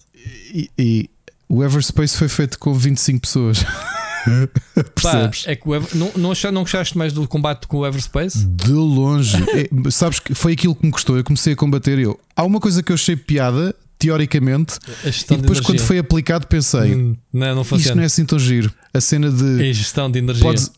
[0.53, 1.09] E, e
[1.49, 3.65] o Everspace foi feito com 25 pessoas.
[4.95, 5.43] Percebes?
[5.43, 5.95] Pá, é que Ever...
[5.95, 8.45] não, não, não gostaste mais do combate com o Everspace?
[8.45, 9.35] De longe.
[9.51, 11.17] é, sabes que foi aquilo que me custou.
[11.17, 12.19] Eu comecei a combater eu.
[12.35, 16.95] Há uma coisa que eu achei piada, teoricamente, e depois de quando foi aplicado pensei:
[16.95, 18.71] hum, não, não isto não é assim tão giro.
[18.93, 19.69] A cena de.
[19.69, 20.43] É gestão de energia.
[20.43, 20.71] Podes...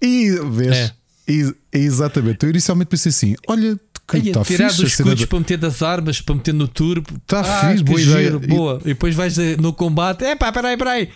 [0.00, 0.76] E, vês?
[0.76, 0.92] É.
[1.26, 2.44] E, exatamente.
[2.44, 5.26] Eu inicialmente pensei assim: olha, que está tirar fixe, dos escudos de...
[5.26, 7.08] para meter das armas, para meter no turbo.
[7.16, 8.38] Está ah, fixe, boa giro, ideia.
[8.38, 8.80] Boa.
[8.82, 10.24] E depois vais no combate.
[10.24, 11.08] É pá, peraí, peraí.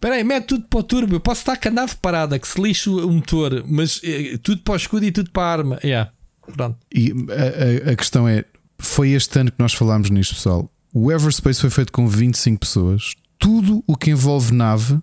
[0.00, 1.14] Peraí, mete tudo para o turbo.
[1.14, 4.60] Eu posso estar com a nave parada, que se lixe o motor, mas é, tudo
[4.62, 5.78] para o escudo e tudo para a arma.
[5.82, 6.10] Yeah.
[6.52, 6.78] Pronto.
[6.92, 8.44] E a, a, a, questão é:
[8.78, 10.70] foi este ano que nós falámos nisto, pessoal.
[10.92, 13.14] O Everspace foi feito com 25 pessoas.
[13.38, 15.00] Tudo o que envolve nave,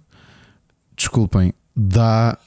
[0.96, 2.38] desculpem, dá,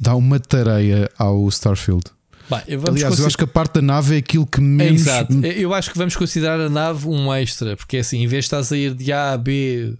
[0.00, 2.04] dá uma tareia ao Starfield.
[2.48, 5.06] Bah, Aliás, eu acho que a parte da nave é aquilo que menos.
[5.06, 5.46] É, exato.
[5.46, 8.46] Eu acho que vamos considerar a nave um extra, porque é assim, em vez de
[8.46, 9.96] estás a ir de A a B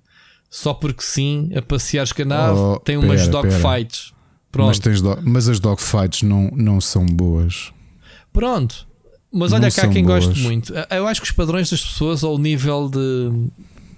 [0.50, 4.12] só porque sim, a passeares com a nave, oh, tem umas pera, dogfights.
[4.52, 4.80] Pronto.
[4.86, 5.18] Mas, do...
[5.24, 7.72] mas as dogfights não, não são boas.
[8.32, 8.86] Pronto.
[9.32, 10.26] Mas olha não cá quem boas.
[10.26, 10.72] gosta muito.
[10.90, 13.48] Eu acho que os padrões das pessoas ao nível de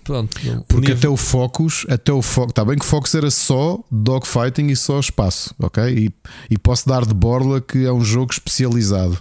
[0.06, 0.96] Pronto, Porque nível...
[0.96, 4.76] até o Focus, até o Focus, está bem que o Focus era só dogfighting e
[4.76, 5.82] só espaço, ok?
[5.82, 6.14] E,
[6.48, 9.20] e posso dar de borla que é um jogo especializado,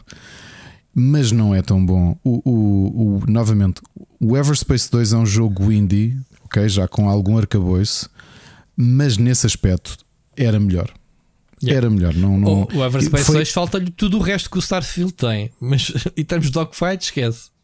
[0.94, 2.16] mas não é tão bom.
[2.24, 3.82] O, o, o, novamente,
[4.20, 6.70] o Everspace 2 é um jogo indie, ok?
[6.70, 8.07] Já com algum arcabouço,
[8.78, 9.98] mas nesse aspecto
[10.38, 10.94] era melhor.
[11.64, 11.78] Yeah.
[11.78, 12.68] Era melhor, não, não...
[12.72, 13.36] O, o Everspace foi...
[13.38, 17.55] 2 falta-lhe tudo o resto que o Starfield tem, mas em termos de dogfight, esquece.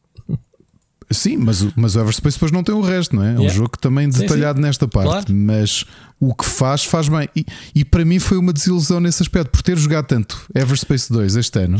[1.11, 3.35] Sim, mas, mas o Everspace depois não tem o resto, não é?
[3.35, 4.67] É um jogo também detalhado sim, sim.
[4.67, 5.33] nesta parte, claro.
[5.33, 5.85] mas
[6.19, 7.27] o que faz, faz bem.
[7.35, 11.35] E, e, para mim foi uma desilusão nesse aspecto, por ter jogado tanto Everspace 2
[11.35, 11.79] este ano.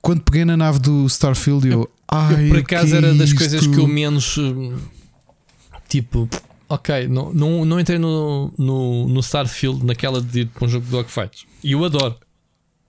[0.00, 1.90] Quando peguei na nave do Starfield, eu.
[2.08, 4.38] Ai, eu por acaso era das coisas que eu menos.
[5.88, 6.28] Tipo,
[6.68, 10.86] ok, não, não, não entrei no, no, no Starfield naquela de ir para um jogo
[10.86, 11.44] de dogfights.
[11.62, 12.16] E eu adoro.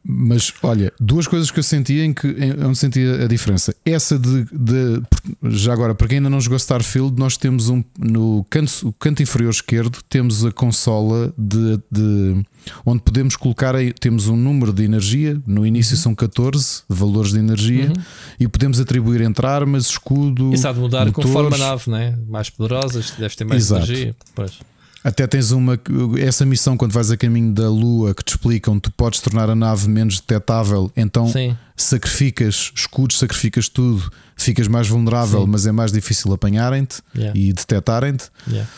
[0.05, 2.27] Mas olha, duas coisas que eu senti em que
[2.63, 3.73] onde senti a diferença.
[3.85, 5.01] Essa de, de,
[5.43, 9.49] já agora, para quem ainda não jogou Starfield, nós temos um no canto, canto inferior
[9.49, 12.43] esquerdo, temos a consola de, de
[12.85, 16.01] onde podemos colocar temos um número de energia, no início uhum.
[16.01, 18.03] são 14 valores de energia, uhum.
[18.41, 20.53] e podemos atribuir entre armas, escudo.
[20.53, 21.31] Isso há de mudar motores.
[21.31, 22.19] conforme a nave, né?
[22.27, 23.85] mais poderosas, deve ter mais Exato.
[23.85, 24.15] energia.
[24.35, 24.72] Pois.
[25.03, 25.77] Até tens uma
[26.17, 29.55] essa missão quando vais a caminho da Lua que te explicam tu podes tornar a
[29.55, 31.57] nave menos detectável, então Sim.
[31.75, 35.47] sacrificas escudos, sacrificas tudo, ficas mais vulnerável, Sim.
[35.47, 37.38] mas é mais difícil apanharem-te yeah.
[37.38, 38.30] e detectarem-te.
[38.47, 38.69] Yeah.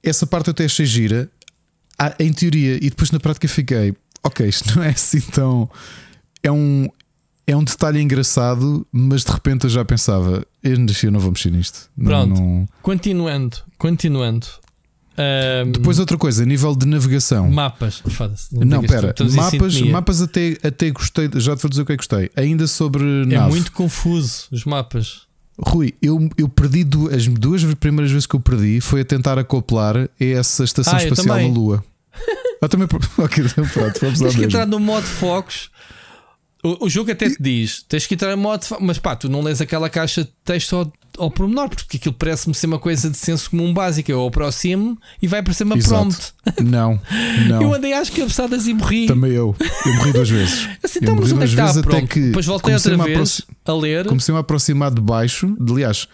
[0.00, 1.28] Essa parte eu até achei gira,
[1.98, 5.68] ah, em teoria, e depois na prática fiquei, ok, isto não é assim tão.
[6.42, 6.88] É um,
[7.46, 10.78] é um detalhe engraçado, mas de repente eu já pensava, eu
[11.10, 11.90] não vou mexer nisto.
[11.96, 12.68] Pronto, não, não...
[12.80, 14.46] continuando, continuando.
[15.16, 17.48] Um, Depois outra coisa, a nível de navegação.
[17.50, 18.02] Mapas,
[18.50, 21.96] não, não pera, mapas, mapas até, até gostei, já te vou dizer o que é
[21.96, 22.30] que gostei.
[22.36, 23.50] Ainda sobre é nave.
[23.50, 25.22] muito confuso os mapas.
[25.56, 29.38] Rui, eu, eu perdi duas, as duas primeiras vezes que eu perdi foi a tentar
[29.38, 31.84] acoplar essa estação ah, espacial na Lua.
[32.60, 32.88] eu também.
[33.18, 34.28] ok, pronto, vamos lá.
[34.28, 35.70] Tens que entrar no modo focos.
[36.64, 38.66] O, o jogo até te diz: tens que entrar em modo.
[38.80, 42.66] Mas pá, tu não lês aquela caixa de texto ao pormenor, porque aquilo parece-me ser
[42.66, 44.10] uma coisa de senso comum básica.
[44.10, 45.94] Eu aproximo e vai aparecer uma Exato.
[45.94, 46.34] prompt.
[46.62, 47.00] Não,
[47.48, 47.62] não.
[47.62, 49.06] Eu andei às cabeçadas e morri.
[49.06, 49.56] Também eu.
[49.86, 50.68] Eu morri duas vezes.
[50.84, 51.82] Assim, então, mas onde é que está?
[51.82, 52.06] Pronto.
[52.06, 54.06] Que Depois voltei outra vez a, a ler.
[54.06, 55.56] Comecei a aproximar de baixo.
[55.58, 56.06] Aliás,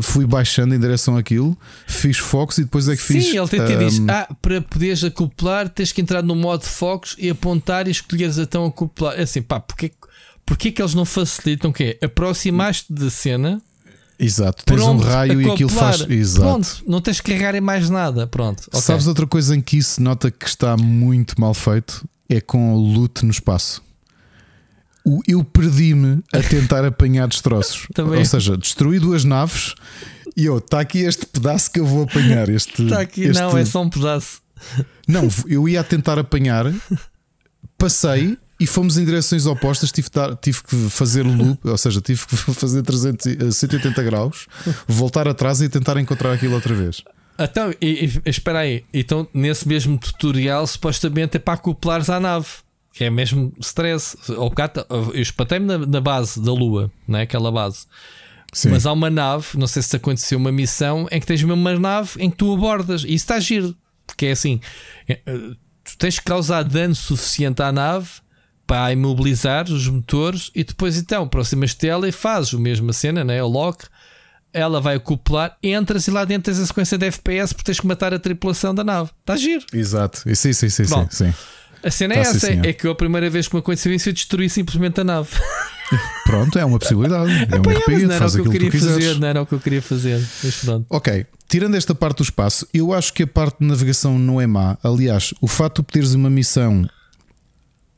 [0.00, 1.56] fui baixando em direção àquilo,
[1.86, 3.26] fiz focos e depois é que Sim, fiz.
[3.26, 3.78] Sim, ele te, um...
[3.78, 8.38] diz: Ah, para poderes acoplar, tens que entrar no modo focos e apontar e escolheres
[8.38, 9.18] então acoplar.
[9.18, 9.92] É assim, pá, porque,
[10.44, 11.72] porque que eles não facilitam?
[11.72, 13.62] Que é aproximaste da cena
[14.18, 16.00] Exato, tens um raio e aquilo faz.
[16.08, 16.40] Exato.
[16.48, 18.26] Pronto, não tens que carregar em mais nada.
[18.26, 18.62] Pronto.
[18.68, 18.80] Okay.
[18.80, 22.08] Sabes outra coisa em que isso nota que está muito mal feito?
[22.28, 23.82] É com o loot no espaço.
[25.04, 27.86] o- eu perdi-me a tentar apanhar destroços.
[27.96, 29.74] Ou seja, destruí duas naves
[30.36, 32.48] e eu, está aqui este pedaço que eu vou apanhar.
[32.48, 34.40] Este, Está aqui, este- não, é só um pedaço.
[35.06, 36.72] Não, eu ia a tentar apanhar,
[37.78, 39.92] passei e fomos em direções opostas.
[39.92, 44.46] Tive, dar- tive que fazer loop, ou seja, tive que fazer 300, e- 180 graus,
[44.86, 47.02] voltar atrás e tentar encontrar aquilo outra vez.
[47.38, 48.84] Então, e, e- espera aí.
[48.94, 52.46] Então, nesse mesmo tutorial, supostamente é para acoplares à nave.
[52.94, 54.16] Que é mesmo stress.
[54.34, 57.22] Ao bocado, eu espatei-me na, na base da Lua, não é?
[57.22, 57.84] Aquela base.
[58.54, 58.70] Sim.
[58.70, 61.78] Mas há uma nave, não sei se aconteceu uma missão em que tens mesmo uma
[61.78, 63.02] nave em que tu abordas.
[63.02, 63.76] E isso está giro.
[64.06, 64.60] Porque é assim:
[65.06, 68.08] eh, tu tens que causar dano suficiente à nave
[68.66, 73.42] para imobilizar os motores e depois então aproximas-te dela e fazes a mesma cena, né?
[73.42, 73.84] o lock.
[74.52, 77.86] Ela vai acoplar, entras e lá dentro tens a sequência de FPS porque tens que
[77.86, 79.10] matar a tripulação da nave.
[79.20, 79.64] Está giro.
[79.72, 81.14] Exato, sim, sim, sim, sim, Pronto.
[81.14, 81.32] sim.
[81.84, 82.66] A cena é Tá, sim, essa: senhor.
[82.66, 85.28] é que eu, a primeira vez que me aconteceu isso, eu destruí simplesmente a nave.
[86.24, 87.30] Pronto, é uma possibilidade.
[87.30, 89.04] É um RPG, não era o que eu que queria quiseres.
[89.06, 90.26] fazer, não era o que eu queria fazer.
[90.42, 90.86] Mas pronto.
[90.90, 94.46] Ok, tirando esta parte do espaço, eu acho que a parte de navegação não é
[94.46, 94.76] má.
[94.82, 96.88] Aliás, o facto de teres uma missão,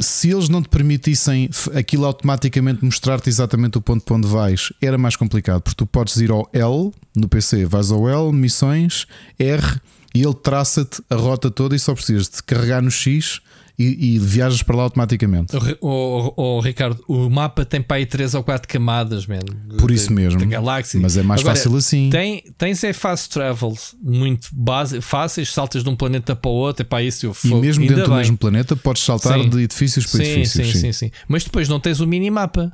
[0.01, 4.97] se eles não te permitissem aquilo automaticamente mostrar-te exatamente o ponto para onde vais, era
[4.97, 9.07] mais complicado, porque tu podes ir ao L no PC, vais ao L, missões,
[9.39, 9.81] R,
[10.15, 13.41] e ele traça-te a rota toda e só precisas de carregar no X
[13.79, 15.55] e, e viajas para lá automaticamente.
[15.81, 19.77] O, o- o- Ricardo, o mapa tem para aí 3 ou 4 camadas, man, de-
[19.77, 20.41] Por isso de- mesmo.
[20.41, 20.99] Da galáxia.
[21.01, 22.11] Mas é mais Agora, fácil assim.
[22.11, 26.83] Tem, tens é fast travels muito base, fáceis, saltas de um planeta para o outro,
[26.83, 28.19] é para isso eu E mesmo Ainda dentro do bem.
[28.19, 29.49] mesmo planeta, podes saltar Sim.
[29.49, 30.73] de edifícios para sim, edifícios.
[30.73, 31.11] sim, sim, sim.
[31.29, 32.73] Mas depois não tens o minimapa.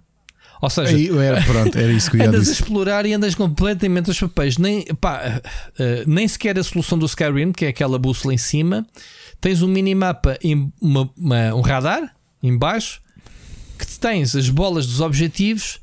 [0.63, 3.35] Ou seja, Aí, era, pronto, era isso que eu ia andas a explorar e andas
[3.35, 4.57] completamente aos papéis.
[4.57, 5.43] Nem, pá,
[5.79, 8.87] eh, nem sequer a solução do Skyrim, que é aquela bússola em cima.
[9.45, 13.03] Tens um minimapa, em uma, uma- um radar em baixo,
[13.79, 15.81] que te tens as bolas dos objetivos.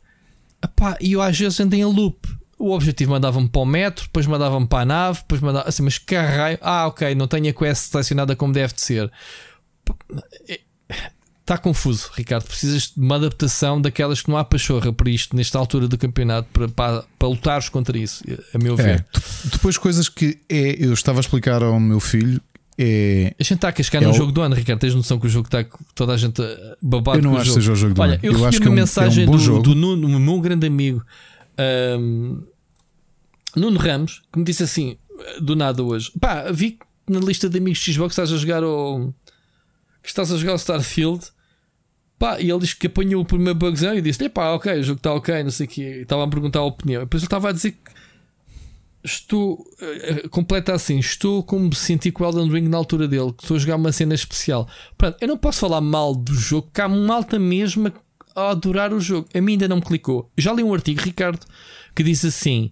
[0.64, 2.28] Epá, e eu às vezes andei em loop.
[2.58, 6.00] O objetivo mandava-me para o metro, depois mandava-me para a nave, depois mandava assim, mas
[6.00, 6.58] que raio.
[6.60, 9.12] Ah, ok, não tenho a quest selecionada como deve de ser.
[11.42, 12.46] Está confuso, Ricardo.
[12.48, 16.48] Precisas de uma adaptação daquelas que não há pachorra para isto, nesta altura do campeonato,
[16.52, 18.24] para, para, para lutares contra isso,
[18.54, 19.06] a meu É, ver.
[19.12, 19.22] tu-
[19.52, 22.42] depois coisas que é, eu estava a explicar ao meu filho
[22.84, 23.36] é.
[23.40, 24.80] A gente está a cascar É num o- jogo do ano, Ricardo.
[24.80, 25.64] Tens noção que o jogo está
[25.96, 26.42] toda a gente
[26.82, 28.20] babado Eu não acho que seja o jogo do Olha, ano.
[28.24, 30.20] eu, acho recebi é uma um, que é mensagem um bom do, do Nuno, o
[30.20, 31.04] meu grande amigo
[31.58, 32.42] ahm,
[33.56, 34.98] Nuno Ramos, que me disse assim:
[35.42, 38.64] do nada hoje, pá, vi que na lista de amigos de Xbox estás a jogar
[38.64, 39.14] o.
[40.02, 41.26] que estás a jogar o Starfield.
[42.18, 44.98] Pá, e ele disse que apanhou o primeiro bugzão e disse: pá, ok, o jogo
[45.00, 45.82] está ok, não sei o quê.
[45.82, 47.02] E Estava a perguntar a opinião.
[47.02, 47.92] Depois ele estava a dizer que
[49.04, 49.64] estou.
[49.82, 53.44] eh, completa assim: estou como me senti com o Elden Ring na altura dele, que
[53.44, 54.68] estou a jogar uma cena especial.
[54.98, 57.92] Pronto, eu não posso falar mal do jogo, que há malta mesmo
[58.36, 59.28] a adorar o jogo.
[59.34, 60.32] A mim ainda não me clicou.
[60.38, 61.46] Já li um artigo, Ricardo,
[61.96, 62.72] que diz assim: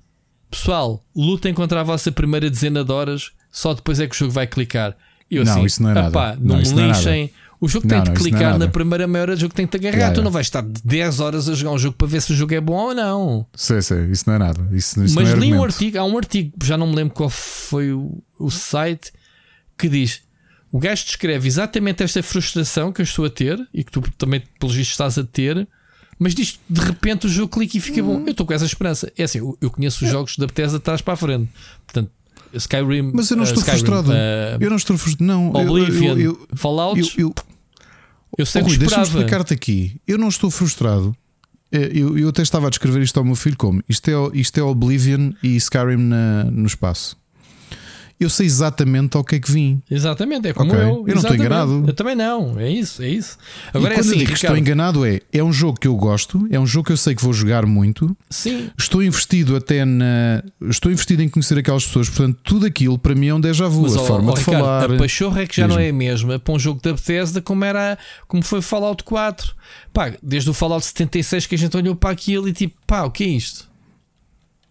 [0.49, 4.31] Pessoal, lutem contra a vossa primeira dezena de horas, só depois é que o jogo
[4.31, 4.95] vai clicar.
[5.29, 6.07] Eu Não, assim, isso não é nada.
[6.09, 7.31] "Epá, Não, não, me não é lixem.
[7.61, 9.53] O jogo Não, tem de não, não é clicar na primeira meia hora, o jogo
[9.53, 9.97] tem de te agarrar.
[9.97, 10.33] Yeah, tu não yeah.
[10.33, 12.87] vais estar 10 horas a jogar um jogo para ver se o jogo é bom
[12.87, 13.45] ou não.
[13.53, 14.61] Sei, sei, isso não é nada.
[14.71, 17.13] Isso, isso Mas não é li um artigo, há um artigo, já não me lembro
[17.13, 19.11] qual foi o, o site,
[19.77, 20.21] que diz:
[20.71, 24.41] o gajo descreve exatamente esta frustração que eu estou a ter e que tu também,
[24.59, 25.67] pelos vistos, estás a ter.
[26.21, 28.23] Mas diz de repente o jogo clica e fica bom.
[28.25, 29.11] Eu estou com essa esperança.
[29.17, 31.49] É assim, eu, eu conheço os jogos da Bethesda de trás para a frente.
[32.53, 33.11] Skyrim.
[33.13, 34.11] Mas eu não eh, estou Skyrim, frustrado.
[34.13, 35.25] eh, Eu não estou frustrado.
[35.25, 36.99] Não, eu- Oblivion, eu, eu, Fallout.
[36.99, 37.35] eu, eu,
[38.37, 39.99] Eu sei Oh, que deixa-me explicar-te aqui.
[40.07, 41.15] Eu não estou frustrado.
[41.71, 44.57] Eh, Eu, eu até estava a descrever isto ao meu filho como isto é, isto
[44.59, 47.17] é Oblivion e Skyrim na- no espaço.
[48.19, 49.81] Eu sei exatamente ao que é que vim.
[49.89, 50.83] Exatamente, é como Ok.
[50.83, 50.87] eu.
[51.07, 51.83] Eu não estou enganado.
[51.87, 52.59] Eu também não.
[52.59, 53.37] É isso, é isso.
[53.73, 55.87] Agora e é quando assim, eu digo que estou enganado é é um jogo que
[55.87, 58.15] eu gosto, é um jogo que eu sei que vou jogar muito.
[58.29, 60.43] Sim, Estou investido até na.
[60.69, 63.83] Estou investido em conhecer aquelas pessoas, portanto, tudo aquilo para mim é um déjà vu.
[63.83, 64.91] Mas, a ó, forma ó, de Ricardo, falar.
[64.91, 65.79] A pachorra é que já Diz-me.
[65.81, 67.97] não é a mesma para um jogo da Bethesda como, era,
[68.27, 69.55] como foi Fallout 4.
[69.93, 73.11] Pá, desde o Fallout 76 que a gente olhou para aquilo e tipo, pá, o
[73.11, 73.68] que é isto?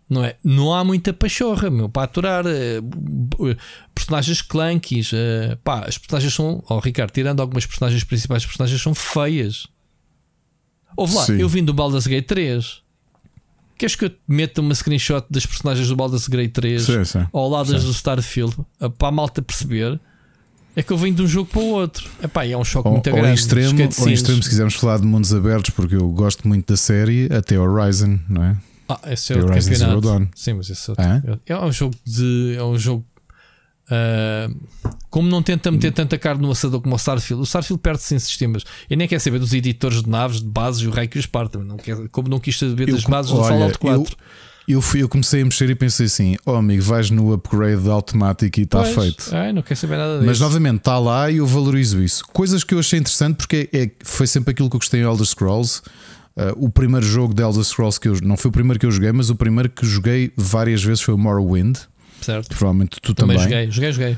[0.08, 0.36] Não é?
[0.42, 2.44] Não há muita pachorra, meu, para aturar.
[2.44, 3.56] b-
[3.94, 5.10] personagens clunkies.
[5.12, 6.62] eh, pá, as personagens são.
[6.68, 9.66] Ó, Ricardo, tirando algumas personagens principais, as personagens são feias.
[10.96, 11.36] Ouve lá, Sim.
[11.38, 12.80] eu vim do Baldur's Gate 3.
[13.76, 17.26] Queres que eu te meta uma screenshot das personagens do Baldur's Gate 3 Sim, sim.
[17.32, 18.56] ao lado das do Starfield
[18.98, 20.00] para a malta perceber?
[20.74, 22.08] É que eu venho de um jogo para o outro.
[22.22, 23.38] Epá, é um choque Ou, muito ou em grande.
[23.40, 26.66] extremo, Os ou em extremo, se quisermos falar de mundos abertos, porque eu gosto muito
[26.72, 28.56] da série, até Horizon, não é?
[28.88, 30.18] Ah, esse é outro Horizon Zero campeonato.
[30.20, 30.28] Dawn.
[30.34, 31.04] Sim, mas esse é outro.
[31.04, 31.40] Hã?
[31.46, 32.54] É um jogo de.
[32.56, 33.04] É um jogo
[33.88, 34.54] Uh,
[35.08, 38.18] como não tenta meter tanta carne no assador como o Starfield, o Starfield perde-se em
[38.18, 38.62] sistemas.
[38.88, 41.24] Eu nem quero saber dos editores de naves, de bases e o rei que os
[41.24, 41.58] parta.
[41.58, 44.16] Não quer, como não quis saber das bases do Fallout 4.
[44.68, 47.88] Eu, eu, fui, eu comecei a mexer e pensei assim: oh amigo, vais no upgrade
[47.88, 49.34] automático e está feito.
[49.34, 50.26] Ai, não quer saber nada disso.
[50.26, 52.22] Mas novamente está lá e eu valorizo isso.
[52.26, 55.26] Coisas que eu achei interessante porque é, foi sempre aquilo que eu gostei em Elder
[55.26, 55.80] Scrolls.
[56.38, 58.92] Uh, o primeiro jogo de Elder Scrolls que eu não foi o primeiro que eu
[58.92, 61.76] joguei, mas o primeiro que joguei várias vezes foi o Morrowind.
[62.20, 62.48] Certo.
[62.48, 63.36] Provavelmente tu também.
[63.36, 64.12] Também joguei, joguei, joguei.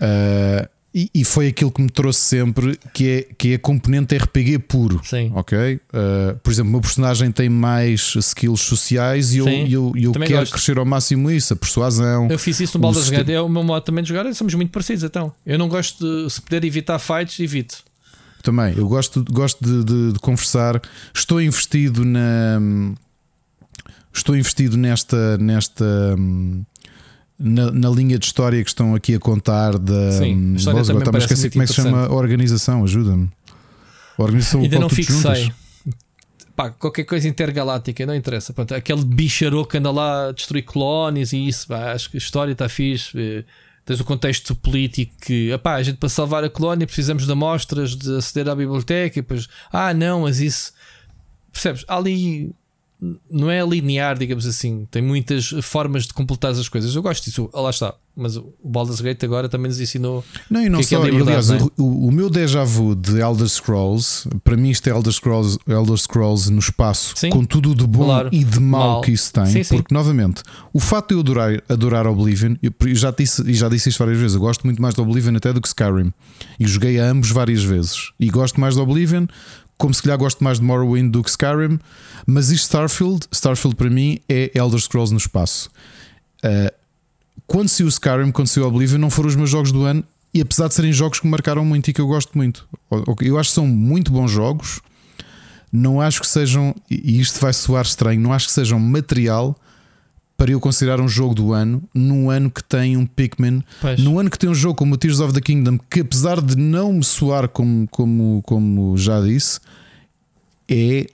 [0.00, 4.16] Uh, e, e, foi aquilo que me trouxe sempre que é, que é a componente
[4.16, 4.98] RPG puro.
[5.04, 5.30] Sim.
[5.34, 5.58] Ok?
[5.58, 10.38] Uh, por exemplo, o meu personagem tem mais skills sociais e eu, eu, eu quero
[10.38, 10.52] gosto.
[10.52, 12.28] crescer ao máximo isso, a persuasão.
[12.30, 14.70] Eu fiz isso no Baldur's Gate, é o meu modo também de jogar, somos muito
[14.70, 15.30] parecidos então.
[15.44, 17.84] Eu não gosto de se puder evitar fights, evito.
[18.46, 20.80] Também, eu gosto, gosto de, de, de conversar.
[21.12, 22.60] Estou investido na.
[24.14, 25.36] Estou investido nesta.
[25.38, 25.84] nesta
[27.36, 30.12] na, na, linha de história que estão aqui a contar da.
[30.12, 33.28] Sim, a história também esqueci como é que se chama a organização, ajuda-me.
[34.16, 35.52] A organização Ainda não fixei.
[36.54, 38.52] Pá, qualquer coisa intergaláctica, não interessa.
[38.52, 42.18] Pronto, aquele bicharoco que anda lá a destruir colónias e isso, pá, acho que a
[42.18, 43.44] história está fixe.
[43.86, 47.94] Tens o contexto político que epá, a gente para salvar a colónia precisamos de amostras
[47.94, 50.72] de aceder à biblioteca e depois, ah não, mas isso
[51.52, 51.84] percebes?
[51.86, 52.52] Há ali
[53.30, 54.86] não é linear, digamos assim.
[54.90, 56.94] Tem muitas formas de completar as coisas.
[56.94, 57.50] Eu gosto disso.
[57.52, 57.94] Lá está.
[58.18, 60.24] Mas o Baldur's Gate agora também nos ensinou.
[60.48, 61.06] Não, e não que é só.
[61.06, 61.58] É aliás, é?
[61.76, 65.98] o, o, meu déjà vu de Elder Scrolls, para mim, isto é Elder Scrolls, Elder
[65.98, 68.30] Scrolls no espaço, sim, com tudo de bom claro.
[68.32, 69.00] e de mau Mal.
[69.02, 69.44] que isso tem.
[69.44, 69.76] Sim, sim.
[69.76, 70.42] Porque, novamente,
[70.72, 74.18] o fato de eu adorar, adorar Oblivion, eu já disse, e já disse isto várias
[74.18, 76.10] vezes, eu gosto muito mais de Oblivion até do que Skyrim.
[76.58, 78.12] E joguei a ambos várias vezes.
[78.18, 79.26] E gosto mais de Oblivion
[79.78, 81.78] como se calhar gosto mais de Morrowind do que Skyrim,
[82.26, 85.70] mas isto Starfield, Starfield para mim é Elder Scrolls no espaço.
[86.44, 86.74] Uh,
[87.46, 90.02] quando se o Skyrim, quando se o Oblivion, não foram os meus jogos do ano,
[90.32, 92.68] e apesar de serem jogos que me marcaram muito e que eu gosto muito,
[93.22, 94.80] eu acho que são muito bons jogos.
[95.72, 99.58] Não acho que sejam, e isto vai soar estranho, não acho que sejam material
[100.36, 103.98] para eu considerar um jogo do ano, num ano que tem um Pikmin, pois.
[103.98, 106.56] num ano que tem um jogo como o Tears of the Kingdom, que apesar de
[106.56, 109.58] não me soar como, como, como já disse,
[110.68, 111.06] é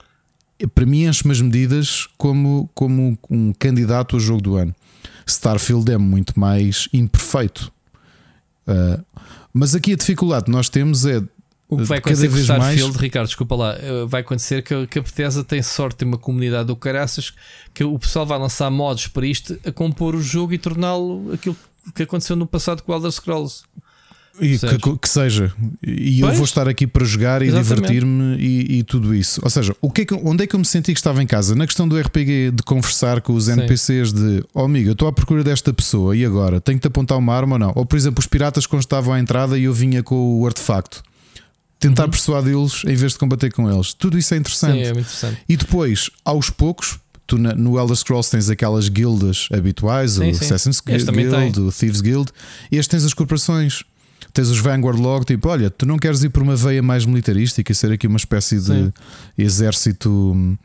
[0.73, 4.75] para mim enche-me as medidas como, como um candidato ao jogo do ano.
[5.25, 7.71] Starfield é muito mais imperfeito.
[8.67, 9.03] Uh,
[9.53, 11.21] mas aqui a dificuldade que nós temos é
[11.67, 12.95] o que vai acontecer com o Starfield, mais...
[12.95, 16.67] Ricardo, desculpa lá, eh, vai acontecer que, que a Bethesda tem sorte, tem uma comunidade
[16.67, 17.33] do caraças,
[17.73, 21.55] que o pessoal vai lançar modos para isto a compor o jogo e torná-lo aquilo
[21.95, 23.63] que aconteceu no passado com o Elder Scrolls.
[24.41, 25.53] E que, que, seja,
[25.83, 26.31] e pois?
[26.31, 29.39] eu vou estar aqui para jogar e divertir-me e, e, tudo isso.
[29.43, 31.27] Ou seja, o que é que, onde é que eu me senti que estava em
[31.27, 31.53] casa?
[31.53, 34.15] Na questão do RPG, de conversar com os NPCs, Sim.
[34.15, 36.59] de oh amigo, eu estou à procura desta pessoa e agora?
[36.59, 37.73] Tenho que te apontar uma arma ou não?
[37.75, 41.03] Ou por exemplo, os piratas quando estavam à entrada e eu vinha com o artefacto
[41.83, 42.11] tentar uhum.
[42.11, 43.93] persuadi-los em vez de combater com eles.
[43.93, 44.73] Tudo isso é interessante.
[44.73, 45.37] Sim, é interessante.
[45.49, 46.97] E depois, aos poucos,
[47.27, 50.45] tu no Elder Scrolls tens aquelas guildas habituais, sim, o sim.
[50.45, 52.31] Assassin's Guild, o Thieves Guild,
[52.71, 53.83] e este tens as corporações.
[54.33, 57.71] Tens os Vanguard logo, tipo, olha, tu não queres ir por uma veia mais militarística
[57.71, 58.93] e ser aqui uma espécie de sim.
[59.37, 60.57] exército hum,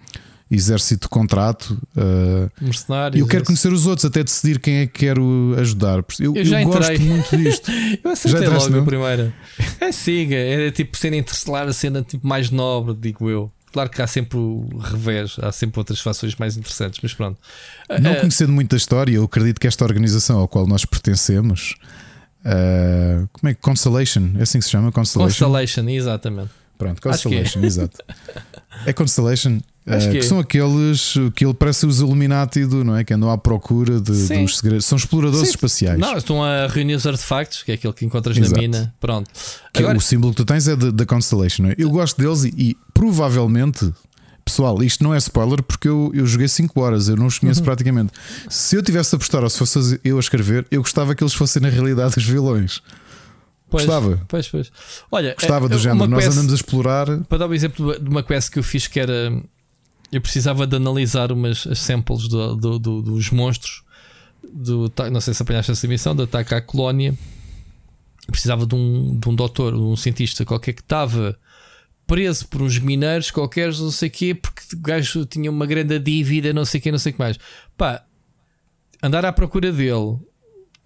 [0.50, 1.78] exército de contrato.
[1.96, 3.20] Uh, Mercenários.
[3.20, 6.04] Eu quero conhecer os outros, até decidir quem é que quero ajudar.
[6.18, 7.70] Eu, eu já eu gosto muito disto.
[8.02, 9.34] eu acertei já logo a primeira.
[9.80, 13.50] É siga, é tipo cena interestelar, a cena tipo mais nobre, digo eu.
[13.72, 17.38] Claro que há sempre o revés, há sempre outras fações mais interessantes, mas pronto.
[18.00, 21.74] Não uh, conhecendo muito a história, eu acredito que esta organização ao qual nós pertencemos,
[22.40, 24.30] uh, como é que Constellation?
[24.38, 24.90] É assim que se chama?
[24.90, 25.28] Constellation.
[25.28, 26.50] Constellation, exatamente.
[26.78, 27.66] Pronto, Constellation, é.
[27.66, 27.98] exato.
[28.86, 29.58] É Constellation.
[29.88, 33.04] Uh, que, são aqueles que ele parece os Illuminati do, não é?
[33.04, 34.84] Que andam à procura de, dos segredos.
[34.84, 35.54] São exploradores Sim.
[35.54, 35.98] espaciais.
[35.98, 38.52] Não, estão a reunir os artefactos, que é aquele que encontras Exato.
[38.52, 38.94] na mina.
[39.00, 39.30] Pronto.
[39.74, 39.96] Agora...
[39.96, 41.62] O símbolo que tu tens é da Constellation.
[41.64, 41.74] Não é?
[41.78, 43.92] Eu gosto deles e, e, provavelmente.
[44.44, 47.60] Pessoal, isto não é spoiler porque eu, eu joguei 5 horas, eu não os conheço
[47.60, 47.66] uhum.
[47.66, 48.14] praticamente.
[48.48, 51.34] Se eu tivesse a apostar ou se fosse eu a escrever, eu gostava que eles
[51.34, 52.80] fossem na realidade os vilões.
[53.70, 54.20] Pois, Gostava.
[54.26, 54.72] Pois, pois.
[55.12, 56.06] Olha, Gostava do é, género.
[56.06, 57.06] Nós andamos a explorar.
[57.28, 59.30] Para dar um exemplo de uma quest que eu fiz que era
[60.10, 63.82] eu precisava de analisar umas as samples do, do, do, dos monstros.
[64.42, 67.14] Do, não sei se apanhaste essa missão, do ataque à colónia.
[68.26, 71.38] Eu precisava de um, de um doutor, um cientista qualquer que estava
[72.06, 75.98] preso por uns mineiros qualquer, não sei o quê, porque o gajo tinha uma grande
[75.98, 77.38] dívida, não sei o quê, não sei o que mais.
[77.76, 78.02] Pá,
[79.02, 80.18] andar à procura dele,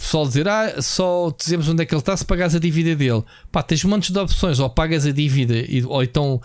[0.03, 3.23] pessoal dizer, ah, só dizemos onde é que ele está se pagares a dívida dele.
[3.51, 5.55] Pá, tens montes de opções, ou pagas a dívida,
[5.87, 6.41] ou então.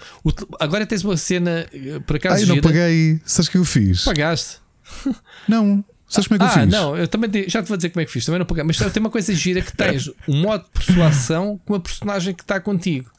[0.60, 2.36] Agora tens uma cena, eh, por acaso.
[2.36, 4.04] Ah, eu não paguei, sabes que eu fiz?
[4.04, 4.58] Pagaste.
[5.48, 5.84] Não.
[6.10, 6.72] Sabes como é que ah, eu fiz?
[6.72, 8.64] não, eu também te- já te vou dizer como é que fiz, também não paguei,
[8.64, 12.44] mas tem uma coisa gira que tens um modo de persuasão com a personagem que
[12.44, 13.12] está contigo.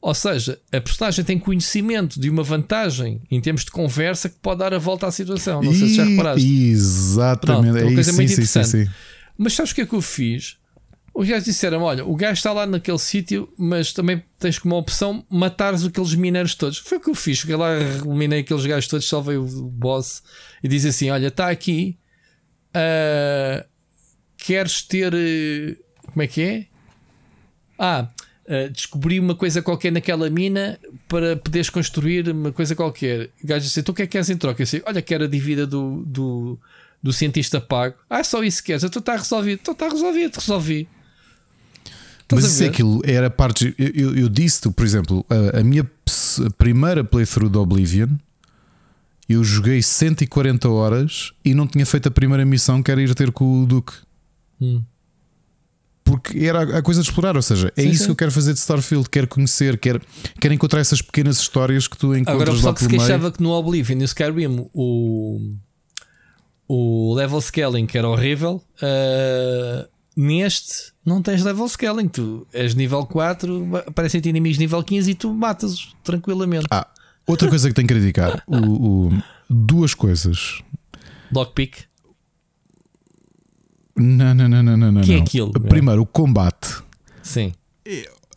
[0.00, 4.60] Ou seja, a personagem tem conhecimento de uma vantagem em termos de conversa que pode
[4.60, 5.60] dar a volta à situação.
[5.60, 6.46] Não sei se já reparaste.
[6.70, 7.40] Exatamente.
[7.62, 8.86] Pronto, é uma coisa isso, muito sim, sim, sim, interessante.
[8.86, 8.90] sim.
[9.42, 10.58] Mas sabes o que é que eu fiz?
[11.14, 15.24] Os gajos disseram: olha, o gajo está lá naquele sítio, mas também tens como opção
[15.30, 16.76] matares aqueles mineiros todos.
[16.76, 17.38] Foi o que eu fiz.
[17.38, 20.22] Cheguei lá, eliminei aqueles gajos todos, salvei o boss
[20.62, 21.98] e diz assim: olha, está aqui.
[22.74, 23.64] ah,
[24.36, 25.12] queres ter.
[25.14, 25.76] eh,
[26.06, 26.66] Como é que é?
[27.78, 28.08] Ah,
[28.48, 33.30] ah, descobri uma coisa qualquer naquela mina para poderes construir uma coisa qualquer.
[33.42, 34.60] O gajo disse: então o que é que queres em troca?
[34.60, 36.58] Eu disse: olha, quero a dívida do, do,
[37.02, 37.94] do cientista pago.
[38.08, 38.84] Ah, só isso que queres?
[38.84, 39.58] Então está resolvido.
[39.62, 40.88] Então está resolvido, resolvi.
[42.22, 43.74] Estás Mas isso é aquilo, era parte.
[43.78, 45.88] Eu, eu, eu disse-te, por exemplo, a, a minha
[46.56, 48.08] primeira playthrough do Oblivion,
[49.28, 53.32] eu joguei 140 horas e não tinha feito a primeira missão que era ir ter
[53.32, 53.94] com o Duque.
[54.60, 54.82] Hum.
[56.04, 58.04] Porque era a- coisa de explorar, ou seja, é Sim, isso sim.
[58.06, 60.00] que eu quero fazer de Starfield, quero conhecer, quero,
[60.40, 63.08] quero encontrar essas pequenas histórias que tu encontras Agora o pessoal que se pelo meio.
[63.08, 65.40] queixava que no Oblivion e no Skyrim o,
[66.72, 72.06] o level scaling que era horrível, ah, neste não tens level scaling.
[72.08, 76.66] Tu és nível 4, aparecem-te inimigos nível 15 e tu matas-os tranquilamente.
[76.70, 76.86] Ah,
[77.26, 80.62] outra coisa que tenho que criticar: o- o- duas coisas.
[81.32, 81.84] Lockpick.
[83.96, 84.92] Não, não, não, não, não.
[84.92, 85.52] não, Que é aquilo?
[85.52, 86.76] Primeiro, o combate.
[87.22, 87.52] Sim.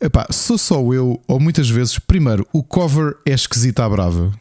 [0.02, 4.32] Epá, sou só eu, ou muitas vezes, primeiro, o cover é esquisito à brava.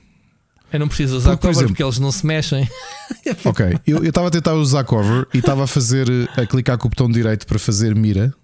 [0.73, 2.69] Eu não preciso usar Porque, por cover exemplo- porque eles não se mexem.
[3.45, 6.91] Ok, eu estava a tentar usar cover e estava a fazer, a clicar com o
[6.91, 8.35] botão direito para fazer mira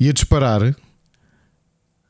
[0.00, 0.74] e a disparar.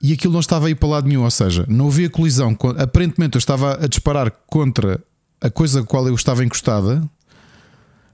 [0.01, 2.57] E aquilo não estava a ir para lado nenhum, ou seja, não havia colisão.
[2.79, 5.03] Aparentemente eu estava a disparar contra
[5.41, 7.03] a coisa a qual eu estava encostada,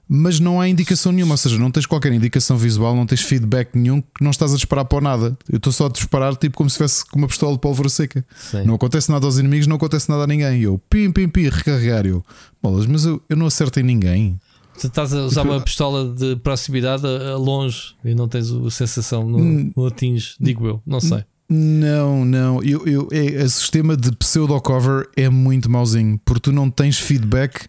[0.07, 3.75] mas não há indicação nenhuma, ou seja, não tens qualquer indicação visual, não tens feedback
[3.75, 5.37] nenhum que não estás a disparar para nada.
[5.51, 8.25] Eu estou só a disparar tipo como se estivesse com uma pistola de pólvora seca.
[8.37, 8.63] Sim.
[8.65, 10.61] Não acontece nada aos inimigos, não acontece nada a ninguém.
[10.61, 12.05] Eu, pim, pim, pim, recarregar.
[12.05, 12.23] Eu,
[12.61, 14.39] bolas, mas eu, eu não acerto em ninguém.
[14.79, 19.27] Tu estás a usar uma pistola de proximidade a, longe e não tens a sensação,
[19.29, 21.23] não, não atinges, digo eu, não sei.
[21.47, 22.61] Não, não.
[22.63, 27.67] Eu, eu, é, o sistema de pseudo-cover é muito mauzinho, porque tu não tens feedback.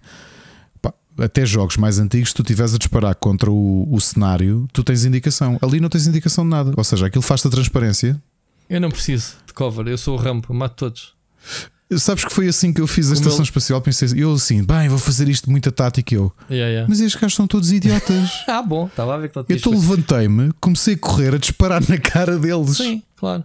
[1.19, 5.05] Até jogos mais antigos, se tu estiveres a disparar contra o, o cenário, tu tens
[5.05, 5.59] indicação.
[5.63, 6.73] Ali não tens indicação de nada.
[6.77, 8.21] Ou seja, aquilo faz-te a transparência.
[8.69, 11.15] Eu não preciso de cover, eu sou o rampo, mato todos.
[11.99, 13.81] Sabes que foi assim que eu fiz a estação ele- espacial?
[13.81, 16.13] Pensei, eu assim, bem, vou fazer isto muita tática.
[16.17, 16.89] Eu, Yeah, yeah.
[16.89, 18.29] mas estes gajos são todos idiotas.
[18.49, 21.97] Ah, bom, estava a ver que não Eu levantei-me, comecei a correr, a disparar na
[21.97, 22.77] cara deles.
[22.77, 23.45] Sim, claro.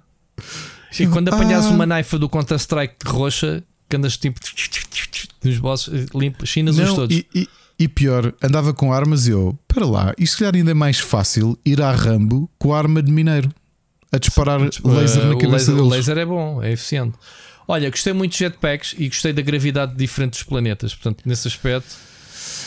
[1.00, 1.70] E Eu, quando apanhas ah.
[1.70, 4.40] uma naifa do Counter-Strike roxa, que andas tipo
[5.44, 7.16] nos bosses, limpo, chinas uns todos.
[7.16, 7.48] e, e-
[7.84, 11.00] e pior, andava com armas e eu, para lá, isto se calhar ainda é mais
[11.00, 13.50] fácil ir à Rambo com a arma de mineiro
[14.12, 15.92] a disparar laser Uh, na o, cabeça laser, o deles.
[15.92, 17.18] laser é bom, é eficiente.
[17.68, 20.94] Olha, gostei muito de jetpacks e gostei da gravidade diferente dos planetas.
[20.94, 21.96] Portanto, nesse aspecto,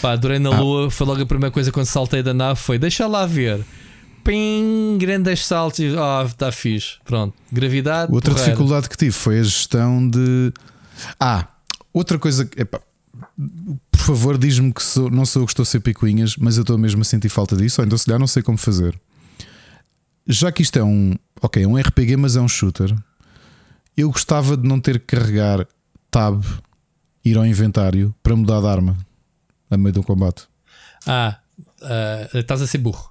[0.01, 0.59] pá, adorei na Ah.
[0.61, 0.91] Lua.
[0.91, 2.59] Foi logo a primeira coisa quando saltei da nave.
[2.61, 3.61] Foi deixa lá ver.
[4.25, 5.81] Pim, grandes saltos.
[5.81, 6.97] e- Ah, está fixe.
[7.05, 8.11] Pronto, gravidade.
[8.13, 8.53] Outra porreira.
[8.53, 10.51] dificuldade que tive foi a gestão de.
[11.21, 11.49] Ah,
[11.93, 12.49] outra coisa.
[12.57, 12.81] epá,
[13.91, 16.63] por favor, diz-me que sou- não sou eu que estou a ser picuinhas, mas eu
[16.63, 18.99] estou mesmo a sentir falta disso, ou então se calhar não sei como fazer.
[20.27, 21.15] Já que isto é um.
[21.43, 22.95] Ok, é um RPG, mas é um shooter.
[23.97, 25.67] Eu gostava de não ter que carregar
[26.11, 26.43] tab,
[27.25, 28.97] ir ao inventário para mudar de arma
[29.71, 30.45] a meio do combate.
[31.07, 31.39] Ah,
[31.83, 33.11] ah, estás a ser burro.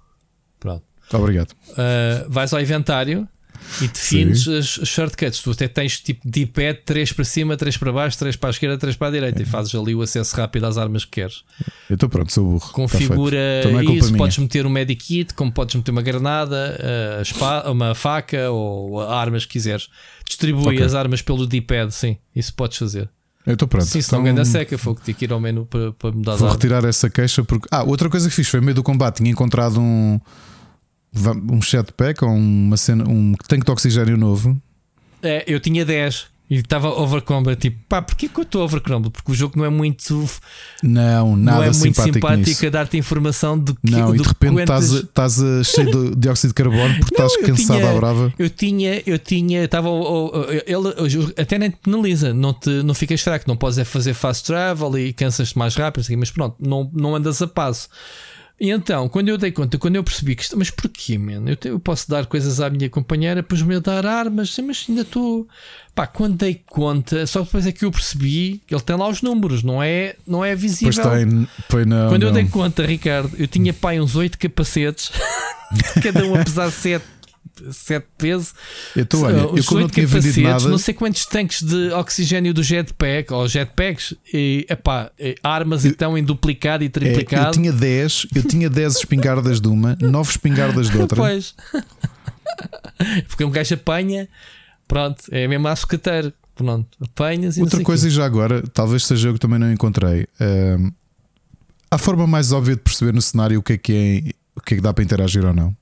[0.60, 0.84] Pronto.
[1.14, 1.52] Obrigado.
[1.70, 3.28] Uh, vais ao inventário
[3.82, 5.40] e defines as as shortcuts.
[5.42, 8.78] Tu até tens tipo D-pad 3 para cima, 3 para baixo, 3 para a esquerda,
[8.78, 11.44] 3 para a direita e fazes ali o acesso rápido às armas que queres.
[11.90, 12.60] Eu estou pronto, sou burro.
[12.68, 13.38] Tá Configura.
[13.60, 14.18] Então é culpa isso, minha.
[14.18, 16.78] podes meter um medikit, como podes meter uma granada,
[17.72, 19.90] uma faca ou armas que quiseres.
[20.28, 20.84] Distribui Ok.
[20.86, 23.10] as armas pelo D-pad, sim, isso podes fazer.
[23.46, 23.84] Eu estou pronto.
[23.86, 25.92] sim, se não Então, ganha seca, foi o que tinha que ir ao menu para,
[25.92, 27.68] para mudar as Vou retirar essa queixa porque.
[27.70, 29.18] Ah, outra coisa que fiz foi no meio do combate.
[29.18, 30.18] Tinha encontrado um.
[31.16, 34.60] Um jetpack ou uma cena, um tanque de oxigênio novo.
[35.22, 37.60] É, eu tinha 10 e estava overcombat.
[37.60, 39.12] Tipo, pá, porquê que eu estou overcombat?
[39.12, 40.28] Porque o jogo não é muito
[40.82, 44.60] Não, nada não é muito simpático, a dar-te informação de que Não, e de repente
[44.60, 48.34] estás, estás cheio de dióxido de carbono porque Não, estás cansado tinha- à brava.
[48.38, 49.90] Eu tinha, eu tinha, estava.
[50.66, 54.46] Ele até nem te penaliza, não, te, não ficas fraco, não podes é fazer fast
[54.46, 57.88] travel e cansas-te mais rápido, assim, mas pronto, não, não andas a passo.
[58.60, 61.50] E então, quando eu dei conta, quando eu percebi que isto, mas porquê, mano?
[61.50, 65.48] Eu, eu, posso dar coisas à minha companheira, depois me dar armas, mas ainda estou.
[65.94, 69.22] Pá, quando dei conta, só depois é que eu percebi que ele tem lá os
[69.22, 70.94] números, não é, não é visível.
[71.04, 72.30] Pois tem, pois não, quando não.
[72.30, 75.12] eu dei conta, Ricardo, eu tinha pai uns oito capacetes,
[76.02, 77.04] cada um a pesar 7
[77.72, 78.54] 7 peso.
[78.96, 80.68] Eu estou, olha, eu como não tinha vendido nada.
[80.68, 85.12] Não sei quantos tanques de oxigênio do jetpack ou jetpacks e epá,
[85.44, 87.46] armas eu, então em duplicado e triplicado.
[87.46, 91.18] É, eu tinha 10, eu tinha 10 espingardas de uma, 9 espingardas de outra.
[91.18, 91.56] Pois.
[93.28, 94.28] Porque um gajo apanha,
[94.88, 96.34] pronto, é mesmo a sucateiro.
[96.56, 100.28] Pronto, apanhas e Outra coisa, e já agora, talvez seja eu que também não encontrei.
[100.40, 100.92] Um,
[101.90, 104.76] a forma mais óbvia de perceber no cenário o que é que é, o que
[104.76, 105.76] é que dá para interagir ou não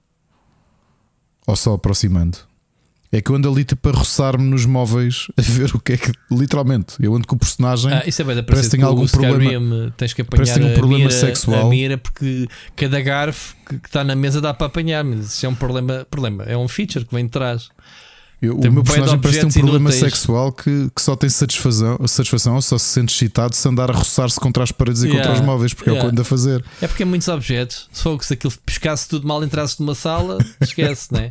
[1.45, 2.38] ou só aproximando?
[3.13, 5.97] É que eu ando ali tipo a roçar-me nos móveis a ver o que é
[5.97, 6.11] que.
[6.31, 7.91] Literalmente, eu ando com o personagem.
[7.91, 9.93] Ah, isso é bem parece que tem algum problema.
[9.97, 11.68] Tens que apanhar tem um problema mira, sexual.
[11.68, 12.47] a mira porque
[12.77, 16.43] cada garfo que está na mesa dá para apanhar, mas isso é um problema, problema.
[16.43, 17.69] É um feature que vem de trás.
[18.41, 19.99] Eu, o meu personagem parece ter um problema inúteis.
[19.99, 23.93] sexual que, que só tem satisfação, satisfação ou só se sente excitado se andar a
[23.93, 25.19] roçar-se contra as paredes yeah.
[25.19, 26.03] e contra os móveis, porque yeah.
[26.03, 26.65] é o que anda a fazer.
[26.81, 27.88] É porque é muitos objetos.
[27.91, 31.30] Se fosse se aquilo pescasse tudo mal, entrasse numa sala, esquece, né?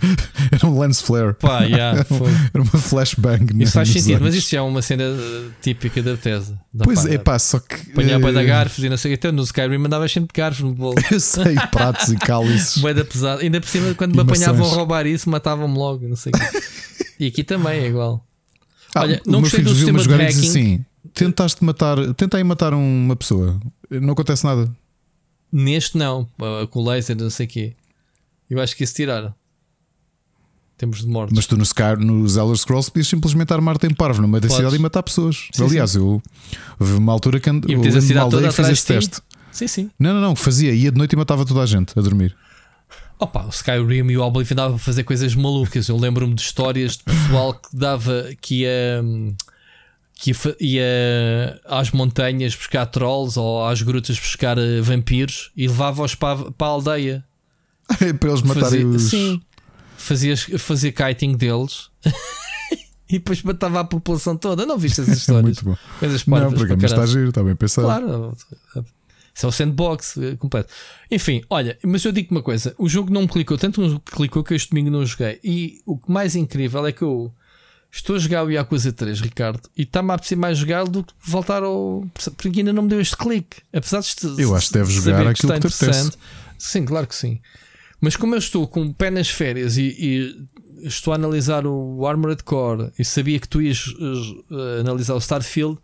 [0.52, 1.34] Era um lens flare.
[1.34, 1.98] Pá, yeah,
[2.54, 3.60] Era uma flashbang.
[3.60, 6.60] Isso faz sentido, mas isso é uma cena uh, típica da Bethesda.
[6.72, 7.90] Da pois é, pá, só que.
[7.90, 8.32] Apanhar uh...
[8.32, 9.26] da garfos e não sei o que.
[9.26, 10.94] Até no Skyrim mandava sempre garfos no bolo.
[11.10, 12.78] Eu sei, pratos e cálices.
[12.78, 13.42] Boeda pesada.
[13.42, 16.99] Ainda por cima, quando me apanhavam a roubar isso, matavam-me logo, não sei o que.
[17.18, 18.26] E aqui também é igual.
[18.94, 20.48] Ah, Olha, não gostei do sistema de hacking.
[20.48, 23.60] Assim, tentaste matar, tentei matar uma pessoa,
[23.90, 24.70] não acontece nada.
[25.52, 26.28] Neste não,
[26.70, 27.72] com o laser, não sei o quê.
[28.48, 29.34] Eu acho que isso tiraram.
[30.76, 31.36] Temos de mortes.
[31.36, 34.48] Mas tu no, Sky, nos Elder Scrolls podias simplesmente armar-te em parvo no meio da
[34.48, 35.48] cidade e matar pessoas.
[35.52, 35.98] Sim, Aliás, sim.
[35.98, 36.22] eu
[36.78, 37.76] houve uma altura que and, e
[38.50, 39.20] fazia esse teste.
[39.52, 39.90] Sim, sim.
[39.98, 42.34] Não, não, não, fazia, ia de noite e matava toda a gente a dormir.
[43.20, 45.88] Opa, o Skyrim e o Oblivion dava para fazer coisas malucas.
[45.88, 49.04] Eu lembro-me de histórias de pessoal que dava que ia,
[50.14, 56.50] que ia às montanhas buscar trolls ou às grutas buscar eh, vampiros e levava-os para,
[56.50, 57.24] para a aldeia
[58.18, 59.02] para eles matarem fazia, os.
[59.02, 59.42] Sim,
[59.98, 61.90] fazia, fazia kiting deles.
[63.06, 64.64] e depois matava a população toda.
[64.64, 65.44] Não viste essas histórias?
[65.44, 65.76] Muito bom.
[65.98, 67.86] Coisas não, porque mas está a giro, está bem pensado.
[67.86, 68.34] Claro,
[69.34, 70.72] isso é o sandbox eh, completo.
[71.10, 74.42] Enfim, olha, mas eu digo uma coisa: o jogo não me clicou, tanto me clicou
[74.42, 75.38] que este domingo não joguei.
[75.42, 77.32] E o que mais incrível é que eu
[77.90, 81.12] estou a jogar o Yakuza 3, Ricardo, e está-me a apetecer mais jogar do que
[81.22, 82.06] voltar ao.
[82.36, 83.58] Porque ainda não me deu este clique.
[83.72, 84.42] Apesar de.
[84.42, 86.18] Eu acho que deves jogar aquilo que, que te
[86.58, 87.40] Sim, claro que sim.
[88.00, 90.48] Mas como eu estou com o pé nas férias e, e
[90.86, 95.78] estou a analisar o Armored Core e sabia que tu ias uh, analisar o Starfield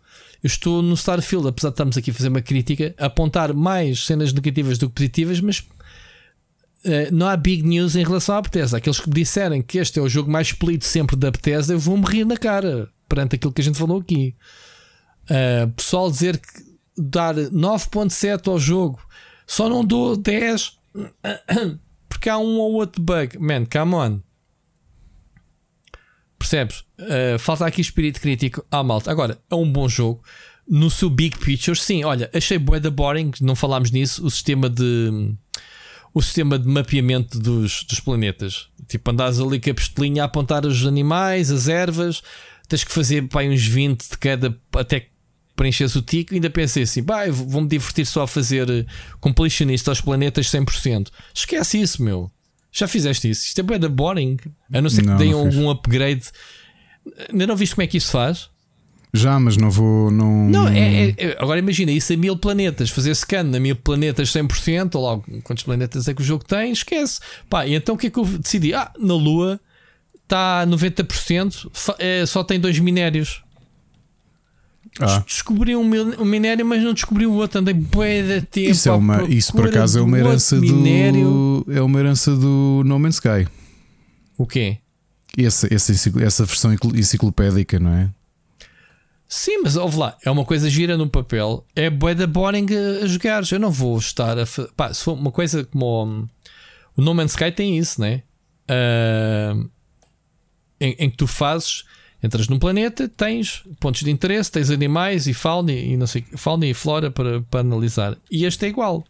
[0.47, 4.05] eu estou no Starfield, apesar de estarmos aqui a fazer uma crítica, a apontar mais
[4.05, 8.77] cenas negativas do que positivas, mas uh, não há big news em relação à Bethesda.
[8.77, 11.79] Aqueles que me disserem que este é o jogo mais polido sempre da Bethesda, eu
[11.79, 14.35] vou morrer na cara perante aquilo que a gente falou aqui.
[15.29, 16.47] Uh, pessoal dizer que
[16.97, 18.99] dar 9.7 ao jogo,
[19.45, 20.77] só não dou 10
[22.07, 23.37] porque há um ou outro bug.
[23.37, 24.21] Man, come on.
[26.37, 26.83] Percebes?
[26.99, 29.11] Uh, falta aqui espírito crítico à malta.
[29.11, 30.23] Agora, é um bom jogo.
[30.67, 34.69] No seu big picture, sim, olha, achei bué da boring, não falámos nisso, o sistema
[34.69, 35.33] de
[36.13, 38.67] o sistema de mapeamento dos, dos planetas.
[38.87, 42.23] Tipo, andares ali com a pistolinha a apontar os animais, as ervas,
[42.67, 45.09] tens que fazer pá, uns 20 de cada até
[45.55, 46.33] preenches o tico.
[46.33, 48.85] Ainda pensei assim, vou-me divertir só a fazer eh,
[49.19, 51.09] completionista aos planetas 100%.
[51.33, 52.31] Esquece isso, meu.
[52.77, 53.45] Já fizeste isso?
[53.45, 54.37] Isto é bem da boring.
[54.71, 56.25] A não ser que deem algum upgrade.
[57.31, 58.49] Ainda não viste como é que isso faz?
[59.11, 60.11] Já, mas não vou.
[60.11, 64.31] Não, não é, é, agora imagina isso a mil planetas, fazer scan a mil planetas
[64.31, 67.19] 100%, ou logo quantos planetas é que o jogo tem, esquece.
[67.49, 68.75] Pá, e então o que é que eu decidi?
[68.75, 69.59] Ah, na Lua
[70.21, 73.41] está 90%, é, só tem dois minérios.
[74.99, 75.23] Ah.
[75.25, 75.81] Descobri um,
[76.21, 77.59] um, minério, mas não descobri o outro.
[77.59, 78.71] Andei bué de tempo.
[78.71, 80.61] Isso, é uma, isso por acaso é uma herança do.
[80.61, 81.65] Minério.
[81.69, 83.47] É uma herança do No Man's Sky.
[84.37, 84.77] O quê?
[85.37, 85.93] Essa, essa,
[86.23, 88.09] essa versão enciclopédica, não é?
[89.29, 93.03] Sim, mas ouve lá, é uma coisa gira no papel, é bué da boring a,
[93.03, 93.43] a jogar.
[93.51, 94.45] Eu não vou estar a.
[94.75, 96.27] Pá, se for uma coisa como.
[96.95, 98.23] O No Man's Sky tem isso, né?
[98.69, 99.69] Uh,
[100.79, 101.83] em, em que tu fazes
[102.21, 106.65] Entras num planeta, tens pontos de interesse, tens animais e fauna e não sei, fauna
[106.65, 108.17] e flora para, para analisar.
[108.29, 109.05] E este é igual.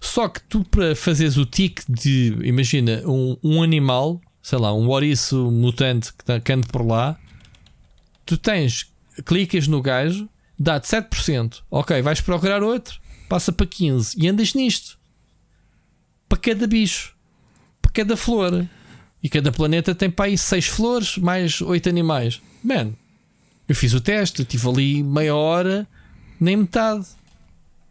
[0.00, 4.88] Só que tu, para fazeres o tique de, imagina, um, um animal, sei lá, um
[4.88, 7.18] ouriço mutante que, está por lá,
[8.24, 8.90] tu tens,
[9.26, 11.62] clicas no gajo, dá-te 7%.
[11.70, 12.98] Ok, vais procurar outro,
[13.28, 14.98] passa para 15% e andas nisto.
[16.28, 17.14] para cada bicho,
[17.82, 18.66] para cada flor.
[19.22, 22.40] E cada planeta tem para aí 6 flores, mais 8 animais.
[22.62, 22.92] Man,
[23.68, 25.86] eu fiz o teste, tive ali meia hora,
[26.40, 27.06] nem metade.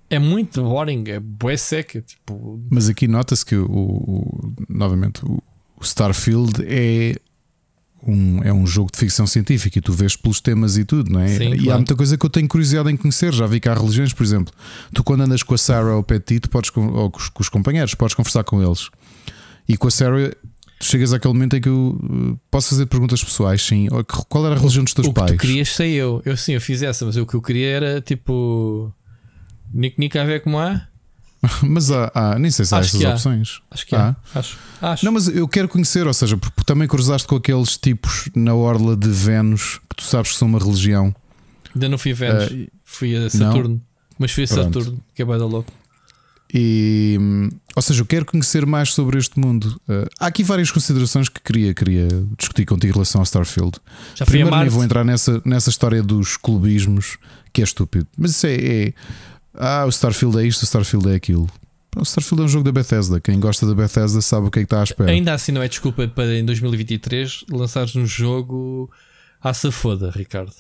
[0.10, 2.02] É muito boring, é bué seca.
[2.02, 2.60] Tipo...
[2.70, 5.44] Mas aqui nota-se que o, o, novamente o
[5.82, 7.18] Starfield é
[8.08, 11.20] um, é um jogo de ficção científica e tu vês pelos temas e tudo, não
[11.20, 11.28] é?
[11.28, 11.72] Sim, e claro.
[11.72, 13.34] há muita coisa que eu tenho curiosidade em conhecer.
[13.34, 14.54] Já vi que há religiões, por exemplo,
[14.94, 17.42] tu quando andas com a Sarah ou o Petit, tu podes, ou com os, com
[17.42, 18.90] os companheiros, podes conversar com eles.
[19.68, 20.34] E com a Sarah,
[20.80, 23.88] tu chegas àquele momento em que eu uh, posso fazer perguntas pessoais, sim.
[24.30, 25.32] Qual era a religião dos teus o que pais?
[25.32, 26.22] tu querias sei eu.
[26.26, 28.94] Eu sim, eu fiz essa, mas o que eu queria era tipo.
[29.74, 30.88] Nick Nick a ver como há?
[31.62, 33.14] Mas há, há- nem sei se há Acho essas há.
[33.14, 33.62] opções.
[33.70, 34.16] Acho que Ah.
[34.36, 34.40] é.
[34.40, 34.58] Acho.
[34.82, 35.06] Acho.
[35.06, 38.98] Não, mas eu quero conhecer, ou seja, porque também cruzaste com aqueles tipos na orla
[38.98, 41.14] de Vênus que tu sabes que são uma religião.
[41.76, 42.44] Ainda não fui a Vênus.
[42.52, 43.80] Eh, fui a Saturno.
[44.18, 44.64] Mas fui a Pronto.
[44.82, 45.72] Saturno, que é bem da louco.
[46.52, 49.80] E, hum, ou seja, eu quero conhecer mais sobre este mundo.
[49.88, 53.74] Uh, há aqui várias considerações que queria, queria discutir contigo em relação ao Starfield.
[54.16, 57.20] Já Primeiro, nem vou entrar nessa, nessa história dos clubismos,
[57.54, 58.08] que é estúpido.
[58.18, 58.94] Mas isso é, é-
[59.54, 61.48] Ah, o Starfield é isto, o Starfield é aquilo.
[61.96, 63.22] O Starfield é um jogo da Bethesda.
[63.22, 65.12] Quem gosta da Bethesda sabe o que é que está à espera.
[65.12, 68.90] Ainda assim não é desculpa para em 2023 lançares um jogo
[69.40, 70.56] à safoda, Ricardo.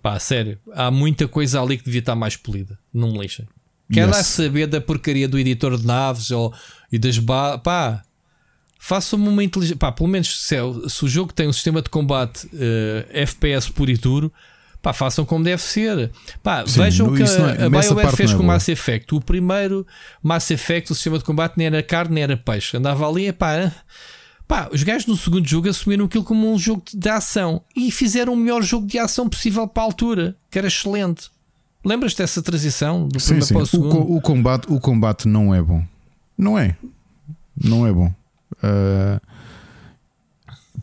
[0.00, 0.58] Pá, sério.
[0.72, 2.78] Há muita coisa ali que devia estar mais polida.
[2.90, 3.46] Não me lixem.
[3.92, 4.16] Quer Yes.
[4.16, 6.52] lá saber da porcaria do editor de naves ou,
[6.92, 7.58] e das ba...
[7.58, 8.02] Pá,
[8.78, 9.76] façam-me uma inteligência.
[9.76, 13.06] Pá, pelo menos se, é o- se o jogo tem um sistema de combate eh,
[13.12, 14.32] FPS puro e duro,
[14.80, 16.10] pá, façam como deve ser.
[16.42, 18.46] Pá, Sim, vejam o que não é- a, a BioWare fez é com o.
[18.46, 19.14] Mass Effect.
[19.14, 19.86] O primeiro
[20.22, 22.76] Mass Effect, o sistema de combate nem era carne nem era peixe.
[22.76, 23.72] Andava ali, e pá.
[24.48, 28.32] Pá, os gajos no segundo jogo assumiram aquilo como um jogo de ação e fizeram
[28.32, 31.28] o melhor jogo de ação possível para a altura, que era excelente.
[31.84, 33.54] Lembras dessa transição do Sim, sim.
[33.54, 33.90] o O, segundo?
[33.90, 35.82] co- o combate, o combate não é bom.
[36.36, 36.76] Não é.
[37.62, 38.12] Não é bom.
[38.62, 39.20] Uh,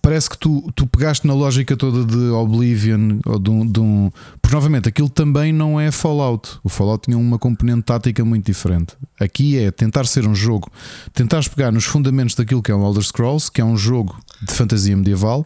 [0.02, 4.12] parece que tu, tu pegaste na lógica toda de Oblivion ou de um, de um-
[4.42, 6.58] Porque novamente aquilo também não é Fallout.
[6.64, 8.96] O Fallout tinha uma componente tática muito diferente.
[9.20, 10.72] Aqui é tentar ser um jogo,
[11.14, 14.52] tentares pegar nos fundamentos daquilo que é o Elder Scrolls, que é um jogo de
[14.54, 15.46] fantasia medieval.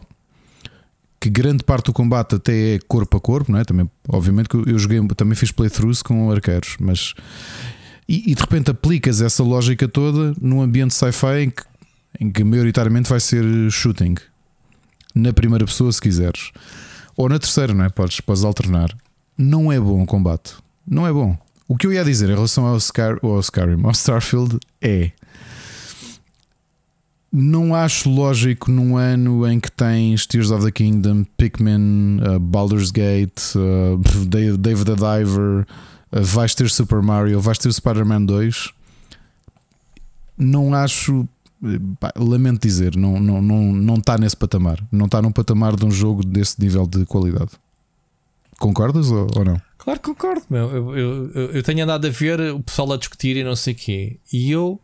[1.22, 3.64] Que grande parte do combate até é corpo a corpo, não é?
[3.64, 7.14] Também, obviamente que eu joguei, também fiz playthroughs com arqueiros, mas
[8.08, 11.62] e, e de repente aplicas essa lógica toda num ambiente sci-fi em que,
[12.18, 14.16] em que maioritariamente vai ser shooting
[15.14, 16.50] na primeira pessoa, se quiseres,
[17.16, 17.88] ou na terceira, não é?
[17.88, 18.92] Podes, podes alternar.
[19.38, 21.38] Não é bom o combate, não é bom.
[21.68, 25.12] O que eu ia dizer em relação ao, Sky, ao Skyrim, ao Starfield, é
[27.32, 32.90] não acho lógico num ano em que tens Tears of the Kingdom, Pikmin, uh, Baldur's
[32.90, 33.96] Gate, uh,
[34.58, 35.66] Dave the Diver,
[36.12, 38.70] uh, vais ter Super Mario, vais ter Spider-Man 2.
[40.36, 41.26] Não acho,
[42.00, 44.78] pá, lamento dizer, não está não, não, não está nesse patamar.
[44.90, 47.50] Não está num patamar de um jogo desse nível de qualidade.
[48.58, 49.60] Concordas ou, ou não?
[49.78, 50.70] Claro que concordo, meu.
[50.70, 53.72] Eu, eu, eu- eu tenho andado a ver o pessoal a discutir e não sei
[53.74, 54.16] o quê.
[54.32, 54.80] E eu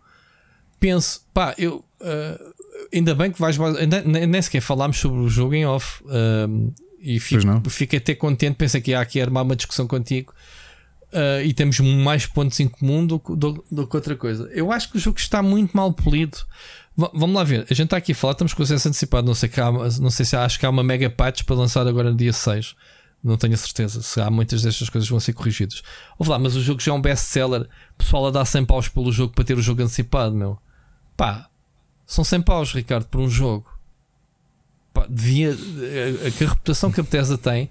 [0.80, 2.38] penso, pá, eu ah,
[2.92, 6.02] ainda bem que vais ainda- Nem, sequer falámos sobre o jogo em off.
[6.08, 7.40] ahm, e fico,
[7.70, 8.56] fiquei até contente.
[8.56, 10.32] Pensei que ia aqui armar uma discussão contigo.
[11.12, 14.48] ah, e temos mais pontos em comum do, que- do, do que outra coisa.
[14.52, 16.36] Eu acho que o jogo está muito mal polido.
[16.96, 17.60] Va- vamos lá ver.
[17.70, 19.26] A gente está aqui a falar, estamos com acesso antecipado.
[19.26, 21.56] Não sei, que há, não sei se há- acho que há uma mega patch para
[21.56, 22.74] lançar agora no dia 6.
[23.24, 25.82] Não tenho a certeza se há muitas destas coisas vão ser corrigidas.
[26.18, 27.66] Ouve lá, mas o jogo já é um best-seller.
[27.96, 30.58] Pessoal a dar 100 paus pelo jogo para ter o jogo antecipado, meu.
[31.18, 31.50] Pá,
[32.06, 33.66] são 100 paus, Ricardo, por um jogo.
[34.94, 35.50] Pá, devia.
[35.50, 37.68] A, a, a reputação que a Bethesda tem,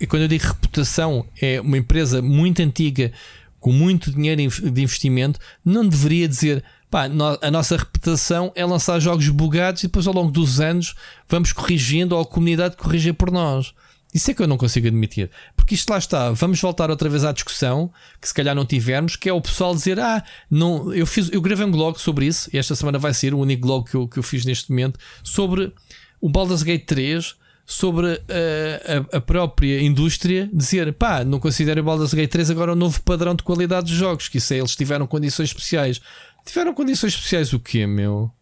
[0.00, 3.12] e quando eu digo reputação, é uma empresa muito antiga,
[3.60, 6.64] com muito dinheiro de investimento, não deveria dizer.
[6.90, 7.04] Pá,
[7.40, 10.94] a nossa reputação é lançar jogos bugados e depois ao longo dos anos
[11.28, 13.74] vamos corrigindo ou a comunidade corrigir por nós.
[14.12, 15.30] Isso é que eu não consigo admitir.
[15.54, 19.16] Porque isto lá está, vamos voltar outra vez à discussão, que se calhar não tivemos,
[19.16, 22.48] que é o pessoal dizer: Ah, não, eu, fiz, eu gravei um blog sobre isso,
[22.52, 24.98] e esta semana vai ser o único blog que eu, que eu fiz neste momento,
[25.22, 25.72] sobre
[26.20, 27.36] o Baldur's Gate 3,
[27.66, 32.72] sobre eh, a, a própria indústria, dizer: pá, não considero o Baldur's Gate 3 agora
[32.72, 36.00] um novo padrão de qualidade dos jogos, que isso é, eles tiveram condições especiais.
[36.46, 38.32] Tiveram condições especiais o quê, meu?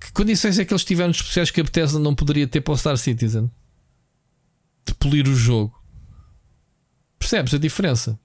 [0.00, 2.76] Que condições é que eles tiveram especiais que a Bethesda não poderia ter para o
[2.76, 3.48] Star Citizen?
[4.86, 5.72] De polir o jogo.
[7.18, 8.18] Percebes a diferença?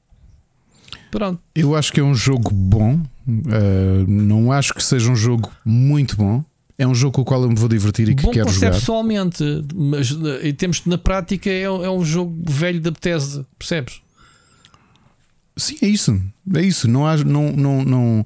[1.11, 1.41] Pronto.
[1.55, 2.95] Eu acho que é um jogo bom.
[3.27, 6.43] uh, não acho que seja um jogo muito bom.
[6.77, 8.69] É um jogo com o qual eu me vou divertir e que Bom quero jogar.
[8.69, 9.43] conceptualmente,
[9.73, 13.99] mas eh, em termos de- na prática é, é um jogo velho da Bethesda, percebes?
[15.55, 16.21] Sim, é isso.
[16.53, 16.87] É isso.
[16.87, 18.25] Não há, não, não, não.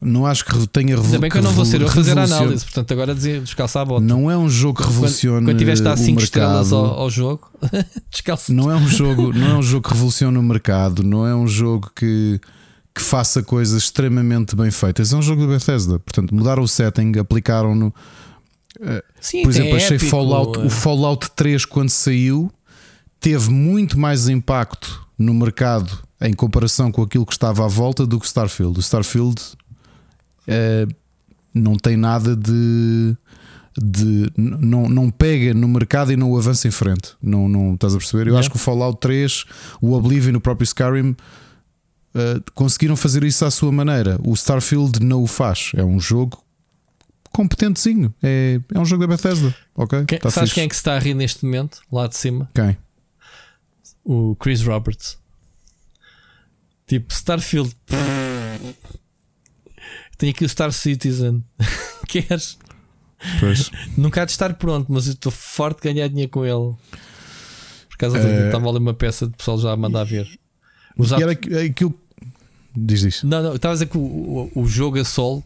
[0.00, 1.20] Não acho que tenha revolucionado.
[1.22, 3.80] Bem que eu não vou ser eu a fazer a análise, portanto agora dizer descalça
[3.80, 4.04] a bota.
[4.04, 5.38] Não é um jogo que revoluciona.
[5.38, 7.50] Quando, quando tiveste a dar 5 estrelas ao, ao, jogo,
[8.10, 8.52] descalça.
[8.52, 11.48] Não é um jogo, não é um jogo que revoluciona o mercado, não é um
[11.48, 12.38] jogo que,
[12.94, 15.14] que faça coisas extremamente bem feitas.
[15.14, 15.98] É um jogo da Bethesda.
[15.98, 17.86] Portanto, mudaram o setting, aplicaram-no.
[18.78, 20.64] Uh, Sim, Por exemplo, achei épico, Fallout, é.
[20.66, 22.52] o Fallout 3 quando saiu
[23.18, 28.20] teve muito mais impacto no mercado em comparação com aquilo que estava à volta do
[28.20, 28.78] que Starfield.
[28.78, 29.40] O Starfield
[30.48, 30.94] uh,
[31.54, 33.16] não tem nada de.
[33.78, 37.14] de não, não pega no mercado e não o avança em frente.
[37.22, 38.22] Não, não estás a perceber?
[38.22, 38.40] Eu Yeah.
[38.40, 39.44] acho que o Fallout 3,
[39.80, 44.18] o Oblivion e o próprio Skyrim uh, conseguiram fazer isso à sua maneira.
[44.24, 45.72] O Starfield não o faz.
[45.74, 46.42] É um jogo
[47.32, 48.14] competentezinho.
[48.22, 49.54] É, é um jogo da Bethesda.
[49.74, 50.04] Ok?
[50.06, 50.54] Quem, Tá sabes fixe.
[50.54, 52.50] quem é que está a rir neste momento, lá de cima?
[52.54, 52.76] Quem?
[54.04, 55.18] O Chris Roberts.
[56.86, 57.74] Tipo, Starfield.
[60.18, 61.42] Tem aqui o Star Citizen.
[62.08, 62.58] Queres?
[63.40, 63.70] Pois.
[63.96, 66.74] Nunca há de estar pronto, mas eu estou forte de ganhar dinheiro com ele.
[67.88, 70.28] Por causa Eh, de estava ali uma peça de pessoal já a mandar ver.
[70.98, 71.94] Os E era aqu- aquilo.
[72.74, 73.26] Diz isso.
[73.26, 75.42] Não, não, estava a dizer que o, o, o jogo a solo,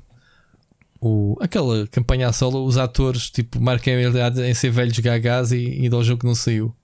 [1.00, 5.84] o, aquela campanha a solo, os atores tipo, a realidade em ser velhos gagás e,
[5.84, 6.74] e do jogo que não saiu.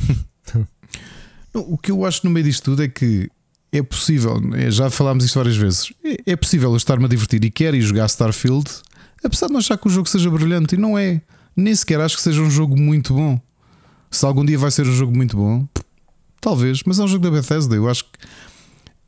[1.54, 3.28] O que eu acho no meio disto tudo é que
[3.72, 7.42] é possível, é, já falámos isto várias vezes, é, é possível eu estar-me a divertir
[7.42, 8.70] e quero ir jogar Starfield,
[9.24, 11.22] apesar de não achar que o jogo seja brilhante, e não é.
[11.56, 13.40] Nem sequer acho que seja um jogo muito bom.
[14.10, 15.66] Se algum dia vai ser um jogo muito bom,
[16.40, 18.10] talvez, mas é um jogo da Bethesda, eu acho que.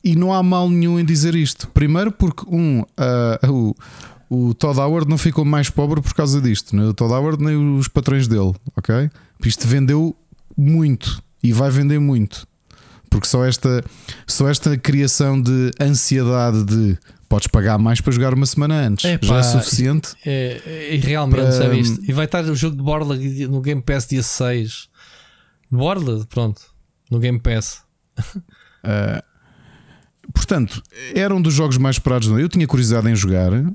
[0.02, 1.68] E não há mal nenhum em dizer isto.
[1.68, 3.74] Primeiro, porque, um, ah, o,
[4.28, 7.76] o Todd Howard não ficou mais pobre por causa disto, nem o Todd Howard nem
[7.76, 9.10] os patrões dele, ok?
[9.44, 10.14] Isto vendeu
[10.56, 12.46] muito e vai vender muito.
[13.14, 13.84] Porque só esta,
[14.26, 19.24] só esta criação de ansiedade de podes pagar mais para jogar uma semana antes Epá,
[19.24, 20.08] já é suficiente.
[20.26, 22.00] É, é- e realmente, Para- sabe isto?
[22.10, 23.14] E vai estar o jogo de Borla
[23.48, 24.88] no Game Pass dia 6.
[25.70, 26.60] Borla, pronto,
[27.08, 27.82] no Game Pass.
[28.18, 29.22] Uh,
[30.34, 30.82] portanto,
[31.14, 32.26] era um dos jogos mais esperados.
[32.28, 33.52] Eu tinha curiosidade em jogar.
[33.52, 33.72] Uh,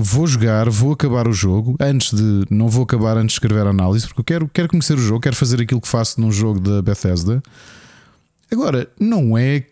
[0.00, 1.76] vou jogar, vou acabar o jogo.
[1.80, 2.44] Antes de.
[2.50, 5.20] Não vou acabar antes de escrever a análise, porque eu quero, quero conhecer o jogo,
[5.20, 7.40] quero fazer aquilo que faço num jogo da Bethesda.
[8.52, 9.64] Agora, não é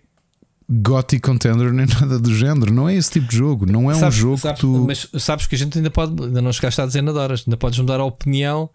[0.70, 2.72] Gothic Contender nem nada do género.
[2.72, 3.66] Não é esse tipo de jogo.
[3.70, 4.84] Não é um Sabes- jogo sabes- que tu.
[4.86, 7.56] Mas sabes que a gente ainda pode, ainda não chegaste a dezenas de horas, ainda
[7.56, 8.68] podes mudar a opinião.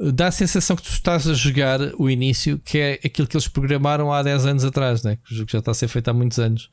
[0.00, 3.48] Dá a sensação que tu estás a jogar o início, que é aquilo que eles
[3.48, 5.16] programaram há 10 anos atrás, né?
[5.26, 6.70] que o jogo já está a ser feito há muitos anos.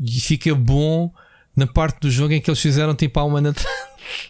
[0.00, 1.12] E fica bom
[1.54, 3.68] na parte do jogo em que eles fizeram tipo há um ano atrás.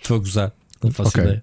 [0.02, 1.22] Estou a gozar, não faço Ok.
[1.22, 1.42] ideia.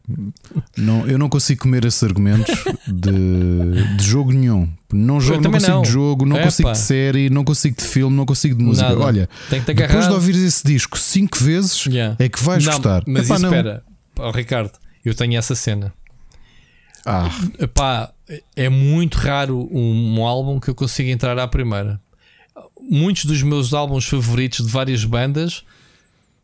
[0.77, 2.53] Não, eu não consigo comer esses argumentos
[2.87, 4.69] de, de jogo nenhum.
[4.91, 5.81] Não, jogo, não consigo não.
[5.81, 6.45] de jogo, não Epá.
[6.45, 8.89] consigo de série, não consigo de filme, não consigo de música.
[8.89, 8.99] Nada.
[9.01, 12.15] Olha, Tem que te depois de ouvir esse disco cinco vezes, Yeah.
[12.19, 13.03] é que vais Não, gostar.
[13.07, 13.83] Mas Epá, espera,
[14.17, 14.71] Ó, Ricardo,
[15.05, 15.93] eu tenho essa cena.
[17.05, 18.11] Ah, Epá,
[18.55, 21.99] é muito raro um, um álbum que eu consiga entrar à primeira.
[22.89, 25.63] Muitos dos meus álbuns favoritos de várias bandas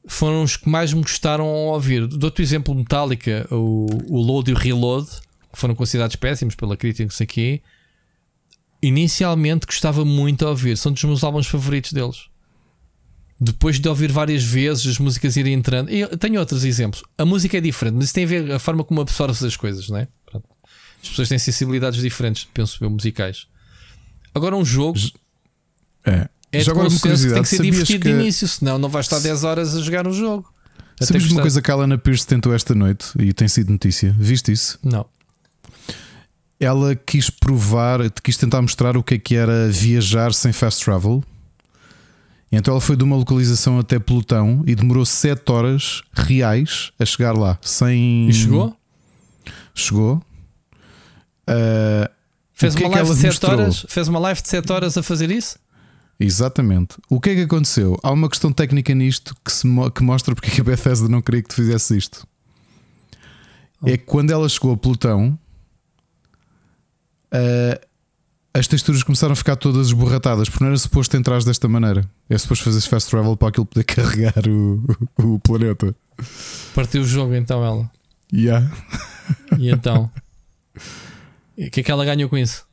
[0.08, 2.08] foram os que mais me gostaram a ouvir.
[2.08, 5.08] Dou-te o exemplo Metallica, o, o Load e o Reload,
[5.52, 7.62] que foram considerados péssimos pela crítica, não sei o quê.
[8.82, 12.28] Inicialmente gostava muito a ouvir, são dos meus álbuns favoritos deles.
[13.40, 17.04] Depois de ouvir várias vezes as músicas irem entrando, eu tenho outros exemplos.
[17.18, 19.90] A música é diferente, mas isso tem a ver a forma como absorves as coisas,
[19.90, 20.08] não é?
[21.02, 23.48] As pessoas têm sensibilidades diferentes, penso eu, musicais.
[24.34, 24.98] Agora, um jogo
[26.06, 26.30] é.
[26.56, 28.78] É de Já agora uma consenso que tem que ser divertido que, de início, senão
[28.78, 30.52] não vais estar 10 horas a jogar um jogo.
[31.02, 34.16] Sabes uma coisa que a Alana Pierce tentou esta noite e tem sido notícia?
[34.18, 34.80] Viste isso?
[34.82, 35.06] Não.
[36.60, 41.24] Ela quis provar, quis tentar mostrar o que é que era viajar sem fast travel.
[42.50, 47.34] Então ela foi de uma localização até Plutão e demorou 7 horas reais a chegar
[47.38, 47.60] lá.
[47.62, 48.30] Sem...
[48.30, 48.76] E chegou?
[49.74, 50.22] Chegou.
[51.46, 52.10] Ah,
[52.54, 53.52] Fez que uma é live de 7 mostrou?
[53.52, 53.86] horas?
[53.90, 55.60] Fez uma live de 7 horas a fazer isso?
[56.20, 56.96] Exatamente.
[57.10, 58.00] O que é que aconteceu?
[58.02, 61.10] Há uma questão técnica nisto que, se mo- que mostra porque é que a Bethesda
[61.10, 62.26] não queria que tu fizesse isto.
[63.86, 65.38] É que quando ela chegou a Plutão,
[67.32, 67.80] ah,
[68.54, 72.10] as texturas começaram a ficar todas esborratadas, porque não era suposto entrar desta maneira.
[72.30, 74.84] É suposto fazer fast travel para aquilo poder carregar o,
[75.18, 75.94] o planeta.
[76.74, 77.92] Partiu o jogo então ela.
[78.34, 78.72] Yeah.
[79.60, 80.10] E então?
[81.58, 82.66] O que é que ela ganhou com isso?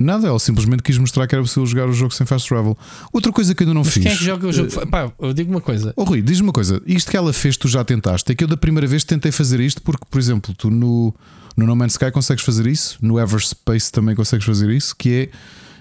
[0.00, 2.76] Nada, ela simplesmente quis mostrar que era possível jogar o jogo sem fast travel.
[3.12, 4.02] Outra coisa que eu ainda não Mas fiz.
[4.02, 4.86] quem é que joga o jogo?
[4.88, 5.92] Pá, eu digo uma coisa.
[5.96, 8.32] Oh, Rui, diz-me uma coisa: isto que ela fez, tu já tentaste?
[8.32, 11.14] É que eu da primeira vez tentei fazer isto porque, por exemplo, tu no,
[11.56, 15.28] no No Man's Sky consegues fazer isso, no Everspace também consegues fazer isso, que é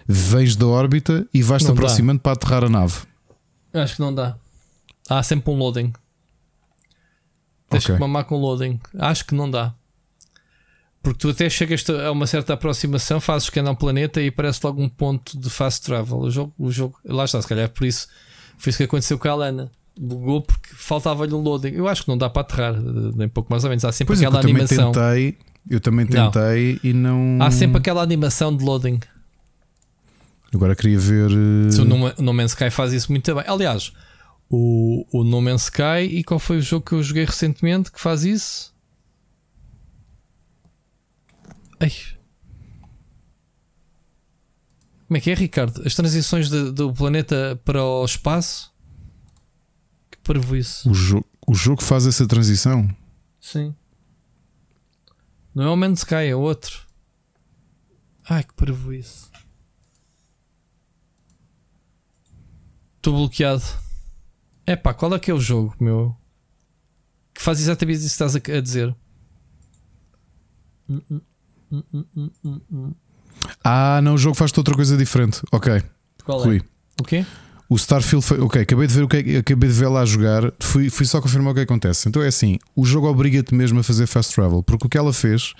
[0.08, 1.82] vens da órbita e vais-te Não dá.
[1.82, 2.96] aproximando para aterrar a nave.
[3.74, 4.36] Acho que não dá.
[5.10, 5.94] Há sempre um loading.
[7.70, 7.96] Tens Ok.
[7.96, 8.80] que mamar com loading.
[8.98, 9.74] Acho que não dá.
[11.02, 14.82] Porque tu até chegas a uma certa aproximação, fazes scan ao planeta e aparece logo
[14.82, 16.20] um ponto de fast travel.
[16.20, 18.08] O jogo, o jogo lá está, se calhar é por isso.
[18.58, 19.72] Foi isso que aconteceu com a Alana.
[19.98, 21.70] Bugou porque faltava-lhe um loading.
[21.74, 22.74] Eu acho que não dá para aterrar,
[23.16, 23.84] nem pouco mais ou menos.
[23.86, 24.92] Há sempre Pois é, aquela eu também animação.
[24.92, 25.38] tentei,
[25.70, 26.32] eu também Não.
[26.32, 27.38] tentei e não.
[27.42, 29.00] Há sempre aquela animação de loading.
[30.54, 31.30] Agora queria ver.
[31.32, 33.44] eh, Se o no, no Man's Sky faz isso muito bem.
[33.48, 33.92] Aliás,
[34.50, 38.00] o, o No Man's Sky e qual foi o jogo que eu joguei recentemente que
[38.02, 38.74] faz isso?
[41.80, 41.92] Ai.
[45.08, 45.82] Como é que é, Ricardo?
[45.86, 48.72] As transições de- do planeta para o espaço?
[50.12, 50.90] Que parvo isso.
[50.90, 52.88] o, jogo, o jogo faz essa transição.
[53.42, 53.74] Sim.
[55.56, 56.86] Não é o Man's Sky, é outro.
[58.30, 59.32] Ai, que parvo isso.
[62.98, 63.64] Estou bloqueado.
[64.66, 66.16] É pá, qual é que é o jogo, meu?
[67.34, 68.96] Que faz exatamente isso que estás a, dizer.
[70.88, 71.22] Hum, hum,
[71.72, 72.94] hum.
[73.64, 75.42] Ah, não, o jogo faz outra coisa diferente.
[75.52, 75.82] Ok,
[76.26, 76.58] Qual Rui.
[76.58, 77.02] é?
[77.02, 77.26] O quê?
[77.72, 78.40] O Starfield foi.
[78.40, 80.52] Ok, acabei de ver o que é- acabei de ver lá jogar.
[80.60, 82.10] Fui, fui só confirmar o que acontece.
[82.10, 84.64] Então é assim: o jogo obriga-te mesmo a fazer fast travel.
[84.64, 85.54] Porque o que ela fez,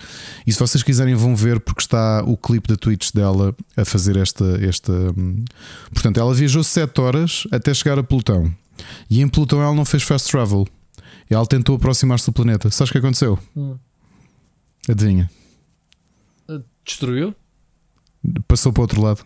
[0.46, 4.18] e se vocês quiserem vão ver, porque está o clipe da Twitch dela a fazer
[4.18, 4.44] esta.
[4.68, 5.46] esta hum,
[5.94, 8.52] portanto, ela viajou 7 horas até chegar a Plutão.
[9.08, 10.68] E em Plutão ela não fez fast travel.
[11.30, 12.72] Ela tentou aproximar-se do planeta.
[12.72, 13.38] Sabes o que aconteceu?
[13.56, 13.76] Hum.
[14.90, 15.30] Adivinha?
[16.90, 17.36] Destruiu?
[18.48, 19.24] Passou para o outro lado.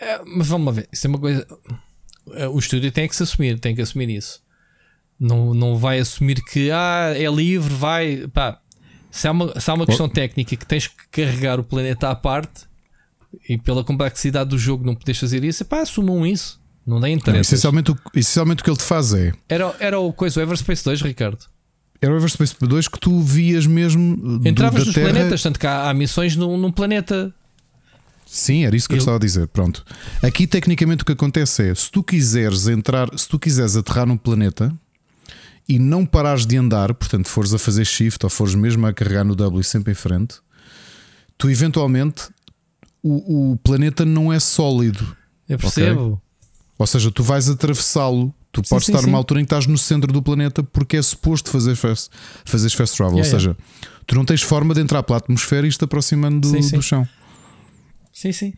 [0.00, 0.88] É, mas vamos lá ver.
[0.92, 1.46] Isso é uma coisa.
[2.32, 4.42] É, O estúdio tem que se assumir, tem que assumir isso.
[5.18, 8.26] Não, não vai assumir que ah, é livre, vai.
[8.32, 8.60] Pá,
[9.10, 12.14] se há uma, se há uma questão técnica que tens que carregar o planeta à
[12.14, 12.66] parte
[13.48, 16.58] e pela complexidade do jogo não podes fazer isso, pá, assumam isso.
[16.86, 17.54] Não dá Não, interesse.
[17.54, 19.32] essencialmente, o, essencialmente o que ele te faz é.
[19.48, 21.44] Era, era o coisa, o Everspace 2, Ricardo.
[22.02, 24.16] Era o Everspace 2 que tu vias mesmo.
[24.38, 25.10] do- Entravas da nos Terra.
[25.10, 27.32] planetas, tanto que há, há missões num, num planeta.
[28.26, 29.46] Sim, era isso que eu, Eu- estava a dizer.
[29.48, 29.84] Pronto.
[30.22, 34.16] Aqui, tecnicamente, o que acontece é: se tu quiseres entrar, se tu quiseres aterrar num
[34.16, 34.72] planeta
[35.68, 39.24] e não parares de andar, portanto, fores a fazer shift ou fores mesmo a carregar
[39.24, 40.36] no W sempre em frente,
[41.36, 42.28] tu eventualmente
[43.02, 45.16] o, o planeta não é sólido.
[45.48, 46.22] Eu percebo.
[46.78, 48.32] Ou seja, tu vais atravessá-lo.
[48.52, 49.18] Tu Sim, podes sim, estar numa sim.
[49.18, 52.10] altura em que estás no centro do planeta porque é suposto fazer fast,
[52.44, 53.18] fazeres fast travel.
[53.18, 53.56] Yeah, Ou seja,
[54.06, 56.76] tu não tens forma de entrar pela atmosfera e isto aproximando do, Sim, sim.
[56.76, 57.08] do chão.
[58.12, 58.52] Sim, sim.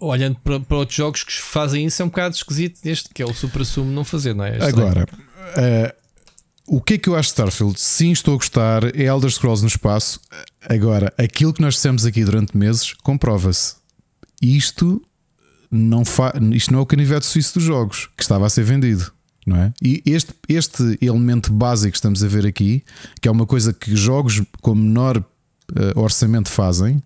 [0.00, 3.26] Olhando para, para outros jogos que fazem isso, é um bocado esquisito este, que é
[3.26, 4.52] o Super Sumo não fazer, não é?
[4.52, 4.76] É estranho.
[4.78, 5.06] Agora,
[5.56, 5.94] eh,
[6.66, 7.78] o que é que eu acho de Starfield?
[7.78, 8.84] Sim, estou a gostar.
[8.96, 10.18] É Elder Scrolls no espaço.
[10.62, 13.76] Agora, aquilo que nós dissemos aqui durante meses comprova-se.
[14.42, 15.00] Isto
[15.70, 16.32] não, fa...
[16.52, 19.10] Isto não é o canivete suíço dos jogos que estava a ser vendido.
[19.46, 19.72] Não é?
[19.80, 22.82] E este, este elemento básico que estamos a ver aqui,
[23.20, 25.22] que é uma coisa que jogos com menor
[25.76, 27.00] eh, orçamento fazem,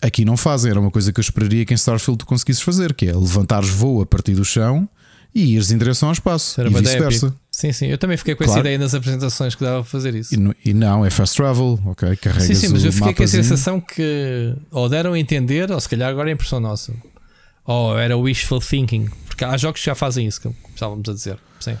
[0.00, 0.70] aqui não fazem.
[0.70, 3.68] Era uma coisa que eu esperaria que em Starfield tu conseguisses fazer, que é levantares
[3.68, 4.88] voo a partir do chão
[5.34, 6.58] e ires em direção ao espaço.
[6.58, 7.36] Era e vice-versa.
[7.50, 7.86] Sim, sim.
[7.88, 8.66] Eu também fiquei com essa Claro.
[8.66, 10.32] ideia nas apresentações que dava para fazer isso.
[10.32, 12.16] E, no- e não, é fast travel, ok?
[12.16, 13.44] Carregas Sim, sim, mas eu fiquei com a mapazinho.
[13.44, 16.94] sensação que ou deram a entender, ou se calhar agora é impressão nossa.
[17.72, 19.08] Ou era wishful thinking.
[19.26, 21.38] Porque há jogos que já fazem isso, que estávamos a dizer.
[21.60, 21.76] Sim.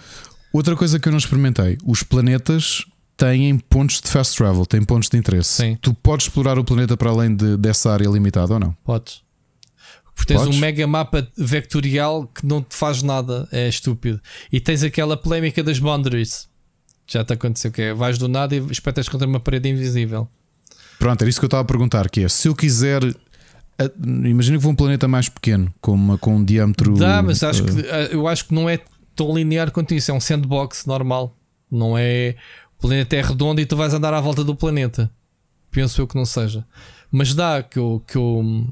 [0.52, 2.84] Outra coisa que eu não experimentei: os planetas
[3.16, 5.52] têm pontos de fast travel, têm pontos de interesse.
[5.62, 5.78] Sim.
[5.80, 8.72] Tu podes explorar o planeta para além de- dessa área limitada ou não?
[8.84, 9.20] Podes.
[10.14, 10.56] Porque tens Podes?
[10.56, 14.20] um mega mapa vectorial que não te faz nada, é estúpido.
[14.52, 16.46] E tens aquela polémica das boundaries.
[17.06, 20.28] Já te aconteceu que é, vais do nada e espetas contra uma parede invisível.
[20.98, 23.02] Pronto, era isso que eu estava a perguntar: que é se eu quiser.
[24.04, 26.96] Imagina que vou a um planeta mais pequeno, com, uma, com um diâmetro.
[26.96, 28.78] Dá, mas acho eh, que, eh, eu acho que não é
[29.14, 30.10] tão linear quanto isso.
[30.10, 31.36] É um sandbox normal.
[31.70, 32.36] Não é.
[32.78, 35.10] O planeta é redondo e tu vais andar à volta do planeta.
[35.70, 36.66] Penso eu que não seja.
[37.10, 38.02] Mas dá que eu.
[38.06, 38.66] Que eu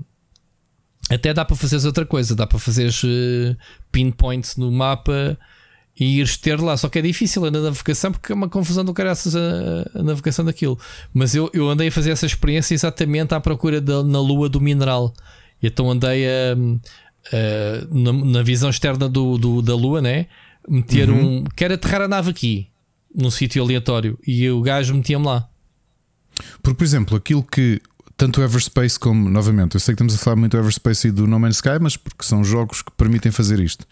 [1.11, 2.35] até dá para fazeres outra coisa.
[2.35, 3.57] Dá para fazeres eh,
[3.91, 5.39] pinpoints no mapa
[5.99, 6.77] e ires ter lá.
[6.77, 9.41] Só que é difícil a navegação porque é uma confusão do caraças a,
[9.95, 10.79] a navegação daquilo.
[11.13, 14.61] Mas eu, eu andei a fazer essa experiência exatamente à procura da, na lua do
[14.61, 15.13] mineral.
[15.63, 16.55] E então andei a,
[17.33, 20.27] a- na, na visão externa do, do- da lua, né?
[20.69, 21.45] Meter um.
[21.57, 22.69] Quero aterrar a nave aqui,
[23.15, 24.19] num sítio aleatório.
[24.27, 25.49] E o gajo metia-me lá.
[26.63, 27.81] Porque, por exemplo, aquilo que
[28.19, 31.11] tanto o Everspace como, novamente, eu sei que estamos a falar muito do Everspace e
[31.13, 33.87] do No Man's Sky, mas porque são jogos que permitem fazer isto.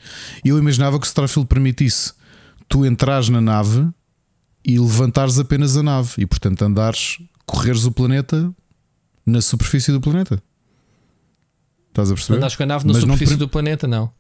[0.44, 2.12] E eu imaginava que o Starfield permitisse
[2.68, 3.88] tu entrares na nave
[4.64, 8.52] e levantares apenas a nave e, portanto, andares, correres o planeta
[9.24, 10.42] na superfície do planeta.
[11.90, 12.36] Estás a perceber?
[12.38, 14.12] Andares com a nave na Mas não superfície per- do planeta, não.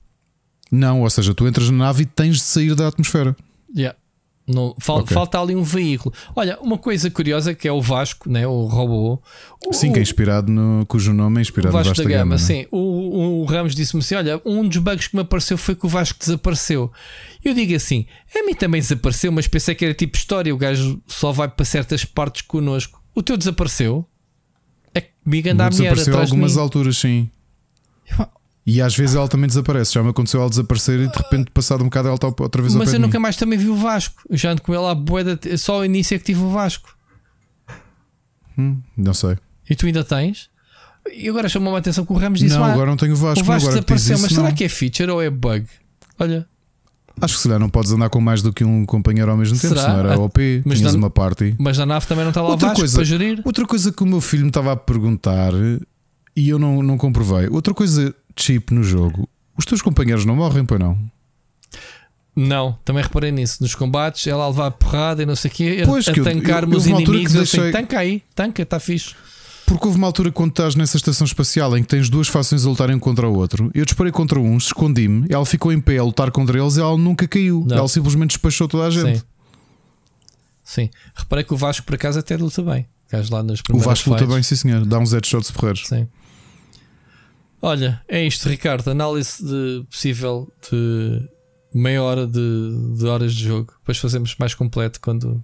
[0.70, 3.36] Não, ou seja, tu entras na nave e tens de sair da atmosfera.
[3.76, 3.98] Yeah.
[4.46, 5.12] Não, fal, okay.
[5.12, 6.14] Falta ali um veículo.
[6.34, 9.20] Olha, uma coisa curiosa que é o Vasco, né, o robô.
[9.72, 10.86] sim, que é inspirado no.
[10.86, 12.36] cujo nome é inspirado o Vasco no Vasco da, Gama.
[12.36, 12.64] Gama sim.
[12.70, 15.88] O, o Ramos disse-me assim: olha, um dos bugs que me apareceu foi que o
[15.88, 16.92] Vasco desapareceu.
[17.44, 20.54] Eu digo assim: a mim também desapareceu, mas pensei que era tipo história.
[20.54, 23.02] O gajo só vai para certas partes connosco.
[23.16, 24.06] O teu desapareceu?
[24.94, 27.28] É comigo anda a mulher Desapareceu algumas de alturas, sim.
[28.66, 29.94] E às vezes ela também desaparece.
[29.94, 32.74] Já me aconteceu ela desaparecer e de repente, passado um bocado, ela está outra vez
[32.74, 34.22] Mas eu nunca mais também vi o Vasco.
[34.28, 35.38] Eu já ando com ela à boeda.
[35.56, 36.88] Só ao início é que tive o Vasco.
[38.58, 39.36] Hum, não sei.
[39.68, 40.48] E tu ainda tens?
[41.14, 43.40] E agora chamou-me a atenção que o Ramos disse: Não, agora não tenho o Vasco.
[43.40, 44.42] O Vasco agora desapareceu, mas não.
[44.42, 45.66] será que é feature ou é bug?
[46.18, 46.46] Olha.
[47.20, 49.58] Acho que se calhar não podes andar com mais do que um companheiro ao mesmo
[49.58, 49.86] tempo, Será?
[49.86, 51.54] senão era OP, Mas tinhas na- uma party.
[51.58, 53.40] Mas na nave também não está lá o Outra Vasco coisa- para gerir.
[53.42, 55.52] Outra coisa que o meu filho me estava a perguntar
[56.34, 57.48] e eu não, não comprovei.
[57.48, 59.28] Outra coisa cheap no jogo.
[59.56, 60.98] Os teus companheiros não morrem, pois não?
[62.34, 63.62] Não, também reparei nisso.
[63.62, 66.20] Nos combates, ela a levar a porrada e não sei o quê, Pois, a, que
[66.20, 66.76] a eu- eu- altura
[67.16, 67.32] inimigos.
[67.32, 69.14] que Eu assim, deixei- tanca aí, tanca, está fixe.
[69.64, 72.68] Porque houve uma altura quando estás nessa estação espacial em que tens duas fações a
[72.68, 73.70] lutarem um contra o outro.
[73.74, 76.96] Eu disparei contra um, escondi-me, ela ficou em pé a lutar contra eles e ela
[76.96, 77.64] nunca caiu.
[77.66, 77.78] Não.
[77.78, 79.18] Ela simplesmente despachou toda a gente.
[79.18, 79.24] Sim.
[80.62, 80.90] Sim.
[81.14, 82.86] Reparei que o Vasco, por acaso, até luta bem.
[83.30, 84.84] Lá nas O Vasco luta bem, sim senhor.
[84.84, 85.86] Dá uns headshots porreiros.
[85.88, 86.06] Sim.
[87.66, 88.88] Olha, é isto, Ricardo.
[88.90, 91.28] Análise de possível de
[91.74, 92.40] meia hora de,
[92.96, 93.72] de horas de jogo.
[93.80, 95.42] Depois fazemos mais completo quando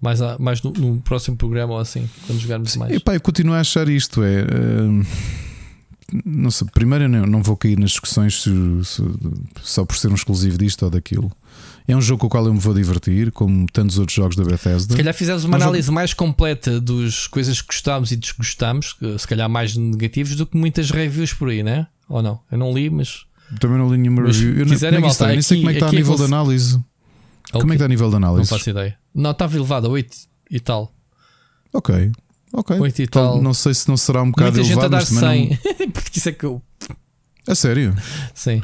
[0.00, 2.94] mais, a- mais no, no próximo programa ou assim, quando jogarmos mais.
[2.94, 4.22] Epá, eu continuo a achar isto.
[4.22, 4.42] É.
[4.44, 5.02] hum,
[6.24, 9.02] não sei, primeiro eu não, não vou cair nas discussões se- se-
[9.62, 11.30] só por ser um exclusivo disto ou daquilo.
[11.88, 14.44] É um jogo com o qual eu me vou divertir, como tantos outros jogos da
[14.44, 14.92] Bethesda.
[14.92, 18.94] Se calhar fizemos uma Mas eu- análise mais completa das coisas que gostámos e desgostámos,
[19.18, 21.86] se calhar mais negativos do que muitas reviews por aí, né?
[22.06, 22.40] Ou não?
[22.52, 23.24] Eu não li, mas.
[23.58, 24.58] Também não li nenhuma Mas review.
[24.58, 25.88] Eu não, quiserem, como é que isso malta, nem sei como é que está a
[25.88, 26.84] é nível que de você- análise.
[27.52, 28.50] Como é que está a nível de Não análise?
[28.50, 28.98] faço ideia.
[29.14, 30.14] Não, estava elevado a 8
[30.50, 30.92] e tal.
[31.72, 32.12] Ok,
[32.52, 32.78] ok.
[32.78, 33.42] 8 e Então, tal.
[33.42, 35.88] não sei se não será um bocado Muita gente a elevado, dar mas também 100.
[35.90, 36.62] Porque isso é que eu.
[36.90, 36.96] não-
[37.50, 37.94] A sério?
[38.34, 38.62] Sim.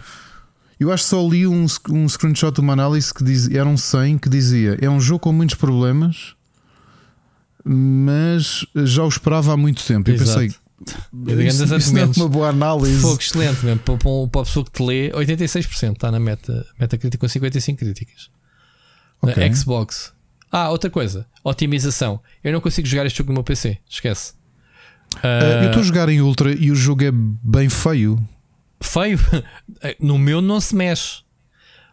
[0.84, 3.76] Eu acho que só li um, um screenshot de uma análise que dizia, era um
[3.76, 6.34] 100 que dizia: é um jogo com muitos problemas,
[7.64, 10.10] mas já o esperava há muito tempo.
[10.10, 10.40] Exato.
[10.40, 10.54] pensei,
[11.12, 13.00] Eu digo, isso, isso não é uma boa análise.
[13.00, 13.80] Fogo excelente mesmo.
[13.80, 17.78] Para, para, a pessoa que te lê, 86% está na meta, meta crítica com 55
[17.78, 18.28] críticas.
[19.22, 19.48] Ok.
[19.48, 20.12] Na Xbox.
[20.52, 21.26] Ah, outra coisa.
[21.42, 22.20] Otimização.
[22.42, 23.78] Eu não consigo jogar este jogo no meu PC.
[23.88, 24.34] Esquece.
[25.22, 28.22] Ah, eu estou a jogar em Ultra e o jogo é bem feio.
[28.84, 29.18] Feio.
[30.00, 31.22] No meu não se mexe.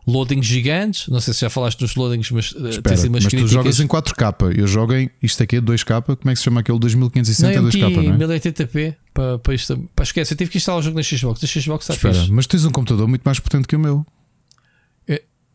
[0.07, 1.07] Loadings gigantes.
[1.07, 3.37] Não sei se já falaste dos loadings, mas uh, Espera, tem sido umas mas tu
[3.37, 3.51] críticas.
[3.51, 4.57] jogas em 4K.
[4.57, 5.09] Eu jogo em.
[5.21, 6.01] Isto aqui é 2K.
[6.03, 8.39] Como é que se chama aquele 2560 não, eu meti 2K, não é?
[8.39, 9.89] 1080p para, para isto.
[9.95, 11.43] Para, esquece, eu tive que instalar o jogo na Xbox.
[11.43, 12.31] A Xbox está Espera, fixe.
[12.31, 14.05] mas tens um computador muito mais potente que o meu.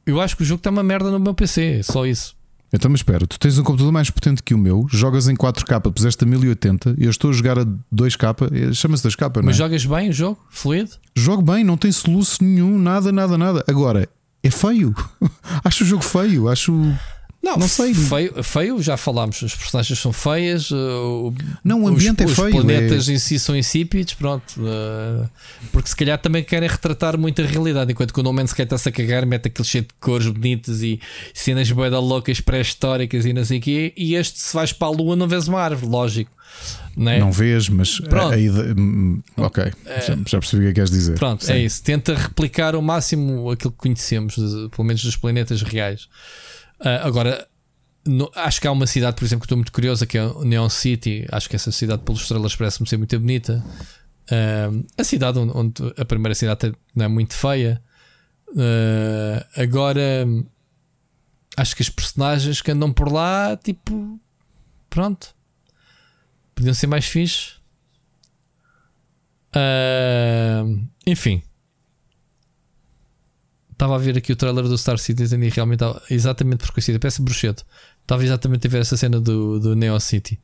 [0.07, 1.83] Eu acho que o jogo está uma merda no meu PC.
[1.83, 2.36] Só isso.
[2.73, 5.81] Então, mas espera, tu tens um computador mais potente que o meu, jogas em 4K,
[5.93, 9.47] puseste a 1080, eu estou a jogar a 2K, eh, chama-se 2K, não é?
[9.47, 10.39] Mas jogas bem o jogo?
[10.51, 10.91] Fluido?
[11.15, 13.65] Jogo bem, não tem soluço nenhum, nada, nada, nada.
[13.69, 14.09] Agora,
[14.43, 14.95] é feio.
[15.65, 16.73] acho o jogo feio, acho.
[17.47, 17.95] Não, Não sei.
[17.95, 19.43] Feio, feio, já falámos.
[19.45, 20.71] As personagens são feias.
[20.71, 21.35] uh, o-
[21.65, 22.49] Não, o ambiente os, é feio.
[22.49, 24.15] Os planetas é- em si são insípidos.
[24.15, 24.61] Pronto.
[24.61, 25.29] uh,
[25.71, 27.93] porque se calhar também querem retratar muito a realidade.
[27.93, 30.83] Enquanto que o No Man's Sky está-se a cagar, mete aquele cheio de cores bonitas
[30.83, 31.01] e
[31.33, 33.93] cenas boeda loucas pré-históricas e não sei o quê.
[33.97, 35.91] E este, se vais para a lua, não vês uma árvore.
[35.91, 36.31] Lógico.
[36.97, 37.19] Não é?
[37.19, 38.33] Não vês, mas Pronto.
[38.33, 39.65] a ideia- hum, Ok,
[40.07, 41.19] já, já percebi o que é que queres dizer.
[41.19, 41.53] Pronto, Sim.
[41.53, 41.83] é isso.
[41.83, 46.09] Tenta replicar ao máximo aquilo que conhecemos, pelo menos dos planetas reais.
[46.81, 47.49] Ah, agora,
[48.07, 50.69] no- acho que há uma cidade, por exemplo, que estou muito curiosa, que é Neon
[50.69, 51.27] City.
[51.33, 53.65] Acho que essa cidade, pelas estrelas, parece-me ser muito bonita.
[54.31, 57.83] Ah, a cidade onde, onde a primeira cidade não é muito feia.
[58.57, 60.27] Ah, agora,
[61.57, 64.21] acho que as personagens que andam por lá, tipo,
[64.91, 65.35] pronto,
[66.55, 67.55] podiam ser mais fixe.
[69.53, 70.65] Ah,
[71.07, 71.43] enfim,
[73.77, 76.99] estava a ver aqui o trailer do Star Citizen e realmente estava exatamente por coincidência,
[76.99, 77.65] parece bruxeto.
[78.03, 80.41] Estava exatamente a ver essa cena do, do Neo City.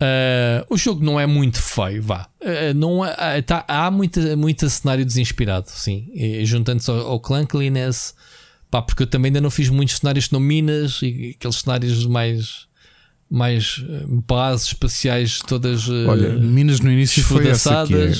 [0.00, 2.28] Ah, o jogo não é muito feio, vá.
[2.42, 6.08] Ah, não há, ah, tá- há muita, muita cenário desinspirado, sim.
[6.44, 8.14] Juntando-se ao, ao Clunkiness,
[8.70, 12.66] pá, porque eu também ainda não fiz muitos cenários no Minas e aqueles cenários mais.
[13.28, 13.84] Mais
[14.24, 18.12] bases espaciais todas Olha, Minas no início foi essa que é.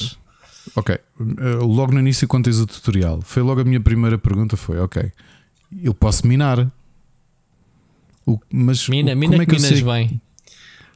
[0.77, 4.57] Ok, uh, logo no início, quando tens o tutorial, foi logo a minha primeira pergunta:
[4.57, 5.11] foi, ok,
[5.83, 6.71] eu posso minar.
[8.27, 10.21] O- mas Mina, o- mina como, é que que eu minas sei, bem.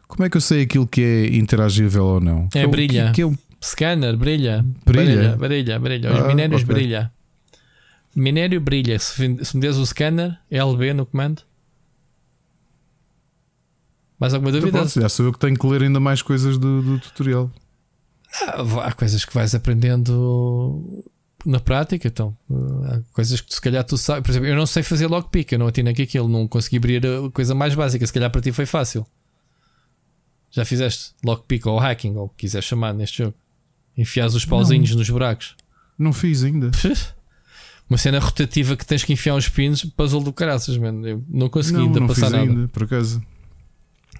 [0.06, 2.48] como é que eu sei aquilo que é interagível ou não?
[2.54, 3.06] É o- brilha.
[3.06, 4.64] Que, que é o- Scanner, brilha.
[4.86, 5.36] Brilha?
[5.36, 5.78] Brilha, brilha.
[5.78, 6.12] brilha.
[6.12, 6.74] Os Ah, minérios ok.
[6.74, 7.12] brilha.
[8.16, 8.98] Minério brilha.
[8.98, 11.42] Se, se me des o scanner, LB no comando.
[14.18, 14.78] Mais alguma Então dúvida?
[14.80, 17.50] pronto, já sou eu que tenho que ler ainda mais coisas do, do tutorial.
[18.82, 21.04] Há coisas que vais aprendendo
[21.44, 22.36] na prática, então.
[22.86, 24.22] Há coisas que se calhar tu sabes.
[24.22, 27.04] Por exemplo, eu não sei fazer lockpick, eu não atino aqui aquilo, não consegui abrir
[27.04, 28.06] a coisa mais básica.
[28.06, 29.06] Se calhar para ti foi fácil.
[30.50, 33.34] Já fizeste lockpick ou hacking, ou o que quiser chamar neste jogo.
[33.96, 35.56] Enfias os pauzinhos nos buracos.
[35.98, 36.70] Não fiz ainda.
[37.88, 41.06] Uma cena rotativa que tens que enfiar uns pinos, puzzle do caraças, mano.
[41.06, 42.50] Eu não consegui não, ainda não passar fiz nada.
[42.50, 43.20] ainda, por acaso.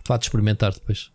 [0.06, 1.10] Vá de experimentar depois.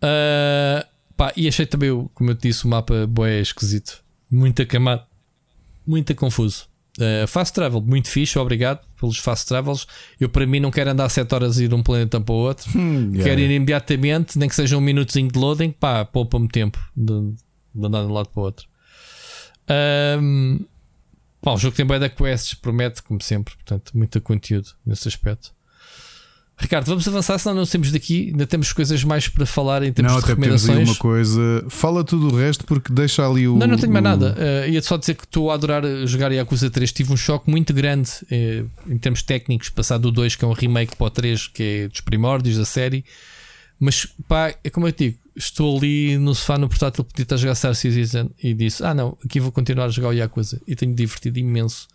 [0.00, 0.86] Ah,
[1.18, 4.02] pá, e achei também, como eu te disse, o mapa boé esquisito.
[4.30, 5.04] Muito acamado,
[5.86, 6.66] muito confuso.
[7.00, 9.86] Ah, fast travel, muito fixe, obrigado pelos fast travels.
[10.18, 12.38] Eu, para mim, não quero andar 7 horas a ir de um planeta para o
[12.38, 12.68] outro.
[12.78, 13.24] Hum, yeah.
[13.24, 17.34] Quero ir imediatamente, nem que seja um minutozinho de loading, pá, poupa-me tempo de,
[17.74, 18.68] de andar de um lado para o outro.
[21.40, 25.52] Pá, o jogo tem bué da quests, promete, como sempre, portanto, muito conteúdo nesse aspecto.
[26.60, 30.12] Ricardo, vamos avançar, senão não temos daqui, ainda temos coisas mais para falar em termos
[30.12, 30.88] Não, de até temos recomendações.
[30.88, 31.64] uma coisa.
[31.68, 33.56] Fala tudo o resto porque deixa ali o.
[33.56, 34.36] Não, não tenho mais o- nada.
[34.36, 36.90] Uh, ia só dizer que estou a adorar jogar Yakuza 3.
[36.92, 40.52] Tive um choque muito grande eh, em termos técnicos, passar do 2, que é um
[40.52, 43.04] remake para o 3, que é dos primórdios da série.
[43.78, 47.38] Mas pá, é como eu digo, estou ali no sofá no portátil, podia estar a
[47.38, 50.60] jogar Star Citizen e disse: Ah, não, aqui vou continuar a jogar o Yakuza.
[50.66, 51.86] E tenho divertido imenso.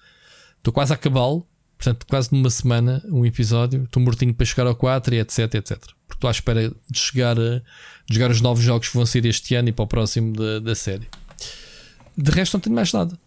[0.60, 1.46] Estou quase a acabá-lo,
[1.84, 3.84] portanto, quase numa semana, um episódio.
[3.84, 5.78] Estou mortinho para chegar ao 4 e etc, etc.
[6.08, 7.62] Porque estou à espera de chegar a
[8.06, 10.60] de jogar os novos jogos que vão sair este ano e para o próximo da,
[10.60, 11.08] da série.
[12.18, 13.18] De resto, não tenho mais nada.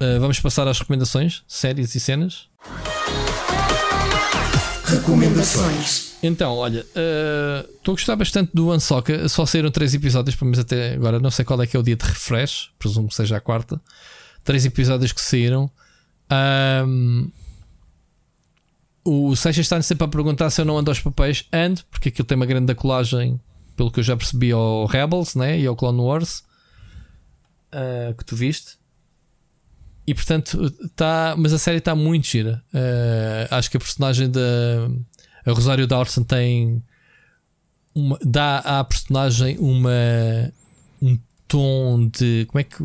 [0.00, 2.48] Uh, vamos passar às recomendações, séries e cenas.
[4.84, 6.16] Recomendações.
[6.22, 9.28] Então, olha, uh, estou a gostar bastante do Ansoca.
[9.28, 11.20] Só saíram três episódios, pelo menos até agora.
[11.20, 13.80] Não sei qual é que é o dia de refresh, presumo que seja a quarta.
[14.44, 15.70] Três episódios que saíram.
[19.06, 21.44] O Seixas está sempre a perguntar se eu não ando aos papéis.
[21.52, 23.40] Ando, porque aquilo tem uma grande colagem,
[23.76, 25.58] pelo que eu já percebi, ao Rebels né?
[25.58, 26.44] e ao Clone Wars
[27.72, 28.78] ah, que tu viste.
[30.06, 32.62] E portanto, tá, mas a série está muito gira.
[32.72, 34.40] Ah, acho que a personagem da
[35.46, 36.82] Rosário Dawson tem
[37.94, 39.90] uma- dá à personagem uma
[41.00, 41.18] um
[41.48, 42.82] tom de como é que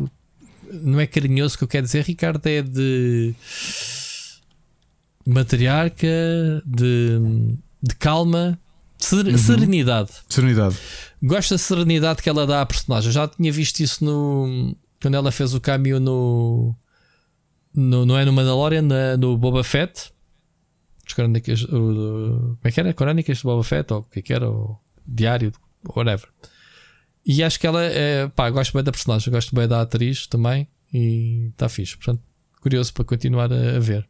[0.72, 3.34] não é carinhoso que eu quero dizer, Ricardo, é de
[5.26, 6.06] matriarca,
[6.66, 7.18] de,
[7.82, 8.58] de calma,
[8.98, 10.10] ser- serenidade.
[10.28, 10.76] Serenidade.
[11.22, 13.12] Gosto da serenidade que ela dá à personagem.
[13.12, 16.74] Já tinha visto isso no quando ela fez o cameo no,
[17.74, 20.12] no não é no Mandalorian, na- no Boba Fett.
[21.06, 22.94] As o- o- como é que era?
[22.94, 24.48] Crónicas de Boba Fett, ou o que é que era?
[24.50, 25.52] O diário,
[25.94, 26.28] whatever.
[27.26, 30.66] E acho que ela é, pá, gosto bem da personagem, gosto bem da atriz também
[30.92, 31.96] e está fixe.
[31.96, 32.22] Portanto,
[32.60, 34.08] curioso para continuar a, a ver.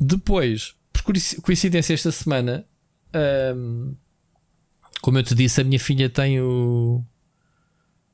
[0.00, 2.64] Depois, por coinci- coincidência, esta semana,
[3.12, 3.92] ahm,
[5.02, 7.04] como eu te disse, a minha filha tem o.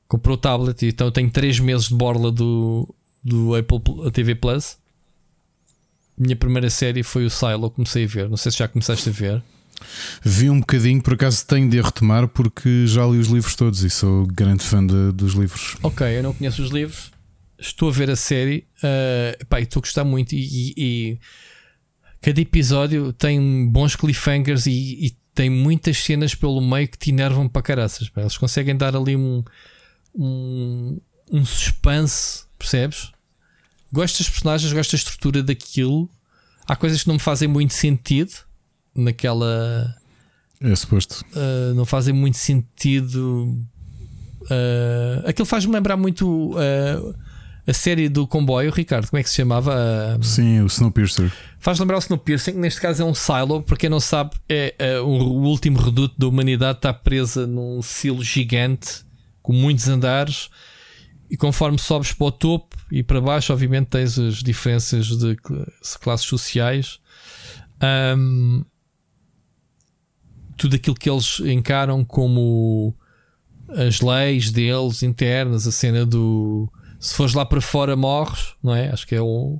[0.07, 2.93] comprou o tablet, então eu tenho 3 meses de borla do,
[3.23, 4.77] do Apple Pl- TV Plus.
[6.17, 8.29] Minha primeira série foi o Silo, comecei a ver.
[8.29, 9.43] Não sei se já começaste a ver.
[10.23, 13.89] Vi um bocadinho, por acaso tenho de retomar porque já li os livros todos e
[13.89, 15.77] sou grande fã de- dos livros.
[15.83, 17.11] Ok, eu não conheço os livros.
[17.59, 18.65] Estou a ver a série.
[18.79, 20.33] Uh, pá, estou a gostar muito.
[20.33, 21.19] E, e- e
[22.27, 27.47] cada episódio tem bons cliffhangers e, e tem muitas cenas pelo meio que te enervam
[27.47, 28.09] para caraças.
[28.09, 28.19] pá.
[28.19, 29.41] Eles conseguem dar ali um,
[30.13, 30.99] um,
[31.31, 33.13] um suspense, percebes?
[33.93, 36.09] Gosto das personagens, gosto da estrutura daquilo.
[36.67, 38.33] Há coisas que não me fazem muito sentido
[38.93, 39.95] naquela.
[40.59, 41.23] É suposto.
[41.31, 43.57] Uh, não fazem muito sentido.
[44.41, 47.15] Uh, aquilo faz-me lembrar muito uh,
[47.67, 49.09] a série do comboio, Ricardo.
[49.09, 49.75] Como é que se chamava?
[50.17, 51.29] Uh, Sim, o Snowpiercer.
[51.59, 53.61] faz lembrar o Snowpiercer, que neste caso é um silo.
[53.61, 56.77] Para quem não sabe, é uh, o, último reduto da humanidade.
[56.77, 59.05] Está presa num silo gigante
[59.41, 60.49] com muitos andares.
[61.29, 65.65] E conforme sobes para o topo e para baixo, obviamente tens as diferenças de cl-
[66.01, 66.99] classes sociais.
[68.17, 68.63] Um,
[70.55, 72.95] tudo aquilo que eles encaram como
[73.67, 78.89] as leis deles internas, a cena do se fores lá para fora morres, não é?
[78.89, 79.59] Acho que é um,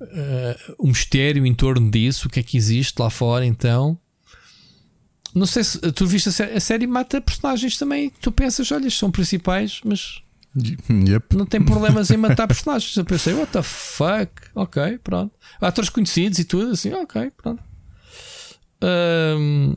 [0.00, 3.98] eh, um mistério em torno disso, o que é que existe lá fora então.
[5.34, 8.10] Não sei se tu viste a série, a série mata personagens também.
[8.20, 10.22] Tu pensas, olha, são principais, mas
[10.56, 11.36] Yep.
[11.36, 12.96] não tem problemas em matar personagens.
[12.96, 14.30] Eu pensei, what the fuck?
[14.54, 15.34] Ok, pronto.
[15.60, 17.62] Atores conhecidos e tudo, assim, ok, pronto.
[18.80, 19.74] Ahm,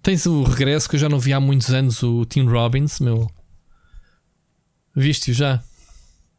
[0.00, 3.30] tens o regresso que eu já não vi há muitos anos, o Tim Robbins, meu.
[4.94, 5.62] Viste-o já?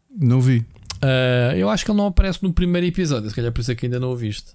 [0.10, 0.66] Não vi.
[0.96, 3.76] Uh, eu acho que ele não aparece no primeiro episódio, se calhar por isso é
[3.76, 4.54] que ainda não o viste.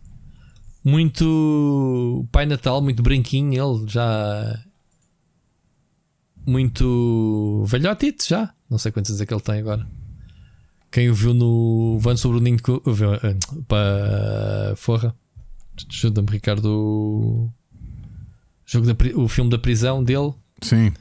[0.82, 4.64] Muito Pai Natal, muito branquinho, ele já.
[6.46, 8.54] Muito velhotito já.
[8.68, 9.86] Não sei quantos anos é que ele tem agora.
[10.90, 15.14] Quem o viu no Van sobre o Ninho uh, para Forra.
[15.88, 16.66] Ajuda-me, Ricardo.
[16.66, 17.52] O,
[18.66, 20.32] jogo da, o filme da prisão dele.
[20.62, 20.92] Sim.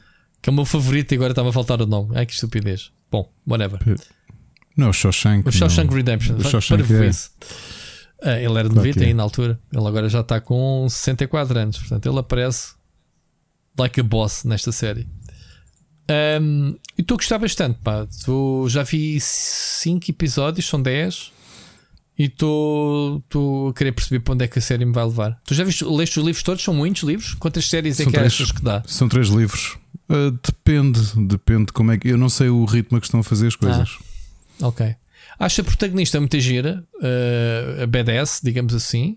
[0.42, 2.12] Que é o meu favorito e agora estava a faltar o nome.
[2.14, 2.90] Ai que estupidez.
[3.10, 3.80] Bom, whatever.
[4.76, 5.48] Não, o Shawshank.
[5.48, 5.96] O Shawshank não.
[5.96, 6.36] Redemption.
[6.36, 7.10] O Shawshank é.
[8.22, 9.58] Ah, ele era de 90 aí na altura.
[9.72, 11.78] Ele agora já está com 64 anos.
[11.78, 12.74] Portanto, ele aparece
[13.78, 15.08] like a boss nesta série.
[16.40, 17.78] Um, e estou a gostar bastante.
[17.82, 18.06] Pá.
[18.24, 21.32] Tô, já vi 5 episódios, são 10.
[22.20, 23.22] E estou
[23.70, 25.40] a querer perceber para onde é que a série me vai levar.
[25.42, 26.62] Tu já viste, leste os livros todos?
[26.62, 27.32] São muitos livros?
[27.32, 28.82] Quantas séries é são é que três, achas que dá?
[28.86, 29.78] São três livros.
[30.06, 32.08] Uh, depende, depende como é que.
[32.08, 33.96] Eu não sei o ritmo que estão a fazer as coisas.
[34.60, 34.94] Ah, ok.
[35.38, 39.16] Acho a protagonista muito gira, uh, a BDS, digamos assim.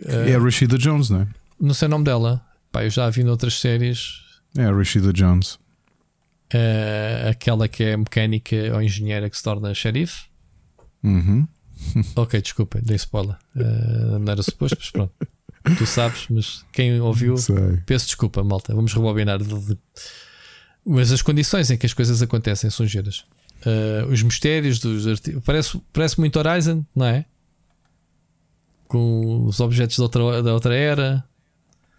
[0.00, 1.28] Uh, é a Rashida Jones, não é?
[1.58, 2.44] Não sei o nome dela.
[2.70, 4.20] Pá, eu já a vi noutras séries.
[4.54, 5.54] É a Rashida Jones.
[6.52, 10.24] Uh, aquela que é mecânica ou engenheira que se torna xerife.
[11.02, 11.48] Uhum.
[12.16, 13.36] ok, desculpa, dei spoiler.
[13.54, 15.12] Uh, não era suposto, mas pronto.
[15.78, 17.36] Tu sabes, mas quem ouviu,
[17.86, 18.74] peço desculpa, malta.
[18.74, 19.38] Vamos rebobinar.
[20.84, 23.24] Mas as condições em que as coisas acontecem são giras
[23.64, 25.42] uh, os mistérios dos artigos.
[25.44, 27.24] Parece, parece muito Horizon, não é?
[28.86, 31.24] Com os objetos da outra, da outra era.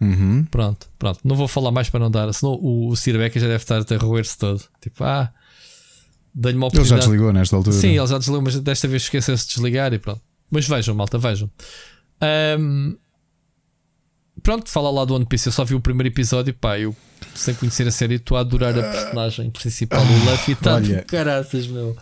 [0.00, 0.44] Uhum.
[0.44, 1.20] Pronto, pronto.
[1.24, 3.82] Não vou falar mais para não dar, senão o, o Sir Becker já deve estar
[3.94, 4.62] a roer-se todo.
[4.80, 5.32] Tipo, ah,
[6.36, 6.94] dei-lhe uma oportunidade.
[6.94, 7.76] Ele já desligou nesta altura.
[7.76, 10.20] Sim, ele já desligou, mas desta vez esqueceu-se de desligar e pronto.
[10.50, 11.50] Mas vejam, malta, vejam.
[12.60, 12.96] Um,
[14.42, 15.48] pronto, fala lá do One Piece.
[15.48, 16.94] Eu só vi o primeiro episódio, pá, eu
[17.34, 20.52] sem conhecer a série, estou a adorar a personagem principal, o Luffy.
[20.52, 21.96] Está de caraças, meu.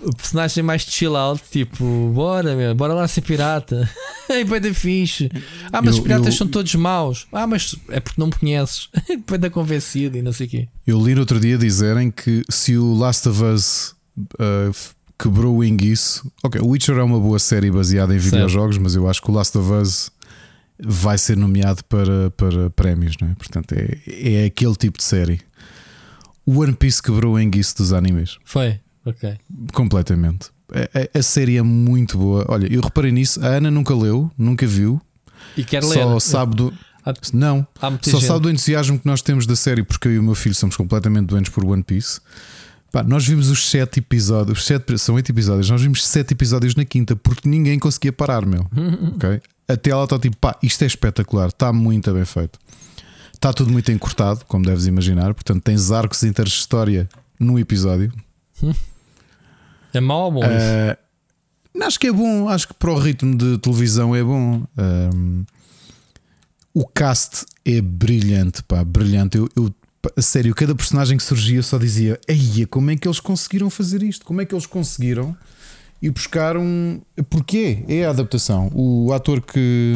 [0.00, 3.88] O personagem mais chill out, tipo, bora, meu, bora lá ser pirata.
[4.30, 5.30] Aí vai da fixe.
[5.70, 6.32] Ah, mas eu, os piratas eu...
[6.32, 7.26] são todos maus.
[7.30, 8.88] Ah, mas é porque não me conheces.
[9.06, 10.68] Depois da convencido e não sei o quê.
[10.86, 15.64] Eu li no outro dia dizerem que se o Last of Us uh, quebrou o
[15.64, 16.30] enguiço.
[16.42, 19.34] Ok, o Witcher é uma boa série baseada em videojogos, mas eu acho que o
[19.34, 20.10] Last of Us
[20.78, 23.34] vai ser nomeado para, para prémios, não é?
[23.34, 25.40] Portanto, é, é aquele tipo de série.
[26.44, 28.38] O One Piece quebrou o enguiço dos animes.
[28.44, 29.36] Foi, ok.
[29.72, 30.50] Completamente.
[30.72, 32.44] A, a, a, série é muito boa.
[32.48, 33.44] Olha, eu reparei nisso.
[33.44, 35.00] A Ana nunca leu, nunca viu.
[35.56, 35.94] E quer ler.
[35.94, 36.72] Só sabe do.
[37.34, 37.66] Não,
[38.00, 38.24] só gente.
[38.24, 40.74] sabe do entusiasmo que nós temos da série, porque eu e o meu filho somos
[40.74, 42.18] completamente doentes por One Piece.
[42.90, 46.74] Pá, nós vimos os sete episódios, os sete, são oito episódios, nós vimos sete episódios
[46.74, 48.66] na quinta porque ninguém conseguia parar, meu.
[49.16, 49.42] ok?
[49.68, 52.58] Até ela está tipo, pá, isto é espetacular, está muito bem feito.
[53.32, 57.06] Está tudo muito encurtado, como deves imaginar, portanto tens arcos inter história
[57.38, 58.12] num episódio.
[59.94, 60.40] É mau ou bom?
[60.40, 64.62] Uh, acho que é bom, acho que para o ritmo de televisão é bom.
[64.76, 65.44] Um,
[66.74, 69.38] o cast é brilhante, pá, brilhante.
[69.38, 69.72] Eu, eu
[70.16, 74.02] a sério, cada personagem que surgia só dizia: Eia, como é que eles conseguiram fazer
[74.02, 74.24] isto?
[74.24, 75.36] Como é que eles conseguiram
[76.02, 77.00] ir buscar um.
[77.30, 77.84] Porquê?
[77.88, 78.70] É a adaptação.
[78.74, 79.94] O ator que.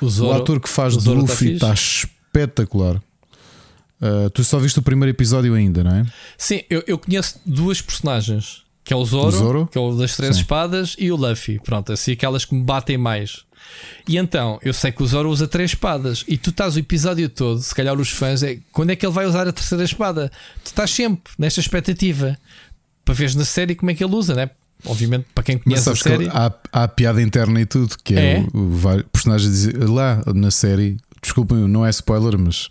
[0.00, 3.02] O, Zoro, o ator que faz o tá Luffy está espetacular.
[4.00, 6.06] Uh, tu só viste o primeiro episódio ainda, não é?
[6.38, 8.65] Sim, eu, eu conheço duas personagens.
[8.86, 9.66] Que é o Zoro, o Zoro?
[9.66, 10.42] que é o das três Sim.
[10.42, 11.58] espadas, e o Luffy.
[11.58, 13.44] Pronto, assim aquelas que me batem mais.
[14.08, 17.28] E então, eu sei que o Zoro usa três espadas e tu estás o episódio
[17.28, 20.30] todo, se calhar os fãs, é quando é que ele vai usar a terceira espada?
[20.62, 22.38] Tu estás sempre nesta expectativa
[23.04, 24.50] para ver na série como é que ele usa, né?
[24.84, 26.28] Obviamente, para quem conhece a série.
[26.28, 28.46] Há, há a piada interna e tudo, que é, é?
[28.54, 32.68] O, o, personagem diz, lá na série, desculpem, não é spoiler, mas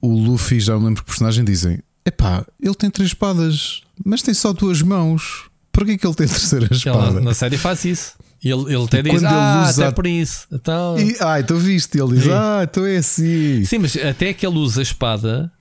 [0.00, 4.22] o Luffy, já me lembro que o personagem dizem: Epá, ele tem três espadas, mas
[4.22, 5.46] tem só duas mãos.
[5.72, 7.16] Porquê que ele tem terceira espada?
[7.16, 8.14] Ele, na série faz isso.
[8.42, 9.86] Ele, ele até diz, ah, usa...
[9.86, 10.46] até por isso.
[10.52, 10.96] Então...
[10.98, 12.30] E, ah, então viste, ele diz, Sim.
[12.32, 13.64] ah, então é assim.
[13.64, 15.52] Sim, mas até que ele usa a espada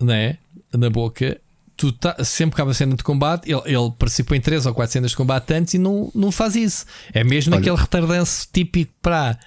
[0.00, 0.38] né,
[0.72, 1.40] na boca,
[1.76, 4.72] tu tá, sempre que há uma cena de combate, ele, ele participou em três ou
[4.72, 6.84] quatro cenas de combate antes e não, não faz isso.
[7.12, 7.60] É mesmo Olha.
[7.60, 9.38] aquele retardanço típico para.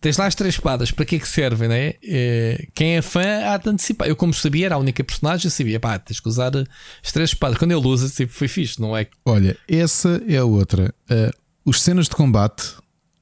[0.00, 1.94] Tens lá as três espadas, para que é que servem, né?
[2.04, 4.06] É, quem é fã há de antecipar.
[4.06, 7.58] Eu, como sabia, era a única personagem, sabia, pá, tens que usar as três espadas.
[7.58, 9.08] Quando ele usa, tipo, foi fixe, não é?
[9.24, 10.94] Olha, essa é a outra.
[11.10, 12.74] Uh, os cenas de combate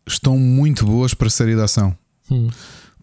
[0.07, 1.97] estão muito boas para a série de ação.
[2.31, 2.49] Hum.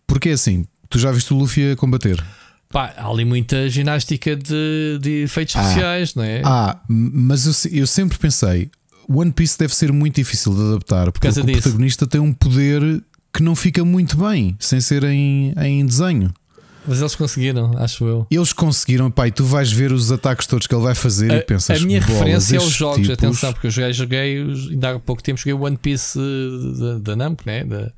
[0.06, 2.24] Porque é assim, tu já viste o Luffy a combater.
[2.70, 6.42] Pá, há ali muita ginástica de, de efeitos ah, especiais, não é?
[6.46, 8.70] Ah, mas eu, eu sempre pensei,
[9.08, 13.04] One Piece deve ser muito difícil de adaptar porque o protagonista tem um poder
[13.34, 16.34] que não fica muito bem sem ser em, em desenho.
[16.86, 18.28] Mas eles conseguiram, acho eu.
[18.30, 21.42] Eles conseguiram, pai, tu vais ver os ataques todos que ele vai fazer a, e
[21.42, 21.82] pensas.
[21.82, 23.12] A minha referência é os jogos, tipos...
[23.12, 26.20] atenção, porque eu já joguei, ainda há pouco tempo joguei o One Piece
[27.02, 27.64] da, Namco, né?
[27.64, 27.92] Da,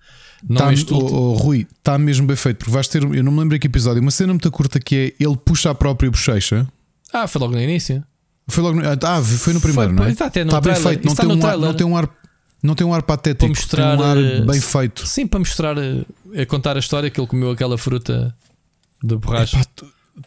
[0.47, 3.31] não tá, este oh, oh, Rui, está mesmo bem feito, porque vais ter, eu não
[3.31, 6.67] me lembro que episódio, uma cena muito curta que é ele puxa a própria bochecha.
[7.11, 8.03] Ah, foi logo no início.
[8.47, 10.11] Foi logo no, ah, foi no primeiro, foi, não é?
[10.11, 10.83] Está, até no está trailer.
[10.83, 12.09] bem feito, não tem, um ar, não tem um ar
[12.61, 15.07] não tem um ar patético, para mostrar, tem um ar eh, bem feito.
[15.07, 18.35] Sim, para mostrar, eh, a contar a história que ele comeu aquela fruta
[19.03, 19.61] de borracha.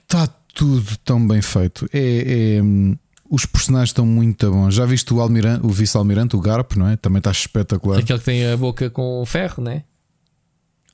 [0.02, 1.88] Está tudo tão bem feito.
[1.92, 2.96] É, é, hum,
[3.30, 4.74] os personagens estão muito bons.
[4.74, 6.96] Já viste o, almirante, o vice-almirante, o Garp, não é?
[6.96, 7.98] Também está espetacular.
[7.98, 9.84] Aquele que tem a boca com ferro, não é?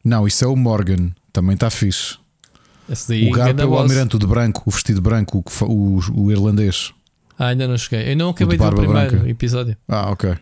[0.05, 1.11] Não, isso é o Morgan.
[1.33, 2.19] Também está fixe.
[3.09, 6.31] Daí, o Garp é o almirante, o de branco, o vestido branco, o, o, o
[6.31, 6.93] irlandês.
[7.39, 8.13] Ah, ainda não cheguei.
[8.13, 9.29] Eu não acabei de ver o primeiro branca.
[9.29, 9.77] episódio.
[9.89, 10.37] Ah, ok.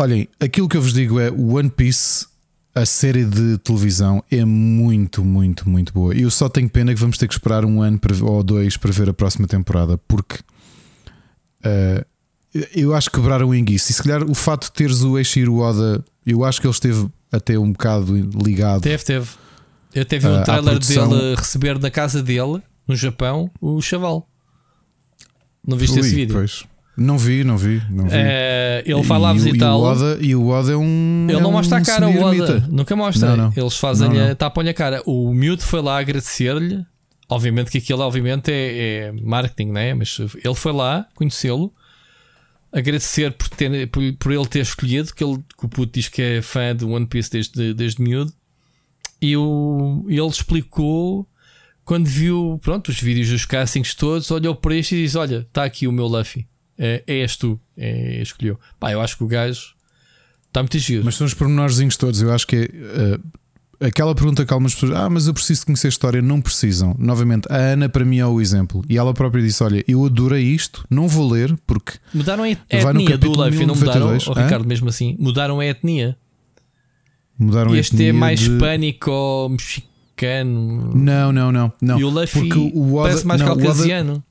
[0.00, 2.26] Olhem, aquilo que eu vos digo é One Piece,
[2.74, 6.14] a série de televisão, é muito, muito, muito boa.
[6.14, 9.10] Eu só tenho pena que vamos ter que esperar um ano ou dois para ver
[9.10, 10.36] a próxima temporada, porque
[11.66, 12.02] uh,
[12.74, 13.90] eu acho que quebraram o enguiço.
[13.90, 17.06] E se calhar o fato de teres o Eiichiro Oda, eu acho que ele esteve
[17.30, 18.80] até um bocado ligado.
[18.80, 19.28] Teve, teve.
[19.94, 24.26] Eu teve um uh, trailer dele receber da casa dele, no Japão, o chaval.
[25.66, 26.36] Não viste Ui, esse vídeo?
[26.36, 26.64] Pois.
[26.96, 27.82] Não vi, não vi.
[27.88, 28.14] Não vi.
[28.14, 29.86] É, ele vai lá visitá-lo.
[30.20, 31.26] E, o Oda é um.
[31.28, 32.66] Ele é não mostra um a cara, o Oda.
[32.68, 33.36] Nunca mostra.
[33.36, 33.52] Não, não.
[33.56, 34.34] Eles fazem não, a.
[34.34, 35.02] tapam-lhe a cara.
[35.06, 36.84] O miúdo foi lá agradecer-lhe.
[37.28, 39.94] Obviamente que aquilo obviamente é, é marketing, né?
[39.94, 41.72] Mas ele foi lá conhecê-lo.
[42.72, 46.22] Agradecer por, ter, por, por, ele ter escolhido, que, ele, que o puto diz que
[46.22, 48.32] é fã do One Piece desde, desde miúdo.
[49.22, 51.26] E o, ele explicou
[51.84, 55.64] quando viu pronto, os vídeos dos castings todos, olhou para este e diz: Olha, está
[55.64, 56.49] aqui o meu Luffy
[56.80, 58.58] é, é és tu, é, escolheu.
[58.80, 59.74] Pá, eu acho que o gajo
[60.48, 61.04] está muito giro.
[61.04, 62.22] Mas são os pormenorzinhos todos.
[62.22, 62.64] Eu acho que é.
[62.64, 66.96] Uh, aquela pergunta que algumas pessoas, ah, mas eu preciso conhecer a história, não precisam.
[66.98, 68.82] Novamente, a Ana para mim é o exemplo.
[68.88, 71.98] E ela própria disse: Olha, eu adorei isto, não vou ler porque.
[72.14, 76.16] Mudaram a etnia do Luffy, não mudaram, oh, Ricardo, mesmo assim, mudaram a etnia.
[77.38, 78.50] Mudaram este a etnia é mais de...
[78.50, 80.94] hispânico ou mexicano.
[80.94, 82.00] Não, não, não, não.
[82.00, 84.24] E o Luffy o Oda, parece mais não, caucasiano.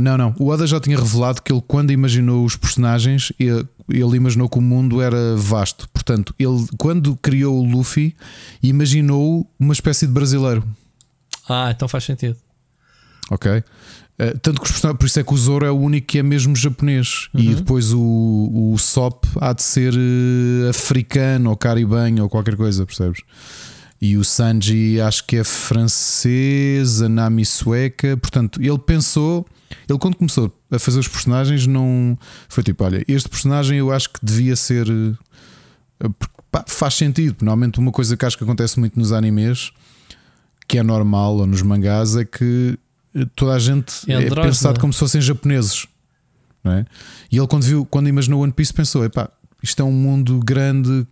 [0.00, 0.34] Não, não.
[0.38, 4.58] O Oda já tinha revelado que ele, quando imaginou os personagens, ele, ele imaginou que
[4.58, 5.88] o mundo era vasto.
[5.88, 8.14] Portanto, ele, quando criou o Luffy,
[8.62, 10.64] imaginou uma espécie de brasileiro.
[11.48, 12.36] Ah, então faz sentido.
[13.30, 13.50] Ok.
[14.18, 16.18] Uh, tanto que os personagens, por isso é que o Zoro é o único que
[16.18, 17.28] é mesmo japonês.
[17.34, 17.40] Uhum.
[17.40, 22.86] E depois o, o Sop há de ser uh, africano ou caribenho ou qualquer coisa,
[22.86, 23.20] percebes?
[24.00, 28.16] E o Sanji acho que é francês, a Nami sueca.
[28.16, 29.46] Portanto, ele pensou
[29.88, 34.10] ele, quando começou a fazer os personagens, não foi tipo: olha, este personagem eu acho
[34.10, 34.88] que devia ser.
[36.00, 36.08] Eh,
[36.50, 37.36] pá, faz sentido.
[37.40, 39.72] Normalmente, uma coisa que acho que acontece muito nos animes,
[40.66, 42.78] que é normal, ou nos mangás, é que
[43.14, 45.86] eh, toda a gente é, é pensado como se fossem japoneses.
[46.62, 46.84] Não é?
[47.30, 49.28] E ele, quando, viu, quando imaginou One Piece, pensou: epá,
[49.62, 51.06] isto é um mundo grande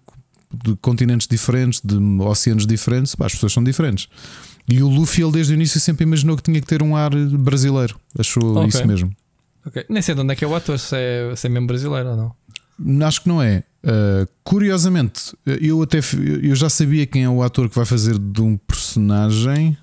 [0.62, 4.08] de continentes diferentes, de oceanos diferentes, pá, as pessoas são diferentes.
[4.68, 7.10] E o Luffy, ele desde o início sempre imaginou que tinha que ter um ar
[7.14, 7.98] brasileiro.
[8.18, 8.68] Achou okay.
[8.68, 9.14] isso mesmo.
[9.66, 9.84] Okay.
[9.88, 12.10] Nem sei de onde é que é o ator, se é, se é mesmo brasileiro
[12.10, 13.06] ou não.
[13.06, 13.62] Acho que não é.
[13.84, 16.00] Uh, curiosamente, eu até
[16.42, 19.76] eu já sabia quem é o ator que vai fazer de um personagem.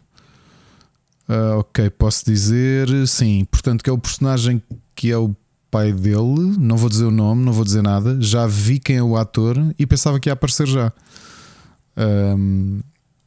[1.29, 3.45] Uh, ok, posso dizer sim.
[3.45, 4.61] Portanto, que é o personagem
[4.95, 5.35] que é o
[5.69, 6.57] pai dele.
[6.59, 8.17] Não vou dizer o nome, não vou dizer nada.
[8.19, 10.91] Já vi quem é o ator e pensava que ia aparecer já.
[11.97, 12.81] Um,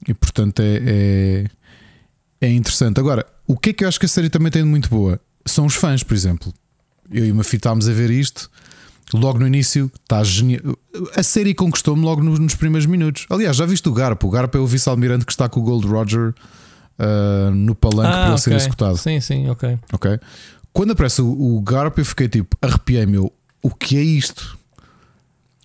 [0.08, 1.44] e portanto é, é,
[2.40, 2.98] é, interessante.
[3.00, 5.20] Agora, o que é que eu acho que a série também tem de muito boa?
[5.46, 6.52] São os fãs, por exemplo.
[7.10, 8.50] Eu e o Mafi estávamos a ver isto.
[9.12, 10.62] Logo no início, está genial.
[11.14, 13.26] A série conquistou-me logo nos, nos, primeiros minutos.
[13.28, 14.26] Aliás, já viste o Garpo?
[14.26, 16.34] O Garpo é o vice-almirante que está com o Gold Roger
[16.98, 18.38] uh, no palanque ah, para okay.
[18.38, 18.96] ser executado.
[18.96, 19.78] Sim, sim, ok.
[19.92, 20.18] Ok.
[20.72, 23.18] Quando aparece o, o Garpo, eu fiquei tipo, arrepiei-me.
[23.18, 24.58] O que é isto?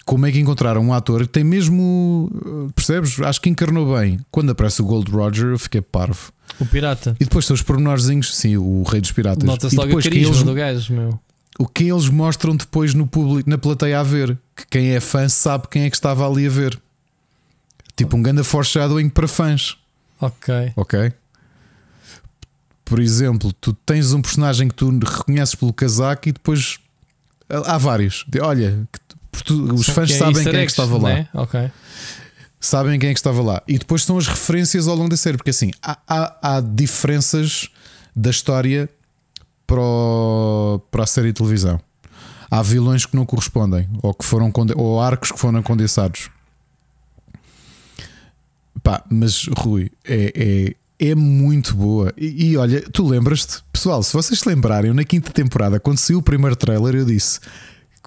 [0.09, 2.31] Como é que encontraram um ator que tem mesmo.
[2.73, 3.21] Percebes?
[3.21, 4.19] Acho que encarnou bem.
[4.31, 6.33] Quando aparece o Gold Roger, eu fiquei parvo.
[6.59, 7.15] O pirata.
[7.19, 9.43] E depois são os pormenorzinhos, sim, o rei dos piratas.
[9.43, 11.19] Nota-se logo o carisma eles, do gajo, meu.
[11.59, 14.35] O que eles mostram depois no público, na plateia a ver.
[14.55, 16.81] Que quem é fã sabe quem é que estava ali a ver.
[17.95, 19.77] Tipo um grande foreshadowing para fãs.
[20.19, 20.73] Ok.
[20.75, 21.13] Ok.
[22.83, 26.79] Por exemplo, tu tens um personagem que tu reconheces pelo casaco e depois
[27.47, 28.25] há vários.
[28.41, 28.87] Olha,
[29.73, 31.09] os fãs que é sabem quem é que estava lá.
[31.09, 31.29] Né?
[31.33, 31.71] Okay.
[32.59, 33.63] Sabem quem é que estava lá.
[33.67, 37.69] E depois são as referências ao longo da série, porque assim há, há, há diferenças
[38.15, 38.89] da história
[39.65, 41.79] para, o, para a série de televisão.
[42.51, 46.29] Há vilões que não correspondem, ou que foram ou arcos que foram condensados.
[48.81, 52.11] Pá, mas Rui, é, é, é muito boa.
[52.17, 56.19] E, e olha, tu lembras-te, pessoal, se vocês se lembrarem, na quinta temporada, quando saiu
[56.19, 57.39] o primeiro trailer, eu disse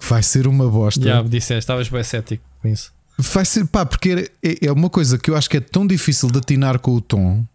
[0.07, 1.03] vai ser uma bosta.
[1.03, 2.91] Já, disseste, estavas bem cético com isso.
[3.17, 6.29] Vai ser, pá, porque é, é uma coisa que eu acho que é tão difícil
[6.31, 7.45] de atinar com o tom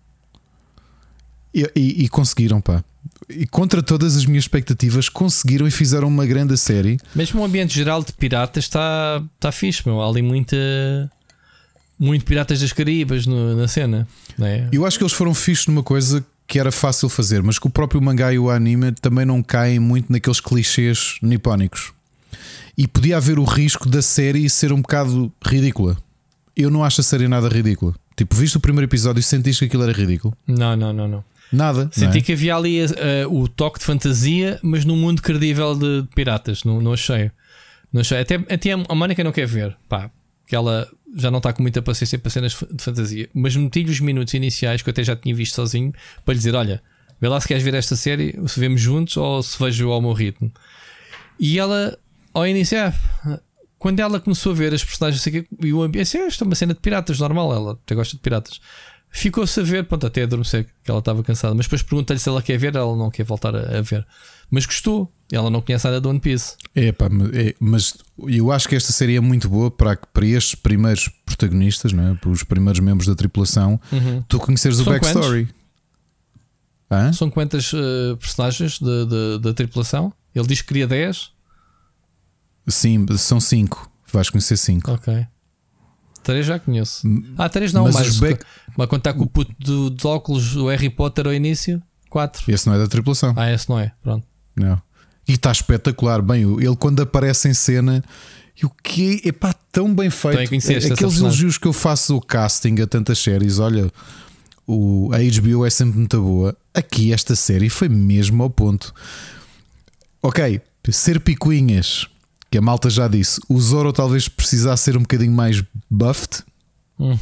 [1.53, 2.85] e, e, e conseguiram, pá.
[3.29, 6.99] E contra todas as minhas expectativas, conseguiram e fizeram uma grande série.
[7.15, 10.01] Mesmo o ambiente geral de piratas está tá fixe, meu.
[10.01, 10.57] Há ali muita.
[12.01, 14.07] Muito Piratas das Caribas no, na cena.
[14.39, 14.69] Não é?
[14.71, 17.71] Eu acho que eles foram fixos numa coisa que era fácil fazer, mas que o
[17.71, 21.93] próprio mangá e o anime também não caem muito naqueles clichês nipónicos.
[22.77, 25.97] E podia haver o risco da série ser um bocado ridícula.
[26.57, 27.95] Eu não acho a série nada ridícula.
[28.17, 30.37] Tipo, viste o primeiro episódio e sentiste que aquilo era ridículo?
[30.47, 31.25] Não, não, não, não.
[31.53, 31.89] Nada.
[31.93, 32.21] Senti é?
[32.21, 32.89] que havia ali uh,
[33.31, 36.65] o toque de fantasia, mas num mundo credível de, piratas.
[36.65, 37.31] Não, não achei.
[37.93, 38.21] Não achei.
[38.21, 39.77] Até, até a Mónica não quer ver.
[39.89, 40.11] Pá,
[40.47, 43.29] que ela já não está com muita paciência para cenas de fantasia.
[43.33, 45.93] Mas meti-lhe os minutos iniciais que eu até já tinha visto sozinho
[46.25, 46.83] para lhe dizer: olha,
[47.21, 50.13] vê lá se queres ver esta série, se vemos juntos ou se vejo ao meu
[50.13, 50.53] ritmo.
[51.39, 51.97] E ela,
[52.39, 52.95] ao iniciar,
[53.79, 55.25] quando ela começou a ver as personagens
[55.63, 58.61] e o ambiente, isto é uma cena de piratas, normal, ela até gosta de piratas.
[59.11, 61.55] Ficou-se a ver, pronto, até adormecer, que ela estava cansada.
[61.55, 64.07] Mas depois perguntei-lhe se ela quer ver, ela não quer voltar a, a, ver.
[64.51, 66.57] Mas gostou, ela não conhece nada do One Piece.
[66.75, 67.95] É, pá, é, mas
[68.27, 72.15] eu acho que esta série é muito boa para, para estes primeiros protagonistas, não é?
[72.15, 74.23] para os primeiros membros da tripulação, uhum.
[74.29, 75.49] tu conheceres São o backstory.
[77.13, 78.79] São quantas uh, personagens
[79.41, 80.13] da tripulação?
[80.35, 81.33] Ele diz que queria 10.
[82.69, 83.91] Sim, são 5.
[84.13, 84.93] Vais conhecer 5.
[84.93, 85.27] Ok.
[86.23, 87.09] 3 já conheço.
[87.37, 88.45] Ah, 3 não, mas, mas, back...
[88.77, 92.53] mas quando está com o puto do, dos óculos, o Harry Potter ao início, 4.
[92.53, 93.33] Esse não é da tripulação.
[93.37, 93.93] Ah, esse não é.
[94.03, 94.27] Pronto.
[94.55, 94.81] Não.
[95.27, 96.21] E está espetacular.
[96.23, 98.03] Bem, ele quando aparece em cena.
[98.61, 100.41] E o que é pá, tão bem feito.
[100.93, 103.89] Aqueles elogios que eu faço do casting a tantas séries, olha,
[104.67, 106.57] o, a HBO é sempre muito boa.
[106.75, 108.93] Aqui esta série foi mesmo ao ponto.
[110.21, 112.07] Ok, ser picuinhas,
[112.51, 116.43] que a malta já disse, o Zoro talvez precisasse ser um bocadinho mais buffed.
[116.99, 117.19] Hum,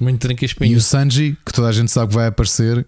[0.00, 0.52] muito tranquilo.
[0.62, 2.86] E o Sanji, que toda a gente sabe que vai aparecer,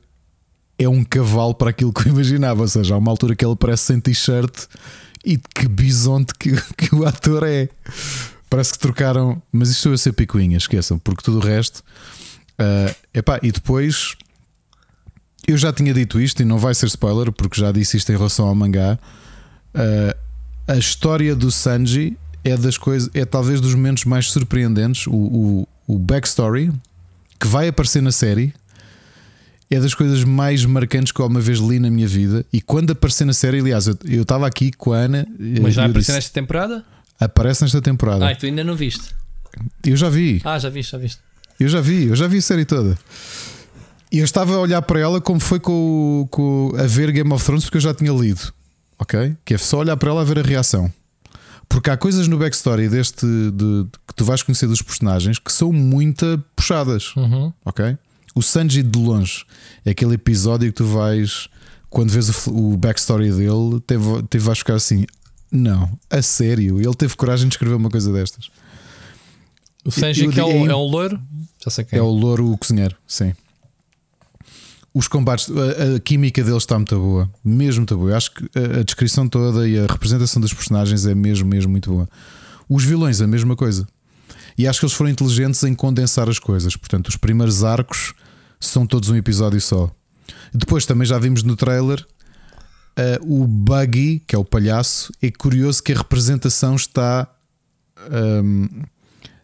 [0.78, 2.62] é um cavalo para aquilo que eu imaginava.
[2.62, 4.66] Ou seja, há uma altura que ele parece sem t-shirt
[5.24, 7.68] e que bisonte que, que o ator é.
[8.48, 9.40] Parece que trocaram.
[9.52, 11.82] Mas isto a ser picuinha, esqueçam, porque tudo o resto.
[12.58, 14.16] Uh, epá, e depois.
[15.46, 18.16] Eu já tinha dito isto e não vai ser spoiler, porque já disse isto em
[18.16, 18.98] relação ao mangá.
[19.72, 20.25] Uh,
[20.66, 25.06] a história do Sanji é das coisas, é talvez dos momentos mais surpreendentes.
[25.06, 26.72] O, o, o backstory
[27.38, 28.52] que vai aparecer na série
[29.70, 32.44] é das coisas mais marcantes que eu uma vez li na minha vida.
[32.52, 35.26] E quando aparecer na série, aliás, eu estava aqui com a Ana.
[35.60, 36.84] Mas já apareceu nesta temporada?
[37.18, 38.28] Aparece nesta temporada.
[38.28, 39.14] Ah, tu ainda não viste?
[39.84, 40.40] Eu já vi.
[40.44, 41.20] Ah, já viste, já viste.
[41.58, 42.96] Eu já vi, eu já vi a série toda.
[44.12, 47.44] E eu estava a olhar para ela como foi com, com a ver Game of
[47.44, 48.52] Thrones, porque eu já tinha lido.
[48.98, 49.36] Ok?
[49.44, 50.92] Que é só olhar para ela a ver a reação.
[51.68, 55.52] Porque há coisas no backstory deste de, de, que tu vais conhecer dos personagens que
[55.52, 57.14] são muito puxadas.
[57.16, 57.52] Uhum.
[57.64, 57.96] Ok?
[58.34, 59.44] O Sanji de longe
[59.84, 61.48] é aquele episódio que tu vais,
[61.90, 65.06] quando vês o, o backstory dele, teve, teve vais ficar assim:
[65.50, 68.50] não, a sério, ele teve coragem de escrever uma coisa destas.
[69.84, 71.20] O Sanji que é, o, é um loiro?
[71.64, 72.00] Já sei quem é.
[72.00, 73.32] É o louro o cozinheiro, sim.
[74.96, 78.12] Os combates, a, a, química deles está muito boa, mesmo muito boa.
[78.12, 81.70] Eu acho que a, a, descrição toda e a representação dos personagens é mesmo, mesmo
[81.70, 82.08] muito boa.
[82.66, 83.86] Os vilões, a mesma coisa.
[84.56, 86.76] E acho que eles foram inteligentes em condensar as coisas.
[86.76, 88.14] Portanto, os primeiros arcos
[88.58, 89.94] são todos um episódio só.
[90.54, 92.02] Depois também já vimos no trailer
[92.98, 95.12] uh, o Buggy, que é o palhaço.
[95.20, 97.28] É curioso que a representação está.
[98.10, 98.66] Um,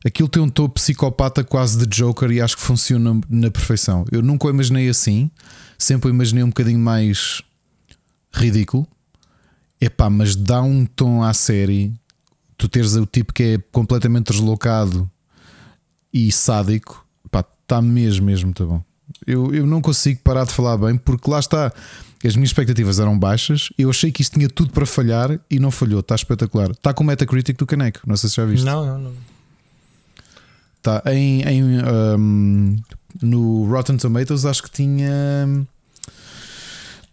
[0.05, 4.05] aquilo tem um tom psicopata quase de Joker e acho que funciona na perfeição.
[4.11, 5.31] Eu nunca o imaginei assim,
[5.79, 7.43] sempre o imaginei um bocadinho mais
[8.33, 8.87] ridículo.
[9.81, 11.93] Epá, mas dá um tom à série.
[12.57, 15.11] Tu teres o tipo que é completamente deslocado
[16.13, 18.83] e sádico, pá, está mesmo, mesmo muito bom.
[19.27, 21.73] Eu, eu não consigo parar de falar bem porque lá está.
[22.25, 23.71] As minhas expectativas eram baixas.
[23.77, 25.99] Eu achei que isto tinha tudo para falhar e não falhou.
[25.99, 26.71] Está espetacular.
[26.71, 28.01] Está com o Metacritic do Caneco.
[28.07, 28.65] Não sei se já viste.
[28.65, 29.13] Não, não, não.
[30.83, 32.77] Está em, em um,
[33.23, 34.45] no Rotten Tomatoes.
[34.45, 35.47] Acho que tinha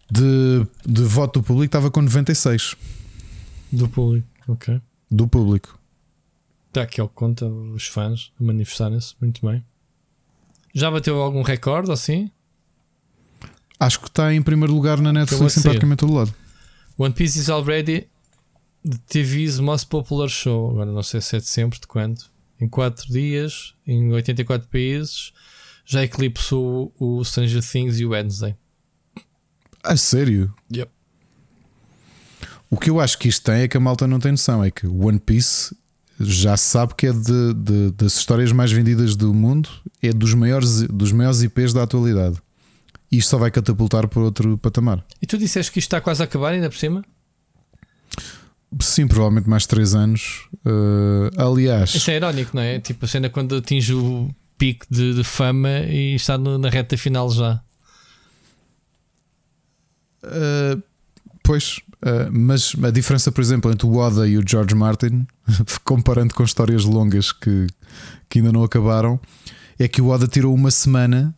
[0.10, 1.66] de, de voto do público.
[1.66, 2.76] Estava com 96
[3.72, 4.28] do público.
[4.48, 4.82] Ok.
[5.12, 5.78] Do público.
[6.70, 9.64] Está aqui ao conta os fãs manifestarem-se muito bem.
[10.74, 12.32] Já bateu algum recorde assim?
[13.80, 16.34] Acho que está em primeiro lugar na Netflix em praticamente todo lado.
[16.98, 18.08] One Piece is already
[18.84, 20.72] the TV's most popular show.
[20.72, 22.24] Agora não sei se é de sempre, de quando.
[22.60, 25.32] Em 4 dias, em 84 países,
[25.86, 28.56] já eclipsou o Stranger Things e o Wednesday.
[29.84, 30.54] A sério?
[30.74, 30.92] Yep.
[32.70, 34.64] O que eu acho que isto tem é que a malta não tem noção.
[34.64, 35.76] É que One Piece
[36.20, 39.70] já sabe que é de, de, das histórias mais vendidas do mundo,
[40.02, 42.38] é dos maiores, dos maiores IPs da atualidade.
[43.12, 45.04] E isto só vai catapultar para outro patamar.
[45.22, 47.04] E tu disseste que isto está quase a acabar, ainda por cima?
[48.82, 50.48] Sim, provavelmente mais 3 anos.
[50.66, 52.80] Uh, aliás, Isso é irónico, não é?
[52.80, 56.96] Tipo a cena quando atinge o pico de, de fama e está no- na reta
[56.98, 57.62] final já.
[60.24, 60.82] uh,
[61.44, 65.26] pois, uh, mas a diferença, por exemplo, entre o Oda e o George Martin,
[65.84, 67.68] comparando com histórias longas que,
[68.30, 69.20] que ainda não acabaram,
[69.78, 71.34] é que o Oda tirou uma semana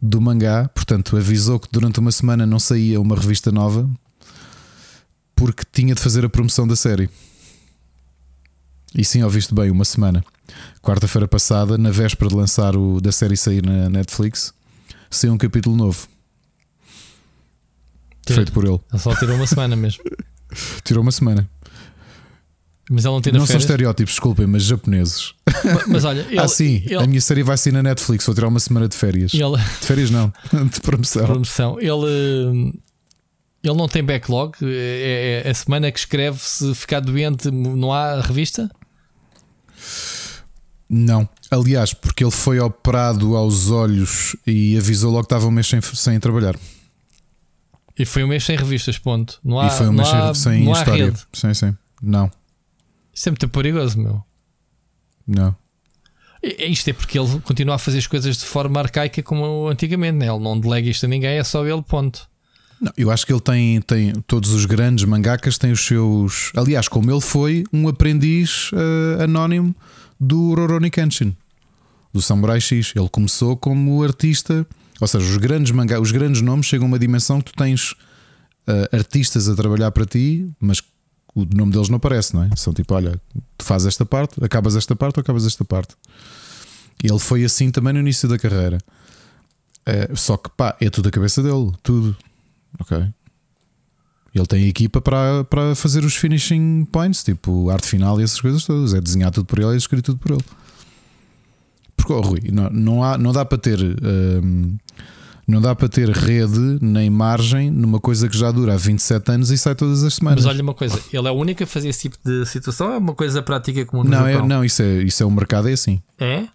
[0.00, 3.88] do mangá, portanto, avisou que durante uma semana não saía uma revista nova
[5.40, 7.08] porque tinha de fazer a promoção da série.
[8.94, 10.22] E sim, ouviste bem, uma semana.
[10.82, 14.52] Quarta-feira passada, na véspera de lançar o da série sair na Netflix,
[15.08, 16.06] saiu um capítulo novo.
[18.28, 18.78] Feito por ele.
[18.92, 20.04] Ele só tirou uma semana mesmo.
[20.84, 21.48] Tirou uma semana.
[22.90, 25.32] Mas ele não tira não são estereótipos, desculpem, mas japoneses.
[25.64, 28.26] Mas, mas olha, ele, ah, sim, ele, a minha série vai sair na Netflix.
[28.26, 29.32] Vou tirar uma semana de férias.
[29.32, 30.30] ele, De férias não,
[30.70, 31.24] de promoção.
[31.24, 32.74] promoção, ele,
[33.62, 34.54] ele não tem backlog.
[34.62, 36.38] É, é a semana que escreve.
[36.38, 38.70] Se ficar doente, não há revista.
[40.88, 41.28] Não.
[41.50, 45.80] Aliás, porque ele foi operado aos olhos e avisou logo que estava um mês sem,
[45.80, 46.56] sem trabalhar.
[47.98, 49.38] E foi um mês sem revistas, ponto.
[49.44, 51.04] Não há, e foi um mês sem- há, sem não há história.
[51.06, 51.20] rede.
[51.32, 51.76] Sim, sim.
[52.02, 52.30] Não,
[53.12, 54.22] Isso é muito perigoso, meu.
[55.26, 55.54] não.
[56.42, 60.28] Isto é porque ele continua a fazer as coisas de forma arcaica como antigamente, né?
[60.28, 62.26] ele não delega isto a ninguém, é só ele, ponto.
[62.80, 66.50] Não, eu acho que ele tem, tem todos os grandes mangakas têm os seus.
[66.56, 69.74] Aliás, como ele foi um aprendiz eh, anónimo
[70.18, 71.36] do Rurouni Kenshin,
[72.12, 72.92] do Samurai X.
[72.96, 74.66] Ele começou como artista,
[74.98, 77.94] ou seja, os grandes mangá, os grandes nomes chegam a uma dimensão que tu tens
[78.66, 80.82] eh, artistas a trabalhar para ti, mas
[81.34, 82.50] o nome deles não aparece, não é?
[82.56, 83.20] São tipo, olha,
[83.56, 85.94] tu fazes esta parte, acabas esta parte ou acabas esta parte.
[87.02, 88.78] Ele foi assim também no início da carreira.
[89.86, 92.16] Eh, só que pá, é tudo a cabeça dele, tudo.
[92.80, 93.06] Ok.
[94.34, 98.64] Ele tem equipa para, para fazer os finishing points, tipo arte final e essas coisas
[98.64, 98.94] todas.
[98.94, 100.44] É desenhar tudo por ele e é escrito tudo por ele.
[101.96, 103.80] Porque, oh, Rui, não, não, há, não dá para ter.
[103.80, 104.76] hum,
[105.46, 109.50] não dá para ter rede nem margem numa coisa que já dura há 27 anos
[109.50, 110.44] e sai todas as semanas.
[110.44, 112.94] Mas olha uma coisa, ele é o único a fazer esse tipo de situação ou
[112.94, 115.68] é uma coisa prática comum no não, é, não isso, é, isso é o mercado,
[115.68, 116.00] é assim.
[116.20, 116.46] É?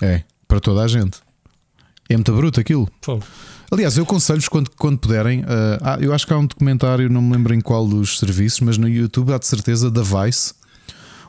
[0.00, 1.18] É, para toda a gente.
[2.08, 2.88] É muito bruto aquilo.
[3.02, 3.20] Pô,
[3.70, 5.44] Aliás, eu aconselho-vos quando, quando puderem.
[5.80, 8.76] ah, eu acho que há um documentário, não me lembro em qual dos serviços, mas
[8.76, 10.54] no YouTube há de certeza da Vice.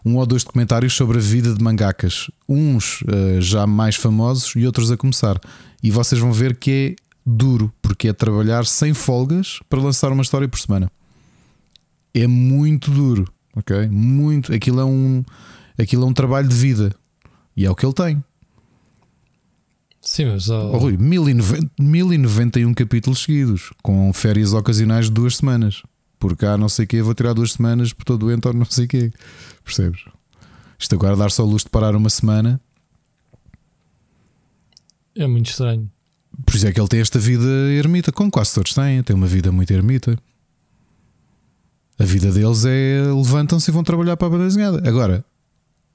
[0.04, 2.32] Um ou dois documentários sobre a vida de mangakas.
[2.50, 5.40] Uns ah, já mais famosos e outros a começar.
[5.84, 10.24] E vocês vão ver que é duro, porque é trabalhar sem folgas para lançar uma
[10.24, 10.92] história por semana.
[12.14, 13.88] É muito duro, ok?
[13.88, 14.52] Muito.
[14.52, 15.24] Aquilo é um,
[15.78, 16.92] aquilo é um trabalho de vida.
[17.56, 18.24] E é o que ele tem.
[20.02, 25.84] Sim, mas ó, Oh, Rui, 1090 1091 capítulos seguidos, com férias ocasionais de duas semanas.
[26.20, 28.66] Por cá, não sei o quê, vou tirar duas semanas por todo doente ou não
[28.66, 29.12] sei o quê.
[29.64, 30.02] Percebes?
[30.78, 32.60] Isto agora dar só luz de parar uma semana.
[35.16, 35.90] é muito estranho.
[36.46, 39.04] Por isso é que ele tem esta vida ermita, como quase todos têm.
[39.04, 40.18] Tem uma vida muito ermita.
[42.00, 44.88] A vida deles é levantam-se e vão trabalhar para a banda desenhada.
[44.88, 45.24] Agora,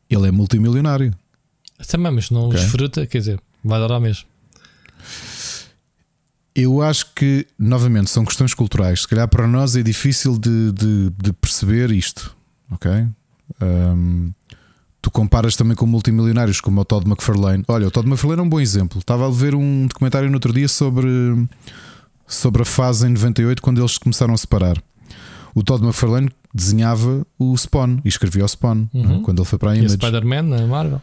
[0.09, 1.13] ele é multimilionário.
[1.89, 2.61] Também, mas não Ok.
[2.61, 4.25] desfruta, quer dizer, vai dar ao mesmo.
[6.55, 9.03] Eu acho que, novamente, são questões culturais.
[9.03, 12.35] Se calhar para nós é difícil de, de- de perceber isto.
[12.71, 12.91] Ok?
[13.61, 14.33] Um,
[15.03, 17.63] tu comparas também com multimilionários como o Todd McFarlane.
[17.69, 18.99] Olha, o Todd McFarlane é um bom exemplo.
[18.99, 21.09] Estava a ver um documentário no outro dia sobre,
[22.27, 24.83] sobre a fase em 98 quando eles começaram a separar.
[25.55, 29.19] O Todd McFarlane desenhava o Spawn e escrevia o Spawn Uhum.
[29.19, 29.23] é?
[29.23, 29.93] quando ele foi para a E Image.
[29.95, 31.03] Spider-Man na Marvel.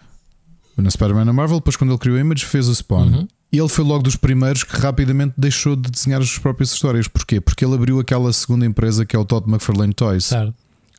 [0.78, 3.06] Na Spider-Man na Marvel, depois quando ele criou a Image, fez o Spawn.
[3.08, 3.28] Uhum.
[3.52, 7.08] E ele foi logo dos primeiros que rapidamente deixou de desenhar as suas próprias histórias.
[7.08, 7.40] Porquê?
[7.40, 10.32] Porque ele abriu aquela segunda empresa que é o Todd McFarlane Toys,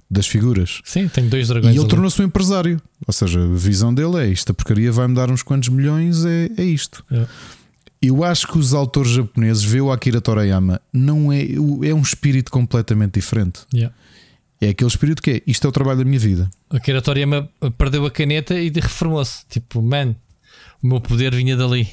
[0.08, 0.80] das figuras.
[0.84, 1.72] Sim, tem dois E dragões.
[1.72, 1.88] ele ali.
[1.88, 2.80] tornou-se um empresário.
[3.04, 6.50] Ou seja, a visão dele é isto: a porcaria vai-me dar uns quantos milhões, é,
[6.56, 7.04] é isto.
[7.10, 7.26] É.
[8.00, 12.52] Eu acho que os autores japoneses, vê o Akira Toriyama, não é, é um espírito
[12.52, 13.60] completamente diferente.
[13.72, 13.92] Yeah.
[14.60, 16.48] É aquele espírito que é isto é o trabalho da minha vida.
[16.70, 19.44] A Kira Toriyama perdeu a caneta e reformou-se.
[19.48, 20.14] Tipo, man,
[20.82, 21.88] o meu poder vinha dali.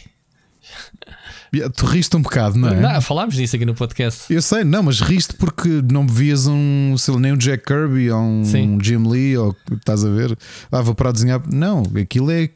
[1.75, 2.79] Tu riste um bocado, não é?
[2.79, 4.33] Não, falámos disso aqui no podcast.
[4.33, 8.09] Eu sei, não, mas riste porque não vias um, sei lá, nem um Jack Kirby
[8.09, 8.77] ou um Sim.
[8.81, 10.37] Jim Lee, ou estás a ver?
[10.71, 11.41] Ah, vou para a desenhar.
[11.47, 12.49] Não, aquilo é.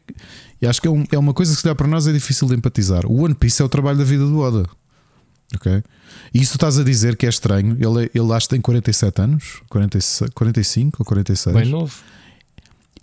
[0.61, 2.47] E acho que é, um, é uma coisa que se dá para nós é difícil
[2.47, 3.05] de empatizar.
[3.05, 4.65] O One Piece é o trabalho da vida do Oda.
[5.55, 5.83] Ok?
[6.33, 7.77] E isso estás a dizer que é estranho.
[7.79, 11.55] Ele, ele acho que tem 47 anos, 46, 45 ou 46.
[11.55, 11.95] Bem novo.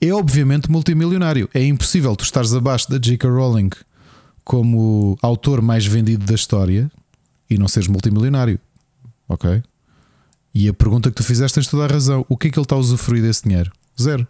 [0.00, 1.48] É obviamente multimilionário.
[1.54, 3.30] É impossível tu estares abaixo da J.K.
[3.30, 3.70] Rowling
[4.44, 6.90] como autor mais vendido da história
[7.48, 8.58] e não seres multimilionário.
[9.28, 9.62] Ok?
[10.54, 12.26] E a pergunta que tu fizeste tens toda a razão.
[12.28, 13.70] O que é que ele está a usufruir desse dinheiro?
[14.00, 14.26] Zero.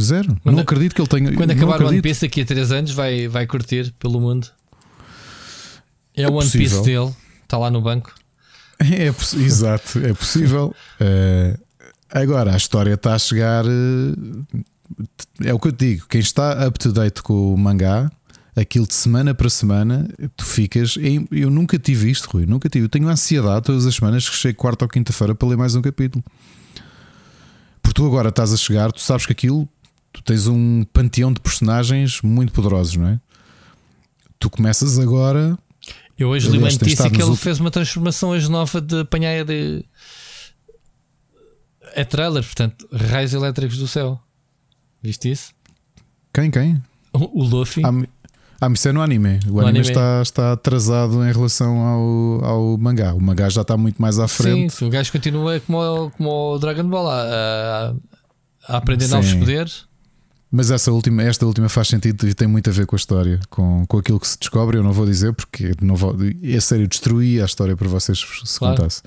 [0.00, 0.36] Zero.
[0.42, 1.32] Quando, não acredito que ele tenha.
[1.34, 4.48] Quando acabar o One Piece aqui a 3 anos, vai, vai curtir pelo mundo.
[6.16, 7.14] É, é o One Piece dele.
[7.42, 8.14] Está lá no banco.
[8.78, 10.74] É, exato, é possível.
[11.00, 11.58] uh,
[12.10, 13.64] agora, a história está a chegar.
[13.64, 14.44] Uh,
[15.42, 18.10] é o que eu te digo, quem está up to date com o mangá,
[18.54, 20.96] aquilo de semana para semana, tu ficas.
[21.30, 22.86] Eu nunca tive isto, Rui, nunca tive.
[22.86, 25.82] Eu tenho ansiedade todas as semanas que chego quarta ou quinta-feira para ler mais um
[25.82, 26.24] capítulo.
[27.82, 29.68] Porque tu agora estás a chegar, tu sabes que aquilo,
[30.12, 33.20] tu tens um panteão de personagens muito poderosos, não é?
[34.38, 35.58] Tu começas agora.
[36.18, 37.40] Eu hoje li uma notícia que ele últimos...
[37.40, 39.84] fez uma transformação hoje nova de apanhar de.
[41.94, 44.20] É trailer, portanto, raios elétricos do céu.
[45.02, 45.52] Viste isso?
[46.32, 46.50] Quem?
[46.50, 46.82] Quem?
[47.12, 47.82] O, o Luffy.
[47.84, 47.90] Ah,
[48.60, 49.40] ah, isso é no anime.
[49.46, 53.14] O anime, anime, Está, está atrasado em relação ao, ao mangá.
[53.14, 54.74] O mangá já está muito mais à frente.
[54.74, 57.94] Sim, o gajo continua como, como o Dragon Ball a, a,
[58.68, 59.12] a aprender Sim.
[59.12, 59.85] novos poderes.
[60.56, 63.38] Mas essa última, esta última faz sentido e tem muito a ver com a história,
[63.50, 64.78] com, com aquilo que se descobre.
[64.78, 68.58] Eu não vou dizer porque não vou, é sério, destruí a história para vocês se
[68.58, 68.74] claro.
[68.74, 69.02] contasse.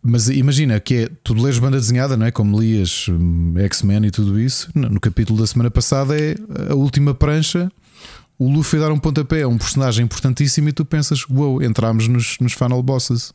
[0.00, 2.30] Mas imagina que é, tu lês banda desenhada, não é?
[2.30, 4.70] Como lias hum, X-Men e tudo isso.
[4.74, 6.34] No capítulo da semana passada é
[6.70, 7.70] a última prancha.
[8.38, 12.08] O Luffy dar um pontapé a um personagem importantíssimo e tu pensas, uou, wow, entramos
[12.08, 13.34] nos, nos final bosses.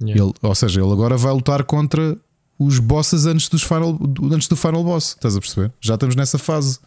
[0.00, 0.24] Yeah.
[0.24, 2.16] Ele, ou seja, ele agora vai lutar contra
[2.58, 3.98] os bosses antes, dos final,
[4.32, 5.10] antes do final boss.
[5.10, 5.72] Estás a perceber?
[5.80, 6.78] Já estamos nessa fase.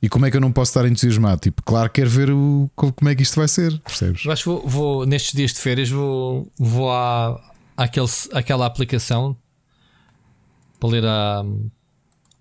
[0.00, 1.40] E como é que eu não posso estar entusiasmado?
[1.40, 4.24] Tipo, claro, quero ver o, como é que isto vai ser, percebes?
[4.24, 7.40] Eu acho que vou, vou, nestes dias de férias, vou, vou à,
[7.76, 9.36] àquele, àquela aplicação
[10.78, 11.44] para ler a.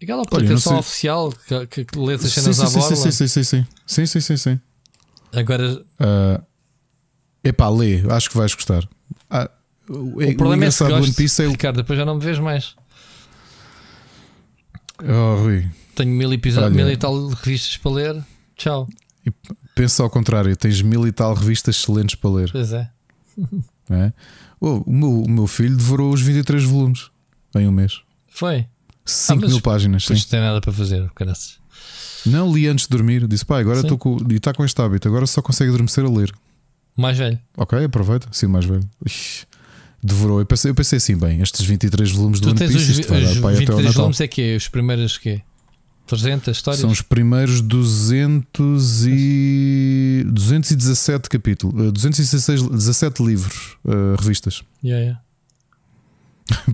[0.01, 1.33] Aquela aplicação Olha, oficial
[1.67, 2.95] que, que lê as cenas sim, à bola.
[2.95, 4.59] Sim, sim, sim, sim, sim, sim, sim, sim.
[5.33, 5.82] Agora.
[5.99, 6.43] Uh,
[7.43, 8.88] epá, lê, acho que vais gostar.
[9.27, 9.49] Ah,
[9.90, 11.48] o, o problema é que se One Piece é...
[11.48, 12.75] Ricardo, depois já não me vês mais.
[15.01, 15.69] Oh, Rui.
[15.95, 18.25] Tenho mil episódios, mil e tal revistas para ler.
[18.56, 18.88] Tchau.
[19.25, 19.32] E
[19.75, 22.51] pensa ao contrário, tens mil e tal revistas excelentes para ler.
[22.51, 22.90] Pois é.
[23.90, 24.14] é?
[24.59, 27.09] Oh, o, meu, o meu filho devorou os 23 volumes
[27.56, 28.01] em um mês.
[28.27, 28.67] Foi.
[29.06, 30.03] 5 ah, mil páginas.
[30.03, 30.30] Depois sim.
[30.30, 31.59] tem nada para fazer, caraças.
[32.25, 33.27] Não li antes de dormir.
[33.27, 34.17] Disse, pai, agora estou com.
[34.30, 36.33] E está com este hábito, agora só consegue adormecer a ler.
[36.95, 37.40] Mais velho.
[37.56, 38.27] Ok, aproveita.
[38.32, 38.88] Sim, mais velho.
[39.06, 39.45] Ixi,
[40.03, 40.40] devorou.
[40.40, 42.76] Eu pensei, eu pensei assim, bem, estes 23 volumes do One Piece.
[42.76, 44.56] Os, isto vai os dar, pai, 23 volumes é que é?
[44.56, 45.42] Os primeiros que
[46.08, 46.82] 300 histórias?
[46.82, 54.64] São os primeiros 200 e 217 capítulos, 216 17 livros, uh, revistas.
[54.84, 55.22] Yeah, yeah.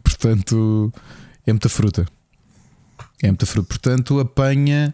[0.04, 0.94] Portanto,
[1.48, 2.06] é muita fruta.
[3.24, 3.68] É muita fruta.
[3.70, 4.94] Portanto, apanha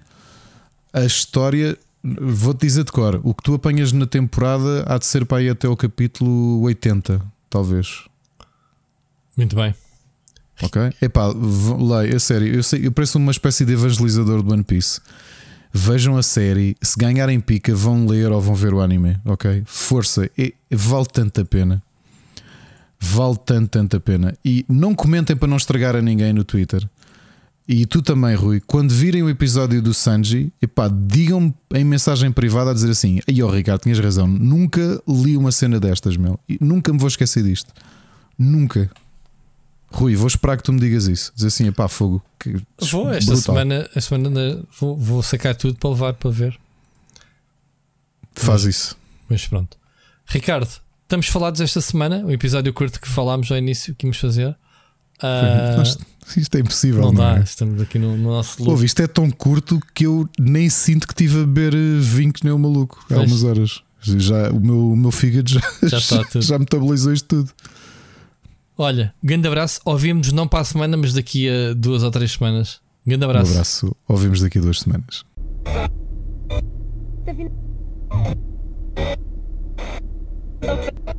[0.93, 1.77] a história.
[2.01, 5.49] Vou-te dizer de cor: o que tu apanhas na temporada há de ser para ir
[5.49, 8.06] até o capítulo 80, talvez.
[9.39, 9.73] Muito bem.
[10.61, 10.81] Ok?
[11.01, 14.99] Epá, leia, a sério, eu, sei, eu pareço uma espécie de evangelizador do One Piece.
[15.71, 19.63] Vejam a série, se ganharem pica, vão ler ou vão ver o anime, ok?
[19.65, 21.81] Força, é, vale tanto a pena.
[22.99, 24.35] Vale tanto, tanto a pena.
[24.43, 26.85] E não comentem para não estragar a ninguém no Twitter.
[27.65, 32.71] E tu também, Rui, quando virem o episódio do Sanji, epá, digam-me em mensagem privada
[32.71, 36.37] a dizer assim: Aí, oh, Ricardo, tinhas razão, nunca li uma cena destas, meu.
[36.49, 37.71] E nunca me vou esquecer disto.
[38.37, 38.91] Nunca.
[39.91, 41.31] Rui, vou esperar que tu me digas isso.
[41.35, 42.23] Diz assim, pá, fogo.
[42.39, 42.61] Que
[42.91, 43.55] vou, esta brutal.
[43.55, 46.59] semana, a semana vou, vou, sacar tudo para levar para ver.
[48.35, 48.97] Faz mas, isso.
[49.27, 49.77] Mas pronto.
[50.25, 50.69] Ricardo,
[51.03, 54.55] estamos falados esta semana, o episódio curto que falámos ao início que íamos fazer.
[55.21, 55.81] Uh,
[56.37, 57.01] isto é impossível.
[57.01, 57.41] Não, não dá, é?
[57.41, 58.71] estamos aqui no, no nosso loop.
[58.71, 62.31] Ouve, isto é tão curto que eu nem sinto que estive a beber eh, vinho
[62.31, 63.81] que nem o maluco há umas horas.
[64.01, 67.51] Já, o, meu, o meu fígado já, já, já, já metabolizou isto tudo.
[68.82, 69.82] Olha, grande abraço.
[69.83, 72.80] Ouvimos não para a semana, mas daqui a duas ou três semanas.
[73.06, 73.49] Grande abraço.
[73.49, 73.95] Um abraço.
[74.08, 75.25] Ouvimos daqui a duas semanas.
[80.61, 81.14] Tá